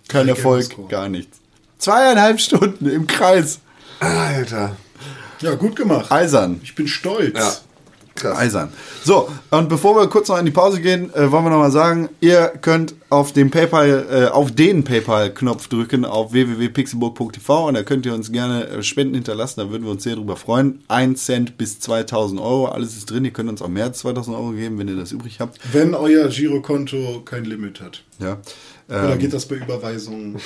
Kein 0.08 0.28
Erfolg, 0.28 0.66
gar 0.90 1.08
nichts. 1.08 1.38
Zweieinhalb 1.78 2.40
Stunden 2.40 2.90
im 2.90 3.06
Kreis. 3.06 3.60
Alter. 4.00 4.76
Ja, 5.42 5.54
gut 5.54 5.76
gemacht. 5.76 6.12
Eisern. 6.12 6.60
Ich 6.64 6.74
bin 6.74 6.88
stolz. 6.88 7.38
Ja. 7.38 7.54
Krass. 8.18 8.38
Eisern. 8.38 8.70
So, 9.04 9.30
und 9.52 9.70
bevor 9.70 9.96
wir 9.96 10.08
kurz 10.08 10.28
noch 10.28 10.38
in 10.40 10.46
die 10.46 10.52
Pause 10.52 10.82
gehen, 10.82 11.14
äh, 11.14 11.32
wollen 11.32 11.46
wir 11.46 11.50
noch 11.52 11.60
mal 11.60 11.72
sagen, 11.72 12.10
ihr 12.20 12.52
könnt 12.62 12.96
auf 13.10 13.32
den 13.32 13.52
PayPal, 13.52 14.06
äh, 14.12 14.26
auf 14.26 14.52
den 14.52 14.84
PayPal-Knopf 14.84 15.68
drücken 15.68 16.04
auf 16.04 16.32
www.pixelburg.tv 16.34 17.68
und 17.68 17.74
da 17.76 17.84
könnt 17.84 18.06
ihr 18.06 18.14
uns 18.14 18.32
gerne 18.32 18.68
äh, 18.68 18.84
Spenden 18.84 19.16
hinterlassen, 19.16 19.60
da 19.62 19.70
würden 19.70 19.84
wir 19.84 19.92
uns 19.92 20.04
sehr 20.04 20.16
drüber 20.16 20.36
freuen. 20.36 20.84
1 20.88 21.26
Cent 21.26 21.58
bis 21.58 21.80
2000 21.80 22.42
Euro, 22.42 22.66
alles 22.68 22.98
ist 22.98 23.10
drin. 23.10 23.24
Ihr 23.24 23.32
könnt 23.32 23.50
uns 23.50 23.62
auch 23.62 23.68
mehr 23.68 23.86
als 23.86 24.00
2000 24.00 24.36
Euro 24.36 24.52
geben, 24.52 24.78
wenn 24.80 24.88
ihr 24.88 24.96
das 24.96 25.12
übrig 25.12 25.40
habt. 25.40 25.60
Wenn 25.72 25.94
euer 25.94 26.28
Girokonto 26.28 27.22
kein 27.24 27.46
Limit 27.46 27.82
hat. 27.82 28.04
Ja. 28.20 28.38
Oder 28.90 29.14
Ähm, 29.14 29.20
geht 29.20 29.34
das 29.34 29.46
bei 29.46 29.56
Überweisungen 29.56 30.38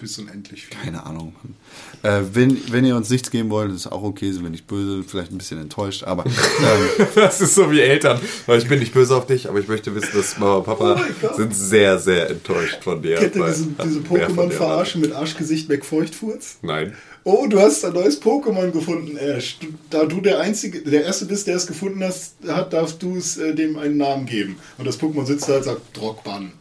bis 0.00 0.18
unendlich 0.18 0.66
viel? 0.66 0.76
Keine 0.76 1.04
Ahnung. 1.04 1.34
Mann. 1.42 1.54
Äh, 2.02 2.24
wenn, 2.32 2.72
wenn 2.72 2.84
ihr 2.84 2.96
uns 2.96 3.10
nichts 3.10 3.30
geben 3.30 3.50
wollt, 3.50 3.72
ist 3.72 3.86
auch 3.86 4.02
okay, 4.02 4.32
sind 4.32 4.42
wir 4.42 4.50
nicht 4.50 4.66
böse, 4.66 5.02
vielleicht 5.06 5.30
ein 5.30 5.38
bisschen 5.38 5.60
enttäuscht, 5.60 6.02
aber 6.04 6.24
ähm, 6.26 7.06
Das 7.14 7.40
ist 7.40 7.54
so 7.54 7.70
wie 7.70 7.80
Eltern. 7.80 8.20
Weil 8.46 8.58
ich 8.58 8.68
bin 8.68 8.78
nicht 8.78 8.94
böse 8.94 9.14
auf 9.14 9.26
dich, 9.26 9.48
aber 9.48 9.60
ich 9.60 9.68
möchte 9.68 9.94
wissen, 9.94 10.10
dass 10.14 10.38
Mama 10.38 10.56
und 10.56 10.64
Papa 10.64 11.00
Oh 11.22 11.34
sind 11.36 11.54
sehr, 11.54 11.98
sehr 11.98 12.30
enttäuscht 12.30 12.82
von 12.82 13.02
dir. 13.02 13.16
Kennt 13.16 13.36
ihr 13.36 13.46
diese, 13.46 13.66
diese 13.84 14.00
dir 14.00 14.08
Pokémon-Verarschen 14.08 15.00
mit 15.00 15.12
Arschgesicht 15.12 15.68
McFeuchtfurz? 15.68 16.58
Nein. 16.62 16.94
Oh, 17.22 17.46
du 17.46 17.60
hast 17.60 17.84
ein 17.84 17.92
neues 17.92 18.20
Pokémon 18.20 18.70
gefunden, 18.70 19.18
Ash. 19.18 19.58
Du, 19.58 19.66
da 19.90 20.06
du 20.06 20.22
der 20.22 20.40
einzige, 20.40 20.80
der 20.80 21.04
erste 21.04 21.26
bist, 21.26 21.46
der 21.46 21.56
es 21.56 21.66
gefunden 21.66 22.02
hast, 22.02 22.36
hat, 22.48 22.72
darfst 22.72 23.02
du 23.02 23.16
es 23.16 23.36
äh, 23.36 23.54
dem 23.54 23.78
einen 23.78 23.98
Namen 23.98 24.24
geben. 24.24 24.56
Und 24.78 24.86
das 24.86 24.98
Pokémon 24.98 25.26
sitzt 25.26 25.46
da 25.48 25.58
und 25.58 25.64
sagt 25.64 25.82
Drogban. 25.92 26.52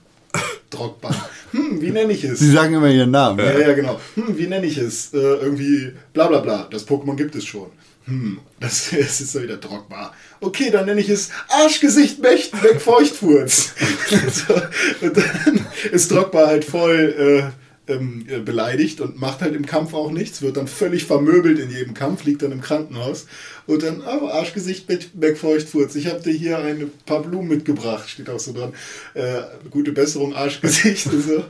Drogban. 0.69 1.15
Hm, 1.51 1.81
wie 1.81 1.89
nenne 1.89 2.13
ich 2.13 2.23
es? 2.23 2.39
sie 2.39 2.51
sagen 2.51 2.75
immer 2.75 2.89
ihren 2.89 3.11
Namen. 3.11 3.39
Ja, 3.39 3.57
ja, 3.59 3.73
genau. 3.73 3.99
Hm, 4.15 4.37
wie 4.37 4.47
nenne 4.47 4.65
ich 4.65 4.77
es? 4.77 5.13
Äh, 5.13 5.17
irgendwie 5.17 5.93
bla 6.13 6.27
bla 6.27 6.39
bla. 6.39 6.67
Das 6.69 6.87
Pokémon 6.87 7.15
gibt 7.15 7.35
es 7.35 7.45
schon. 7.45 7.67
Hm, 8.05 8.39
das, 8.59 8.89
das 8.99 9.21
ist 9.21 9.31
so 9.31 9.41
wieder 9.41 9.57
Drogba. 9.57 10.13
Okay, 10.41 10.69
dann 10.71 10.85
nenne 10.85 11.01
ich 11.01 11.09
es 11.09 11.29
Arschgesicht 11.49 12.19
Mecht 12.19 12.53
McFeuchtfurz. 12.53 13.73
so, 14.31 14.53
und 15.01 15.17
dann 15.17 15.65
ist 15.91 16.11
Drogba 16.11 16.47
halt 16.47 16.65
voll 16.65 17.51
äh, 17.53 17.68
ähm, 17.89 18.25
äh, 18.29 18.39
beleidigt 18.39 19.01
und 19.01 19.19
macht 19.19 19.41
halt 19.41 19.55
im 19.55 19.65
Kampf 19.65 19.93
auch 19.93 20.11
nichts, 20.11 20.41
wird 20.41 20.57
dann 20.57 20.67
völlig 20.67 21.05
vermöbelt 21.05 21.59
in 21.59 21.69
jedem 21.69 21.93
Kampf, 21.93 22.23
liegt 22.23 22.41
dann 22.43 22.51
im 22.51 22.61
Krankenhaus. 22.61 23.25
Und 23.65 23.83
dann, 23.83 24.01
oh, 24.01 24.27
Arschgesicht 24.27 24.87
McFeuchtfurz, 25.15 25.95
ich 25.95 26.07
habe 26.07 26.21
dir 26.21 26.31
hier 26.31 26.59
ein 26.59 26.91
paar 27.05 27.21
Blumen 27.21 27.47
mitgebracht, 27.47 28.09
steht 28.09 28.29
auch 28.29 28.39
so 28.39 28.53
dran. 28.53 28.73
Äh, 29.13 29.41
gute 29.69 29.91
Besserung, 29.91 30.35
Arschgesicht 30.35 31.07
und 31.07 31.21
so. 31.21 31.43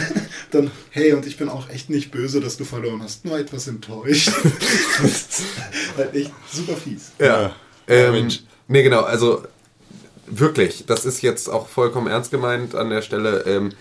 dann, 0.50 0.70
hey, 0.90 1.12
und 1.12 1.26
ich 1.26 1.36
bin 1.36 1.48
auch 1.48 1.68
echt 1.70 1.90
nicht 1.90 2.10
böse, 2.10 2.40
dass 2.40 2.56
du 2.56 2.64
verloren 2.64 3.02
hast, 3.02 3.24
nur 3.24 3.38
etwas 3.38 3.68
enttäuscht. 3.68 4.30
halt 5.96 6.14
echt 6.14 6.32
super 6.50 6.76
fies. 6.76 7.12
Ja. 7.18 7.54
Ähm, 7.86 8.12
Mensch. 8.12 8.40
nee, 8.68 8.82
genau, 8.82 9.00
also 9.00 9.44
wirklich, 10.26 10.84
das 10.86 11.04
ist 11.04 11.22
jetzt 11.22 11.48
auch 11.48 11.68
vollkommen 11.68 12.06
ernst 12.06 12.30
gemeint 12.30 12.74
an 12.74 12.90
der 12.90 13.02
Stelle. 13.02 13.44
Ähm, 13.46 13.72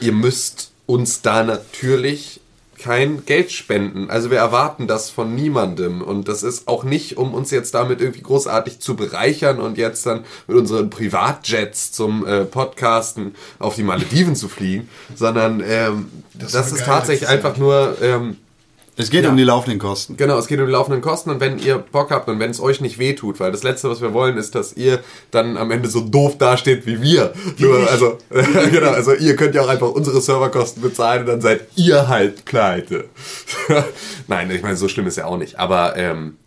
ihr 0.00 0.12
müsst 0.12 0.72
uns 0.86 1.22
da 1.22 1.42
natürlich 1.42 2.40
kein 2.78 3.24
Geld 3.24 3.52
spenden. 3.52 4.10
Also 4.10 4.30
wir 4.30 4.38
erwarten 4.38 4.86
das 4.86 5.08
von 5.10 5.34
niemandem 5.34 6.02
und 6.02 6.28
das 6.28 6.42
ist 6.42 6.68
auch 6.68 6.84
nicht, 6.84 7.16
um 7.16 7.32
uns 7.32 7.50
jetzt 7.50 7.74
damit 7.74 8.00
irgendwie 8.00 8.22
großartig 8.22 8.80
zu 8.80 8.96
bereichern 8.96 9.60
und 9.60 9.78
jetzt 9.78 10.04
dann 10.06 10.24
mit 10.46 10.56
unseren 10.56 10.90
Privatjets 10.90 11.92
zum 11.92 12.26
äh, 12.26 12.44
Podcasten 12.44 13.34
auf 13.58 13.76
die 13.76 13.82
Malediven 13.82 14.36
zu 14.36 14.48
fliegen, 14.48 14.88
sondern 15.14 15.62
ähm, 15.66 16.10
das, 16.34 16.52
war 16.52 16.66
ist 16.66 16.84
tatsächlich 16.84 17.28
einfach 17.28 17.56
nur 17.56 17.96
ähm, 18.02 18.36
Es 18.98 19.10
geht 19.10 19.24
Ja. 19.24 19.30
um 19.30 19.36
die 19.36 19.44
laufenden 19.44 19.78
Kosten. 19.78 20.16
Genau, 20.16 20.38
es 20.38 20.46
geht 20.46 20.58
um 20.58 20.64
die 20.66 20.72
laufenden 20.72 21.02
Kosten 21.02 21.28
und 21.30 21.38
wenn 21.40 21.58
ihr 21.58 21.76
Bock 21.78 22.10
habt 22.10 22.28
und 22.28 22.38
wenn 22.38 22.50
es 22.50 22.60
euch 22.60 22.80
nicht 22.80 22.98
wehtut, 22.98 23.38
weil 23.40 23.52
das 23.52 23.62
Letzte, 23.62 23.90
was 23.90 24.00
wir 24.00 24.14
wollen, 24.14 24.38
ist, 24.38 24.54
dass 24.54 24.74
ihr 24.74 25.00
dann 25.30 25.58
am 25.58 25.70
Ende 25.70 25.88
so 25.90 26.00
doof 26.00 26.38
dasteht 26.38 26.86
wie 26.86 27.02
wir. 27.02 27.34
Nur, 27.58 27.76
also, 27.90 28.16
genau, 28.70 28.90
also 28.92 29.12
ihr 29.14 29.36
könnt 29.36 29.54
ja 29.54 29.62
auch 29.62 29.68
einfach 29.68 29.90
unsere 29.90 30.20
Serverkosten 30.22 30.82
bezahlen 30.82 31.20
und 31.20 31.26
dann 31.26 31.40
seid 31.42 31.66
ihr 31.76 32.08
halt 32.08 32.46
pleite. 32.46 33.04
Nein, 34.28 34.50
ich 34.50 34.62
meine, 34.62 34.76
so 34.76 34.88
schlimm 34.88 35.06
ist 35.06 35.16
ja 35.16 35.26
auch 35.26 35.36
nicht, 35.36 35.58
aber 35.58 35.96
ähm, 35.96 36.38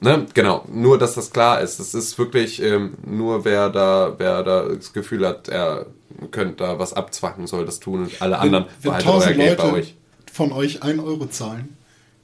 ne, 0.00 0.26
genau, 0.32 0.64
nur 0.72 0.98
dass 0.98 1.14
das 1.14 1.32
klar 1.32 1.60
ist. 1.60 1.80
Das 1.80 1.92
ist 1.92 2.16
wirklich 2.18 2.62
ähm, 2.62 2.94
nur 3.04 3.44
wer 3.44 3.68
da, 3.68 4.14
wer 4.18 4.44
da 4.44 4.66
das 4.68 4.92
Gefühl 4.92 5.26
hat, 5.26 5.48
er 5.48 5.86
könnte 6.30 6.64
da 6.64 6.78
was 6.78 6.92
abzwacken, 6.92 7.46
soll 7.48 7.64
das 7.66 7.80
tun 7.80 8.04
und 8.04 8.22
alle 8.22 8.38
anderen 8.38 8.66
wenn 8.80 8.90
behaltet 8.92 9.08
euer 9.08 9.14
1000 9.16 9.36
Geld 9.36 9.56
bei 9.58 9.64
Leute 9.64 9.74
euch. 9.76 9.94
von 10.32 10.52
euch 10.52 10.82
1 10.84 11.02
Euro 11.02 11.26
zahlen, 11.26 11.75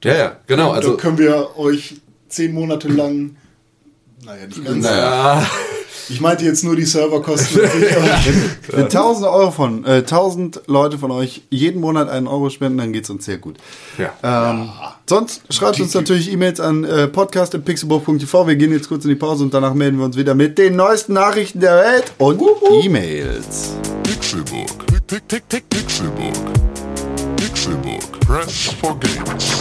Ja, 0.05 0.15
ja, 0.15 0.37
genau. 0.47 0.73
Also, 0.73 0.97
können 0.97 1.19
wir 1.19 1.57
euch 1.57 1.97
10 2.29 2.53
Monate 2.53 2.89
lang, 2.89 3.37
naja, 4.25 4.47
nicht 4.47 4.65
ganz. 4.65 4.85
naja. 4.85 5.47
Ich 6.09 6.21
meinte 6.21 6.45
jetzt 6.45 6.65
nur 6.65 6.77
die 6.77 6.85
Serverkosten. 6.85 7.63
Wenn 8.69 8.85
1000 8.85 9.27
Euro 9.27 9.51
von, 9.51 9.85
äh, 9.85 9.99
1000 9.99 10.63
Leute 10.67 10.99
von 10.99 11.11
euch 11.11 11.43
jeden 11.49 11.81
Monat 11.81 12.09
einen 12.09 12.27
Euro 12.27 12.51
spenden, 12.51 12.79
dann 12.79 12.93
geht's 12.93 13.09
uns 13.09 13.25
sehr 13.25 13.39
gut. 13.39 13.57
Ja. 13.99 14.13
Ähm, 14.23 14.71
Sonst 15.09 15.43
schreibt 15.51 15.81
uns 15.81 15.95
natürlich 15.95 16.31
E-Mails 16.33 16.61
an 16.61 16.85
äh, 16.85 17.09
podcast.pixelburg.tv. 17.09 18.47
Wir 18.47 18.57
gehen 18.57 18.73
jetzt 18.73 18.89
kurz 18.89 19.05
in 19.05 19.11
die 19.11 19.17
Pause 19.17 19.45
und 19.45 19.55
danach 19.55 19.75
melden 19.75 19.99
wir 19.99 20.05
uns 20.05 20.17
wieder 20.17 20.35
mit 20.35 20.59
den 20.59 20.77
neuesten 20.77 21.13
Nachrichten 21.15 21.61
der 21.61 21.77
Welt 21.77 22.13
und 22.19 22.43
E-Mails. 22.83 23.71
Pixelbook. 24.03 24.87
Tick, 25.29 25.65
Pixelbook. 27.63 28.21
Press 28.27 28.73
for 28.73 28.99
games. 28.99 29.61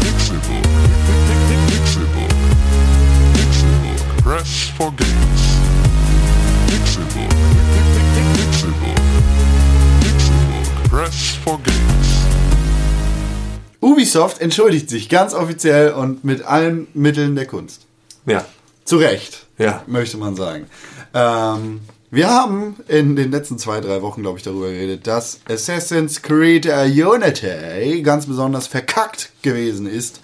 Tick, 0.00 0.12
Pixelbook. 0.12 0.68
Pixelbook. 3.32 4.22
Press 4.22 4.68
for 4.76 4.90
games. 4.92 5.42
Tick, 6.68 6.84
Pixelbook. 6.84 7.32
Pixelbook. 10.02 10.90
Press 10.90 11.34
for 11.42 11.58
games. 11.64 12.08
Ubisoft 13.80 14.42
entschuldigt 14.42 14.90
sich 14.90 15.08
ganz 15.08 15.32
offiziell 15.32 15.92
und 15.92 16.24
mit 16.24 16.42
allen 16.42 16.88
Mitteln 16.92 17.36
der 17.36 17.46
Kunst. 17.46 17.86
Ja. 18.26 18.44
Zu 18.84 18.98
Recht, 18.98 19.46
Ja. 19.56 19.82
möchte 19.86 20.18
man 20.18 20.36
sagen. 20.36 20.66
Ähm, 21.14 21.80
wir 22.12 22.28
haben 22.28 22.76
in 22.88 23.16
den 23.16 23.30
letzten 23.30 23.58
zwei, 23.58 23.80
drei 23.80 24.02
Wochen, 24.02 24.20
glaube 24.20 24.36
ich, 24.36 24.44
darüber 24.44 24.70
geredet, 24.70 25.06
dass 25.06 25.40
Assassin's 25.48 26.20
Creed 26.20 26.66
Unity 26.66 28.02
ganz 28.02 28.26
besonders 28.26 28.66
verkackt 28.66 29.30
gewesen 29.40 29.86
ist, 29.86 30.20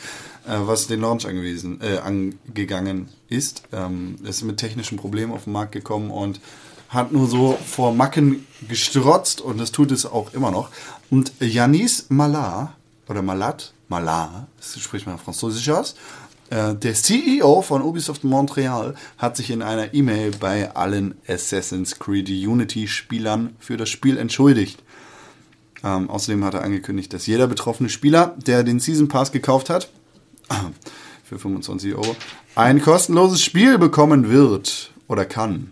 äh, 0.46 0.50
was 0.58 0.86
den 0.86 1.00
Launch 1.00 1.26
angewiesen, 1.26 1.80
äh, 1.80 1.96
angegangen 1.96 3.08
ist. 3.30 3.62
Ähm, 3.72 4.16
ist 4.22 4.44
mit 4.44 4.58
technischen 4.58 4.98
Problemen 4.98 5.32
auf 5.32 5.44
den 5.44 5.54
Markt 5.54 5.72
gekommen 5.72 6.10
und 6.10 6.42
hat 6.90 7.10
nur 7.10 7.26
so 7.26 7.56
vor 7.66 7.94
Macken 7.94 8.46
gestrotzt 8.68 9.40
und 9.40 9.58
das 9.58 9.72
tut 9.72 9.90
es 9.90 10.04
auch 10.04 10.34
immer 10.34 10.50
noch. 10.50 10.68
Und 11.10 11.32
Yanis 11.40 12.04
Malat, 12.10 12.68
oder 13.08 13.22
Malat, 13.22 13.72
Malat, 13.88 14.46
das 14.58 14.78
spricht 14.78 15.06
man 15.06 15.16
französisch 15.18 15.70
aus, 15.70 15.92
äh, 15.92 15.96
der 16.50 16.94
CEO 16.94 17.62
von 17.62 17.82
Ubisoft 17.82 18.24
Montreal 18.24 18.94
hat 19.18 19.36
sich 19.36 19.50
in 19.50 19.62
einer 19.62 19.92
E-Mail 19.92 20.32
bei 20.40 20.74
allen 20.74 21.14
Assassin's 21.26 21.98
Creed 21.98 22.28
Unity-Spielern 22.28 23.56
für 23.58 23.76
das 23.76 23.88
Spiel 23.90 24.16
entschuldigt. 24.16 24.82
Ähm, 25.84 26.10
außerdem 26.10 26.44
hat 26.44 26.54
er 26.54 26.62
angekündigt, 26.62 27.12
dass 27.12 27.26
jeder 27.26 27.46
betroffene 27.46 27.88
Spieler, 27.88 28.34
der 28.38 28.64
den 28.64 28.80
Season 28.80 29.08
Pass 29.08 29.30
gekauft 29.32 29.70
hat, 29.70 29.90
für 31.24 31.38
25 31.38 31.94
Euro, 31.94 32.16
ein 32.54 32.80
kostenloses 32.80 33.42
Spiel 33.42 33.78
bekommen 33.78 34.30
wird 34.30 34.90
oder 35.06 35.24
kann 35.24 35.70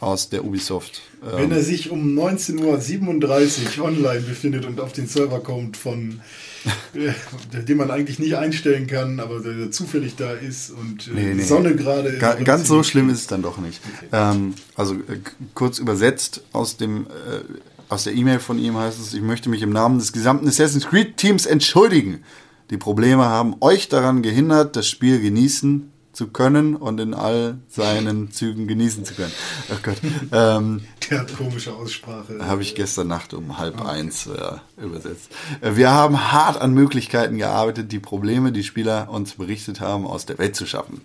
aus 0.00 0.28
der 0.28 0.44
Ubisoft. 0.44 1.02
Ähm, 1.22 1.38
Wenn 1.38 1.52
er 1.52 1.62
sich 1.62 1.90
um 1.90 2.18
19.37 2.18 3.78
Uhr 3.78 3.84
online 3.84 4.20
befindet 4.20 4.64
und 4.64 4.80
auf 4.80 4.92
den 4.92 5.06
Server 5.06 5.40
kommt 5.40 5.76
von 5.76 6.20
äh, 6.94 7.62
den 7.62 7.76
man 7.76 7.90
eigentlich 7.90 8.18
nicht 8.18 8.36
einstellen 8.36 8.86
kann, 8.86 9.20
aber 9.20 9.40
der 9.40 9.70
zufällig 9.70 10.16
da 10.16 10.32
ist 10.32 10.70
und 10.70 11.08
äh, 11.08 11.10
Nee, 11.14 11.22
nee. 11.26 11.34
die 11.34 11.42
Sonne 11.42 11.74
gerade. 11.76 12.18
Ga 12.18 12.34
ganz 12.34 12.68
so 12.68 12.82
schlimm 12.82 13.10
ist 13.10 13.20
es 13.20 13.26
dann 13.26 13.42
doch 13.42 13.58
nicht. 13.58 13.80
Ähm, 14.12 14.54
also 14.74 14.94
äh, 14.94 15.20
kurz 15.54 15.78
übersetzt 15.78 16.42
aus 16.52 16.76
dem 16.76 17.06
äh, 17.06 17.40
aus 17.88 18.04
der 18.04 18.14
E-Mail 18.14 18.40
von 18.40 18.58
ihm 18.58 18.76
heißt 18.76 19.00
es: 19.00 19.14
Ich 19.14 19.22
möchte 19.22 19.48
mich 19.48 19.62
im 19.62 19.70
Namen 19.70 19.98
des 19.98 20.12
gesamten 20.12 20.48
Assassin's 20.48 20.86
Creed 20.86 21.16
Teams 21.16 21.46
entschuldigen. 21.46 22.22
Die 22.70 22.76
Probleme 22.76 23.24
haben 23.24 23.56
euch 23.60 23.88
daran 23.88 24.20
gehindert, 24.22 24.76
das 24.76 24.88
Spiel 24.88 25.20
genießen 25.20 25.90
zu 26.18 26.26
können 26.26 26.74
und 26.74 26.98
in 26.98 27.14
all 27.14 27.58
seinen 27.68 28.32
Zügen 28.32 28.66
genießen 28.66 29.04
zu 29.04 29.14
können. 29.14 29.32
Ach 29.72 29.80
Gott. 29.84 29.98
Ähm, 30.32 30.80
Der 31.08 31.20
hat 31.20 31.36
komische 31.36 31.72
Aussprache. 31.72 32.40
habe 32.40 32.60
ich 32.60 32.74
gestern 32.74 33.06
Nacht 33.06 33.34
um 33.34 33.56
halb 33.56 33.80
eins 33.80 34.26
äh, 34.26 34.82
übersetzt. 34.82 35.30
Äh, 35.60 35.76
Wir 35.76 35.92
haben 35.92 36.32
hart 36.32 36.60
an 36.60 36.74
Möglichkeiten 36.74 37.38
gearbeitet, 37.38 37.92
die 37.92 38.00
Probleme, 38.00 38.50
die 38.50 38.64
Spieler 38.64 39.08
uns 39.08 39.34
berichtet 39.34 39.80
haben, 39.80 40.08
aus 40.08 40.26
der 40.26 40.38
Welt 40.38 40.56
zu 40.56 40.66
schaffen. 40.66 41.02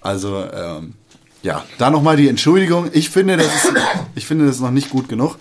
Also, 0.00 0.42
ähm, 0.50 0.94
ja, 1.42 1.66
da 1.76 1.90
nochmal 1.90 2.16
die 2.16 2.28
Entschuldigung. 2.28 2.88
Ich 2.94 3.10
finde, 3.10 3.36
das 3.36 3.54
ist, 3.54 3.74
ich 4.14 4.26
finde 4.26 4.46
das 4.46 4.56
ist 4.56 4.62
noch 4.62 4.70
nicht 4.70 4.88
gut 4.88 5.10
genug, 5.10 5.36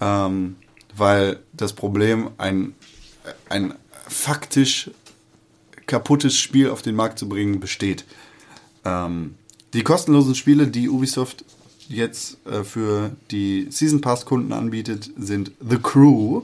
ähm, 0.00 0.56
weil 0.96 1.38
das 1.52 1.74
Problem, 1.74 2.30
ein, 2.38 2.74
ein 3.48 3.74
faktisch 4.08 4.90
kaputtes 5.86 6.36
Spiel 6.36 6.70
auf 6.70 6.82
den 6.82 6.96
Markt 6.96 7.20
zu 7.20 7.28
bringen, 7.28 7.60
besteht. 7.60 8.04
Ähm, 8.84 9.34
die 9.72 9.82
kostenlosen 9.82 10.34
Spiele, 10.34 10.66
die 10.66 10.88
Ubisoft 10.88 11.44
jetzt 11.88 12.36
äh, 12.46 12.64
für 12.64 13.12
die 13.30 13.68
Season 13.70 14.00
Pass 14.00 14.24
Kunden 14.24 14.52
anbietet, 14.52 15.10
sind 15.16 15.52
The 15.60 15.78
Crew, 15.78 16.42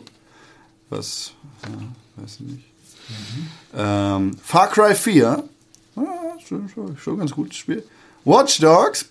was, 0.91 1.33
äh, 1.63 2.21
weiß 2.21 2.35
ich 2.35 2.41
nicht, 2.41 2.65
ähm, 3.75 4.37
Far 4.43 4.69
Cry 4.69 4.95
4, 4.95 5.45
ah, 5.97 6.03
schon, 6.47 6.69
schon, 6.69 6.97
schon 6.97 7.19
ganz 7.19 7.33
gutes 7.33 7.57
Spiel, 7.57 7.83
Watch 8.25 8.59
Dogs, 8.59 9.09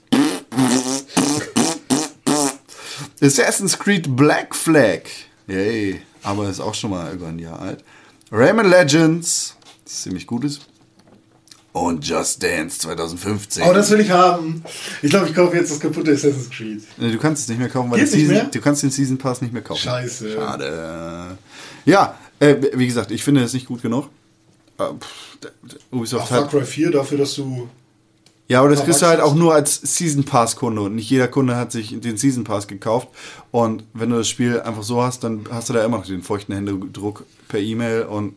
Assassin's 3.21 3.77
Creed 3.77 4.15
Black 4.15 4.55
Flag, 4.55 5.01
yay, 5.47 6.01
aber 6.23 6.49
ist 6.49 6.59
auch 6.59 6.75
schon 6.75 6.91
mal 6.91 7.13
über 7.13 7.27
ein 7.27 7.39
Jahr 7.39 7.59
alt, 7.59 7.83
Rayman 8.31 8.69
Legends, 8.69 9.55
ziemlich 9.85 10.27
gut 10.27 10.43
ist, 10.43 10.61
und 11.81 12.05
Just 12.07 12.41
Dance 12.43 12.79
2015. 12.79 13.63
Oh, 13.67 13.73
das 13.73 13.89
will 13.91 13.99
ich 13.99 14.11
haben. 14.11 14.63
Ich 15.01 15.09
glaube, 15.09 15.27
ich 15.27 15.33
kaufe 15.35 15.55
jetzt 15.55 15.71
das 15.71 15.79
kaputte 15.79 16.11
Assassin's 16.11 16.49
Creed. 16.49 16.81
Nee, 16.97 17.11
Du 17.11 17.17
kannst 17.17 17.43
es 17.43 17.49
nicht 17.49 17.59
mehr 17.59 17.69
kaufen, 17.69 17.89
weil 17.91 18.05
Season, 18.05 18.27
mehr? 18.35 18.45
du 18.45 18.59
kannst 18.61 18.83
den 18.83 18.91
Season 18.91 19.17
Pass 19.17 19.41
nicht 19.41 19.53
mehr 19.53 19.61
kaufen. 19.61 19.79
Scheiße. 19.81 20.33
Schade. 20.33 21.37
Ja, 21.85 22.17
äh, 22.39 22.55
wie 22.73 22.87
gesagt, 22.87 23.11
ich 23.11 23.23
finde 23.23 23.41
das 23.41 23.53
nicht 23.53 23.67
gut 23.67 23.81
genug. 23.81 24.09
Äh, 24.77 24.83
pff, 24.99 25.49
Ubisoft 25.91 26.23
Ach, 26.25 26.29
Far 26.29 26.43
hat, 26.43 26.51
Cry 26.51 26.65
4 26.65 26.91
dafür, 26.91 27.17
dass 27.17 27.33
du. 27.35 27.69
Ja, 28.48 28.60
aber 28.61 28.69
das 28.69 28.84
kriegst 28.84 29.02
du 29.02 29.06
halt 29.07 29.19
auch 29.19 29.36
nur 29.36 29.53
als 29.53 29.76
Season 29.84 30.24
Pass 30.24 30.56
Kunde 30.56 30.82
und 30.82 30.95
nicht 30.95 31.10
jeder 31.10 31.28
Kunde 31.28 31.56
hat 31.56 31.72
sich 31.72 31.99
den 31.99 32.18
Season 32.18 32.44
Pass 32.44 32.68
gekauft. 32.68 33.10
Und 33.52 33.84
wenn 33.94 34.10
du 34.10 34.18
das 34.18 34.28
Spiel 34.30 34.61
einfach 34.61 34.84
so 34.84 35.02
hast, 35.02 35.24
dann 35.24 35.45
hast 35.52 35.69
du 35.69 35.74
da 35.74 35.84
immer 35.84 35.98
noch 35.98 36.06
den 36.06 36.24
feuchten 36.24 36.53
Händedruck 36.56 37.26
per 37.49 37.60
E-Mail 37.60 38.03
und 38.03 38.36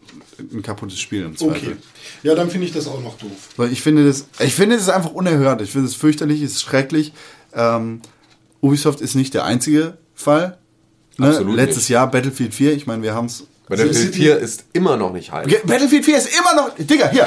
ein 0.52 0.62
kaputtes 0.62 0.98
Spiel 0.98 1.22
im 1.24 1.36
Zweifel. 1.36 1.72
Okay. 1.72 1.76
Ja, 2.22 2.34
dann 2.34 2.50
finde 2.50 2.66
ich 2.66 2.72
das 2.72 2.86
auch 2.88 3.00
noch 3.02 3.18
doof. 3.18 3.30
Weil 3.56 3.72
ich 3.72 3.82
finde 3.82 4.06
das, 4.06 4.26
ich 4.40 4.54
finde 4.54 4.76
das 4.76 4.88
einfach 4.88 5.12
unerhört. 5.12 5.60
Ich 5.62 5.70
finde 5.70 5.86
es 5.86 5.94
fürchterlich, 5.94 6.42
es 6.42 6.52
ist 6.52 6.62
schrecklich. 6.62 7.12
Ähm, 7.54 8.00
Ubisoft 8.60 9.00
ist 9.00 9.14
nicht 9.14 9.34
der 9.34 9.44
einzige 9.44 9.96
Fall. 10.14 10.58
Ne? 11.18 11.28
Absolut 11.28 11.56
Letztes 11.56 11.84
nicht. 11.84 11.88
Jahr 11.90 12.10
Battlefield 12.10 12.54
4, 12.54 12.72
ich 12.72 12.86
meine, 12.86 13.02
wir 13.02 13.14
haben 13.14 13.26
es. 13.26 13.44
Battlefield 13.68 13.96
City- 13.96 14.18
4 14.18 14.38
ist 14.38 14.64
immer 14.72 14.96
noch 14.96 15.12
nicht 15.12 15.30
heiß. 15.30 15.46
Battlefield 15.64 16.04
4 16.04 16.16
ist 16.18 16.28
immer 16.38 16.54
noch. 16.56 16.74
Digga, 16.76 17.08
hier! 17.10 17.26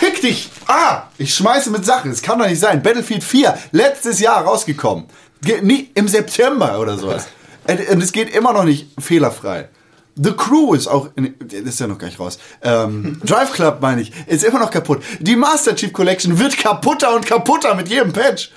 Fick 0.00 0.22
dich! 0.22 0.48
Ah! 0.66 1.02
Ich 1.18 1.34
schmeiße 1.34 1.68
mit 1.70 1.84
Sachen. 1.84 2.10
Es 2.10 2.22
kann 2.22 2.38
doch 2.38 2.48
nicht 2.48 2.58
sein. 2.58 2.82
Battlefield 2.82 3.22
4, 3.22 3.54
letztes 3.72 4.18
Jahr 4.18 4.42
rausgekommen. 4.44 5.04
Ge 5.42 5.60
nie, 5.60 5.90
Im 5.94 6.08
September 6.08 6.80
oder 6.80 6.96
sowas. 6.96 7.28
Und 7.68 7.86
und 7.86 8.02
es 8.02 8.10
geht 8.10 8.34
immer 8.34 8.54
noch 8.54 8.64
nicht 8.64 8.88
fehlerfrei. 8.98 9.68
The 10.16 10.32
Crew 10.32 10.72
ist 10.72 10.86
auch, 10.86 11.10
das 11.16 11.60
ist 11.60 11.80
ja 11.80 11.86
noch 11.86 11.98
gar 11.98 12.06
nicht 12.06 12.18
raus. 12.18 12.38
Ähm, 12.62 13.20
Drive 13.26 13.52
Club 13.52 13.82
meine 13.82 14.00
ich, 14.00 14.10
ist 14.26 14.42
immer 14.42 14.58
noch 14.58 14.70
kaputt. 14.70 15.02
Die 15.18 15.36
Master 15.36 15.76
Chief 15.76 15.92
Collection 15.92 16.38
wird 16.38 16.56
kaputter 16.56 17.14
und 17.14 17.26
kaputter 17.26 17.74
mit 17.74 17.88
jedem 17.88 18.14
Patch. 18.14 18.52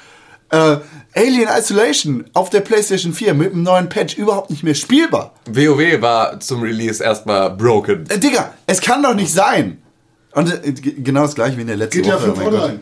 Äh, 0.49 0.77
Alien 1.13 1.49
Isolation 1.49 2.23
auf 2.31 2.51
der 2.51 2.61
PlayStation 2.61 3.11
4 3.11 3.33
mit 3.33 3.51
einem 3.51 3.63
neuen 3.63 3.89
Patch 3.89 4.15
überhaupt 4.15 4.49
nicht 4.49 4.63
mehr 4.63 4.75
spielbar. 4.75 5.33
WoW 5.51 6.01
war 6.01 6.39
zum 6.39 6.61
Release 6.61 7.03
erstmal 7.03 7.49
broken. 7.49 8.05
Äh, 8.07 8.17
Digga, 8.17 8.53
es 8.65 8.79
kann 8.79 9.03
doch 9.03 9.13
nicht 9.13 9.33
sein. 9.33 9.82
Und 10.35 10.51
äh, 10.65 10.71
genau 10.73 11.21
das 11.23 11.35
gleiche 11.35 11.57
wie 11.57 11.61
in 11.61 11.67
der 11.67 11.77
letzten 11.77 12.01
GTA 12.01 12.15
Woche. 12.15 12.23
5 12.25 12.37
mein 12.37 12.45
Gott. 12.49 12.61
online. 12.61 12.79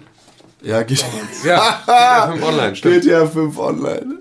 Ja, 0.64 0.84
geht, 0.84 1.04
Ja, 1.44 1.82
GTA 1.86 2.32
5 2.32 2.44
Online, 2.48 2.76
stimmt. 2.76 3.02
GTA 3.04 3.26
5 3.28 3.58
online. 3.58 4.16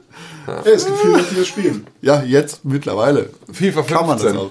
Ey, 0.64 0.72
es 0.72 0.86
gibt 0.86 0.98
viele 0.98 1.22
die 1.22 1.36
das 1.36 1.46
spielen. 1.46 1.86
Ja, 2.00 2.22
jetzt 2.22 2.64
mittlerweile. 2.64 3.30
FIFA 3.52 3.82
15. 3.84 3.96
Kann 3.96 4.06
man 4.06 4.18
das 4.18 4.34
auch. 4.36 4.50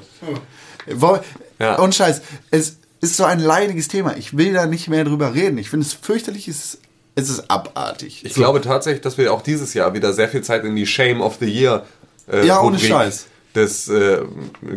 Wo- 0.93 1.19
Ja. 1.59 1.75
Und 1.79 1.93
Scheiß, 1.95 2.21
es 2.51 2.77
ist 3.01 3.17
so 3.17 3.23
ein 3.25 3.39
leidiges 3.39 3.87
Thema. 3.87 4.15
Ich 4.17 4.37
will 4.37 4.53
da 4.53 4.65
nicht 4.65 4.87
mehr 4.87 5.03
drüber 5.03 5.33
reden. 5.33 5.57
Ich 5.57 5.69
finde 5.71 5.85
es 5.85 5.93
fürchterlich, 5.93 6.47
es 6.47 6.57
ist, 6.75 6.77
es 7.15 7.29
ist 7.29 7.49
abartig. 7.51 8.23
Ich 8.23 8.33
glaube 8.33 8.61
tatsächlich, 8.61 9.01
dass 9.01 9.17
wir 9.17 9.33
auch 9.33 9.41
dieses 9.41 9.73
Jahr 9.73 9.93
wieder 9.93 10.13
sehr 10.13 10.29
viel 10.29 10.41
Zeit 10.41 10.63
in 10.63 10.75
die 10.75 10.85
Shame 10.87 11.21
of 11.21 11.37
the 11.39 11.47
Year 11.47 11.85
äh, 12.31 12.45
Ja, 12.45 12.61
ohne 12.61 12.77
Scheiß. 12.79 13.25
Des 13.55 13.87
äh, 13.89 14.19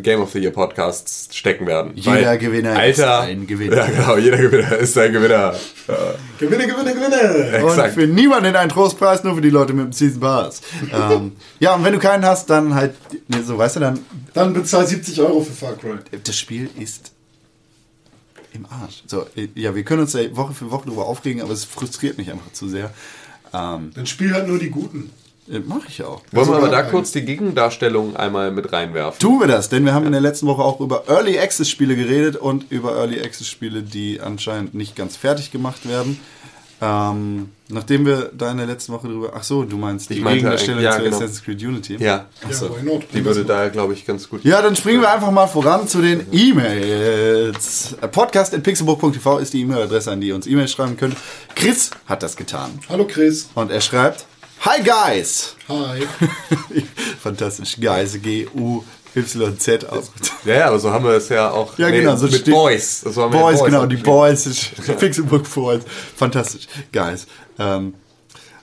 Game 0.03 0.21
of 0.21 0.33
the 0.33 0.39
Year 0.39 0.51
Podcasts 0.51 1.29
stecken 1.37 1.67
werden. 1.67 1.93
Jeder 1.95 2.39
Gewinner 2.39 2.77
Alter, 2.77 3.23
ist 3.25 3.29
ein 3.29 3.47
Gewinner. 3.47 3.77
Ja, 3.77 3.87
genau, 3.87 4.17
jeder 4.17 4.39
Gewinner 4.39 4.77
ist 4.79 4.97
ein 4.97 5.13
Gewinner. 5.13 5.55
Gewinne, 6.39 6.67
gewinne, 6.67 6.95
gewinne! 6.95 7.65
Und 7.67 7.91
für 7.93 8.07
niemanden 8.07 8.57
ein 8.57 8.69
Trostpreis, 8.71 9.25
nur 9.25 9.35
für 9.35 9.43
die 9.43 9.51
Leute 9.51 9.75
mit 9.75 9.85
dem 9.87 9.93
Season 9.93 10.21
Pass. 10.21 10.63
ähm, 10.93 11.33
ja, 11.61 11.75
und 11.75 11.85
wenn 11.85 11.93
du 11.93 11.99
keinen 11.99 12.25
hast, 12.25 12.49
dann 12.49 12.75
halt, 12.75 12.95
ne, 13.29 13.43
so 13.45 13.59
weißt 13.59 13.77
du, 13.77 13.81
dann, 13.81 13.99
Dann 14.33 14.55
bezahl 14.55 14.87
70 14.87 15.21
Euro 15.21 15.43
für 15.43 15.53
Far 15.53 15.75
Cry. 15.75 15.99
das 16.25 16.37
Spiel 16.37 16.71
ist 16.79 17.13
im 18.55 18.67
Arsch. 18.67 19.03
So, 19.07 19.27
ja, 19.55 19.75
wir 19.75 19.83
können 19.83 20.03
uns 20.03 20.13
ja 20.15 20.35
Woche 20.37 20.55
für 20.55 20.71
Woche 20.71 20.85
darüber 20.87 21.07
aufregen, 21.07 21.43
aber 21.43 21.53
es 21.53 21.65
frustriert 21.65 22.19
mich 22.19 22.31
einfach 22.31 22.53
zu 22.53 22.69
sehr. 22.69 22.93
Ähm, 23.53 23.91
Dann 23.95 24.07
spiel 24.07 24.33
halt 24.33 24.49
nur 24.49 24.59
die 24.59 24.71
Guten. 24.71 25.11
Mache 25.61 25.89
ich 25.89 26.03
auch. 26.03 26.23
Wollen 26.33 26.49
wir 26.49 26.57
aber 26.57 26.69
da 26.69 26.79
sogar 26.79 26.83
kurz 26.85 27.13
die 27.13 27.25
Gegendarstellung 27.25 28.17
einmal 28.17 28.51
mit 28.51 28.73
reinwerfen? 28.73 29.21
Tun 29.21 29.41
wir 29.41 29.47
das, 29.47 29.69
denn 29.69 29.85
wir 29.85 29.93
haben 29.93 30.07
in 30.07 30.13
der 30.13 30.21
letzten 30.21 30.47
Woche 30.47 30.63
auch 30.63 30.81
über 30.81 31.05
Early 31.09 31.39
Access 31.39 31.69
Spiele 31.69 31.95
geredet 31.95 32.37
und 32.37 32.71
über 32.71 32.97
Early 32.97 33.21
Access 33.21 33.49
Spiele, 33.49 33.83
die 33.83 34.21
anscheinend 34.21 34.75
nicht 34.75 34.97
ganz 34.97 35.17
fertig 35.17 35.53
gemacht 35.53 35.89
werden. 35.89 36.19
Ähm, 36.85 37.51
nachdem 37.69 38.05
wir 38.05 38.33
da 38.37 38.51
in 38.51 38.57
der 38.57 38.67
letzten 38.67 38.93
Woche 38.93 39.07
drüber. 39.07 39.33
Ach 39.37 39.45
so, 39.45 39.63
du 39.63 39.77
meinst 39.77 40.11
die 40.11 40.21
Gegendarstellung 40.21 40.83
ja, 40.83 40.97
zu 40.97 41.03
genau. 41.05 41.17
Assassin's 41.17 41.45
Creed 41.45 41.63
Unity? 41.63 41.97
Ja, 42.01 42.27
so. 42.51 42.77
Ja, 42.77 42.83
not? 42.83 43.05
die 43.15 43.25
würde 43.25 43.45
da, 43.45 43.69
glaube 43.69 43.93
ich, 43.93 44.05
ganz 44.05 44.29
gut. 44.29 44.43
Ja, 44.43 44.61
dann 44.61 44.75
springen 44.75 45.01
wir 45.01 45.13
einfach 45.13 45.31
mal 45.31 45.47
voran 45.47 45.87
zu 45.87 46.03
den 46.03 46.27
E-Mails. 46.33 47.95
Podcast.pixelburg.tv 48.11 49.39
ist 49.39 49.53
die 49.53 49.61
E-Mail-Adresse, 49.61 50.11
an 50.11 50.21
die 50.21 50.29
ihr 50.29 50.35
uns 50.35 50.49
E-Mails 50.49 50.73
schreiben 50.73 50.97
könnt. 50.97 51.17
Chris 51.55 51.93
hat 52.07 52.25
das 52.25 52.35
getan. 52.35 52.81
Hallo 52.89 53.07
Chris. 53.07 53.49
Und 53.55 53.71
er 53.71 53.81
schreibt: 53.81 54.27
Hi 54.65 54.81
Guys! 54.81 55.57
Hi. 55.69 56.03
Fantastisch, 57.21 57.77
Guys, 57.81 58.17
G-U-Y-Z 58.23 59.85
aus. 59.87 60.13
Ja, 60.45 60.55
ja, 60.55 60.67
aber 60.69 60.79
so 60.79 60.93
haben 60.93 61.05
wir 61.05 61.15
es 61.15 61.29
ja 61.31 61.51
auch 61.51 61.77
Ja, 61.79 61.91
genau, 61.91 62.15
so 62.15 62.29
mit 62.29 62.45
Boys. 62.45 63.01
So 63.01 63.23
haben 63.23 63.33
wir 63.33 63.41
Boys, 63.41 63.59
ja 63.59 63.65
genau, 63.65 63.87
die. 63.87 63.97
Boys, 63.97 64.71
Pixelbook 65.01 65.51
Boys. 65.55 65.83
Fantastisch, 66.15 66.69
Guys. 66.93 67.27
Ähm, 67.59 67.95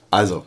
also, 0.09 0.45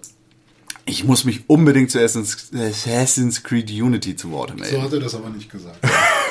ich 0.86 1.04
muss 1.04 1.24
mich 1.24 1.42
unbedingt 1.50 1.90
zu 1.90 1.98
Assassin's, 1.98 2.50
Assassin's 2.54 3.42
Creed 3.42 3.70
Unity 3.70 4.16
zu 4.16 4.30
Wort 4.30 4.58
melden. 4.58 4.74
So 4.74 4.82
hat 4.82 4.92
er 4.94 5.00
das 5.00 5.14
aber 5.14 5.28
nicht 5.28 5.50
gesagt. 5.50 5.76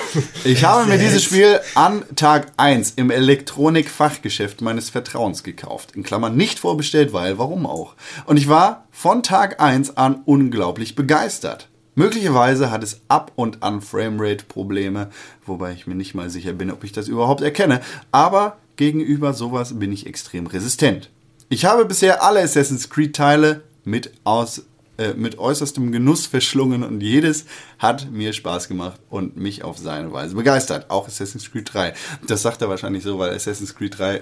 Ich 0.44 0.64
habe 0.66 0.88
mir 0.88 0.98
dieses 0.98 1.24
Spiel 1.24 1.60
an 1.76 2.04
Tag 2.16 2.52
1 2.58 2.92
im 2.96 3.12
Elektronikfachgeschäft 3.12 4.62
meines 4.62 4.90
Vertrauens 4.90 5.44
gekauft. 5.44 5.96
In 5.96 6.04
Klammern 6.04 6.36
nicht 6.36 6.60
vorbestellt, 6.60 7.14
weil 7.14 7.38
warum 7.38 7.66
auch. 7.66 7.96
Und 8.26 8.38
ich 8.38 8.48
war 8.48 8.88
von 8.92 9.24
Tag 9.24 9.62
1 9.62 9.98
an 9.98 10.22
unglaublich 10.26 10.96
begeistert. 10.96 11.70
Möglicherweise 11.96 12.72
hat 12.72 12.84
es 12.84 13.02
ab 13.10 13.34
und 13.36 13.64
an 13.64 13.82
Framerate-Probleme, 13.82 15.10
wobei 15.46 15.74
ich 15.74 15.88
mir 15.88 15.96
nicht 15.96 16.16
mal 16.16 16.30
sicher 16.30 16.54
bin, 16.54 16.72
ob 16.72 16.84
ich 16.84 16.94
das 16.94 17.08
überhaupt 17.08 17.42
erkenne. 17.42 17.82
Aber 18.12 18.58
gegenüber 18.78 19.34
sowas 19.34 19.78
bin 19.78 19.92
ich 19.92 20.08
extrem 20.08 20.48
resistent. 20.48 21.10
Ich 21.50 21.66
habe 21.66 21.84
bisher 21.86 22.24
alle 22.24 22.42
Assassin's 22.42 22.90
Creed-Teile 22.90 23.64
mit 23.84 24.14
aus 24.24 24.64
äh, 25.02 25.14
mit 25.16 25.40
äußerstem 25.40 25.92
Genuss 25.92 26.28
verschlungen 26.28 26.84
und 26.84 27.02
jedes 27.02 27.46
hat 27.80 28.12
mir 28.12 28.34
Spaß 28.34 28.68
gemacht 28.68 29.02
und 29.10 29.36
mich 29.36 29.64
auf 29.64 29.80
seine 29.80 30.14
Weise 30.14 30.36
begeistert. 30.36 30.92
Auch 30.92 31.08
Assassin's 31.08 31.52
Creed 31.52 31.74
3. 31.74 31.94
Das 32.28 32.44
sagt 32.44 32.62
er 32.62 32.70
wahrscheinlich 32.70 33.04
so, 33.04 33.18
weil 33.18 33.34
Assassin's 33.34 33.74
Creed 33.74 33.98
3 33.98 34.16
äh. 34.18 34.22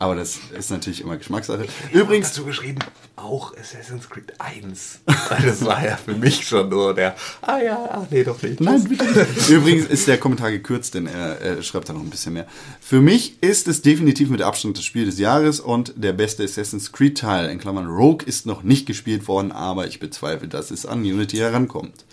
Aber 0.00 0.14
das 0.14 0.38
ist 0.56 0.70
natürlich 0.70 1.00
immer 1.00 1.16
Geschmackssache. 1.16 1.66
Übrigens, 1.92 2.28
dazu 2.28 2.44
geschrieben, 2.44 2.78
auch 3.16 3.52
Assassin's 3.56 4.08
Creed 4.08 4.32
1. 4.38 5.00
Das 5.44 5.64
war 5.64 5.84
ja 5.84 5.96
für 5.96 6.14
mich 6.14 6.46
schon 6.46 6.68
nur 6.68 6.94
der, 6.94 7.16
ah 7.42 7.58
ja, 7.58 7.88
ach 7.90 8.06
nee, 8.10 8.22
doch 8.22 8.40
nicht. 8.40 8.60
Nein, 8.60 8.84
bitte 8.84 9.04
nicht. 9.04 9.48
Übrigens 9.48 9.86
ist 9.86 10.06
der 10.06 10.18
Kommentar 10.18 10.52
gekürzt, 10.52 10.94
denn 10.94 11.06
er, 11.08 11.40
er 11.40 11.62
schreibt 11.62 11.88
da 11.88 11.92
noch 11.92 12.00
ein 12.00 12.10
bisschen 12.10 12.34
mehr. 12.34 12.46
Für 12.80 13.00
mich 13.00 13.42
ist 13.42 13.66
es 13.66 13.82
definitiv 13.82 14.30
mit 14.30 14.40
Abstand 14.40 14.78
das 14.78 14.84
Spiel 14.84 15.04
des 15.04 15.18
Jahres 15.18 15.58
und 15.58 15.92
der 15.96 16.12
beste 16.12 16.44
Assassin's 16.44 16.92
Creed 16.92 17.18
Teil. 17.18 17.50
In 17.50 17.58
Klammern 17.58 17.86
Rogue 17.88 18.24
ist 18.24 18.46
noch 18.46 18.62
nicht 18.62 18.86
gespielt 18.86 19.26
worden, 19.26 19.50
aber 19.50 19.88
ich 19.88 19.98
bezweifle, 19.98 20.46
dass 20.46 20.70
es 20.70 20.86
an 20.86 21.00
Unity 21.00 21.38
herankommt. 21.38 22.04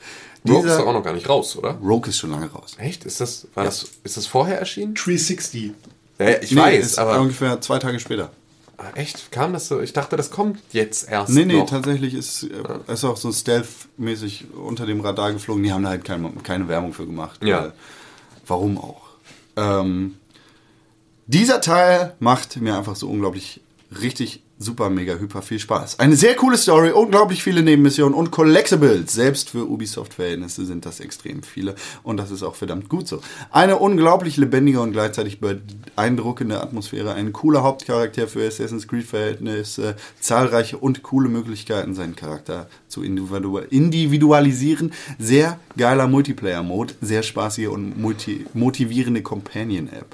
Rogue 0.48 0.58
ist 0.60 0.66
Dieser- 0.66 0.78
doch 0.80 0.88
auch 0.88 0.94
noch 0.94 1.04
gar 1.04 1.14
nicht 1.14 1.30
raus, 1.30 1.56
oder? 1.56 1.72
Rogue 1.84 2.10
ist 2.10 2.18
schon 2.18 2.32
lange 2.32 2.48
raus. 2.52 2.74
Echt? 2.80 3.04
Ist 3.06 3.22
das, 3.22 3.48
war 3.54 3.64
das, 3.64 3.86
ist 4.04 4.18
das 4.18 4.26
vorher 4.28 4.58
erschienen? 4.60 4.94
360. 4.96 5.74
Ja, 6.20 6.42
ich 6.42 6.52
Nee, 6.52 6.62
weiß, 6.62 6.86
ist 6.86 7.00
aber 7.00 7.20
ungefähr 7.20 7.60
zwei 7.62 7.80
Tage 7.80 8.00
später. 8.00 8.32
Ah, 8.78 8.90
echt? 8.96 9.32
Kam 9.32 9.54
das 9.54 9.68
so? 9.70 9.80
Ich 9.80 9.94
dachte, 9.94 10.18
das 10.18 10.32
kommt 10.32 10.60
jetzt 10.72 11.10
erst 11.10 11.30
Nee, 11.32 11.46
nee, 11.46 11.58
noch. 11.60 11.70
tatsächlich 11.70 12.14
ist 12.14 12.44
äh, 12.44 12.92
ist 12.92 13.06
auch 13.06 13.16
so 13.18 13.32
stealth-mäßig 13.32 14.48
unter 14.54 14.86
dem 14.86 15.00
Radar 15.02 15.32
geflogen. 15.34 15.64
Die 15.64 15.72
haben 15.72 15.84
da 15.84 15.90
halt 15.90 16.04
keine, 16.04 16.30
keine 16.44 16.68
Werbung 16.68 16.94
für 16.94 17.06
gemacht. 17.06 17.44
Ja. 17.44 17.62
weil- 17.64 17.74
warum 18.48 18.78
auch? 18.78 19.02
Ähm, 19.56 20.16
dieser 21.28 21.62
Teil 21.62 22.16
macht 22.20 22.58
mir 22.58 22.78
einfach 22.78 22.96
so 22.96 23.10
unglaublich 23.10 23.62
richtig 24.02 24.42
super 24.58 24.90
mega 24.90 25.16
hyper 25.16 25.42
viel 25.42 25.60
Spaß. 25.60 26.00
Eine 26.00 26.16
sehr 26.16 26.36
coole 26.36 26.58
Story, 26.58 26.92
unglaublich 26.92 27.44
viele 27.44 27.62
Nebenmissionen 27.62 28.14
und 28.14 28.32
Collectibles. 28.32 29.14
Selbst 29.14 29.50
für 29.50 29.70
Ubisoft-Verhältnisse 29.70 30.66
sind 30.66 30.86
das 30.86 31.00
extrem 31.00 31.44
viele 31.44 31.76
und 32.04 32.18
das 32.18 32.32
ist 32.32 32.44
auch 32.44 32.56
verdammt 32.56 32.88
gut 32.88 33.08
so. 33.08 33.22
Eine 33.52 33.78
unglaublich 33.78 34.38
lebendige 34.38 34.80
und 34.80 34.94
gleichzeitig 34.94 35.40
beeindruckende 35.40 36.62
Atmosphäre, 36.62 37.14
ein 37.14 37.34
cooler 37.34 37.64
Hauptcharakter 37.64 38.28
für 38.28 38.48
Assassin's 38.48 38.88
Creed-Verhältnisse, 38.88 39.96
zahlreiche 40.20 40.78
und 40.78 41.04
coole 41.04 41.28
Möglichkeiten, 41.28 41.94
seinen 41.94 42.16
Charakter 42.16 42.70
zu 42.88 43.04
individu 43.04 43.58
individualisieren. 43.58 44.94
Sehr 45.20 45.60
geiler 45.76 46.08
Multiplayer-Mode, 46.08 46.94
sehr 47.02 47.24
spaßige 47.24 47.68
und 47.68 47.96
motivierende 48.54 49.22
Companion-App. 49.22 50.08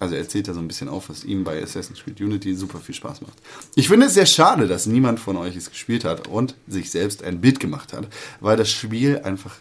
Also 0.00 0.14
er 0.14 0.28
zählt 0.28 0.48
da 0.48 0.54
so 0.54 0.60
ein 0.60 0.68
bisschen 0.68 0.88
auf, 0.88 1.08
was 1.08 1.24
ihm 1.24 1.44
bei 1.44 1.62
Assassin's 1.62 2.00
Creed 2.02 2.20
Unity 2.20 2.54
super 2.54 2.78
viel 2.78 2.94
Spaß 2.94 3.20
macht. 3.20 3.34
Ich 3.74 3.88
finde 3.88 4.06
es 4.06 4.14
sehr 4.14 4.26
schade, 4.26 4.68
dass 4.68 4.86
niemand 4.86 5.18
von 5.18 5.36
euch 5.36 5.56
es 5.56 5.70
gespielt 5.70 6.04
hat 6.04 6.28
und 6.28 6.54
sich 6.68 6.90
selbst 6.90 7.24
ein 7.24 7.40
Bild 7.40 7.58
gemacht 7.58 7.92
hat, 7.92 8.06
weil 8.40 8.56
das 8.56 8.70
Spiel 8.70 9.20
einfach. 9.24 9.56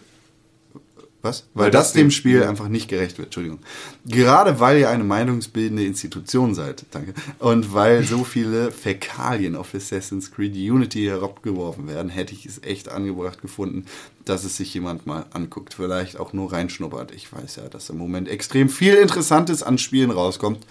Was? 1.28 1.46
Weil, 1.54 1.66
Weil 1.66 1.72
das 1.72 1.88
das 1.88 1.94
dem 1.94 2.12
Spiel- 2.12 2.44
einfach 2.44 2.68
nicht 2.68 2.88
gerecht 2.88 3.18
wird, 3.18 3.28
Entschuldigung. 3.28 3.60
Gerade 4.06 4.60
weil 4.60 4.80
ihr 4.80 4.90
eine 4.90 5.04
meinungsbildende 5.04 5.84
Institution 5.86 6.56
seid, 6.56 6.86
danke, 6.92 7.14
und 7.40 7.74
weil 7.74 8.04
so 8.04 8.24
viele 8.24 8.72
Fäkalien 8.72 9.56
auf 9.56 9.76
Assassin's 9.76 10.32
Creed 10.32 10.56
Unity 10.56 11.06
herabgeworfen 11.06 11.88
werden, 11.88 12.10
hätte 12.10 12.34
ich 12.34 12.46
es 12.46 12.64
echt 12.64 12.90
angebracht 12.90 13.42
gefunden, 13.42 13.86
dass 14.26 14.44
es 14.44 14.58
sich 14.58 14.74
jemand 14.74 15.06
mal 15.06 15.26
anguckt. 15.32 15.74
Vielleicht 15.74 16.20
auch 16.20 16.34
nur 16.34 16.52
reinschnuppert. 16.52 17.12
Ich 17.14 17.32
weiß 17.32 17.58
ja, 17.58 17.70
dass 17.70 17.90
im 17.90 17.98
Moment 17.98 18.28
extrem 18.28 18.70
viel 18.70 18.96
Interessantes 18.96 19.64
an 19.64 19.78
Spielen 19.78 20.12
rauskommt. 20.12 20.66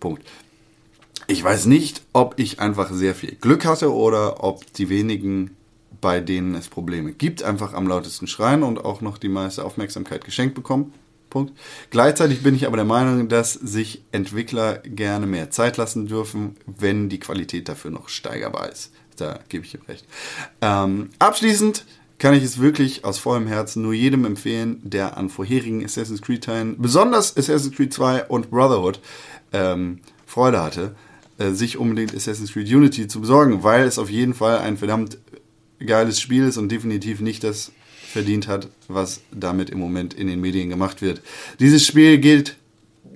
Punkt. 0.00 0.22
Ich 1.26 1.42
weiß 1.42 1.64
nicht, 1.66 2.02
ob 2.12 2.34
ich 2.38 2.60
einfach 2.60 2.92
sehr 2.92 3.14
viel 3.14 3.34
Glück 3.40 3.64
hatte 3.64 3.92
oder 3.94 4.44
ob 4.44 4.70
die 4.74 4.90
wenigen, 4.90 5.56
bei 6.04 6.20
denen 6.20 6.54
es 6.54 6.68
Probleme 6.68 7.12
gibt, 7.12 7.42
einfach 7.42 7.72
am 7.72 7.88
lautesten 7.88 8.26
schreien 8.26 8.62
und 8.62 8.84
auch 8.84 9.00
noch 9.00 9.16
die 9.16 9.30
meiste 9.30 9.64
Aufmerksamkeit 9.64 10.22
geschenkt 10.22 10.54
bekommen. 10.54 10.92
Punkt. 11.30 11.54
Gleichzeitig 11.88 12.42
bin 12.42 12.54
ich 12.54 12.66
aber 12.66 12.76
der 12.76 12.84
Meinung, 12.84 13.30
dass 13.30 13.54
sich 13.54 14.02
Entwickler 14.12 14.80
gerne 14.84 15.26
mehr 15.26 15.50
Zeit 15.50 15.78
lassen 15.78 16.06
dürfen, 16.06 16.56
wenn 16.66 17.08
die 17.08 17.20
Qualität 17.20 17.70
dafür 17.70 17.90
noch 17.90 18.10
steigerbar 18.10 18.70
ist. 18.70 18.92
Da 19.16 19.38
gebe 19.48 19.64
ich 19.64 19.72
ihm 19.72 19.80
recht. 19.88 20.04
Ähm, 20.60 21.08
abschließend 21.18 21.86
kann 22.18 22.34
ich 22.34 22.44
es 22.44 22.60
wirklich 22.60 23.06
aus 23.06 23.18
vollem 23.18 23.46
Herzen 23.46 23.80
nur 23.80 23.94
jedem 23.94 24.26
empfehlen, 24.26 24.82
der 24.82 25.16
an 25.16 25.30
vorherigen 25.30 25.82
Assassin's 25.82 26.20
Creed-Teilen, 26.20 26.82
besonders 26.82 27.34
Assassin's 27.34 27.74
Creed 27.74 27.94
2 27.94 28.24
und 28.24 28.50
Brotherhood, 28.50 29.00
ähm, 29.54 30.00
Freude 30.26 30.62
hatte, 30.62 30.94
äh, 31.38 31.52
sich 31.52 31.78
unbedingt 31.78 32.14
Assassin's 32.14 32.52
Creed 32.52 32.68
Unity 32.68 33.08
zu 33.08 33.22
besorgen, 33.22 33.62
weil 33.62 33.86
es 33.86 33.98
auf 33.98 34.10
jeden 34.10 34.34
Fall 34.34 34.58
ein 34.58 34.76
verdammt 34.76 35.16
geiles 35.84 36.20
Spiel 36.20 36.46
ist 36.46 36.56
und 36.56 36.70
definitiv 36.70 37.20
nicht 37.20 37.44
das 37.44 37.72
verdient 38.12 38.48
hat, 38.48 38.68
was 38.88 39.20
damit 39.32 39.70
im 39.70 39.78
Moment 39.78 40.14
in 40.14 40.26
den 40.28 40.40
Medien 40.40 40.70
gemacht 40.70 41.02
wird. 41.02 41.20
Dieses 41.58 41.86
Spiel 41.86 42.18
geht 42.18 42.56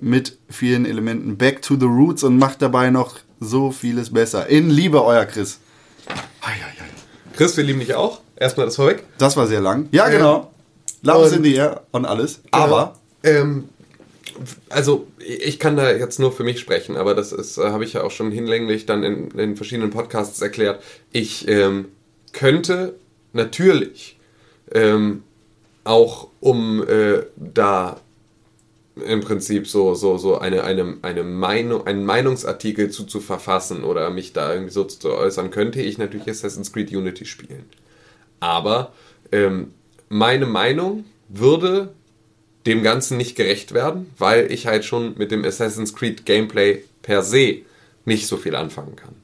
mit 0.01 0.37
vielen 0.49 0.85
Elementen 0.85 1.37
back 1.37 1.61
to 1.61 1.75
the 1.79 1.85
roots 1.85 2.23
und 2.23 2.37
macht 2.37 2.61
dabei 2.61 2.89
noch 2.89 3.19
so 3.39 3.71
vieles 3.71 4.11
besser. 4.11 4.47
In 4.47 4.69
Liebe, 4.69 5.03
euer 5.03 5.25
Chris. 5.25 5.59
Ei, 6.07 6.51
ei, 6.51 6.51
ei. 6.51 7.35
Chris, 7.35 7.55
wir 7.55 7.63
lieben 7.63 7.79
dich 7.79 7.95
auch. 7.95 8.21
Erstmal 8.35 8.65
das 8.65 8.75
vorweg. 8.75 9.03
Das 9.17 9.37
war 9.37 9.47
sehr 9.47 9.61
lang. 9.61 9.87
Ja, 9.91 10.09
genau. 10.09 10.51
Love 11.01 11.35
in 11.35 11.43
the 11.43 11.55
air 11.55 11.81
und 11.91 12.05
alles. 12.05 12.41
Aber 12.51 12.99
Ähm, 13.23 13.69
also 14.69 15.07
ich 15.19 15.59
kann 15.59 15.75
da 15.75 15.91
jetzt 15.91 16.19
nur 16.19 16.31
für 16.31 16.43
mich 16.43 16.59
sprechen, 16.59 16.95
aber 16.95 17.13
das 17.13 17.31
ist, 17.31 17.57
äh, 17.57 17.69
habe 17.69 17.83
ich 17.83 17.93
ja 17.93 18.03
auch 18.03 18.11
schon 18.11 18.31
hinlänglich 18.31 18.85
dann 18.85 19.03
in, 19.03 19.31
in 19.31 19.55
verschiedenen 19.55 19.89
Podcasts 19.89 20.41
erklärt. 20.41 20.81
Ich 21.11 21.47
ähm, 21.47 21.85
könnte 22.33 22.95
natürlich 23.33 24.17
ähm, 24.71 25.23
auch 25.83 26.29
um 26.39 26.87
äh, 26.87 27.23
da 27.35 27.99
im 29.05 29.21
Prinzip 29.21 29.67
so, 29.67 29.93
so, 29.95 30.17
so 30.17 30.39
eine, 30.39 30.63
eine, 30.63 30.97
eine 31.01 31.23
Meinung, 31.23 31.87
einen 31.87 32.05
Meinungsartikel 32.05 32.89
zu, 32.89 33.05
zu 33.05 33.19
verfassen 33.19 33.83
oder 33.83 34.09
mich 34.09 34.33
da 34.33 34.53
irgendwie 34.53 34.73
so 34.73 34.83
zu 34.83 35.13
äußern, 35.13 35.51
könnte 35.51 35.81
ich 35.81 35.97
natürlich 35.97 36.29
Assassin's 36.29 36.73
Creed 36.73 36.91
Unity 36.91 37.25
spielen. 37.25 37.65
Aber 38.39 38.93
ähm, 39.31 39.73
meine 40.09 40.45
Meinung 40.45 41.05
würde 41.29 41.93
dem 42.65 42.83
Ganzen 42.83 43.17
nicht 43.17 43.35
gerecht 43.35 43.73
werden, 43.73 44.09
weil 44.17 44.51
ich 44.51 44.67
halt 44.67 44.85
schon 44.85 45.17
mit 45.17 45.31
dem 45.31 45.45
Assassin's 45.45 45.95
Creed 45.95 46.25
Gameplay 46.25 46.83
per 47.01 47.21
se 47.21 47.59
nicht 48.05 48.27
so 48.27 48.37
viel 48.37 48.55
anfangen 48.55 48.95
kann. 48.95 49.15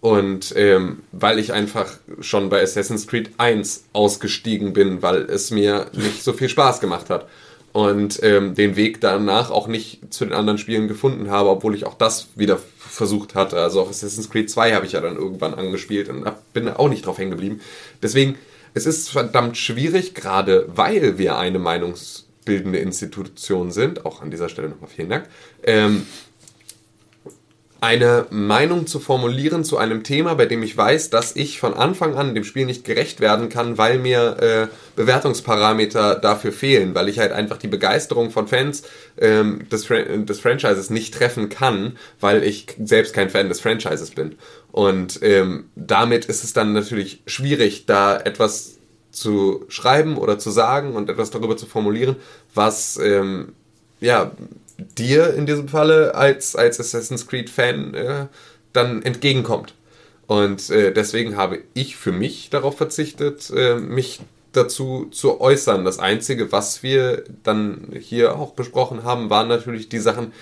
Und 0.00 0.54
ähm, 0.56 1.02
weil 1.12 1.38
ich 1.38 1.52
einfach 1.52 1.98
schon 2.20 2.48
bei 2.48 2.62
Assassin's 2.62 3.06
Creed 3.06 3.32
1 3.36 3.84
ausgestiegen 3.92 4.72
bin, 4.72 5.02
weil 5.02 5.22
es 5.22 5.50
mir 5.50 5.86
nicht 5.92 6.24
so 6.24 6.32
viel 6.32 6.48
Spaß 6.48 6.80
gemacht 6.80 7.10
hat. 7.10 7.26
Und 7.72 8.20
ähm, 8.22 8.54
den 8.54 8.74
Weg 8.74 9.00
danach 9.00 9.50
auch 9.50 9.68
nicht 9.68 10.12
zu 10.12 10.24
den 10.24 10.34
anderen 10.34 10.58
Spielen 10.58 10.88
gefunden 10.88 11.30
habe, 11.30 11.50
obwohl 11.50 11.74
ich 11.74 11.86
auch 11.86 11.94
das 11.94 12.28
wieder 12.34 12.58
versucht 12.78 13.34
hatte. 13.34 13.60
Also 13.60 13.82
auch 13.82 13.90
Assassin's 13.90 14.30
Creed 14.30 14.50
2 14.50 14.74
habe 14.74 14.86
ich 14.86 14.92
ja 14.92 15.00
dann 15.00 15.16
irgendwann 15.16 15.54
angespielt 15.54 16.08
und 16.08 16.24
bin 16.52 16.68
auch 16.68 16.88
nicht 16.88 17.06
drauf 17.06 17.18
hängen 17.18 17.30
geblieben. 17.30 17.60
Deswegen, 18.02 18.36
es 18.74 18.86
ist 18.86 19.10
verdammt 19.10 19.56
schwierig, 19.56 20.14
gerade 20.14 20.66
weil 20.74 21.18
wir 21.18 21.38
eine 21.38 21.60
meinungsbildende 21.60 22.78
Institution 22.78 23.70
sind, 23.70 24.04
auch 24.04 24.20
an 24.20 24.30
dieser 24.30 24.48
Stelle 24.48 24.70
nochmal 24.70 24.90
vielen 24.90 25.10
Dank, 25.10 25.26
ähm, 25.62 26.06
eine 27.80 28.26
Meinung 28.30 28.86
zu 28.86 29.00
formulieren 29.00 29.64
zu 29.64 29.78
einem 29.78 30.02
Thema, 30.02 30.34
bei 30.34 30.44
dem 30.44 30.62
ich 30.62 30.76
weiß, 30.76 31.08
dass 31.10 31.34
ich 31.34 31.60
von 31.60 31.72
Anfang 31.72 32.14
an 32.14 32.34
dem 32.34 32.44
Spiel 32.44 32.66
nicht 32.66 32.84
gerecht 32.84 33.20
werden 33.20 33.48
kann, 33.48 33.78
weil 33.78 33.98
mir 33.98 34.36
äh, 34.40 34.66
Bewertungsparameter 34.96 36.16
dafür 36.16 36.52
fehlen, 36.52 36.94
weil 36.94 37.08
ich 37.08 37.18
halt 37.18 37.32
einfach 37.32 37.56
die 37.56 37.68
Begeisterung 37.68 38.30
von 38.30 38.48
Fans 38.48 38.82
ähm, 39.18 39.66
des, 39.70 39.86
des 39.86 40.40
Franchises 40.40 40.90
nicht 40.90 41.14
treffen 41.14 41.48
kann, 41.48 41.96
weil 42.20 42.44
ich 42.44 42.66
selbst 42.84 43.14
kein 43.14 43.30
Fan 43.30 43.48
des 43.48 43.60
Franchises 43.60 44.10
bin. 44.10 44.36
Und 44.72 45.20
ähm, 45.22 45.64
damit 45.74 46.26
ist 46.26 46.44
es 46.44 46.52
dann 46.52 46.74
natürlich 46.74 47.22
schwierig, 47.26 47.86
da 47.86 48.18
etwas 48.18 48.76
zu 49.10 49.64
schreiben 49.68 50.18
oder 50.18 50.38
zu 50.38 50.50
sagen 50.50 50.94
und 50.94 51.08
etwas 51.08 51.30
darüber 51.30 51.56
zu 51.56 51.66
formulieren, 51.66 52.16
was 52.54 52.98
ähm, 52.98 53.54
ja 54.00 54.32
dir 54.98 55.34
in 55.34 55.46
diesem 55.46 55.68
Falle 55.68 56.14
als, 56.14 56.56
als 56.56 56.80
Assassin's 56.80 57.26
Creed-Fan 57.26 57.94
äh, 57.94 58.26
dann 58.72 59.02
entgegenkommt. 59.02 59.74
Und 60.26 60.70
äh, 60.70 60.92
deswegen 60.92 61.36
habe 61.36 61.58
ich 61.74 61.96
für 61.96 62.12
mich 62.12 62.50
darauf 62.50 62.76
verzichtet, 62.76 63.50
äh, 63.54 63.76
mich 63.76 64.20
dazu 64.52 65.08
zu 65.10 65.40
äußern. 65.40 65.84
Das 65.84 65.98
Einzige, 65.98 66.52
was 66.52 66.82
wir 66.82 67.24
dann 67.42 67.88
hier 67.98 68.36
auch 68.36 68.52
besprochen 68.52 69.04
haben, 69.04 69.30
waren 69.30 69.48
natürlich 69.48 69.88
die 69.88 69.98
Sachen, 69.98 70.32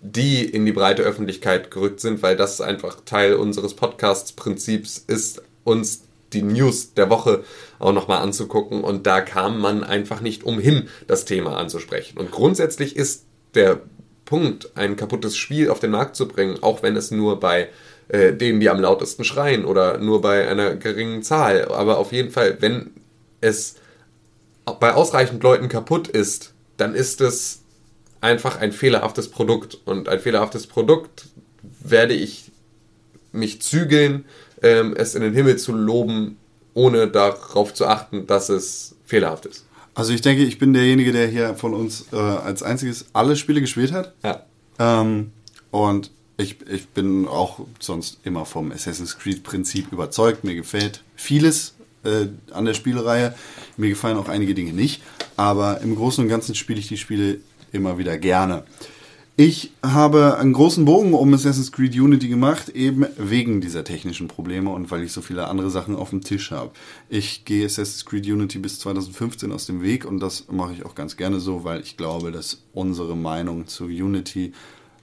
die 0.00 0.44
in 0.44 0.64
die 0.64 0.72
breite 0.72 1.02
Öffentlichkeit 1.02 1.70
gerückt 1.70 2.00
sind, 2.00 2.22
weil 2.22 2.36
das 2.36 2.60
einfach 2.60 2.98
Teil 3.04 3.34
unseres 3.34 3.74
Podcasts-Prinzips 3.74 5.04
ist, 5.06 5.42
uns 5.64 6.02
die 6.32 6.42
News 6.42 6.94
der 6.94 7.10
Woche 7.10 7.42
auch 7.78 7.92
nochmal 7.92 8.22
anzugucken. 8.22 8.84
Und 8.84 9.06
da 9.06 9.20
kam 9.20 9.60
man 9.60 9.82
einfach 9.82 10.20
nicht 10.20 10.44
umhin, 10.44 10.88
das 11.06 11.24
Thema 11.24 11.56
anzusprechen. 11.56 12.18
Und 12.18 12.30
grundsätzlich 12.30 12.96
ist 12.96 13.24
der 13.54 13.80
Punkt, 14.24 14.70
ein 14.74 14.96
kaputtes 14.96 15.36
Spiel 15.36 15.70
auf 15.70 15.80
den 15.80 15.90
Markt 15.90 16.16
zu 16.16 16.28
bringen, 16.28 16.58
auch 16.62 16.82
wenn 16.82 16.96
es 16.96 17.10
nur 17.10 17.40
bei 17.40 17.68
äh, 18.08 18.32
denen, 18.32 18.60
die 18.60 18.68
am 18.68 18.80
lautesten 18.80 19.24
schreien 19.24 19.64
oder 19.64 19.98
nur 19.98 20.20
bei 20.20 20.48
einer 20.48 20.76
geringen 20.76 21.22
Zahl, 21.22 21.66
aber 21.68 21.98
auf 21.98 22.12
jeden 22.12 22.30
Fall, 22.30 22.58
wenn 22.60 22.90
es 23.40 23.76
bei 24.80 24.92
ausreichend 24.92 25.42
Leuten 25.42 25.68
kaputt 25.68 26.08
ist, 26.08 26.52
dann 26.76 26.94
ist 26.94 27.20
es 27.20 27.62
einfach 28.20 28.60
ein 28.60 28.72
fehlerhaftes 28.72 29.28
Produkt. 29.28 29.78
Und 29.84 30.08
ein 30.08 30.20
fehlerhaftes 30.20 30.66
Produkt 30.66 31.26
werde 31.80 32.14
ich 32.14 32.50
mich 33.32 33.62
zügeln, 33.62 34.24
ähm, 34.62 34.94
es 34.96 35.14
in 35.14 35.22
den 35.22 35.34
Himmel 35.34 35.56
zu 35.56 35.72
loben, 35.72 36.36
ohne 36.74 37.08
darauf 37.08 37.74
zu 37.74 37.86
achten, 37.86 38.26
dass 38.26 38.48
es 38.48 38.96
fehlerhaft 39.04 39.46
ist. 39.46 39.64
Also 39.98 40.12
ich 40.12 40.20
denke, 40.20 40.44
ich 40.44 40.58
bin 40.58 40.72
derjenige, 40.72 41.10
der 41.10 41.26
hier 41.26 41.56
von 41.56 41.74
uns 41.74 42.06
äh, 42.12 42.16
als 42.16 42.62
einziges 42.62 43.06
alle 43.14 43.34
Spiele 43.34 43.60
gespielt 43.60 43.90
hat. 43.90 44.14
Ja. 44.22 44.44
Ähm, 44.78 45.32
und 45.72 46.12
ich, 46.36 46.58
ich 46.70 46.86
bin 46.90 47.26
auch 47.26 47.66
sonst 47.80 48.18
immer 48.22 48.46
vom 48.46 48.70
Assassin's 48.70 49.18
Creed-Prinzip 49.18 49.90
überzeugt. 49.90 50.44
Mir 50.44 50.54
gefällt 50.54 51.02
vieles 51.16 51.74
äh, 52.04 52.26
an 52.52 52.64
der 52.64 52.74
Spielreihe. 52.74 53.34
Mir 53.76 53.88
gefallen 53.88 54.18
auch 54.18 54.28
einige 54.28 54.54
Dinge 54.54 54.72
nicht. 54.72 55.02
Aber 55.36 55.80
im 55.80 55.96
Großen 55.96 56.22
und 56.22 56.30
Ganzen 56.30 56.54
spiele 56.54 56.78
ich 56.78 56.86
die 56.86 56.96
Spiele 56.96 57.38
immer 57.72 57.98
wieder 57.98 58.18
gerne. 58.18 58.62
Ich 59.40 59.70
habe 59.84 60.36
einen 60.36 60.52
großen 60.52 60.84
Bogen 60.84 61.14
um 61.14 61.32
Assassin's 61.32 61.70
Creed 61.70 61.94
Unity 61.94 62.26
gemacht, 62.26 62.70
eben 62.70 63.06
wegen 63.16 63.60
dieser 63.60 63.84
technischen 63.84 64.26
Probleme 64.26 64.70
und 64.70 64.90
weil 64.90 65.04
ich 65.04 65.12
so 65.12 65.20
viele 65.22 65.46
andere 65.46 65.70
Sachen 65.70 65.94
auf 65.94 66.10
dem 66.10 66.22
Tisch 66.22 66.50
habe. 66.50 66.72
Ich 67.08 67.44
gehe 67.44 67.64
Assassin's 67.64 68.04
Creed 68.04 68.26
Unity 68.26 68.58
bis 68.58 68.80
2015 68.80 69.52
aus 69.52 69.66
dem 69.66 69.80
Weg 69.80 70.04
und 70.06 70.18
das 70.18 70.46
mache 70.50 70.72
ich 70.72 70.84
auch 70.84 70.96
ganz 70.96 71.16
gerne 71.16 71.38
so, 71.38 71.62
weil 71.62 71.82
ich 71.82 71.96
glaube, 71.96 72.32
dass 72.32 72.64
unsere 72.72 73.16
Meinung 73.16 73.68
zu 73.68 73.84
Unity 73.84 74.54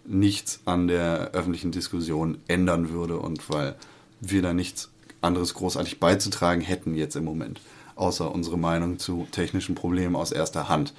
nichts 0.06 0.60
an 0.66 0.90
der 0.90 1.32
öffentlichen 1.32 1.72
Diskussion 1.72 2.38
ändern 2.50 2.90
würde 2.90 3.18
und 3.20 3.50
weil 3.50 3.76
wir 4.20 4.42
da 4.42 4.54
nichts 4.54 4.90
anderes 5.22 5.54
großartig 5.54 6.02
beizutragen 6.02 6.60
hätten 6.60 6.94
jetzt 6.94 7.16
im 7.16 7.24
Moment, 7.24 7.62
außer 7.96 8.30
unsere 8.36 8.58
Meinung 8.58 9.00
zu 9.00 9.28
technischen 9.32 9.76
Problemen 9.76 10.18
aus 10.18 10.34
erster 10.34 10.68
Hand. 10.68 10.94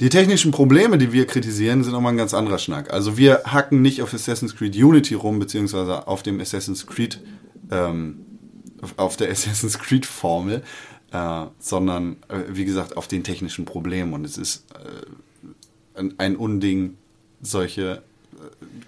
Die 0.00 0.08
technischen 0.08 0.50
Probleme, 0.50 0.96
die 0.96 1.12
wir 1.12 1.26
kritisieren, 1.26 1.84
sind 1.84 1.92
nochmal 1.92 2.14
ein 2.14 2.16
ganz 2.16 2.32
anderer 2.32 2.58
Schnack. 2.58 2.90
Also 2.90 3.18
wir 3.18 3.42
hacken 3.44 3.82
nicht 3.82 4.00
auf 4.00 4.14
Assassin's 4.14 4.56
Creed 4.56 4.74
Unity 4.74 5.12
rum, 5.12 5.38
beziehungsweise 5.38 6.08
auf 6.08 6.22
dem 6.22 6.40
Assassin's 6.40 6.86
Creed, 6.86 7.20
ähm, 7.70 8.24
auf 8.96 9.18
der 9.18 9.30
Assassin's 9.30 9.78
Creed 9.78 10.06
Formel, 10.06 10.62
äh, 11.12 11.44
sondern, 11.58 12.16
äh, 12.28 12.38
wie 12.48 12.64
gesagt, 12.64 12.96
auf 12.96 13.08
den 13.08 13.24
technischen 13.24 13.66
Problemen. 13.66 14.14
Und 14.14 14.24
es 14.24 14.38
ist 14.38 14.64
äh, 15.94 16.02
ein, 16.16 16.36
Unding, 16.36 16.96
solche 17.42 17.82
äh, 17.92 18.00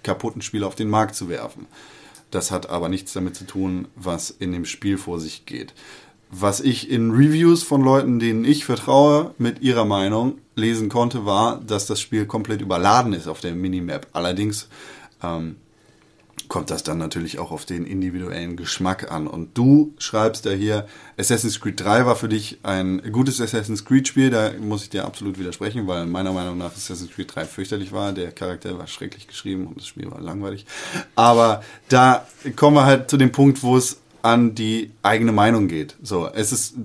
kaputten 0.01 0.41
Spiele 0.41 0.65
auf 0.65 0.73
den 0.73 0.89
Markt 0.89 1.13
zu 1.13 1.29
werfen. 1.29 1.67
Das 2.31 2.49
hat 2.49 2.71
aber 2.71 2.89
nichts 2.89 3.13
damit 3.13 3.35
zu 3.35 3.45
tun, 3.45 3.87
was 3.95 4.31
in 4.31 4.51
dem 4.51 4.65
Spiel 4.65 4.97
vor 4.97 5.19
sich 5.19 5.45
geht 5.45 5.75
was 6.35 6.59
ich 6.59 6.89
in 6.89 7.11
Reviews 7.11 7.63
von 7.63 7.81
Leuten, 7.81 8.19
denen 8.19 8.43
ich 8.43 8.65
vertraue, 8.65 9.33
mit 9.37 9.61
ihrer 9.61 9.85
Meinung 9.85 10.39
lesen 10.55 10.89
konnte, 10.89 11.25
war, 11.25 11.61
dass 11.61 11.85
das 11.85 12.01
Spiel 12.01 12.25
komplett 12.25 12.61
überladen 12.61 13.13
ist 13.13 13.27
auf 13.27 13.39
der 13.39 13.53
Minimap. 13.53 14.07
Allerdings 14.13 14.67
ähm, 15.21 15.57
kommt 16.47 16.71
das 16.71 16.83
dann 16.83 16.97
natürlich 16.97 17.39
auch 17.39 17.51
auf 17.51 17.65
den 17.65 17.85
individuellen 17.85 18.57
Geschmack 18.57 19.11
an. 19.11 19.27
Und 19.27 19.57
du 19.57 19.93
schreibst 19.97 20.45
ja 20.45 20.51
hier, 20.51 20.87
Assassin's 21.17 21.59
Creed 21.59 21.79
3 21.79 22.05
war 22.05 22.15
für 22.15 22.29
dich 22.29 22.59
ein 22.63 23.01
gutes 23.11 23.39
Assassin's 23.39 23.85
Creed 23.85 24.07
Spiel. 24.07 24.29
Da 24.29 24.51
muss 24.59 24.83
ich 24.83 24.89
dir 24.89 25.05
absolut 25.05 25.39
widersprechen, 25.39 25.87
weil 25.87 26.05
meiner 26.05 26.33
Meinung 26.33 26.57
nach 26.57 26.75
Assassin's 26.75 27.11
Creed 27.11 27.33
3 27.33 27.45
fürchterlich 27.45 27.91
war. 27.91 28.11
Der 28.11 28.31
Charakter 28.31 28.77
war 28.77 28.87
schrecklich 28.87 29.27
geschrieben 29.27 29.67
und 29.67 29.77
das 29.77 29.87
Spiel 29.87 30.09
war 30.11 30.19
langweilig. 30.19 30.65
Aber 31.15 31.63
da 31.89 32.27
kommen 32.55 32.75
wir 32.75 32.85
halt 32.85 33.09
zu 33.09 33.17
dem 33.17 33.31
Punkt, 33.31 33.63
wo 33.63 33.77
es 33.77 34.02
an 34.23 34.55
die 34.55 34.91
eigene 35.03 35.31
Meinung 35.31 35.67
geht. 35.67 35.95
So, 36.01 36.27
es 36.27 36.51
ist 36.51 36.75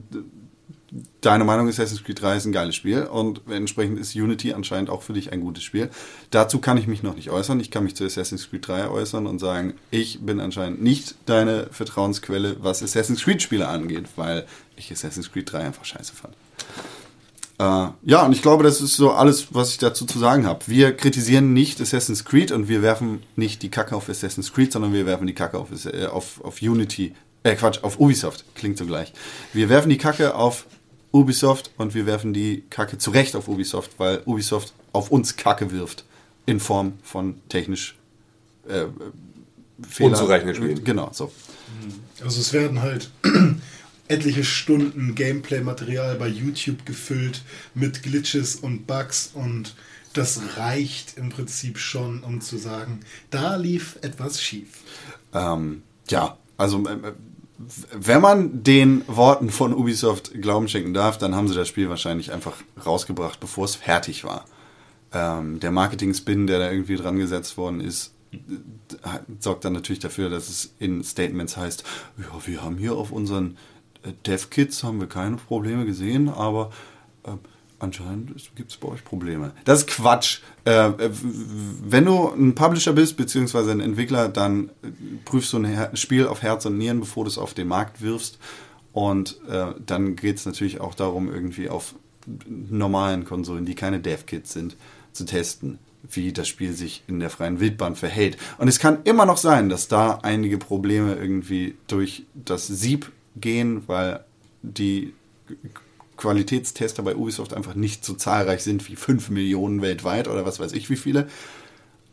deine 1.21 1.45
Meinung 1.45 1.69
ist 1.69 1.79
Assassin's 1.79 2.05
Creed 2.05 2.21
3 2.21 2.37
ist 2.37 2.47
ein 2.47 2.53
geiles 2.53 2.75
Spiel 2.75 3.03
und 3.03 3.43
entsprechend 3.51 3.99
ist 3.99 4.15
Unity 4.15 4.53
anscheinend 4.53 4.91
auch 4.91 5.03
für 5.03 5.13
dich 5.13 5.33
ein 5.33 5.41
gutes 5.41 5.63
Spiel. 5.63 5.91
Dazu 6.31 6.59
kann 6.59 6.79
ich 6.79 6.87
mich 6.87 7.03
noch 7.03 7.15
nicht 7.15 7.31
äußern. 7.31 7.61
Ich 7.61 7.71
kann 7.71 7.85
mich 7.85 7.97
zu 7.97 8.05
Assassin's 8.05 8.49
Creed 8.51 8.67
3 8.67 8.89
äußern 8.89 9.27
und 9.27 9.39
sagen, 9.39 9.75
ich 9.91 10.21
bin 10.21 10.41
anscheinend 10.41 10.83
nicht 10.83 11.17
deine 11.27 11.69
Vertrauensquelle, 11.71 12.57
was 12.61 12.83
Assassin's 12.83 13.23
Creed 13.23 13.43
Spiele 13.43 13.69
angeht, 13.69 14.07
weil 14.17 14.47
ich 14.77 14.91
Assassin's 14.91 15.31
Creed 15.31 15.53
3 15.53 15.59
einfach 15.59 15.85
scheiße 15.85 16.13
fand. 16.15 16.35
Äh, 17.59 17.93
ja, 18.09 18.25
und 18.25 18.33
ich 18.33 18.41
glaube, 18.41 18.63
das 18.63 18.81
ist 18.81 18.95
so 18.97 19.11
alles, 19.11 19.49
was 19.53 19.73
ich 19.73 19.79
dazu 19.79 20.07
zu 20.07 20.19
sagen 20.19 20.47
habe. 20.47 20.61
Wir 20.69 20.97
kritisieren 20.97 21.53
nicht 21.53 21.81
Assassin's 21.81 22.25
Creed 22.25 22.53
und 22.53 22.69
wir 22.69 22.83
werfen 22.83 23.23
nicht 23.37 23.63
die 23.63 23.71
Kacke 23.71 23.97
auf 23.97 24.09
Assassin's 24.09 24.53
Creed, 24.53 24.73
sondern 24.73 24.93
wir 24.93 25.07
werfen 25.07 25.27
die 25.27 25.35
Kacke 25.35 25.59
auf, 25.59 25.69
äh, 25.85 26.07
auf, 26.07 26.43
auf 26.45 26.63
Unity 26.63 27.15
äh, 27.43 27.55
Quatsch, 27.55 27.83
auf 27.83 27.99
Ubisoft. 27.99 28.45
Klingt 28.55 28.79
so 28.79 28.87
gleich. 28.87 29.13
Wir 29.53 29.69
werfen 29.69 29.89
die 29.89 29.99
Kacke 29.99 30.35
auf 30.35 30.67
Ubisoft 31.13 31.71
und 31.77 31.95
wir 31.95 32.07
werfen 32.07 32.33
die 32.33 32.65
Kacke 32.71 32.99
zurecht 32.99 33.35
auf 33.37 33.49
Ubisoft, 33.49 33.93
weil 33.99 34.23
Ubisoft 34.25 34.73
auf 34.93 35.11
uns 35.11 35.37
Kacke 35.37 35.71
wirft. 35.71 36.05
In 36.47 36.61
Form 36.61 36.95
von 37.03 37.41
technisch 37.49 37.97
äh, 38.69 38.87
Fehler. 39.87 40.11
Unzureichenden 40.11 40.57
Spielen. 40.57 40.85
Genau, 40.85 41.11
so. 41.13 41.31
Also 42.23 42.41
es 42.41 42.53
werden 42.53 42.83
halt 42.83 43.11
etliche 44.09 44.45
Stunden 44.45 45.15
Gameplay-Material 45.15 46.17
bei 46.17 46.29
YouTube 46.29 46.85
gefüllt 46.87 47.43
mit 47.75 48.03
Glitches 48.03 48.57
und 48.57 48.87
Bugs 48.87 49.31
und 49.35 49.75
das 50.15 50.41
reicht 50.57 51.17
im 51.19 51.29
Prinzip 51.29 51.79
schon, 51.79 52.25
um 52.25 52.41
zu 52.41 52.57
sagen, 52.57 53.01
da 53.31 53.57
lief 53.57 53.99
etwas 54.01 54.43
schief. 54.43 54.69
Ähm, 55.35 55.83
ja, 56.09 56.39
also 56.57 56.85
äh, 56.87 57.13
wenn 57.93 58.21
man 58.21 58.63
den 58.63 59.03
Worten 59.09 59.51
von 59.51 59.75
Ubisoft 59.75 60.33
Glauben 60.41 60.69
schenken 60.69 60.95
darf, 60.95 61.19
dann 61.19 61.35
haben 61.35 61.49
sie 61.49 61.55
das 61.55 61.67
Spiel 61.67 61.89
wahrscheinlich 61.89 62.33
einfach 62.33 62.55
rausgebracht, 62.85 63.41
bevor 63.41 63.65
es 63.65 63.75
fertig 63.75 64.25
war. 64.25 64.45
Ähm, 65.13 65.59
der 65.59 65.73
Marketing-Spin, 65.73 66.47
der 66.47 66.61
da 66.61 66.71
irgendwie 66.71 66.97
dran 66.97 67.19
gesetzt 67.19 67.57
worden 67.57 67.81
ist, 67.81 68.15
sorgt 69.41 69.65
dann 69.65 69.73
natürlich 69.73 69.99
dafür, 69.99 70.31
dass 70.31 70.49
es 70.49 70.75
in 70.79 71.03
Statements 71.03 71.57
heißt, 71.57 71.83
ja, 72.19 72.47
wir 72.47 72.63
haben 72.63 72.77
hier 72.77 72.95
auf 72.95 73.11
unseren 73.11 73.57
äh, 74.03 74.13
Dev-Kits 74.27 74.85
haben 74.85 75.01
wir 75.01 75.09
keine 75.09 75.37
Probleme 75.37 75.87
gesehen, 75.87 76.29
aber 76.29 76.71
äh, 77.25 77.33
anscheinend 77.79 78.33
gibt 78.55 78.71
es 78.71 78.77
bei 78.77 78.89
euch 78.89 79.05
Probleme. 79.05 79.53
Das 79.65 79.81
ist 79.81 79.89
Quatsch. 79.89 80.41
Äh, 80.65 80.91
wenn 80.99 82.05
du 82.05 82.29
ein 82.31 82.55
Publisher 82.55 82.93
bist, 82.93 83.17
beziehungsweise 83.17 83.71
ein 83.71 83.81
Entwickler, 83.81 84.29
dann 84.29 84.71
prüfst 85.25 85.53
du 85.53 85.59
ein 85.59 85.97
Spiel 85.97 86.27
auf 86.27 86.43
Herz 86.43 86.67
und 86.67 86.79
Nieren, 86.79 87.01
bevor 87.01 87.25
du 87.25 87.31
es 87.31 87.39
auf 87.39 87.55
den 87.55 87.69
Markt 87.69 88.03
wirfst. 88.03 88.39
Und 88.93 89.41
äh, 89.49 89.67
dann 89.85 90.17
geht 90.17 90.39
es 90.39 90.47
natürlich 90.47 90.81
auch 90.81 90.95
darum, 90.95 91.33
irgendwie 91.33 91.69
auf 91.69 91.95
normalen 92.47 93.25
Konsolen, 93.25 93.65
die 93.65 93.75
keine 93.75 94.01
Dev-Kits 94.01 94.53
sind, 94.53 94.77
zu 95.13 95.25
testen, 95.25 95.79
wie 96.11 96.33
das 96.33 96.49
Spiel 96.49 96.73
sich 96.73 97.03
in 97.07 97.21
der 97.21 97.31
freien 97.31 97.61
Wildbahn 97.61 97.97
verhält. 97.97 98.37
Und 98.59 98.69
es 98.69 98.79
kann 98.79 98.99
immer 99.05 99.25
noch 99.25 99.37
sein, 99.37 99.69
dass 99.69 99.89
da 99.89 100.19
einige 100.23 100.59
Probleme 100.59 101.15
irgendwie 101.15 101.77
durch 101.87 102.25
das 102.35 102.67
Sieb 102.67 103.13
gehen, 103.37 103.85
weil 103.87 104.25
die 104.63 105.15
Qualitätstester 106.19 107.03
bei 107.03 107.17
Ubisoft 107.17 107.55
einfach 107.55 107.75
nicht 107.75 108.05
so 108.05 108.13
zahlreich 108.13 108.63
sind 108.63 108.87
wie 108.89 108.97
5 108.97 109.31
Millionen 109.31 109.81
weltweit 109.81 110.29
oder 110.29 110.45
was 110.45 110.61
weiß 110.61 110.73
ich 110.73 110.91
wie 110.91 110.97
viele. 110.97 111.29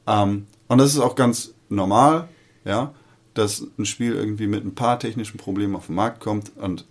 Ähm, 0.08 0.48
und 0.68 0.78
das 0.78 0.94
ist 0.94 1.00
auch 1.00 1.16
ganz 1.16 1.54
normal, 1.68 2.30
ja, 2.64 2.94
dass 3.34 3.68
ein 3.78 3.86
Spiel 3.86 4.14
irgendwie 4.14 4.48
mit 4.48 4.64
ein 4.64 4.76
paar 4.76 5.00
technischen 5.00 5.38
Problemen 5.38 5.76
auf 5.76 5.88
den 5.88 5.96
Markt 5.96 6.22
kommt 6.22 6.56
und 6.56 6.86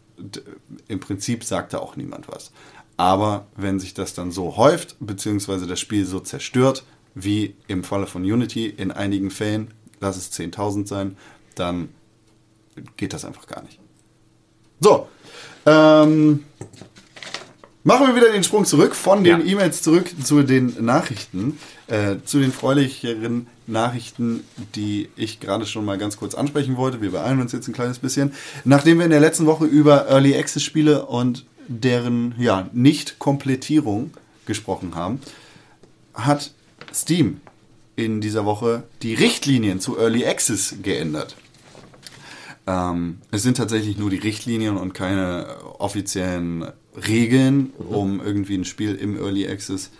im 0.89 1.01
Prinzip 1.01 1.45
sagt 1.45 1.73
da 1.73 1.79
auch 1.79 1.97
niemand 1.97 2.29
was. 2.29 2.53
Aber 2.97 3.47
wenn 3.57 3.81
sich 3.81 3.95
das 3.95 4.15
dann 4.15 4.31
so 4.31 4.57
häuft, 4.57 4.97
beziehungsweise 5.01 5.67
das 5.67 5.81
Spiel 5.81 6.07
so 6.07 6.21
zerstört, 6.21 6.85
wie 7.15 7.55
im 7.67 7.85
Falle 7.85 8.07
von 8.07 8.23
Unity 8.23 8.67
in 8.67 8.93
einigen 8.93 9.31
Fällen, 9.31 9.73
lass 10.01 10.17
es 10.17 10.33
10.000 10.33 10.87
sein, 10.87 11.17
dann 11.55 11.89
geht 12.97 13.13
das 13.13 13.25
einfach 13.25 13.47
gar 13.47 13.63
nicht. 13.63 13.79
So, 14.81 15.09
ähm, 15.67 16.45
Machen 17.87 18.07
wir 18.07 18.17
wieder 18.17 18.33
den 18.33 18.43
Sprung 18.43 18.65
zurück 18.65 18.95
von 18.95 19.25
den 19.25 19.41
ja. 19.41 19.47
E-Mails 19.47 19.83
zurück 19.83 20.11
zu 20.25 20.43
den 20.43 20.75
Nachrichten, 20.83 21.59
äh, 21.87 22.17
zu 22.25 22.41
den 22.41 22.51
freulicheren 22.51 23.47
Nachrichten, 23.67 24.43
die 24.75 25.11
ich 25.17 25.39
gerade 25.39 25.67
schon 25.67 25.85
mal 25.85 25.99
ganz 25.99 26.17
kurz 26.17 26.35
ansprechen 26.35 26.79
wollte. 26.79 27.03
Wir 27.03 27.11
beeilen 27.11 27.43
uns 27.43 27.53
jetzt 27.53 27.69
ein 27.69 27.75
kleines 27.75 27.99
bisschen. 27.99 28.33
Nachdem 28.65 28.97
wir 28.97 29.05
in 29.05 29.11
der 29.11 29.21
letzten 29.21 29.45
Woche 29.45 29.67
über 29.67 30.09
Early 30.09 30.35
Access 30.35 30.63
Spiele 30.63 31.05
und 31.05 31.45
deren 31.69 32.35
ja, 32.39 32.71
Nicht-Komplettierung 32.73 34.13
gesprochen 34.47 34.95
haben, 34.95 35.21
hat 36.15 36.53
Steam 36.95 37.43
in 37.97 38.23
dieser 38.23 38.47
Woche 38.47 38.85
die 39.03 39.13
Richtlinien 39.13 39.79
zu 39.79 39.99
Early 39.99 40.25
Access 40.25 40.77
geändert. 40.83 41.37
Ähm, 42.67 43.19
es 43.31 43.43
sind 43.43 43.59
tatsächlich 43.59 43.99
nur 43.99 44.09
die 44.09 44.17
Richtlinien 44.17 44.79
und 44.79 44.95
keine 44.95 45.49
offiziellen 45.79 46.73
Regeln, 46.97 47.73
um 47.79 48.21
irgendwie 48.21 48.55
ein 48.55 48.65
Spiel 48.65 48.95
im 48.95 49.17
Early 49.17 49.49
Access 49.49 49.91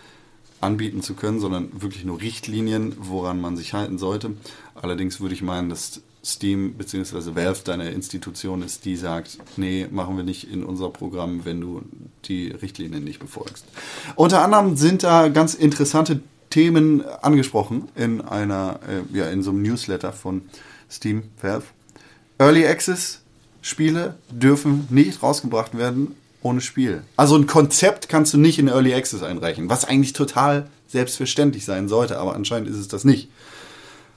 anbieten 0.61 1.01
zu 1.01 1.13
können, 1.13 1.39
sondern 1.39 1.69
wirklich 1.81 2.05
nur 2.05 2.21
Richtlinien, 2.21 2.95
woran 2.97 3.39
man 3.39 3.57
sich 3.57 3.73
halten 3.73 3.97
sollte. 3.97 4.33
Allerdings 4.73 5.19
würde 5.19 5.35
ich 5.35 5.41
meinen, 5.41 5.69
dass 5.69 6.01
Steam 6.23 6.73
bzw. 6.73 7.35
Valve 7.35 7.61
deine 7.63 7.91
Institution 7.91 8.63
ist, 8.63 8.85
die 8.85 8.95
sagt, 8.95 9.37
nee, 9.57 9.87
machen 9.91 10.17
wir 10.17 10.23
nicht 10.23 10.51
in 10.51 10.63
unser 10.63 10.89
Programm, 10.89 11.45
wenn 11.45 11.61
du 11.61 11.83
die 12.25 12.47
Richtlinien 12.49 13.03
nicht 13.03 13.19
befolgst. 13.19 13.65
Unter 14.15 14.43
anderem 14.43 14.75
sind 14.75 15.03
da 15.03 15.27
ganz 15.27 15.53
interessante 15.53 16.21
Themen 16.49 17.05
angesprochen 17.05 17.89
in 17.95 18.21
einer, 18.21 18.79
äh, 18.87 19.17
ja, 19.17 19.29
in 19.29 19.43
so 19.43 19.51
einem 19.51 19.61
Newsletter 19.61 20.13
von 20.13 20.43
Steam 20.89 21.23
Valve. 21.41 21.65
Early 22.39 22.65
Access 22.65 23.21
Spiele 23.61 24.15
dürfen 24.29 24.87
nicht 24.89 25.21
rausgebracht 25.21 25.77
werden 25.77 26.15
ohne 26.45 26.61
Spiel. 26.61 27.01
Also 27.17 27.35
ein 27.35 27.47
Konzept 27.47 28.07
kannst 28.07 28.33
du 28.33 28.37
nicht 28.37 28.59
in 28.59 28.67
Early 28.67 28.93
Access 28.93 29.23
einreichen, 29.23 29.67
was 29.67 29.83
eigentlich 29.83 30.13
total 30.13 30.69
selbstverständlich 30.87 31.65
sein 31.65 31.89
sollte, 31.89 32.19
aber 32.19 32.35
anscheinend 32.35 32.69
ist 32.69 32.77
es 32.77 32.87
das 32.87 33.03
nicht. 33.03 33.29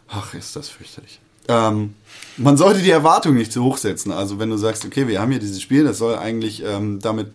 Ach, 0.09 0.35
ist 0.35 0.55
das 0.55 0.69
fürchterlich. 0.69 1.21
Ähm, 1.49 1.95
man 2.37 2.59
sollte 2.59 2.83
die 2.83 2.91
Erwartung 2.91 3.35
nicht 3.35 3.51
zu 3.51 3.65
hoch 3.65 3.79
setzen. 3.79 4.13
Also 4.13 4.39
wenn 4.39 4.51
du 4.51 4.59
sagst, 4.59 4.85
okay, 4.85 5.09
wir 5.09 5.21
haben 5.21 5.31
hier 5.31 5.41
dieses 5.41 5.63
Spiel, 5.63 5.85
das 5.85 5.99
soll 5.99 6.17
eigentlich 6.17 6.63
ähm, 6.63 7.01
damit... 7.01 7.33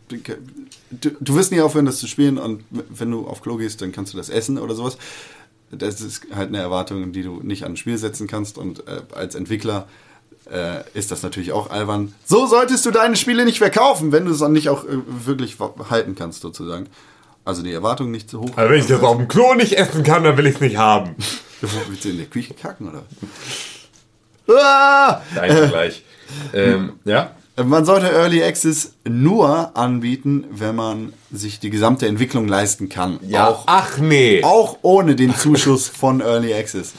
Du, 0.92 1.10
du 1.20 1.36
wirst 1.36 1.52
nie 1.52 1.62
aufhören, 1.62 1.88
das 1.88 1.98
zu 1.98 2.06
spielen 2.06 2.38
und 2.38 2.64
wenn 2.70 3.10
du 3.10 3.26
auf 3.26 3.42
Klo 3.42 3.58
gehst, 3.58 3.82
dann 3.82 3.92
kannst 3.92 4.14
du 4.14 4.18
das 4.18 4.30
essen 4.30 4.60
oder 4.60 4.76
sowas. 4.76 5.00
Das 5.72 6.02
ist 6.02 6.28
halt 6.36 6.50
eine 6.50 6.60
Erwartung, 6.60 7.12
die 7.14 7.24
du 7.24 7.42
nicht 7.42 7.64
an 7.64 7.74
ein 7.74 7.78
Spiel 7.78 7.98
setzen 7.98 8.28
kannst 8.28 8.60
und 8.60 8.88
äh, 8.88 9.02
als 9.16 9.34
Entwickler 9.34 9.88
äh, 10.52 10.84
ist 10.94 11.12
das 11.12 11.24
natürlich 11.24 11.52
auch 11.52 11.70
albern. 11.70 12.14
So 12.26 12.46
solltest 12.48 12.86
du 12.86 12.92
deine 12.92 13.16
Spiele 13.16 13.46
nicht 13.46 13.60
verkaufen, 13.60 14.12
wenn 14.12 14.26
du 14.26 14.32
es 14.32 14.40
dann 14.40 14.52
nicht 14.54 14.70
auch 14.70 14.84
äh, 14.86 14.98
wirklich 15.26 15.58
halten 15.90 16.16
kannst, 16.16 16.42
sozusagen. 16.42 16.88
Also 17.46 17.62
die 17.62 17.74
Erwartung 17.74 18.12
nicht 18.12 18.30
zu 18.30 18.40
hoch. 18.42 18.52
Aber 18.56 18.70
wenn 18.70 18.80
ich 18.80 18.88
das 18.88 19.02
auf 19.02 19.18
dem 19.18 19.28
Klo 19.28 19.54
nicht 19.54 19.74
essen 19.74 20.04
kann, 20.04 20.24
dann 20.24 20.38
will 20.38 20.48
ich 20.48 20.56
es 20.56 20.62
nicht 20.62 20.78
haben. 20.78 21.16
Willst 21.62 22.06
du 22.06 22.10
in 22.10 22.18
der 22.18 22.28
Küche 22.28 22.54
kacken, 22.54 22.90
oder? 22.90 23.04
Ah! 24.50 25.22
Dein 25.34 25.70
gleich. 25.70 26.04
ähm, 26.54 26.94
ja? 27.06 27.32
Man 27.56 27.86
sollte 27.86 28.12
Early 28.12 28.44
Access 28.44 28.94
nur 29.08 29.78
anbieten, 29.78 30.46
wenn 30.50 30.76
man 30.76 31.14
sich 31.32 31.60
die 31.60 31.70
gesamte 31.70 32.08
Entwicklung 32.08 32.48
leisten 32.48 32.90
kann. 32.90 33.20
Ja. 33.28 33.48
Auch, 33.48 33.64
Ach 33.68 34.00
nee. 34.00 34.44
Auch 34.44 34.80
ohne 34.82 35.16
den 35.16 35.34
Zuschuss 35.36 35.88
von 35.88 36.20
Early 36.20 36.54
Access. 36.54 36.94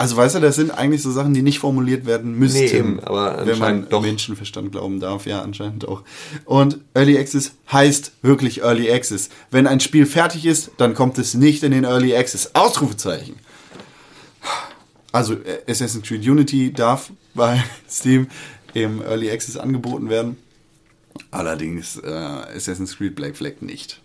Also 0.00 0.16
weißt 0.16 0.36
du, 0.36 0.40
das 0.40 0.56
sind 0.56 0.70
eigentlich 0.70 1.02
so 1.02 1.10
Sachen, 1.10 1.34
die 1.34 1.42
nicht 1.42 1.58
formuliert 1.58 2.06
werden 2.06 2.32
müssten, 2.38 2.60
nee, 2.60 2.70
eben, 2.70 3.00
aber 3.00 3.44
wenn 3.44 3.58
man 3.58 3.86
doch. 3.90 4.00
Menschenverstand 4.00 4.72
glauben 4.72 4.98
darf. 4.98 5.26
Ja, 5.26 5.42
anscheinend 5.42 5.86
auch. 5.86 6.04
Und 6.46 6.78
Early 6.94 7.18
Access 7.18 7.52
heißt 7.70 8.12
wirklich 8.22 8.62
Early 8.62 8.90
Access. 8.90 9.28
Wenn 9.50 9.66
ein 9.66 9.78
Spiel 9.78 10.06
fertig 10.06 10.46
ist, 10.46 10.70
dann 10.78 10.94
kommt 10.94 11.18
es 11.18 11.34
nicht 11.34 11.62
in 11.64 11.72
den 11.72 11.84
Early 11.84 12.16
Access. 12.16 12.54
Ausrufezeichen. 12.54 13.34
Also 15.12 15.34
äh, 15.34 15.70
Assassin's 15.70 16.08
Creed 16.08 16.26
Unity 16.26 16.72
darf 16.72 17.12
bei 17.34 17.62
Steam 17.90 18.28
im 18.72 19.02
Early 19.02 19.30
Access 19.30 19.58
angeboten 19.58 20.08
werden. 20.08 20.38
Allerdings 21.30 21.98
äh, 21.98 22.08
Assassin's 22.08 22.96
Creed 22.96 23.16
Black 23.16 23.36
Flag 23.36 23.60
nicht. 23.60 24.00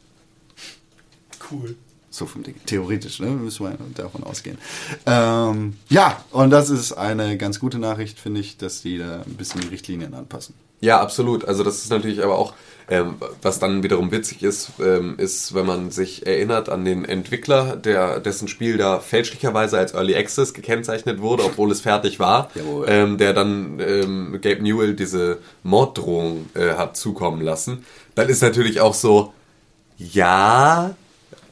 Cool. 1.50 1.78
So 2.16 2.26
vom 2.26 2.44
Ding. 2.44 2.56
Theoretisch, 2.66 3.20
ne? 3.20 3.28
Müssen 3.28 3.66
wir 3.66 3.78
davon 3.94 4.24
ausgehen. 4.24 4.58
Ähm, 5.06 5.76
ja, 5.90 6.24
und 6.32 6.50
das 6.50 6.70
ist 6.70 6.94
eine 6.94 7.36
ganz 7.38 7.60
gute 7.60 7.78
Nachricht, 7.78 8.20
finde 8.20 8.40
ich, 8.40 8.56
dass 8.56 8.82
die 8.82 9.00
da 9.00 9.24
ein 9.24 9.34
bisschen 9.34 9.60
die 9.60 9.68
Richtlinien 9.68 10.14
anpassen. 10.14 10.56
Ja, 10.80 11.02
absolut. 11.02 11.44
Also 11.44 11.66
das 11.66 11.80
ist 11.80 11.90
natürlich 11.90 12.24
aber 12.24 12.38
auch, 12.38 12.54
ähm, 12.90 13.16
was 13.42 13.60
dann 13.60 13.84
wiederum 13.84 14.14
witzig 14.14 14.44
ist, 14.44 14.72
ähm, 14.80 15.16
ist, 15.18 15.54
wenn 15.56 15.66
man 15.66 15.92
sich 15.92 16.26
erinnert 16.26 16.70
an 16.70 16.86
den 16.86 17.04
Entwickler, 17.04 17.76
der 17.76 18.22
dessen 18.22 18.48
Spiel 18.48 18.78
da 18.78 19.02
fälschlicherweise 19.02 19.78
als 19.78 19.94
Early 19.94 20.16
Access 20.16 20.54
gekennzeichnet 20.54 21.20
wurde, 21.20 21.44
obwohl 21.44 21.70
es 21.70 21.82
fertig 21.82 22.20
war, 22.22 22.50
ähm, 22.88 23.18
der 23.18 23.34
dann 23.34 23.82
ähm, 23.82 24.40
Gabe 24.42 24.64
Newell 24.64 24.94
diese 24.94 25.40
Morddrohung 25.64 26.46
äh, 26.54 26.76
hat 26.76 26.96
zukommen 26.96 27.42
lassen. 27.42 27.86
Dann 28.14 28.30
ist 28.30 28.42
natürlich 28.42 28.80
auch 28.80 28.94
so, 28.94 29.34
ja. 29.98 30.96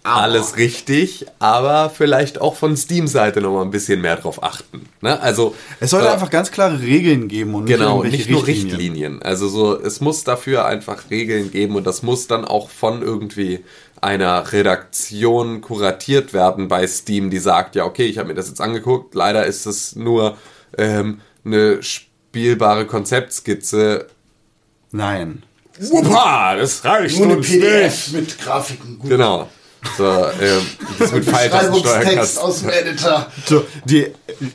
Alles 0.03 0.57
richtig, 0.57 1.25
aber 1.39 1.89
vielleicht 1.89 2.41
auch 2.41 2.55
von 2.55 2.75
Steam-Seite 2.75 3.39
noch 3.39 3.53
mal 3.53 3.61
ein 3.61 3.71
bisschen 3.71 4.01
mehr 4.01 4.17
drauf 4.17 4.43
achten. 4.43 4.89
Ne? 5.01 5.19
Also 5.21 5.55
es 5.79 5.91
sollte 5.91 6.07
äh, 6.07 6.11
einfach 6.11 6.29
ganz 6.29 6.51
klare 6.51 6.81
Regeln 6.81 7.29
geben 7.29 7.55
und 7.55 7.65
genau, 7.65 8.03
nicht, 8.03 8.11
nicht 8.11 8.29
nur 8.29 8.45
Richtlinien. 8.45 8.75
Richtlinien. 8.75 9.21
Also 9.21 9.47
so, 9.47 9.79
es 9.79 10.01
muss 10.01 10.25
dafür 10.25 10.65
einfach 10.65 11.09
Regeln 11.09 11.51
geben 11.51 11.75
und 11.75 11.87
das 11.87 12.03
muss 12.03 12.27
dann 12.27 12.43
auch 12.43 12.69
von 12.69 13.01
irgendwie 13.01 13.63
einer 14.01 14.51
Redaktion 14.51 15.61
kuratiert 15.61 16.33
werden 16.33 16.67
bei 16.67 16.85
Steam, 16.85 17.29
die 17.29 17.39
sagt, 17.39 17.75
ja 17.75 17.85
okay, 17.85 18.05
ich 18.05 18.17
habe 18.17 18.27
mir 18.27 18.35
das 18.35 18.49
jetzt 18.49 18.59
angeguckt, 18.59 19.15
leider 19.15 19.45
ist 19.45 19.65
es 19.65 19.95
nur 19.95 20.37
ähm, 20.77 21.21
eine 21.45 21.81
spielbare 21.81 22.85
Konzeptskizze. 22.85 24.07
Nein. 24.91 25.43
Wuppa, 25.79 26.55
das 26.55 26.83
reicht 26.85 27.17
Nur 27.17 27.31
eine 27.31 27.41
PDF 27.41 28.11
nicht. 28.11 28.13
mit 28.13 28.39
Grafiken. 28.39 28.99
Gut. 28.99 29.09
Genau. 29.09 29.49
So, 29.97 30.05
ähm, 30.41 30.65
das 30.99 31.11
mit 31.11 31.25
Beschreibungstext 31.25 32.39
aus 32.39 32.61
dem 32.61 32.69
Editor. 32.69 33.31
So, 33.45 33.65
die 33.85 34.07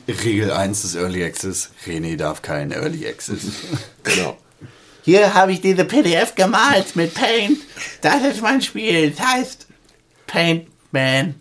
Regel 0.07 0.51
1 0.51 0.81
des 0.81 0.95
Early 0.95 1.23
Access. 1.23 1.69
René 1.85 2.17
darf 2.17 2.41
keinen 2.41 2.71
Early 2.71 3.07
Access. 3.07 3.39
genau. 4.03 4.37
Hier 5.03 5.33
habe 5.33 5.53
ich 5.53 5.61
diese 5.61 5.85
PDF 5.85 6.35
gemalt 6.35 6.95
mit 6.95 7.13
Paint. 7.13 7.59
Das 8.01 8.21
ist 8.23 8.41
mein 8.41 8.61
Spiel. 8.61 9.11
Das 9.11 9.25
heißt 9.25 9.67
Paint 10.27 10.67
Man. 10.91 11.35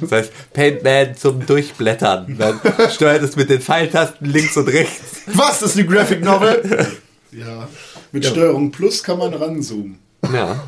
Das 0.00 0.10
heißt, 0.12 0.32
Paintman 0.52 1.16
zum 1.16 1.46
Durchblättern. 1.46 2.36
Man 2.36 2.60
steuert 2.90 3.22
es 3.22 3.36
mit 3.36 3.48
den 3.48 3.60
Pfeiltasten 3.60 4.28
links 4.30 4.56
und 4.56 4.68
rechts. 4.68 5.22
Was? 5.26 5.60
Das 5.60 5.70
ist 5.70 5.78
eine 5.78 5.86
Graphic 5.86 6.22
Novel? 6.22 6.86
Ja. 7.32 7.68
Mit 8.12 8.26
Steuerung 8.26 8.70
Plus 8.70 9.02
kann 9.02 9.18
man 9.18 9.34
ranzoomen. 9.34 9.98
Ja. 10.32 10.62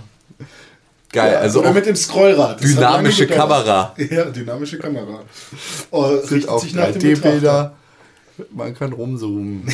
Geil, 1.13 1.37
also 1.37 1.61
Oder 1.61 1.73
mit 1.73 1.87
dem 1.87 1.97
Scrollrad. 1.97 2.61
Das 2.63 2.71
dynamische. 2.75 3.27
Kamera. 3.27 3.95
Ja, 3.97 4.25
dynamische 4.27 4.79
Kamera. 4.79 5.23
Oh, 5.91 6.17
sind 6.23 6.49
auch 6.49 6.61
sich 6.63 6.75
nach 6.75 6.91
dem 6.91 7.01
Betrachter. 7.01 7.29
3D-Bilder. 7.31 7.77
Man 8.51 8.75
kann 8.75 8.93
rumzoomen. 8.93 9.67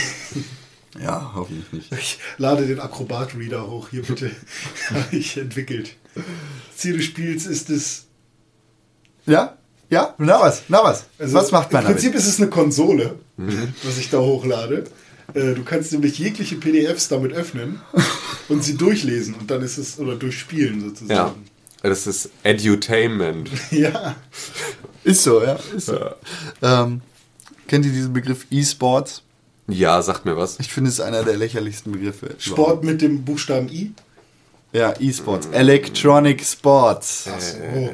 ja, 1.03 1.33
hoffentlich 1.35 1.73
nicht. 1.73 1.93
Ich 1.93 2.19
lade 2.39 2.67
den 2.67 2.79
Acrobat-Reader 2.79 3.67
hoch, 3.69 3.89
hier 3.91 4.03
bitte. 4.03 4.31
Habe 4.91 5.17
ich 5.17 5.37
entwickelt. 5.37 5.97
Ziel 6.77 6.97
des 6.99 7.07
Spiels 7.07 7.47
ist 7.47 7.71
es. 7.71 8.05
Ja? 9.27 9.57
Ja? 9.89 10.15
Na 10.19 10.41
was? 10.41 10.63
Na 10.69 10.85
was? 10.85 11.05
also 11.19 11.35
was 11.35 11.51
macht 11.51 11.73
man 11.73 11.83
Im 11.83 11.93
Prinzip 11.93 12.13
damit? 12.13 12.21
ist 12.25 12.29
es 12.29 12.39
eine 12.41 12.51
Konsole, 12.51 13.17
Mhm. 13.37 13.75
was 13.83 13.99
ich 13.99 14.11
da 14.11 14.19
hochlade. 14.19 14.85
Äh, 15.35 15.55
Du 15.55 15.63
kannst 15.65 15.93
nämlich 15.93 16.19
jegliche 16.19 16.57
PDFs 16.57 17.09
damit 17.09 17.33
öffnen 17.33 17.81
und 18.49 18.63
sie 18.65 18.77
durchlesen 18.77 19.35
und 19.35 19.51
dann 19.51 19.63
ist 19.63 19.79
es, 19.79 19.99
oder 19.99 20.17
durchspielen 20.17 20.81
Ja. 20.81 20.87
sozusagen. 20.89 21.45
Das 21.83 22.07
ist 22.07 22.31
Edutainment. 22.43 23.51
Ja. 23.71 24.17
Ist 25.05 25.25
so, 25.25 25.43
ja. 25.43 25.59
Ist 25.77 25.87
so. 25.87 25.99
Ähm, 26.63 27.01
kennt 27.67 27.85
ihr 27.87 27.93
diesen 27.93 28.13
Begriff 28.13 28.47
E-Sports? 28.51 29.23
Ja, 29.67 30.01
sagt 30.03 30.25
mir 30.25 30.37
was. 30.37 30.61
Ich 30.61 30.69
finde, 30.73 30.89
es 30.91 30.95
ist 30.99 31.01
einer 31.01 31.23
der 31.25 31.37
lächerlichsten 31.37 31.93
Begriffe. 31.93 32.35
Sport 32.39 32.85
mit 32.85 33.01
dem 33.03 33.25
Buchstaben 33.25 33.69
I. 33.69 33.93
Ja, 34.73 34.95
E-Sports. 35.01 35.49
Electronic 35.53 36.43
Sports. 36.45 37.29
Oh. 37.75 37.91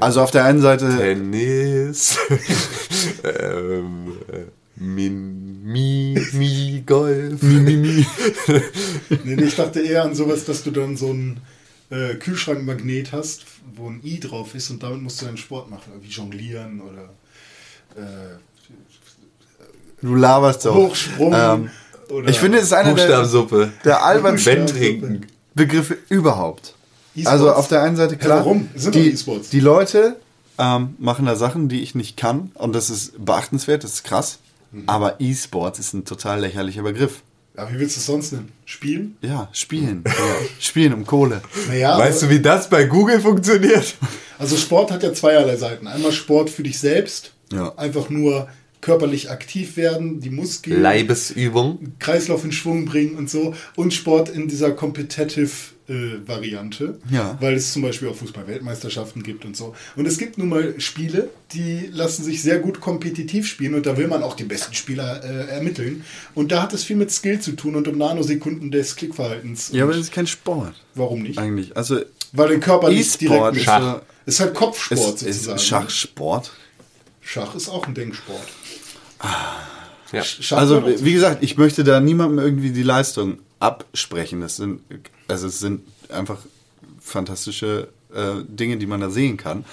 Also 0.00 0.22
auf 0.22 0.30
der 0.30 0.44
einen 0.44 0.60
Seite 0.62 0.88
Tennis. 0.96 2.16
ähm, 3.24 4.12
äh, 4.32 4.44
Mi, 4.76 5.08
Mi, 5.08 6.82
Golf. 6.86 7.42
Mi, 7.42 7.76
mi. 7.76 8.06
Nee, 9.24 9.36
nee, 9.36 9.44
ich 9.44 9.56
dachte 9.56 9.80
eher 9.80 10.02
an 10.04 10.14
sowas, 10.14 10.44
dass 10.44 10.62
du 10.64 10.70
dann 10.70 10.96
so 10.96 11.10
einen 11.10 11.40
äh, 11.90 12.14
Kühlschrankmagnet 12.16 13.12
hast, 13.12 13.44
wo 13.76 13.88
ein 13.88 14.00
I 14.04 14.18
drauf 14.20 14.54
ist 14.54 14.70
und 14.70 14.82
damit 14.82 15.00
musst 15.02 15.22
du 15.22 15.26
dann 15.26 15.36
Sport 15.36 15.70
machen, 15.70 15.92
wie 16.00 16.08
jonglieren 16.08 16.80
oder 16.80 17.10
äh, 17.96 18.36
Du 20.02 20.14
laberst 20.16 20.62
so. 20.62 20.74
Hochsprung. 20.74 21.32
Ähm, 21.34 21.70
oder 22.10 22.28
ich 22.28 22.38
finde, 22.38 22.58
es 22.58 22.64
ist 22.64 22.72
einer 22.74 22.94
der, 22.94 23.02
Buchstabensuppe. 23.02 23.72
der 23.84 24.04
albernsten. 24.04 25.26
Begriffe 25.54 25.96
überhaupt. 26.08 26.74
E-Sports. 27.14 27.32
Also 27.32 27.52
auf 27.52 27.68
der 27.68 27.82
einen 27.82 27.96
Seite 27.96 28.16
klar, 28.16 28.40
warum? 28.40 28.68
Sind 28.74 28.94
doch 28.94 29.00
die, 29.00 29.10
E-Sports. 29.10 29.48
die 29.50 29.60
Leute 29.60 30.16
ähm, 30.58 30.96
machen 30.98 31.26
da 31.26 31.36
Sachen, 31.36 31.68
die 31.68 31.80
ich 31.80 31.94
nicht 31.94 32.16
kann 32.16 32.50
und 32.54 32.74
das 32.74 32.90
ist 32.90 33.24
beachtenswert, 33.24 33.84
das 33.84 33.94
ist 33.94 34.04
krass. 34.04 34.40
Mhm. 34.74 34.82
Aber 34.88 35.20
E-Sports 35.20 35.78
ist 35.78 35.92
ein 35.94 36.04
total 36.04 36.40
lächerlicher 36.40 36.82
Begriff. 36.82 37.22
Ja, 37.56 37.70
wie 37.72 37.78
willst 37.78 37.96
du 37.96 38.00
es 38.00 38.06
sonst 38.06 38.32
nennen? 38.32 38.50
Spielen? 38.64 39.16
Ja, 39.22 39.48
spielen. 39.52 40.02
ja. 40.06 40.12
Spielen 40.58 40.92
um 40.92 41.06
Kohle. 41.06 41.40
Naja, 41.68 41.96
Weißt 41.96 42.22
du, 42.22 42.28
wie 42.30 42.40
das 42.40 42.68
bei 42.68 42.84
Google 42.84 43.20
funktioniert? 43.20 43.94
also 44.38 44.56
Sport 44.56 44.90
hat 44.90 45.02
ja 45.04 45.12
zweierlei 45.12 45.56
Seiten. 45.56 45.86
Einmal 45.86 46.10
Sport 46.12 46.50
für 46.50 46.64
dich 46.64 46.78
selbst, 46.80 47.32
Ja. 47.52 47.72
einfach 47.76 48.10
nur 48.10 48.48
körperlich 48.80 49.30
aktiv 49.30 49.76
werden, 49.76 50.20
die 50.20 50.30
Muskeln, 50.30 50.82
Leibesübung. 50.82 51.94
Kreislauf 52.00 52.44
in 52.44 52.52
Schwung 52.52 52.84
bringen 52.86 53.14
und 53.16 53.30
so. 53.30 53.54
Und 53.76 53.94
Sport 53.94 54.28
in 54.28 54.48
dieser 54.48 54.72
Competitive-Variante, 55.86 56.98
Ja. 57.10 57.36
weil 57.40 57.54
es 57.54 57.72
zum 57.72 57.82
Beispiel 57.82 58.08
auch 58.08 58.14
Fußball-Weltmeisterschaften 58.16 59.22
gibt 59.22 59.44
und 59.44 59.56
so. 59.56 59.74
Und 59.96 60.06
es 60.06 60.18
gibt 60.18 60.38
nun 60.38 60.48
mal 60.48 60.74
Spiele, 60.80 61.30
die 61.52 61.88
lassen 61.92 62.24
sich 62.24 62.42
sehr 62.42 62.58
gut 62.58 62.80
kompetitiv 62.80 63.46
spielen 63.46 63.74
und 63.74 63.86
da 63.86 63.96
will 63.96 64.08
man 64.08 64.22
auch 64.22 64.34
die 64.36 64.44
besten 64.44 64.74
Spieler 64.74 65.22
äh, 65.22 65.50
ermitteln. 65.50 66.04
Und 66.34 66.52
da 66.52 66.62
hat 66.62 66.72
es 66.72 66.84
viel 66.84 66.96
mit 66.96 67.10
Skill 67.10 67.40
zu 67.40 67.52
tun 67.52 67.76
und 67.76 67.88
um 67.88 67.98
Nanosekunden 67.98 68.70
des 68.70 68.96
Klickverhaltens. 68.96 69.70
Ja, 69.72 69.84
aber 69.84 69.92
das 69.92 70.02
ist 70.02 70.12
kein 70.12 70.26
Sport. 70.26 70.74
warum 70.94 71.22
nicht? 71.22 71.38
Eigentlich. 71.38 71.76
Also 71.76 72.00
Weil 72.32 72.48
den 72.48 72.60
Körper 72.60 72.88
nicht 72.90 73.20
direkt 73.20 73.44
mit 73.46 73.56
ist, 73.56 73.64
Schach. 73.64 74.00
ist 74.26 74.40
halt 74.40 74.54
Kopfsport 74.54 74.98
ist, 75.16 75.22
ist 75.22 75.44
sozusagen. 75.44 75.58
Schachsport. 75.58 76.52
Schach 77.20 77.54
ist 77.54 77.68
auch 77.68 77.86
ein 77.86 77.94
Denksport. 77.94 78.46
Ja. 80.12 80.22
Schach 80.22 80.58
Also, 80.58 80.82
wie 80.86 81.12
gesagt, 81.12 81.42
ich 81.42 81.56
möchte 81.56 81.82
da 81.82 81.98
niemandem 81.98 82.38
irgendwie 82.44 82.70
die 82.70 82.82
Leistung 82.82 83.38
absprechen. 83.58 84.40
Das 84.42 84.56
sind, 84.56 84.80
also 85.28 85.46
es 85.46 85.58
sind 85.58 85.82
einfach 86.08 86.38
fantastische 87.00 87.88
äh, 88.14 88.42
Dinge, 88.48 88.76
die 88.76 88.86
man 88.86 89.00
da 89.00 89.10
sehen 89.10 89.36
kann. 89.36 89.64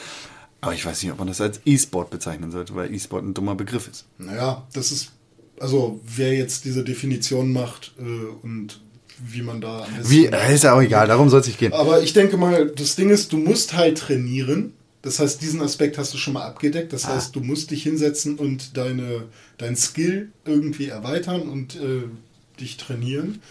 Aber 0.61 0.73
ich 0.73 0.85
weiß 0.85 1.01
nicht, 1.01 1.11
ob 1.11 1.17
man 1.17 1.27
das 1.27 1.41
als 1.41 1.59
E-Sport 1.65 2.11
bezeichnen 2.11 2.51
sollte, 2.51 2.75
weil 2.75 2.93
E-Sport 2.93 3.25
ein 3.25 3.33
dummer 3.33 3.55
Begriff 3.55 3.87
ist. 3.87 4.05
Naja, 4.19 4.67
das 4.73 4.91
ist, 4.91 5.11
also 5.59 5.99
wer 6.03 6.33
jetzt 6.35 6.65
diese 6.65 6.83
Definition 6.83 7.51
macht 7.51 7.93
äh, 7.97 8.03
und 8.43 8.79
wie 9.23 9.41
man 9.41 9.61
da 9.61 9.87
Wie, 10.03 10.25
äh, 10.25 10.53
ist 10.53 10.63
ja 10.63 10.73
auch 10.73 10.81
egal, 10.81 11.07
darum 11.07 11.29
soll 11.29 11.41
es 11.41 11.47
nicht 11.47 11.59
gehen. 11.59 11.73
Aber 11.73 12.01
ich 12.01 12.13
denke 12.13 12.37
mal, 12.37 12.67
das 12.67 12.95
Ding 12.95 13.09
ist, 13.09 13.33
du 13.33 13.37
musst 13.37 13.73
halt 13.73 13.97
trainieren. 13.97 14.73
Das 15.01 15.19
heißt, 15.19 15.41
diesen 15.41 15.61
Aspekt 15.61 15.97
hast 15.97 16.13
du 16.13 16.19
schon 16.19 16.33
mal 16.33 16.43
abgedeckt. 16.43 16.93
Das 16.93 17.07
heißt, 17.07 17.35
du 17.35 17.39
musst 17.39 17.71
dich 17.71 17.81
hinsetzen 17.81 18.37
und 18.37 18.77
deine, 18.77 19.25
dein 19.57 19.75
Skill 19.75 20.31
irgendwie 20.45 20.89
erweitern 20.89 21.41
und 21.49 21.75
äh, 21.75 22.03
dich 22.59 22.77
trainieren. 22.77 23.41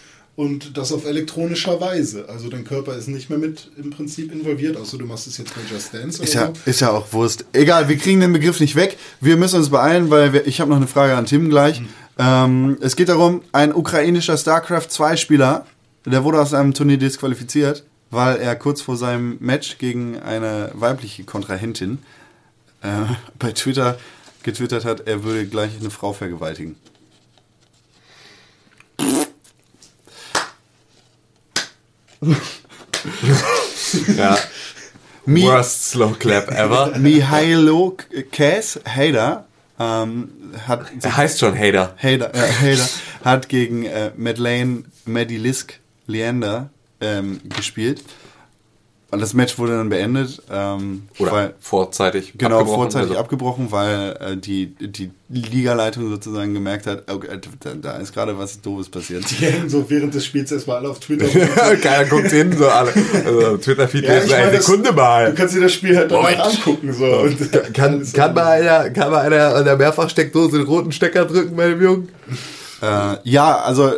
Und 0.41 0.75
das 0.75 0.91
auf 0.91 1.05
elektronischer 1.05 1.79
Weise. 1.79 2.25
Also 2.27 2.49
dein 2.49 2.63
Körper 2.63 2.95
ist 2.95 3.07
nicht 3.07 3.29
mehr 3.29 3.37
mit 3.37 3.69
im 3.77 3.91
Prinzip 3.91 4.31
involviert, 4.31 4.75
außer 4.75 4.97
du 4.97 5.05
machst 5.05 5.27
es 5.27 5.37
jetzt 5.37 5.53
bei 5.53 5.61
Just 5.71 5.93
Dance 5.93 6.17
oder 6.17 6.27
Ist 6.27 6.33
ja, 6.33 6.47
so. 6.47 6.53
ist 6.65 6.79
ja 6.79 6.89
auch 6.89 7.13
Wurst. 7.13 7.45
Egal, 7.53 7.89
wir 7.89 7.95
kriegen 7.95 8.21
den 8.21 8.33
Begriff 8.33 8.59
nicht 8.59 8.75
weg. 8.75 8.97
Wir 9.19 9.37
müssen 9.37 9.57
uns 9.57 9.69
beeilen, 9.69 10.09
weil 10.09 10.33
wir, 10.33 10.47
ich 10.47 10.59
habe 10.59 10.71
noch 10.71 10.77
eine 10.77 10.87
Frage 10.87 11.15
an 11.15 11.27
Tim 11.27 11.47
gleich. 11.51 11.83
Ähm, 12.17 12.75
es 12.81 12.95
geht 12.95 13.09
darum, 13.09 13.43
ein 13.51 13.71
ukrainischer 13.71 14.35
StarCraft 14.35 14.87
2 14.89 15.15
Spieler, 15.15 15.67
der 16.07 16.23
wurde 16.23 16.41
aus 16.41 16.55
einem 16.55 16.73
Turnier 16.73 16.97
disqualifiziert, 16.97 17.83
weil 18.09 18.37
er 18.37 18.55
kurz 18.55 18.81
vor 18.81 18.97
seinem 18.97 19.37
Match 19.41 19.77
gegen 19.77 20.17
eine 20.17 20.71
weibliche 20.73 21.23
Kontrahentin 21.23 21.99
äh, 22.81 22.87
bei 23.37 23.51
Twitter 23.51 23.99
getwittert 24.41 24.85
hat, 24.85 25.07
er 25.07 25.23
würde 25.23 25.45
gleich 25.45 25.69
eine 25.79 25.91
Frau 25.91 26.13
vergewaltigen. 26.13 26.77
ja. 34.17 34.37
Mi- 35.25 35.43
Worst 35.43 35.91
Slow 35.91 36.13
Clap 36.17 36.49
ever. 36.51 36.97
Mihailo 36.97 37.95
Kes, 38.31 38.79
Hader, 38.85 39.45
ähm, 39.79 40.29
hat 40.67 40.85
Er 41.01 41.17
heißt 41.17 41.39
schon 41.39 41.57
Hater. 41.57 41.95
Hader, 42.01 42.33
äh, 42.33 42.51
Hader 42.51 42.89
hat 43.23 43.49
gegen 43.49 43.85
äh, 43.85 44.11
Madeleine 44.17 44.83
Madilisk 45.05 45.79
Leander 46.07 46.69
ähm, 46.99 47.39
gespielt. 47.55 48.03
Und 49.11 49.21
das 49.21 49.33
Match 49.33 49.59
wurde 49.59 49.73
dann 49.77 49.89
beendet. 49.89 50.41
Ähm, 50.49 51.03
Oder 51.19 51.31
weil, 51.33 51.53
vorzeitig 51.59 52.33
genau, 52.37 52.59
abgebrochen, 52.59 52.81
vorzeitig 52.83 53.09
also- 53.09 53.19
abgebrochen, 53.19 53.67
weil 53.71 54.15
äh, 54.21 54.37
die, 54.37 54.67
die 54.79 55.11
Ligaleitung 55.27 56.09
sozusagen 56.09 56.53
gemerkt 56.53 56.87
hat, 56.87 57.11
okay, 57.11 57.27
da, 57.59 57.73
da 57.73 57.91
ist 57.97 58.13
gerade 58.13 58.37
was 58.37 58.61
Doofes 58.61 58.87
passiert. 58.89 59.25
Die 59.29 59.45
hängen 59.45 59.69
so 59.69 59.89
während 59.89 60.13
des 60.13 60.25
Spiels 60.25 60.51
erstmal 60.53 60.77
alle 60.77 60.89
auf 60.89 60.99
Twitter. 60.99 61.25
Keiner 61.81 62.05
guckt 62.05 62.31
hin, 62.31 62.55
so 62.57 62.67
alle. 62.69 62.93
Also 63.25 63.57
Twitter-Feed 63.57 64.05
Ja, 64.05 64.13
ist 64.13 64.31
eine 64.31 64.61
Sekunde 64.61 64.89
Du 64.91 64.95
mal. 64.95 65.33
kannst 65.33 65.55
dir 65.55 65.61
das 65.61 65.73
Spiel 65.73 65.97
halt 65.97 66.09
Moment. 66.09 66.39
angucken. 66.39 66.93
So. 66.93 67.05
Und 67.05 67.37
Kann, 67.73 68.05
kann, 68.13 68.33
mal 68.33 68.45
einer, 68.61 68.89
kann 68.91 69.11
mal 69.11 69.19
einer 69.25 69.55
an 69.55 69.65
der 69.65 69.75
Mehrfachsteckdose 69.75 70.57
den 70.57 70.65
roten 70.67 70.91
Stecker 70.93 71.25
drücken 71.25 71.55
bei 71.57 71.67
dem 71.67 71.81
Jungen? 71.81 72.09
Äh, 72.81 73.17
ja, 73.23 73.59
also 73.59 73.93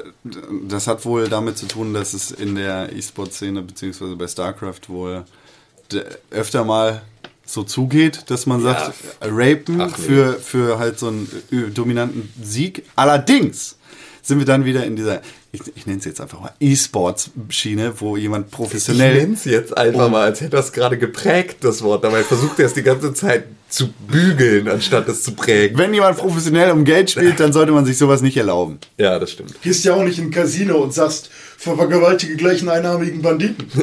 das 0.68 0.88
hat 0.88 1.06
wohl 1.06 1.30
damit 1.30 1.58
zu 1.58 1.68
tun, 1.68 1.94
dass 1.94 2.14
es 2.14 2.32
in 2.32 2.56
der 2.56 2.92
E-Sport-Szene 2.94 3.62
beziehungsweise 3.62 4.16
bei 4.16 4.28
StarCraft 4.28 4.90
wohl 4.90 5.24
öfter 6.32 6.64
mal 6.66 7.02
so 7.46 7.64
zugeht, 7.64 8.30
dass 8.30 8.46
man 8.46 8.62
sagt, 8.62 8.94
äh, 9.20 9.28
rapen 9.30 9.80
Ach 9.82 9.98
nee. 9.98 10.04
für, 10.04 10.34
für 10.34 10.80
halt 10.80 11.00
so 11.00 11.08
einen 11.08 11.30
äh, 11.52 11.70
dominanten 11.70 12.32
Sieg. 12.42 12.86
Allerdings 12.96 13.78
sind 14.22 14.40
wir 14.40 14.46
dann 14.46 14.66
wieder 14.66 14.86
in 14.86 14.96
dieser, 14.96 15.22
ich, 15.54 15.62
ich 15.76 15.86
nenne 15.86 16.00
es 16.00 16.06
jetzt 16.06 16.20
einfach 16.20 16.42
mal 16.42 16.52
E-Sports-Schiene, 16.60 17.94
wo 18.00 18.18
jemand 18.18 18.48
Ich 18.48 18.52
professionell 18.52 19.22
nenne 19.22 19.36
es 19.36 19.46
jetzt 19.46 19.78
einfach 19.78 20.10
mal, 20.10 20.24
als 20.24 20.42
hätte 20.42 20.58
er 20.58 20.64
es 20.64 20.74
gerade 20.74 20.98
geprägt, 20.98 21.58
das 21.62 21.84
Wort. 21.84 22.04
Dabei 22.04 22.24
versucht 22.24 22.58
er 22.58 22.66
es 22.66 22.74
die 22.74 22.82
ganze 22.82 23.14
Zeit 23.14 23.46
zu 23.70 23.92
bügeln, 23.92 24.68
anstatt 24.68 25.08
es 25.10 25.22
zu 25.22 25.36
prägen. 25.36 25.78
wenn 25.78 25.94
jemand 25.94 26.18
professionell 26.18 26.72
um 26.72 26.84
Geld 26.86 27.12
spielt, 27.12 27.40
dann 27.40 27.54
sollte 27.54 27.72
man 27.72 27.86
sich 27.86 28.00
sowas 28.00 28.24
nicht 28.24 28.36
erlauben. 28.36 28.80
Ja, 28.98 29.20
das 29.20 29.32
stimmt. 29.32 29.62
gehst 29.62 29.86
ja 29.86 29.94
auch 29.94 30.04
nicht 30.04 30.18
in 30.18 30.26
ein 30.26 30.32
Casino 30.32 30.78
und 30.80 30.92
sagst, 30.92 31.30
vergewaltige 31.58 32.36
gleich 32.36 32.62
einen 32.62 32.70
einarmigen 32.70 33.22
Banditen. 33.22 33.68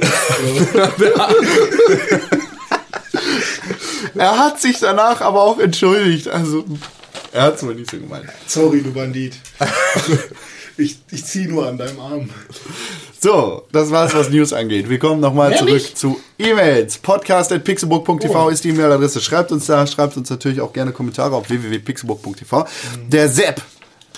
Er 4.17 4.39
hat 4.39 4.61
sich 4.61 4.79
danach 4.81 5.23
aber 5.23 5.41
auch 5.43 5.59
entschuldigt. 5.59 6.29
Also, 6.29 6.65
er 7.33 7.43
hat 7.43 7.57
es 7.57 7.63
wohl 7.63 7.75
nicht 7.75 7.91
so 7.91 7.97
gemeint. 7.97 8.27
Sorry, 8.47 8.83
du 8.83 8.93
Bandit. 8.93 9.35
Ich, 10.81 10.99
ich 11.11 11.25
ziehe 11.25 11.47
nur 11.49 11.67
an 11.67 11.77
deinem 11.77 12.01
Arm. 12.01 12.31
So, 13.21 13.65
das 13.71 13.91
war's, 13.91 14.15
was 14.15 14.31
News 14.31 14.53
angeht. 14.55 14.89
Wir 14.89 14.99
kommen 14.99 15.21
nochmal 15.21 15.55
zurück 15.57 15.83
zu 15.95 16.19
E-Mails. 16.39 16.97
Podcast.pixelbook.tv 16.99 18.49
ist 18.49 18.65
die 18.65 18.71
E-Mail-Adresse. 18.71 19.21
Schreibt 19.21 19.53
uns 19.53 19.67
da, 19.67 19.87
schreibt 19.87 20.17
uns 20.17 20.31
natürlich 20.31 20.61
auch 20.63 20.73
gerne 20.73 20.93
Kommentare 20.93 21.35
auf 21.37 21.51
www.pixelbook.tv. 21.51 22.67
Der 23.09 23.29
Sepp, 23.29 23.61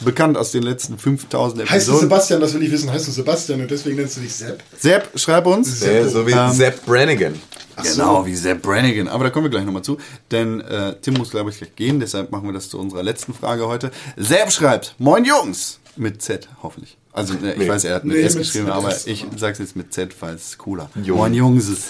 bekannt 0.05 0.37
aus 0.37 0.53
den 0.53 0.63
letzten 0.63 0.99
5000 0.99 1.63
Heißt 1.63 1.71
du 1.71 1.75
Episoden. 1.77 2.01
Sebastian, 2.01 2.41
das 2.41 2.55
will 2.55 2.63
ich 2.63 2.71
wissen, 2.71 2.93
heißt 2.93 3.09
du 3.09 3.11
Sebastian 3.11 3.61
und 3.63 3.71
deswegen 3.71 3.97
nennst 3.97 4.17
du 4.19 4.21
dich 4.21 4.33
Sepp? 4.35 4.63
Sepp, 4.79 5.11
schreib 5.17 5.47
uns. 5.47 5.83
Äh, 5.83 6.09
so 6.09 6.25
wie 6.25 6.31
Ähm, 6.33 6.53
Sepp 6.53 6.87
Brannigan. 6.87 7.35
Genau, 7.83 8.25
wie 8.25 8.37
Sepp 8.37 8.63
Brannigan. 8.63 9.09
Aber 9.09 9.25
da 9.25 9.31
kommen 9.31 9.47
wir 9.47 9.51
gleich 9.51 9.65
nochmal 9.65 9.83
zu. 9.83 9.99
Denn 10.31 10.61
äh, 10.61 10.95
Tim 11.03 11.15
muss, 11.15 11.31
glaube 11.31 11.51
ich, 11.51 11.59
gleich 11.59 11.75
gehen. 11.75 11.99
Deshalb 11.99 12.31
machen 12.31 12.47
wir 12.47 12.53
das 12.53 12.69
zu 12.69 12.79
unserer 12.79 13.03
letzten 13.03 13.35
Frage 13.35 13.67
heute. 13.67 13.91
Sepp 14.17 14.53
schreibt, 14.53 14.95
Moin 14.99 15.25
Jungs! 15.25 15.81
Mit 15.97 16.23
Z, 16.23 16.49
hoffentlich. 16.63 16.97
Also, 17.13 17.35
äh, 17.35 17.53
ich 17.53 17.59
Nee. 17.59 17.69
weiß, 17.69 17.85
er 17.85 17.97
hat 17.97 18.05
mit 18.05 18.17
Nee, 18.17 18.23
S 18.23 18.37
geschrieben, 18.37 18.65
mit 18.67 18.75
aber 18.75 18.91
S. 18.91 19.07
ich 19.07 19.27
sag's 19.37 19.59
jetzt 19.59 19.77
mit 19.77 19.93
Z, 19.93 20.15
weil 20.23 20.35
es 20.35 20.57
cooler. 20.59 20.89
Jungs. 20.97 21.19
Moin 21.19 21.35
Jungs! 21.35 21.87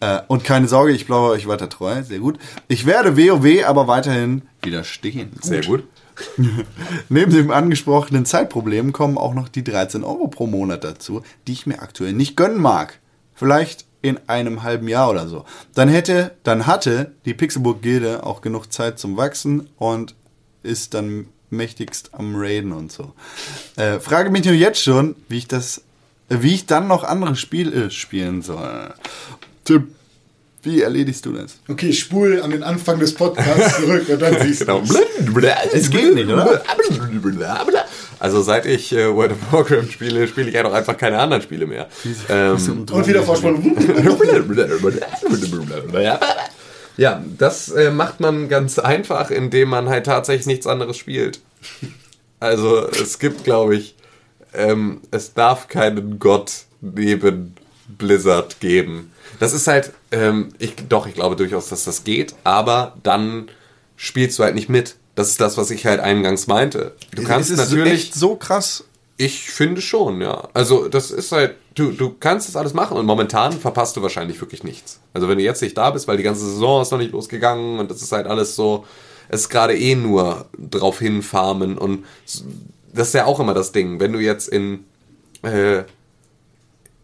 Äh, 0.00 0.20
und 0.28 0.44
keine 0.44 0.66
Sorge, 0.68 0.92
ich 0.92 1.06
bleibe 1.06 1.24
euch 1.28 1.46
weiter 1.46 1.68
treu. 1.68 2.02
Sehr 2.02 2.18
gut. 2.20 2.38
Ich 2.68 2.86
werde 2.86 3.16
WoW 3.16 3.64
aber 3.66 3.86
weiterhin 3.86 4.42
widerstehen. 4.62 5.30
Sehr 5.42 5.62
gut. 5.62 5.84
Neben 7.08 7.32
dem 7.32 7.50
angesprochenen 7.50 8.24
Zeitproblem 8.26 8.92
kommen 8.92 9.16
auch 9.18 9.34
noch 9.34 9.48
die 9.48 9.64
13 9.64 10.04
Euro 10.04 10.28
pro 10.28 10.46
Monat 10.46 10.84
dazu, 10.84 11.22
die 11.46 11.52
ich 11.52 11.66
mir 11.66 11.80
aktuell 11.80 12.12
nicht 12.12 12.36
gönnen 12.36 12.60
mag. 12.60 12.98
Vielleicht 13.34 13.86
in 14.02 14.18
einem 14.26 14.62
halben 14.62 14.88
Jahr 14.88 15.10
oder 15.10 15.28
so. 15.28 15.44
Dann 15.74 15.88
hätte, 15.88 16.32
dann 16.42 16.66
hatte 16.66 17.12
die 17.26 17.34
Pixelburg 17.34 17.82
Gilde 17.82 18.24
auch 18.24 18.40
genug 18.40 18.72
Zeit 18.72 18.98
zum 18.98 19.16
Wachsen 19.16 19.68
und 19.76 20.14
ist 20.62 20.94
dann 20.94 21.26
mächtigst 21.50 22.10
am 22.12 22.34
Raiden 22.36 22.72
und 22.72 22.90
so. 22.92 23.12
Äh, 23.76 24.00
frage 24.00 24.30
mich 24.30 24.44
nur 24.44 24.54
jetzt 24.54 24.82
schon, 24.82 25.14
wie 25.28 25.38
ich 25.38 25.48
das, 25.48 25.78
äh, 26.28 26.36
wie 26.40 26.54
ich 26.54 26.66
dann 26.66 26.86
noch 26.88 27.04
andere 27.04 27.36
Spiele 27.36 27.90
spielen 27.90 28.42
soll. 28.42 28.94
Tim, 29.64 29.88
wie 30.62 30.82
erledigst 30.82 31.24
du 31.24 31.32
das? 31.32 31.56
Okay, 31.68 31.92
spul 31.92 32.42
an 32.42 32.50
den 32.50 32.62
Anfang 32.62 32.98
des 33.00 33.14
Podcasts 33.14 33.76
zurück 33.80 34.06
und 34.08 34.20
dann 34.20 34.36
siehst 34.42 34.60
Genau. 34.60 34.80
du 34.80 34.94
Es 35.72 35.90
geht 35.90 36.14
nicht, 36.14 36.28
oder? 36.28 36.62
Also 38.18 38.42
seit 38.42 38.66
ich 38.66 38.92
äh, 38.92 39.12
World 39.14 39.32
of 39.32 39.38
Warcraft 39.52 39.90
spiele, 39.90 40.28
spiele 40.28 40.48
ich 40.48 40.54
ja 40.54 40.62
doch 40.62 40.74
einfach 40.74 40.96
keine 40.98 41.18
anderen 41.18 41.42
Spiele 41.42 41.66
mehr. 41.66 41.88
Ähm, 42.28 42.52
Und 42.90 43.06
wieder 43.06 43.22
Vorspann. 43.22 43.54
Ja, 47.00 47.24
das 47.38 47.70
äh, 47.70 47.90
macht 47.90 48.20
man 48.20 48.50
ganz 48.50 48.78
einfach, 48.78 49.30
indem 49.30 49.70
man 49.70 49.88
halt 49.88 50.04
tatsächlich 50.04 50.44
nichts 50.44 50.66
anderes 50.66 50.98
spielt. 50.98 51.40
Also 52.40 52.86
es 52.88 53.18
gibt, 53.18 53.42
glaube 53.42 53.74
ich, 53.74 53.94
ähm, 54.52 55.00
es 55.10 55.32
darf 55.32 55.68
keinen 55.68 56.18
Gott 56.18 56.64
neben 56.82 57.54
Blizzard 57.88 58.60
geben. 58.60 59.12
Das 59.38 59.54
ist 59.54 59.66
halt, 59.66 59.92
ähm, 60.10 60.50
ich, 60.58 60.74
doch, 60.90 61.06
ich 61.06 61.14
glaube 61.14 61.36
durchaus, 61.36 61.70
dass 61.70 61.84
das 61.84 62.04
geht, 62.04 62.34
aber 62.44 62.98
dann 63.02 63.48
spielst 63.96 64.38
du 64.38 64.42
halt 64.42 64.54
nicht 64.54 64.68
mit. 64.68 64.96
Das 65.14 65.28
ist 65.28 65.40
das, 65.40 65.56
was 65.56 65.70
ich 65.70 65.86
halt 65.86 66.00
eingangs 66.00 66.48
meinte. 66.48 66.94
Du 67.14 67.22
kannst 67.24 67.50
ist 67.50 67.58
es 67.58 67.70
natürlich 67.70 67.92
echt 67.92 68.14
so 68.14 68.36
krass 68.36 68.84
ich 69.20 69.50
finde 69.50 69.82
schon, 69.82 70.22
ja. 70.22 70.48
Also 70.54 70.88
das 70.88 71.10
ist 71.10 71.30
halt, 71.30 71.56
du, 71.74 71.92
du 71.92 72.16
kannst 72.18 72.48
das 72.48 72.56
alles 72.56 72.72
machen 72.72 72.96
und 72.96 73.04
momentan 73.04 73.52
verpasst 73.52 73.94
du 73.98 74.02
wahrscheinlich 74.02 74.40
wirklich 74.40 74.64
nichts. 74.64 74.98
Also 75.12 75.28
wenn 75.28 75.36
du 75.36 75.44
jetzt 75.44 75.60
nicht 75.60 75.76
da 75.76 75.90
bist, 75.90 76.08
weil 76.08 76.16
die 76.16 76.22
ganze 76.22 76.46
Saison 76.46 76.80
ist 76.80 76.90
noch 76.90 76.98
nicht 76.98 77.12
losgegangen 77.12 77.80
und 77.80 77.90
das 77.90 78.00
ist 78.00 78.12
halt 78.12 78.26
alles 78.26 78.56
so, 78.56 78.86
es 79.28 79.42
ist 79.42 79.48
gerade 79.50 79.76
eh 79.76 79.94
nur 79.94 80.46
drauf 80.58 81.00
hinfarmen 81.00 81.76
und 81.76 82.06
das 82.94 83.08
ist 83.08 83.14
ja 83.14 83.26
auch 83.26 83.38
immer 83.40 83.52
das 83.52 83.72
Ding. 83.72 84.00
Wenn 84.00 84.14
du 84.14 84.20
jetzt 84.20 84.48
in, 84.48 84.86
äh, 85.42 85.82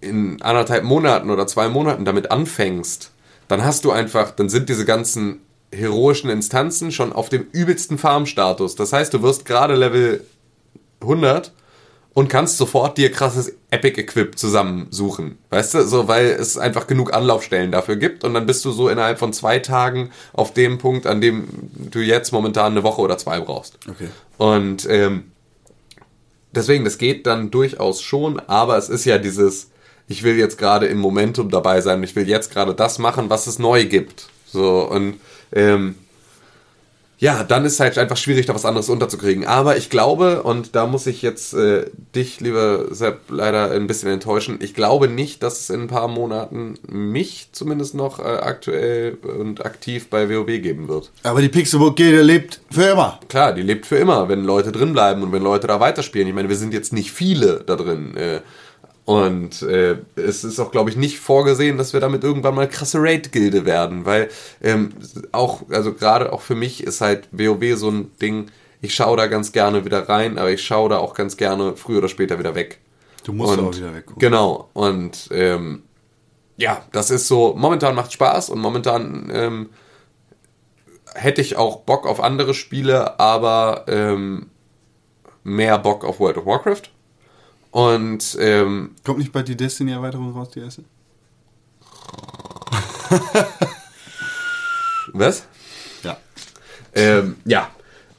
in 0.00 0.40
anderthalb 0.40 0.84
Monaten 0.84 1.28
oder 1.28 1.46
zwei 1.46 1.68
Monaten 1.68 2.06
damit 2.06 2.30
anfängst, 2.30 3.10
dann 3.46 3.62
hast 3.62 3.84
du 3.84 3.90
einfach, 3.90 4.30
dann 4.30 4.48
sind 4.48 4.70
diese 4.70 4.86
ganzen 4.86 5.42
heroischen 5.70 6.30
Instanzen 6.30 6.92
schon 6.92 7.12
auf 7.12 7.28
dem 7.28 7.46
übelsten 7.52 7.98
Farmstatus. 7.98 8.74
Das 8.74 8.94
heißt, 8.94 9.12
du 9.12 9.22
wirst 9.22 9.44
gerade 9.44 9.74
Level 9.74 10.24
100 11.02 11.52
und 12.16 12.28
kannst 12.28 12.56
sofort 12.56 12.96
dir 12.96 13.12
krasses 13.12 13.52
Epic-Equip 13.68 14.38
zusammensuchen. 14.38 15.36
Weißt 15.50 15.74
du, 15.74 15.82
so, 15.82 16.08
weil 16.08 16.28
es 16.28 16.56
einfach 16.56 16.86
genug 16.86 17.12
Anlaufstellen 17.12 17.70
dafür 17.70 17.96
gibt 17.96 18.24
und 18.24 18.32
dann 18.32 18.46
bist 18.46 18.64
du 18.64 18.72
so 18.72 18.88
innerhalb 18.88 19.18
von 19.18 19.34
zwei 19.34 19.58
Tagen 19.58 20.08
auf 20.32 20.54
dem 20.54 20.78
Punkt, 20.78 21.06
an 21.06 21.20
dem 21.20 21.46
du 21.74 21.98
jetzt 21.98 22.32
momentan 22.32 22.72
eine 22.72 22.82
Woche 22.84 23.02
oder 23.02 23.18
zwei 23.18 23.38
brauchst. 23.40 23.78
Okay. 23.86 24.08
Und 24.38 24.88
ähm, 24.88 25.24
deswegen, 26.52 26.84
das 26.84 26.96
geht 26.96 27.26
dann 27.26 27.50
durchaus 27.50 28.00
schon, 28.00 28.40
aber 28.40 28.78
es 28.78 28.88
ist 28.88 29.04
ja 29.04 29.18
dieses, 29.18 29.68
ich 30.08 30.22
will 30.22 30.38
jetzt 30.38 30.56
gerade 30.56 30.86
im 30.86 30.96
Momentum 30.96 31.50
dabei 31.50 31.82
sein, 31.82 32.02
ich 32.02 32.16
will 32.16 32.26
jetzt 32.26 32.50
gerade 32.50 32.74
das 32.74 32.98
machen, 32.98 33.28
was 33.28 33.46
es 33.46 33.58
neu 33.58 33.84
gibt. 33.84 34.30
So, 34.46 34.88
und 34.88 35.20
ähm, 35.52 35.96
ja, 37.18 37.44
dann 37.44 37.64
ist 37.64 37.80
halt 37.80 37.96
einfach 37.96 38.18
schwierig, 38.18 38.44
da 38.46 38.54
was 38.54 38.66
anderes 38.66 38.90
unterzukriegen. 38.90 39.46
Aber 39.46 39.76
ich 39.76 39.88
glaube, 39.88 40.42
und 40.42 40.74
da 40.74 40.86
muss 40.86 41.06
ich 41.06 41.22
jetzt 41.22 41.54
äh, 41.54 41.86
dich, 42.14 42.40
lieber 42.40 42.94
Sepp, 42.94 43.30
leider 43.30 43.70
ein 43.70 43.86
bisschen 43.86 44.10
enttäuschen, 44.10 44.58
ich 44.60 44.74
glaube 44.74 45.08
nicht, 45.08 45.42
dass 45.42 45.60
es 45.60 45.70
in 45.70 45.82
ein 45.82 45.86
paar 45.88 46.08
Monaten 46.08 46.78
mich 46.86 47.48
zumindest 47.52 47.94
noch 47.94 48.18
äh, 48.18 48.22
aktuell 48.22 49.16
und 49.22 49.64
aktiv 49.64 50.08
bei 50.10 50.28
WoW 50.28 50.46
geben 50.46 50.88
wird. 50.88 51.10
Aber 51.22 51.40
die 51.40 51.48
Pixelburg 51.48 51.96
Gilde 51.96 52.22
lebt 52.22 52.60
für 52.70 52.84
immer. 52.84 53.18
Klar, 53.28 53.54
die 53.54 53.62
lebt 53.62 53.86
für 53.86 53.96
immer, 53.96 54.28
wenn 54.28 54.44
Leute 54.44 54.70
drin 54.70 54.92
bleiben 54.92 55.22
und 55.22 55.32
wenn 55.32 55.42
Leute 55.42 55.66
da 55.66 55.80
weiterspielen. 55.80 56.28
Ich 56.28 56.34
meine, 56.34 56.50
wir 56.50 56.56
sind 56.56 56.74
jetzt 56.74 56.92
nicht 56.92 57.12
viele 57.12 57.64
da 57.66 57.76
drin. 57.76 58.14
Äh, 58.16 58.40
und 59.06 59.62
äh, 59.62 59.98
es 60.16 60.42
ist 60.44 60.58
auch, 60.60 60.72
glaube 60.72 60.90
ich, 60.90 60.96
nicht 60.96 61.18
vorgesehen, 61.20 61.78
dass 61.78 61.92
wir 61.92 62.00
damit 62.00 62.24
irgendwann 62.24 62.56
mal 62.56 62.68
krasse 62.68 62.98
Raid-Gilde 63.00 63.64
werden, 63.64 64.04
weil 64.04 64.28
ähm, 64.60 64.92
auch, 65.30 65.62
also 65.70 65.94
gerade 65.94 66.32
auch 66.32 66.40
für 66.42 66.56
mich 66.56 66.82
ist 66.82 67.00
halt 67.00 67.28
WoW 67.30 67.76
so 67.78 67.88
ein 67.88 68.10
Ding, 68.20 68.50
ich 68.82 68.94
schaue 68.94 69.16
da 69.16 69.28
ganz 69.28 69.52
gerne 69.52 69.84
wieder 69.84 70.08
rein, 70.08 70.38
aber 70.38 70.50
ich 70.50 70.62
schaue 70.64 70.88
da 70.90 70.98
auch 70.98 71.14
ganz 71.14 71.36
gerne 71.36 71.76
früher 71.76 71.98
oder 71.98 72.08
später 72.08 72.38
wieder 72.40 72.54
weg. 72.56 72.80
Du 73.24 73.32
musst 73.32 73.56
Und- 73.56 73.64
auch 73.64 73.76
wieder 73.76 73.94
weggucken. 73.94 74.20
Genau, 74.20 74.68
und 74.72 75.28
ähm, 75.30 75.84
ja, 76.56 76.82
das 76.90 77.10
ist 77.10 77.28
so, 77.28 77.54
momentan 77.56 77.94
macht 77.94 78.12
Spaß 78.12 78.50
und 78.50 78.58
momentan 78.58 79.30
ähm, 79.32 79.68
hätte 81.14 81.40
ich 81.42 81.56
auch 81.56 81.82
Bock 81.82 82.06
auf 82.06 82.20
andere 82.20 82.54
Spiele, 82.54 83.20
aber 83.20 83.84
ähm, 83.86 84.46
mehr 85.44 85.78
Bock 85.78 86.04
auf 86.04 86.18
World 86.18 86.38
of 86.38 86.46
Warcraft. 86.46 86.90
Und 87.70 88.36
ähm, 88.40 88.94
Kommt 89.04 89.18
nicht 89.18 89.32
bald 89.32 89.48
die 89.48 89.56
Destiny-Erweiterung 89.56 90.32
raus, 90.32 90.48
die 90.50 90.60
erste? 90.60 90.84
was? 95.12 95.44
Ja. 96.02 96.16
Ähm, 96.94 97.36
ja. 97.44 97.70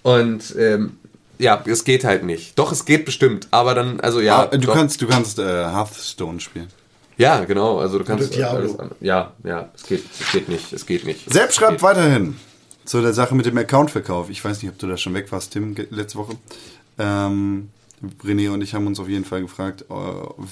Und 0.03 0.55
ähm, 0.57 0.97
ja, 1.39 1.61
es 1.65 1.83
geht 1.83 2.03
halt 2.03 2.23
nicht. 2.23 2.57
Doch, 2.57 2.71
es 2.71 2.85
geht 2.85 3.05
bestimmt, 3.05 3.47
aber 3.51 3.75
dann, 3.75 3.99
also 3.99 4.19
ja. 4.21 4.43
ah, 4.43 4.45
du, 4.47 4.59
doch. 4.59 4.73
kannst, 4.73 5.01
du 5.01 5.07
kannst 5.07 5.39
äh, 5.39 5.43
Hearthstone 5.43 6.39
spielen. 6.39 6.67
Ja, 7.17 7.43
genau. 7.45 7.79
Also 7.79 7.97
du 7.97 8.03
kannst. 8.05 8.33
Diablo. 8.35 8.59
alles 8.59 8.79
an- 8.79 8.91
ja, 8.99 9.33
ja, 9.43 9.69
es 9.75 9.83
geht, 9.83 10.03
es 10.19 10.31
geht 10.31 10.49
nicht. 10.49 10.71
Es 10.71 10.85
geht 10.85 11.05
nicht. 11.05 11.27
Es 11.27 11.55
schreibt 11.55 11.73
geht. 11.73 11.81
weiterhin 11.83 12.37
zu 12.85 13.01
der 13.01 13.13
Sache 13.13 13.35
mit 13.35 13.45
dem 13.45 13.57
Accountverkauf. 13.57 14.29
Ich 14.29 14.43
weiß 14.43 14.61
nicht, 14.61 14.71
ob 14.71 14.77
du 14.79 14.87
da 14.87 14.97
schon 14.97 15.13
weg 15.13 15.31
warst, 15.31 15.51
Tim, 15.53 15.75
letzte 15.89 16.19
Woche. 16.19 16.37
Ähm, 16.99 17.69
René 18.23 18.51
und 18.51 18.61
ich 18.61 18.75
haben 18.75 18.85
uns 18.85 18.99
auf 18.99 19.09
jeden 19.09 19.25
Fall 19.25 19.41
gefragt, 19.41 19.85
äh, 19.89 19.93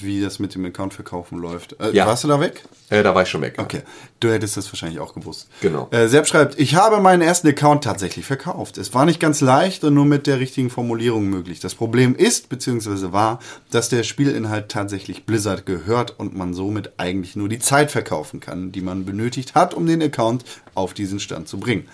wie 0.02 0.20
das 0.20 0.40
mit 0.40 0.56
dem 0.56 0.66
Accountverkaufen 0.66 1.38
läuft. 1.38 1.80
Äh, 1.80 1.92
Ja. 1.92 2.08
Warst 2.08 2.24
du 2.24 2.28
da 2.28 2.40
weg? 2.40 2.64
Äh, 2.90 3.04
da 3.04 3.14
war 3.14 3.22
ich 3.22 3.30
schon 3.30 3.42
weg. 3.42 3.56
Okay, 3.58 3.82
du 4.20 4.32
hättest 4.32 4.58
das 4.58 4.72
wahrscheinlich 4.72 5.00
auch 5.00 5.14
gewusst. 5.14 5.48
Genau. 5.62 5.88
Äh, 5.92 6.08
Sepp 6.08 6.28
schreibt, 6.28 6.60
ich 6.60 6.76
habe 6.76 7.00
meinen 7.02 7.22
ersten 7.22 7.48
Account 7.48 7.84
tatsächlich 7.84 8.26
verkauft. 8.26 8.80
Es 8.80 8.96
war 8.96 9.06
nicht 9.06 9.20
ganz 9.20 9.42
leicht 9.42 9.84
und 9.84 9.94
nur 9.94 10.06
mit 10.06 10.26
der 10.26 10.40
richtigen 10.40 10.72
Formulierung 10.72 11.28
möglich. 11.30 11.60
Das 11.60 11.76
Problem 11.76 12.16
ist, 12.16 12.50
beziehungsweise 12.50 13.14
war, 13.14 13.40
dass 13.70 13.90
der 13.90 14.02
Spielinhalt 14.02 14.70
tatsächlich 14.70 15.26
Blizzard 15.26 15.68
gehört 15.68 16.20
und 16.20 16.36
man 16.36 16.56
somit 16.56 16.94
eigentlich 16.98 17.36
nur 17.36 17.48
die 17.50 17.60
Zeit 17.60 17.92
verkaufen 17.92 18.40
kann, 18.40 18.72
die 18.72 18.82
man 18.82 19.06
benötigt 19.06 19.54
hat, 19.54 19.76
um 19.76 19.86
den 19.86 20.02
Account 20.02 20.46
auf 20.74 20.96
diesen 20.96 21.20
Stand 21.20 21.48
zu 21.48 21.60
bringen. 21.60 21.88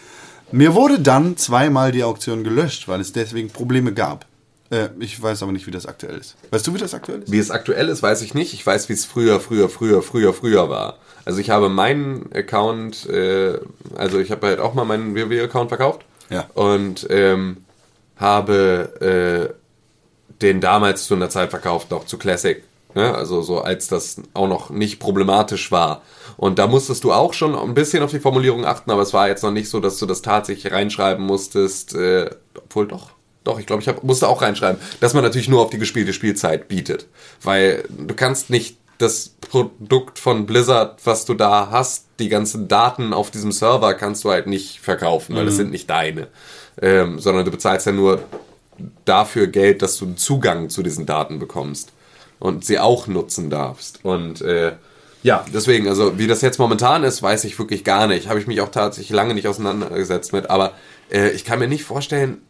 Mir 0.53 0.73
wurde 0.75 0.99
dann 0.99 1.37
zweimal 1.37 1.91
die 1.91 2.03
Auktion 2.03 2.43
gelöscht, 2.43 2.87
weil 2.87 2.99
es 2.99 3.13
deswegen 3.13 3.49
Probleme 3.49 3.93
gab. 3.93 4.25
Äh, 4.72 4.89
ich 4.99 5.22
weiß 5.22 5.43
aber 5.43 5.52
nicht, 5.52 5.68
wie 5.68 5.72
das 5.72 5.85
aktuell 5.85 6.18
ist. 6.18 6.35
Weißt 6.49 6.65
du, 6.65 6.73
wie 6.73 6.80
das 6.80 6.93
aktuell 6.93 7.22
ist? 7.22 7.31
Wie 7.31 7.38
es 7.38 7.52
aktuell 7.52 7.89
ist, 7.89 8.02
weiß 8.02 8.22
ich 8.22 8.34
nicht. 8.34 8.53
Ich 8.53 8.65
weiß, 8.65 8.89
wie 8.89 8.93
es 8.93 9.06
früher, 9.06 9.39
früher, 9.39 9.69
früher, 9.69 10.02
früher, 10.02 10.34
früher 10.34 10.69
war. 10.69 10.98
Also 11.26 11.39
ich 11.39 11.49
habe 11.49 11.69
meinen 11.69 12.31
Account, 12.34 13.07
äh, 13.07 13.60
also 13.95 14.19
ich 14.19 14.31
habe 14.31 14.48
halt 14.48 14.60
auch 14.60 14.73
mal 14.73 14.85
meinen 14.85 15.15
WoW-Account 15.15 15.69
verkauft. 15.69 16.06
Ja. 16.30 16.49
Und 16.53 17.06
ähm, 17.10 17.57
habe 18.15 19.52
äh, 19.52 19.53
den 20.41 20.61
damals 20.61 21.06
zu 21.06 21.15
einer 21.15 21.30
Zeit 21.30 21.49
verkauft, 21.49 21.91
noch 21.91 22.06
zu 22.06 22.18
Classic. 22.18 22.64
Ne? 22.95 23.14
Also 23.14 23.41
so, 23.41 23.60
als 23.61 23.88
das 23.88 24.22
auch 24.34 24.48
noch 24.48 24.69
nicht 24.69 24.99
problematisch 24.99 25.72
war. 25.72 26.02
Und 26.38 26.60
da 26.60 26.68
musstest 26.68 27.03
du 27.03 27.11
auch 27.11 27.34
schon 27.34 27.56
ein 27.56 27.73
bisschen 27.73 28.03
auf 28.03 28.11
die 28.11 28.19
Formulierung 28.19 28.65
achten, 28.65 28.89
aber 28.89 29.02
es 29.02 29.14
war 29.14 29.27
jetzt 29.27 29.43
noch 29.43 29.52
nicht 29.52 29.69
so, 29.69 29.80
dass 29.80 29.98
du 29.98 30.06
das 30.06 30.22
tatsächlich 30.22 30.72
reinschreiben 30.72 31.26
musstest. 31.26 31.93
Äh, 31.93 32.30
obwohl 32.56 32.88
doch. 32.88 33.11
Doch, 33.43 33.59
ich 33.59 33.65
glaube, 33.65 33.81
ich 33.81 33.88
hab, 33.88 34.03
musste 34.03 34.27
auch 34.27 34.41
reinschreiben, 34.41 34.80
dass 34.99 35.13
man 35.13 35.23
natürlich 35.23 35.49
nur 35.49 35.61
auf 35.61 35.69
die 35.69 35.80
gespielte 35.80 36.13
Spielzeit 36.13 36.68
bietet. 36.68 37.07
Weil 37.41 37.84
du 37.89 38.13
kannst 38.13 38.49
nicht 38.49 38.77
das 38.99 39.30
Produkt 39.41 40.19
von 40.19 40.45
Blizzard, 40.45 40.99
was 41.05 41.26
du 41.26 41.34
da 41.34 41.69
hast, 41.72 42.05
die 42.19 42.30
ganzen 42.30 42.68
Daten 42.68 43.13
auf 43.13 43.31
diesem 43.31 43.51
Server 43.51 43.95
kannst 43.95 44.23
du 44.23 44.30
halt 44.30 44.45
nicht 44.45 44.80
verkaufen, 44.80 45.35
weil 45.35 45.45
das 45.45 45.55
sind 45.55 45.72
nicht 45.72 45.89
deine. 45.89 46.27
Ähm, 46.81 47.19
sondern 47.19 47.45
du 47.45 47.51
bezahlst 47.51 47.88
ja 47.88 47.91
nur 47.91 48.23
dafür 49.05 49.47
Geld, 49.47 49.81
dass 49.81 49.97
du 49.97 50.05
einen 50.05 50.18
Zugang 50.18 50.69
zu 50.69 50.84
diesen 50.84 51.05
Daten 51.05 51.39
bekommst 51.39 51.91
und 52.39 52.63
sie 52.63 52.80
auch 52.80 53.07
nutzen 53.07 53.49
darfst. 53.49 53.99
Und 54.03 54.41
äh, 54.41 54.73
ja, 55.23 55.45
deswegen, 55.53 55.88
also 55.88 56.18
wie 56.18 56.27
das 56.27 56.41
jetzt 56.41 56.59
momentan 56.59 57.03
ist, 57.03 57.22
weiß 57.22 57.43
ich 57.43 57.57
wirklich 57.59 57.84
gar 57.84 58.07
nicht. 58.07 58.27
Habe 58.27 58.39
ich 58.39 58.47
mich 58.47 58.61
auch 58.61 58.69
tatsächlich 58.69 59.15
lange 59.15 59.34
nicht 59.34 59.47
auseinandergesetzt 59.47 60.34
mit. 60.34 60.49
Aber 60.49 60.73
äh, 61.11 61.30
ich 61.30 61.45
kann 61.45 61.59
mir 61.59 61.68
nicht 61.68 61.84
vorstellen, 61.84 62.41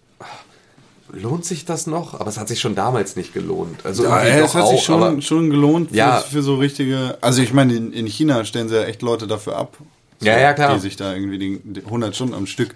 lohnt 1.13 1.45
sich 1.45 1.65
das 1.65 1.87
noch? 1.87 2.13
Aber 2.19 2.27
es 2.27 2.37
hat 2.37 2.47
sich 2.47 2.59
schon 2.59 2.75
damals 2.75 3.15
nicht 3.15 3.33
gelohnt. 3.33 3.85
Also 3.85 4.03
Ja, 4.03 4.23
irgendwie 4.23 4.45
es 4.45 4.53
hat 4.55 4.67
sich 4.67 4.79
auch, 4.79 4.83
schon, 4.83 5.03
aber- 5.03 5.21
schon 5.21 5.49
gelohnt 5.49 5.89
für, 5.91 5.95
Ja. 5.97 6.19
für 6.19 6.41
so 6.41 6.55
richtige. 6.55 7.17
Also 7.21 7.41
ich 7.41 7.53
meine, 7.53 7.75
in, 7.75 7.93
in 7.93 8.05
China 8.07 8.43
stellen 8.45 8.69
sie 8.69 8.75
ja 8.75 8.83
echt 8.83 9.01
Leute 9.01 9.27
dafür 9.27 9.57
ab. 9.57 9.77
So, 10.19 10.27
Ja, 10.27 10.39
ja, 10.39 10.53
klar. 10.53 10.73
Die 10.75 10.79
sich 10.81 10.95
da 10.95 11.13
irgendwie 11.13 11.37
die, 11.37 11.59
die 11.63 11.81
100 11.85 12.15
Stunden 12.15 12.33
am 12.35 12.45
Stück 12.47 12.75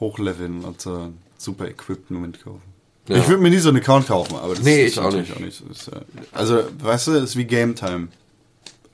hochleveln 0.00 0.64
und 0.64 0.80
so 0.80 1.12
super 1.38 1.68
Equipment 1.68 2.42
kaufen. 2.42 2.62
Ja. 3.08 3.16
Ich 3.18 3.28
würde 3.28 3.42
mir 3.42 3.50
nie 3.50 3.58
so 3.58 3.68
einen 3.68 3.78
Account 3.78 4.06
kaufen, 4.06 4.36
aber 4.36 4.54
das 4.54 4.64
Nee, 4.64 4.84
ist 4.86 4.92
ich 4.92 4.98
auch 4.98 5.04
natürlich 5.04 5.28
nicht. 5.28 5.36
auch 5.36 5.40
nicht. 5.68 5.70
Ist, 5.70 5.88
äh, 5.88 6.00
also, 6.32 6.62
weißt 6.82 7.08
du, 7.08 7.12
es 7.12 7.22
ist 7.30 7.36
wie 7.36 7.44
Game 7.44 7.74
Time 7.74 8.08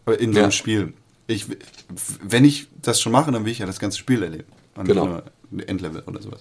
Aber 0.05 0.19
in 0.19 0.33
so 0.33 0.41
einem. 0.41 0.51
Spiel. 0.51 0.93
Ich, 1.29 1.47
wenn 2.23 2.45
ich 2.45 2.67
das 2.83 3.01
schon 3.01 3.13
mache, 3.13 3.31
dann 3.31 3.45
will 3.45 3.53
ich 3.53 3.61
ja 3.61 3.67
das 3.67 3.79
ganze 3.79 3.99
Spiel 3.99 4.23
erleben. 4.25 4.49
Und 4.75 4.87
Genau. 4.89 5.23
Endlevel 5.67 6.03
oder 6.07 6.21
sowas. 6.21 6.41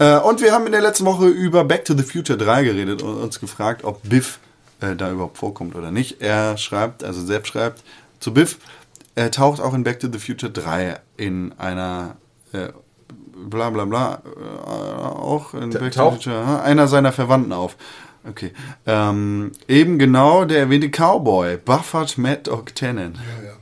Äh, 0.00 0.18
und 0.18 0.40
wir 0.40 0.52
haben 0.52 0.64
in 0.64 0.72
der 0.72 0.80
letzten 0.80 1.04
Woche 1.04 1.26
über 1.26 1.62
Back 1.62 1.84
to 1.84 1.94
the 1.94 2.02
Future 2.02 2.38
3 2.38 2.64
geredet 2.64 3.02
und 3.02 3.18
uns 3.18 3.38
gefragt, 3.38 3.84
ob 3.84 4.00
Biff 4.08 4.40
äh, 4.80 4.96
da 4.96 5.12
überhaupt 5.12 5.36
vorkommt 5.36 5.76
oder 5.76 5.90
nicht. 5.90 6.22
Er 6.22 6.56
schreibt, 6.56 7.04
also 7.04 7.24
selbst 7.24 7.48
schreibt, 7.48 7.84
zu 8.18 8.32
Biff, 8.32 8.58
er 9.14 9.30
taucht 9.30 9.60
auch 9.60 9.74
in 9.74 9.84
Back 9.84 10.00
to 10.00 10.08
the 10.10 10.18
Future 10.18 10.50
3 10.50 10.98
in 11.18 11.52
einer 11.58 12.16
äh, 12.52 12.68
bla 13.34 13.68
bla 13.68 13.84
bla 13.84 14.22
äh, 14.24 14.68
auch 14.68 15.52
in 15.52 15.68
Back 15.68 15.92
to 15.92 16.10
the? 16.10 16.16
Future 16.16 16.62
einer 16.62 16.88
seiner 16.88 17.12
Verwandten 17.12 17.52
auf. 17.52 17.76
Okay. 18.26 18.52
Ähm, 18.86 19.52
eben 19.68 19.98
genau 19.98 20.46
der 20.46 20.60
erwähnte 20.60 20.88
Cowboy, 20.88 21.58
Buffett 21.58 22.16
Mad 22.16 22.42
Dog 22.44 22.74
Tannen. 22.74 23.14
Ja, 23.14 23.48
ja. 23.48 23.56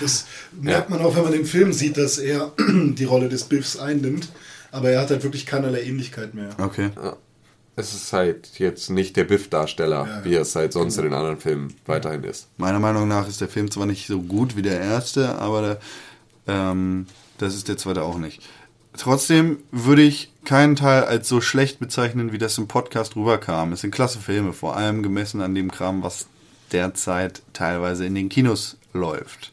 Das 0.00 0.26
merkt 0.50 0.90
man 0.90 1.00
auch, 1.00 1.14
wenn 1.14 1.22
man 1.22 1.32
den 1.32 1.46
Film 1.46 1.72
sieht, 1.72 1.96
dass 1.96 2.18
er 2.18 2.50
die 2.58 3.04
Rolle 3.04 3.28
des 3.28 3.44
Biffs 3.44 3.78
einnimmt. 3.78 4.30
Aber 4.76 4.90
er 4.90 5.00
hat 5.00 5.10
halt 5.10 5.22
wirklich 5.22 5.46
keinerlei 5.46 5.82
Ähnlichkeit 5.82 6.34
mehr. 6.34 6.50
Okay. 6.58 6.90
Es 7.76 7.94
ist 7.94 8.12
halt 8.12 8.58
jetzt 8.58 8.90
nicht 8.90 9.16
der 9.16 9.24
Biff-Darsteller, 9.24 10.06
Ja, 10.06 10.18
ja. 10.18 10.24
wie 10.24 10.34
es 10.34 10.54
halt 10.54 10.72
sonst 10.72 10.96
in 10.98 11.04
den 11.04 11.14
anderen 11.14 11.38
Filmen 11.38 11.74
weiterhin 11.86 12.24
ist. 12.24 12.48
Meiner 12.58 12.78
Meinung 12.78 13.08
nach 13.08 13.26
ist 13.28 13.40
der 13.40 13.48
Film 13.48 13.70
zwar 13.70 13.86
nicht 13.86 14.06
so 14.06 14.20
gut 14.20 14.56
wie 14.56 14.62
der 14.62 14.80
erste, 14.80 15.38
aber 15.38 15.62
der, 15.62 15.78
ähm, 16.46 17.06
das 17.38 17.54
ist 17.54 17.68
der 17.68 17.76
zweite 17.78 18.02
auch 18.02 18.18
nicht. 18.18 18.42
Trotzdem 18.98 19.58
würde 19.72 20.02
ich 20.02 20.32
keinen 20.44 20.76
Teil 20.76 21.04
als 21.04 21.28
so 21.28 21.40
schlecht 21.40 21.78
bezeichnen, 21.78 22.32
wie 22.32 22.38
das 22.38 22.56
im 22.58 22.66
Podcast 22.68 23.16
rüberkam. 23.16 23.72
Es 23.72 23.82
sind 23.82 23.90
klasse 23.94 24.18
Filme, 24.20 24.52
vor 24.52 24.76
allem 24.76 25.02
gemessen 25.02 25.40
an 25.42 25.54
dem 25.54 25.70
Kram, 25.70 26.02
was 26.02 26.26
derzeit 26.72 27.42
teilweise 27.52 28.06
in 28.06 28.14
den 28.14 28.28
Kinos 28.28 28.76
läuft. 28.92 29.52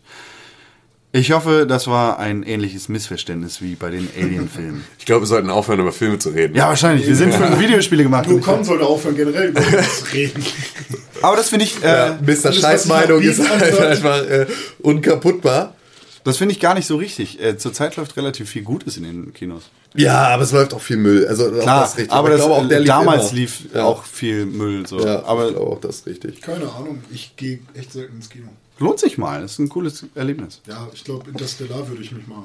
Ich 1.15 1.31
hoffe, 1.31 1.68
das 1.68 1.85
war 1.85 2.18
ein 2.18 2.41
ähnliches 2.41 2.90
Missverständnis 2.90 3.61
wie 3.61 3.76
bei 3.76 3.91
den 3.91 4.10
Alien-Filmen. 4.19 4.84
Ich 4.98 5.06
glaube, 5.06 5.22
wir 5.22 5.27
sollten 5.27 5.52
aufhören, 5.52 5.80
über 5.80 5.91
Filme 5.91 6.18
zu 6.18 6.30
reden. 6.30 6.56
Ja, 6.56 6.69
wahrscheinlich. 6.69 7.06
Wir 7.06 7.15
sind 7.15 7.31
für 7.34 7.60
Videospiele 7.60 8.02
gemacht. 8.02 8.27
Nur 8.27 8.41
kommen 8.41 8.64
sollte 8.64 8.85
aufhören, 8.85 9.15
generell 9.15 9.49
über 9.49 9.61
das 9.61 9.99
zu 9.99 10.14
reden. 10.14 10.44
Aber 11.22 11.35
das 11.35 11.49
finde 11.49 11.65
ich, 11.65 11.84
äh, 11.84 12.14
Mr. 12.14 12.26
was 12.26 12.45
ich 12.56 12.61
Scheißmeinung 12.61 13.22
ist 13.22 13.48
halt 13.48 13.80
einfach 13.80 14.23
äh, 14.27 14.48
unkaputtbar. 14.81 15.76
das 16.23 16.38
finde 16.38 16.53
ich 16.53 16.60
gar 16.60 16.73
nicht 16.73 16.88
so 16.88 16.95
richtig. 16.95 17.40
Äh, 17.40 17.57
zurzeit 17.60 17.95
läuft 17.95 18.18
relativ 18.18 18.49
viel 18.49 18.64
Gutes 18.64 18.98
in 18.98 19.03
den 19.03 19.34
Kinos. 19.34 19.69
Ja, 19.94 20.30
aber 20.30 20.44
es 20.44 20.52
läuft 20.52 20.73
auch 20.73 20.81
viel 20.81 20.98
Müll. 20.98 21.27
Also 21.27 21.49
auch 21.49 21.60
Klar, 21.60 21.81
das 21.81 21.91
ist 21.91 21.98
richtig. 21.98 22.14
aber 22.14 22.31
ich 22.31 22.38
das, 22.38 22.45
auch 22.49 22.68
der 22.68 22.80
lief 22.80 22.88
damals 22.88 23.30
immer. 23.30 23.40
lief 23.40 23.60
ja. 23.72 23.84
auch 23.84 24.03
viel 24.03 24.48
Müll. 24.48 24.88
So. 24.88 25.06
Ja, 25.06 25.23
aber 25.26 25.49
ich 25.49 25.56
glaube 25.56 25.72
auch 25.73 25.80
das 25.80 25.98
ist 25.98 26.07
richtig. 26.07 26.41
Keine 26.41 26.72
Ahnung, 26.72 27.03
ich 27.11 27.35
gehe 27.35 27.60
echt 27.76 27.94
selten 27.94 28.15
ins 28.15 28.30
Kino. 28.30 28.48
Lohnt 28.84 28.99
sich 28.99 29.18
mal. 29.18 29.41
Das 29.41 29.53
ist 29.53 29.60
ein 29.60 29.69
cooles 29.69 30.05
Erlebnis. 30.15 30.61
Ja, 30.68 30.88
ich 30.93 31.03
glaube, 31.03 31.30
Interstellar 31.30 31.88
würde 31.88 32.01
ich 32.03 32.11
mich 32.11 32.27
mal, 32.27 32.43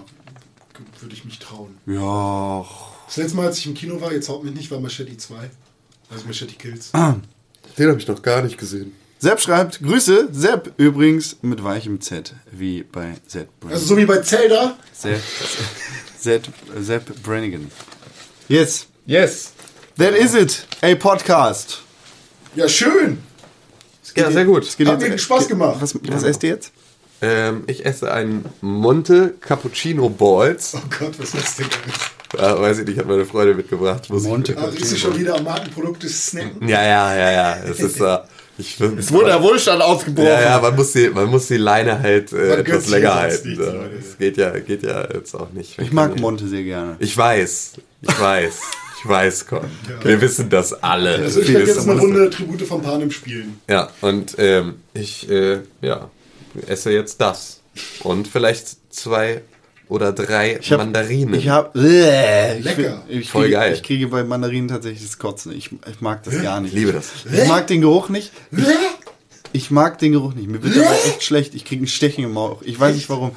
würde 1.00 1.14
ich 1.14 1.24
mich 1.24 1.38
trauen. 1.38 1.76
Ja. 1.86 2.64
Das 3.06 3.16
letzte 3.16 3.36
Mal, 3.36 3.46
als 3.46 3.58
ich 3.58 3.66
im 3.66 3.74
Kino 3.74 4.00
war, 4.00 4.12
jetzt 4.12 4.28
haut 4.28 4.44
mich 4.44 4.54
nicht, 4.54 4.70
war 4.70 4.80
Machete 4.80 5.16
2. 5.16 5.34
Also 6.10 6.26
Machete 6.26 6.54
Kills. 6.54 6.92
Den 6.92 7.88
habe 7.88 7.98
ich 7.98 8.08
noch 8.08 8.22
gar 8.22 8.42
nicht 8.42 8.56
gesehen. 8.58 8.92
Sepp 9.20 9.40
schreibt, 9.40 9.80
Grüße, 9.82 10.28
Sepp, 10.32 10.72
übrigens 10.76 11.36
mit 11.42 11.64
weichem 11.64 12.00
Z, 12.00 12.34
wie 12.52 12.84
bei 12.84 13.14
Sepp 13.26 13.48
Brannigan. 13.58 13.72
Also 13.80 13.86
so 13.94 13.96
wie 13.96 14.06
bei 14.06 14.18
Zelda. 14.18 14.76
Sepp, 14.92 15.20
Sepp, 16.18 16.48
Sepp 16.78 17.22
Brannigan. 17.24 17.68
Yes, 18.48 18.86
Yes. 19.06 19.52
that 19.96 20.14
is 20.14 20.34
it. 20.34 20.66
A 20.82 20.94
Podcast. 20.94 21.82
Ja, 22.54 22.68
schön. 22.68 23.18
Ja, 24.18 24.30
sehr 24.30 24.44
gut. 24.44 24.64
Hat 24.86 25.00
mir 25.00 25.18
Spaß 25.18 25.48
gemacht. 25.48 25.76
Was, 25.80 25.94
was 26.08 26.22
esst 26.22 26.42
ihr 26.42 26.50
jetzt? 26.50 26.72
Ähm, 27.20 27.64
ich 27.66 27.84
esse 27.84 28.12
einen 28.12 28.44
Monte 28.60 29.34
Cappuccino 29.40 30.08
Balls. 30.08 30.74
Oh 30.76 30.80
Gott, 30.98 31.18
was 31.18 31.34
ist 31.34 31.36
das 31.36 31.56
denn? 31.56 31.66
Äh, 32.38 32.60
weiß 32.60 32.78
ich 32.80 32.86
nicht, 32.86 32.98
hat 32.98 33.06
meine 33.08 33.24
Freundin 33.24 33.56
mitgebracht. 33.56 34.08
Muss 34.10 34.22
ich- 34.22 34.28
Monte 34.28 34.56
Ah, 34.56 34.66
ist 34.68 34.90
sie 34.90 34.98
schon 34.98 35.18
wieder 35.18 35.34
am 35.36 35.44
Markenprodukt 35.44 36.02
des 36.02 36.26
Snacken? 36.26 36.68
Ja, 36.68 36.82
ja, 36.84 37.16
ja, 37.16 37.30
ja. 37.32 37.56
Es 37.68 37.80
ist, 37.80 38.00
äh, 38.00 38.18
ich, 38.58 38.78
es 38.80 39.10
Wurde 39.12 39.26
der 39.26 39.42
Wohlstand 39.42 39.82
ausgebrochen. 39.82 40.28
Ja, 40.28 40.40
ja, 40.42 40.60
man 40.60 40.76
muss 40.76 40.92
die, 40.92 41.08
man 41.10 41.26
muss 41.26 41.48
die 41.48 41.56
Leine 41.56 41.98
halt 42.00 42.32
äh, 42.32 42.56
etwas 42.58 42.88
länger 42.88 43.04
ja 43.08 43.14
halten. 43.16 43.54
Leute. 43.54 43.90
Das 43.96 44.18
geht 44.18 44.36
ja, 44.36 44.50
geht 44.60 44.82
ja 44.84 45.08
jetzt 45.12 45.34
auch 45.34 45.50
nicht. 45.50 45.78
Ich 45.80 45.92
mag 45.92 46.20
Monte 46.20 46.46
sehr 46.46 46.62
gerne. 46.62 46.96
Ich 47.00 47.16
weiß, 47.16 47.72
ich 48.02 48.20
weiß, 48.20 48.60
ich 49.00 49.08
weiß, 49.08 49.46
Con. 49.46 49.60
Wir 50.02 50.20
wissen 50.20 50.48
das 50.50 50.72
alle. 50.82 51.16
Also 51.16 51.40
ich 51.40 51.48
Wir 51.48 51.58
werde 51.60 51.70
jetzt 51.72 51.88
eine. 51.88 52.00
Runde 52.00 52.30
Tribute 52.30 52.62
von 52.62 52.82
Panem 52.82 53.10
spielen. 53.10 53.60
Ja, 53.68 53.90
und 54.00 54.34
ähm, 54.38 54.76
ich 54.94 55.28
äh, 55.30 55.60
ja, 55.82 56.10
esse 56.66 56.90
jetzt 56.92 57.20
das. 57.20 57.60
Und 58.02 58.26
vielleicht 58.28 58.92
zwei 58.92 59.42
oder 59.88 60.12
drei 60.12 60.58
Ich 60.60 60.70
hab- 60.72 60.78
Mandarinen. 60.78 61.34
Ich 61.34 61.48
habe. 61.48 61.70
Ich, 61.78 62.64
Lecker. 62.64 63.04
ich, 63.08 63.30
Voll 63.30 63.44
kriege, 63.44 63.54
geil. 63.56 63.72
ich 63.74 63.82
kriege 63.82 64.08
bei 64.08 64.24
Mandarinen 64.24 64.68
tatsächlich 64.68 65.02
das 65.02 65.18
Kotzen. 65.18 65.52
Ich, 65.52 65.70
ich 65.90 66.00
mag 66.00 66.22
das 66.24 66.42
gar 66.42 66.60
nicht. 66.60 66.74
ich 66.74 66.78
liebe 66.80 66.92
das. 66.92 67.06
Ich 67.32 67.46
mag 67.48 67.66
den 67.68 67.80
Geruch 67.80 68.08
nicht. 68.08 68.32
Ich 69.52 69.70
mag 69.70 69.98
den 69.98 70.12
Geruch 70.12 70.34
nicht. 70.34 70.48
Mir 70.48 70.62
wird 70.62 70.76
dabei 70.76 70.94
echt 71.06 71.22
schlecht. 71.22 71.54
Ich 71.54 71.64
kriege 71.64 71.84
ein 71.84 71.88
Stechen 71.88 72.24
im 72.24 72.34
Bauch. 72.34 72.62
Ich 72.62 72.78
weiß 72.78 72.94
nicht 72.94 73.08
warum. 73.08 73.30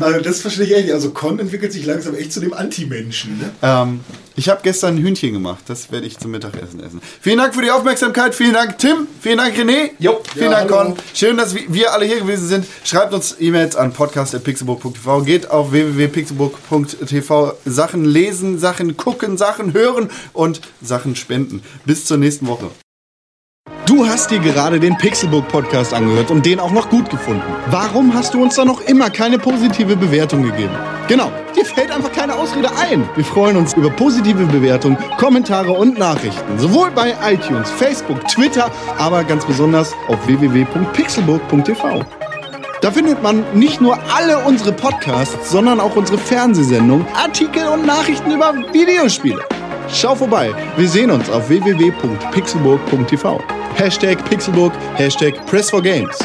Also 0.00 0.20
das 0.20 0.40
verstehe 0.40 0.64
ich 0.66 0.72
echt 0.72 0.84
nicht. 0.86 0.94
Also 0.94 1.10
Con 1.10 1.38
entwickelt 1.38 1.72
sich 1.72 1.84
langsam 1.84 2.14
echt 2.14 2.32
zu 2.32 2.40
dem 2.40 2.52
Anti-Menschen. 2.54 3.38
Ne? 3.38 3.50
Ähm, 3.62 4.00
ich 4.34 4.48
habe 4.48 4.60
gestern 4.62 4.96
ein 4.96 5.02
Hühnchen 5.02 5.32
gemacht. 5.34 5.64
Das 5.68 5.92
werde 5.92 6.06
ich 6.06 6.18
zum 6.18 6.30
Mittagessen 6.30 6.80
essen. 6.82 7.00
Vielen 7.20 7.38
Dank 7.38 7.54
für 7.54 7.62
die 7.62 7.70
Aufmerksamkeit. 7.70 8.34
Vielen 8.34 8.54
Dank, 8.54 8.78
Tim. 8.78 9.06
Vielen 9.20 9.38
Dank, 9.38 9.54
René. 9.56 9.90
Jo. 9.98 10.20
Vielen 10.32 10.50
Ja, 10.50 10.58
Dank, 10.60 10.72
hallo. 10.72 10.84
Con. 10.94 10.96
Schön, 11.14 11.36
dass 11.36 11.54
wir- 11.54 11.64
wir 11.72 11.92
alle 11.92 12.06
hier 12.06 12.20
gewesen 12.20 12.48
sind. 12.48 12.66
Schreibt 12.84 13.12
uns 13.12 13.36
E-Mails 13.38 13.76
an 13.76 13.92
podcast.pixelburg.tv. 13.92 15.22
Geht 15.22 15.50
auf 15.50 15.70
www.pixelburg.tv. 15.72 17.52
Sachen 17.66 18.04
lesen, 18.06 18.58
Sachen 18.58 18.96
gucken, 18.96 19.36
Sachen 19.36 19.74
hören 19.74 20.08
und 20.32 20.62
Sachen 20.80 21.14
spenden. 21.16 21.62
Bis 21.84 22.06
zur 22.06 22.16
nächsten 22.16 22.46
Woche. 22.46 22.70
Du 23.84 24.06
hast 24.06 24.30
dir 24.30 24.38
gerade 24.38 24.78
den 24.78 24.96
Pixelbook 24.96 25.48
Podcast 25.48 25.92
angehört 25.92 26.30
und 26.30 26.46
den 26.46 26.60
auch 26.60 26.70
noch 26.70 26.88
gut 26.88 27.10
gefunden. 27.10 27.42
Warum 27.68 28.14
hast 28.14 28.32
du 28.32 28.40
uns 28.40 28.54
da 28.54 28.64
noch 28.64 28.80
immer 28.82 29.10
keine 29.10 29.40
positive 29.40 29.96
Bewertung 29.96 30.44
gegeben? 30.44 30.72
Genau, 31.08 31.32
dir 31.56 31.64
fällt 31.64 31.90
einfach 31.90 32.12
keine 32.12 32.36
Ausrede 32.36 32.70
ein. 32.76 33.08
Wir 33.16 33.24
freuen 33.24 33.56
uns 33.56 33.74
über 33.74 33.90
positive 33.90 34.46
Bewertungen, 34.46 34.96
Kommentare 35.18 35.72
und 35.72 35.98
Nachrichten, 35.98 36.58
sowohl 36.58 36.92
bei 36.92 37.14
iTunes, 37.24 37.70
Facebook, 37.70 38.26
Twitter, 38.28 38.70
aber 38.98 39.24
ganz 39.24 39.44
besonders 39.44 39.92
auf 40.06 40.26
www.pixelburg.tv. 40.28 42.04
Da 42.82 42.90
findet 42.90 43.20
man 43.20 43.44
nicht 43.52 43.80
nur 43.80 43.98
alle 44.14 44.38
unsere 44.38 44.72
Podcasts, 44.72 45.50
sondern 45.50 45.80
auch 45.80 45.96
unsere 45.96 46.18
Fernsehsendungen, 46.18 47.06
Artikel 47.14 47.66
und 47.66 47.84
Nachrichten 47.84 48.30
über 48.30 48.54
Videospiele. 48.72 49.44
Schau 49.92 50.14
vorbei. 50.14 50.50
Wir 50.76 50.88
sehen 50.88 51.10
uns 51.10 51.28
auf 51.28 51.48
www.pixelburg.tv. 51.48 53.40
Hashtag 53.74 54.24
Pixelburg, 54.28 54.72
Hashtag 54.96 55.44
Press 55.46 55.70
for 55.70 55.82
Games. 55.82 56.18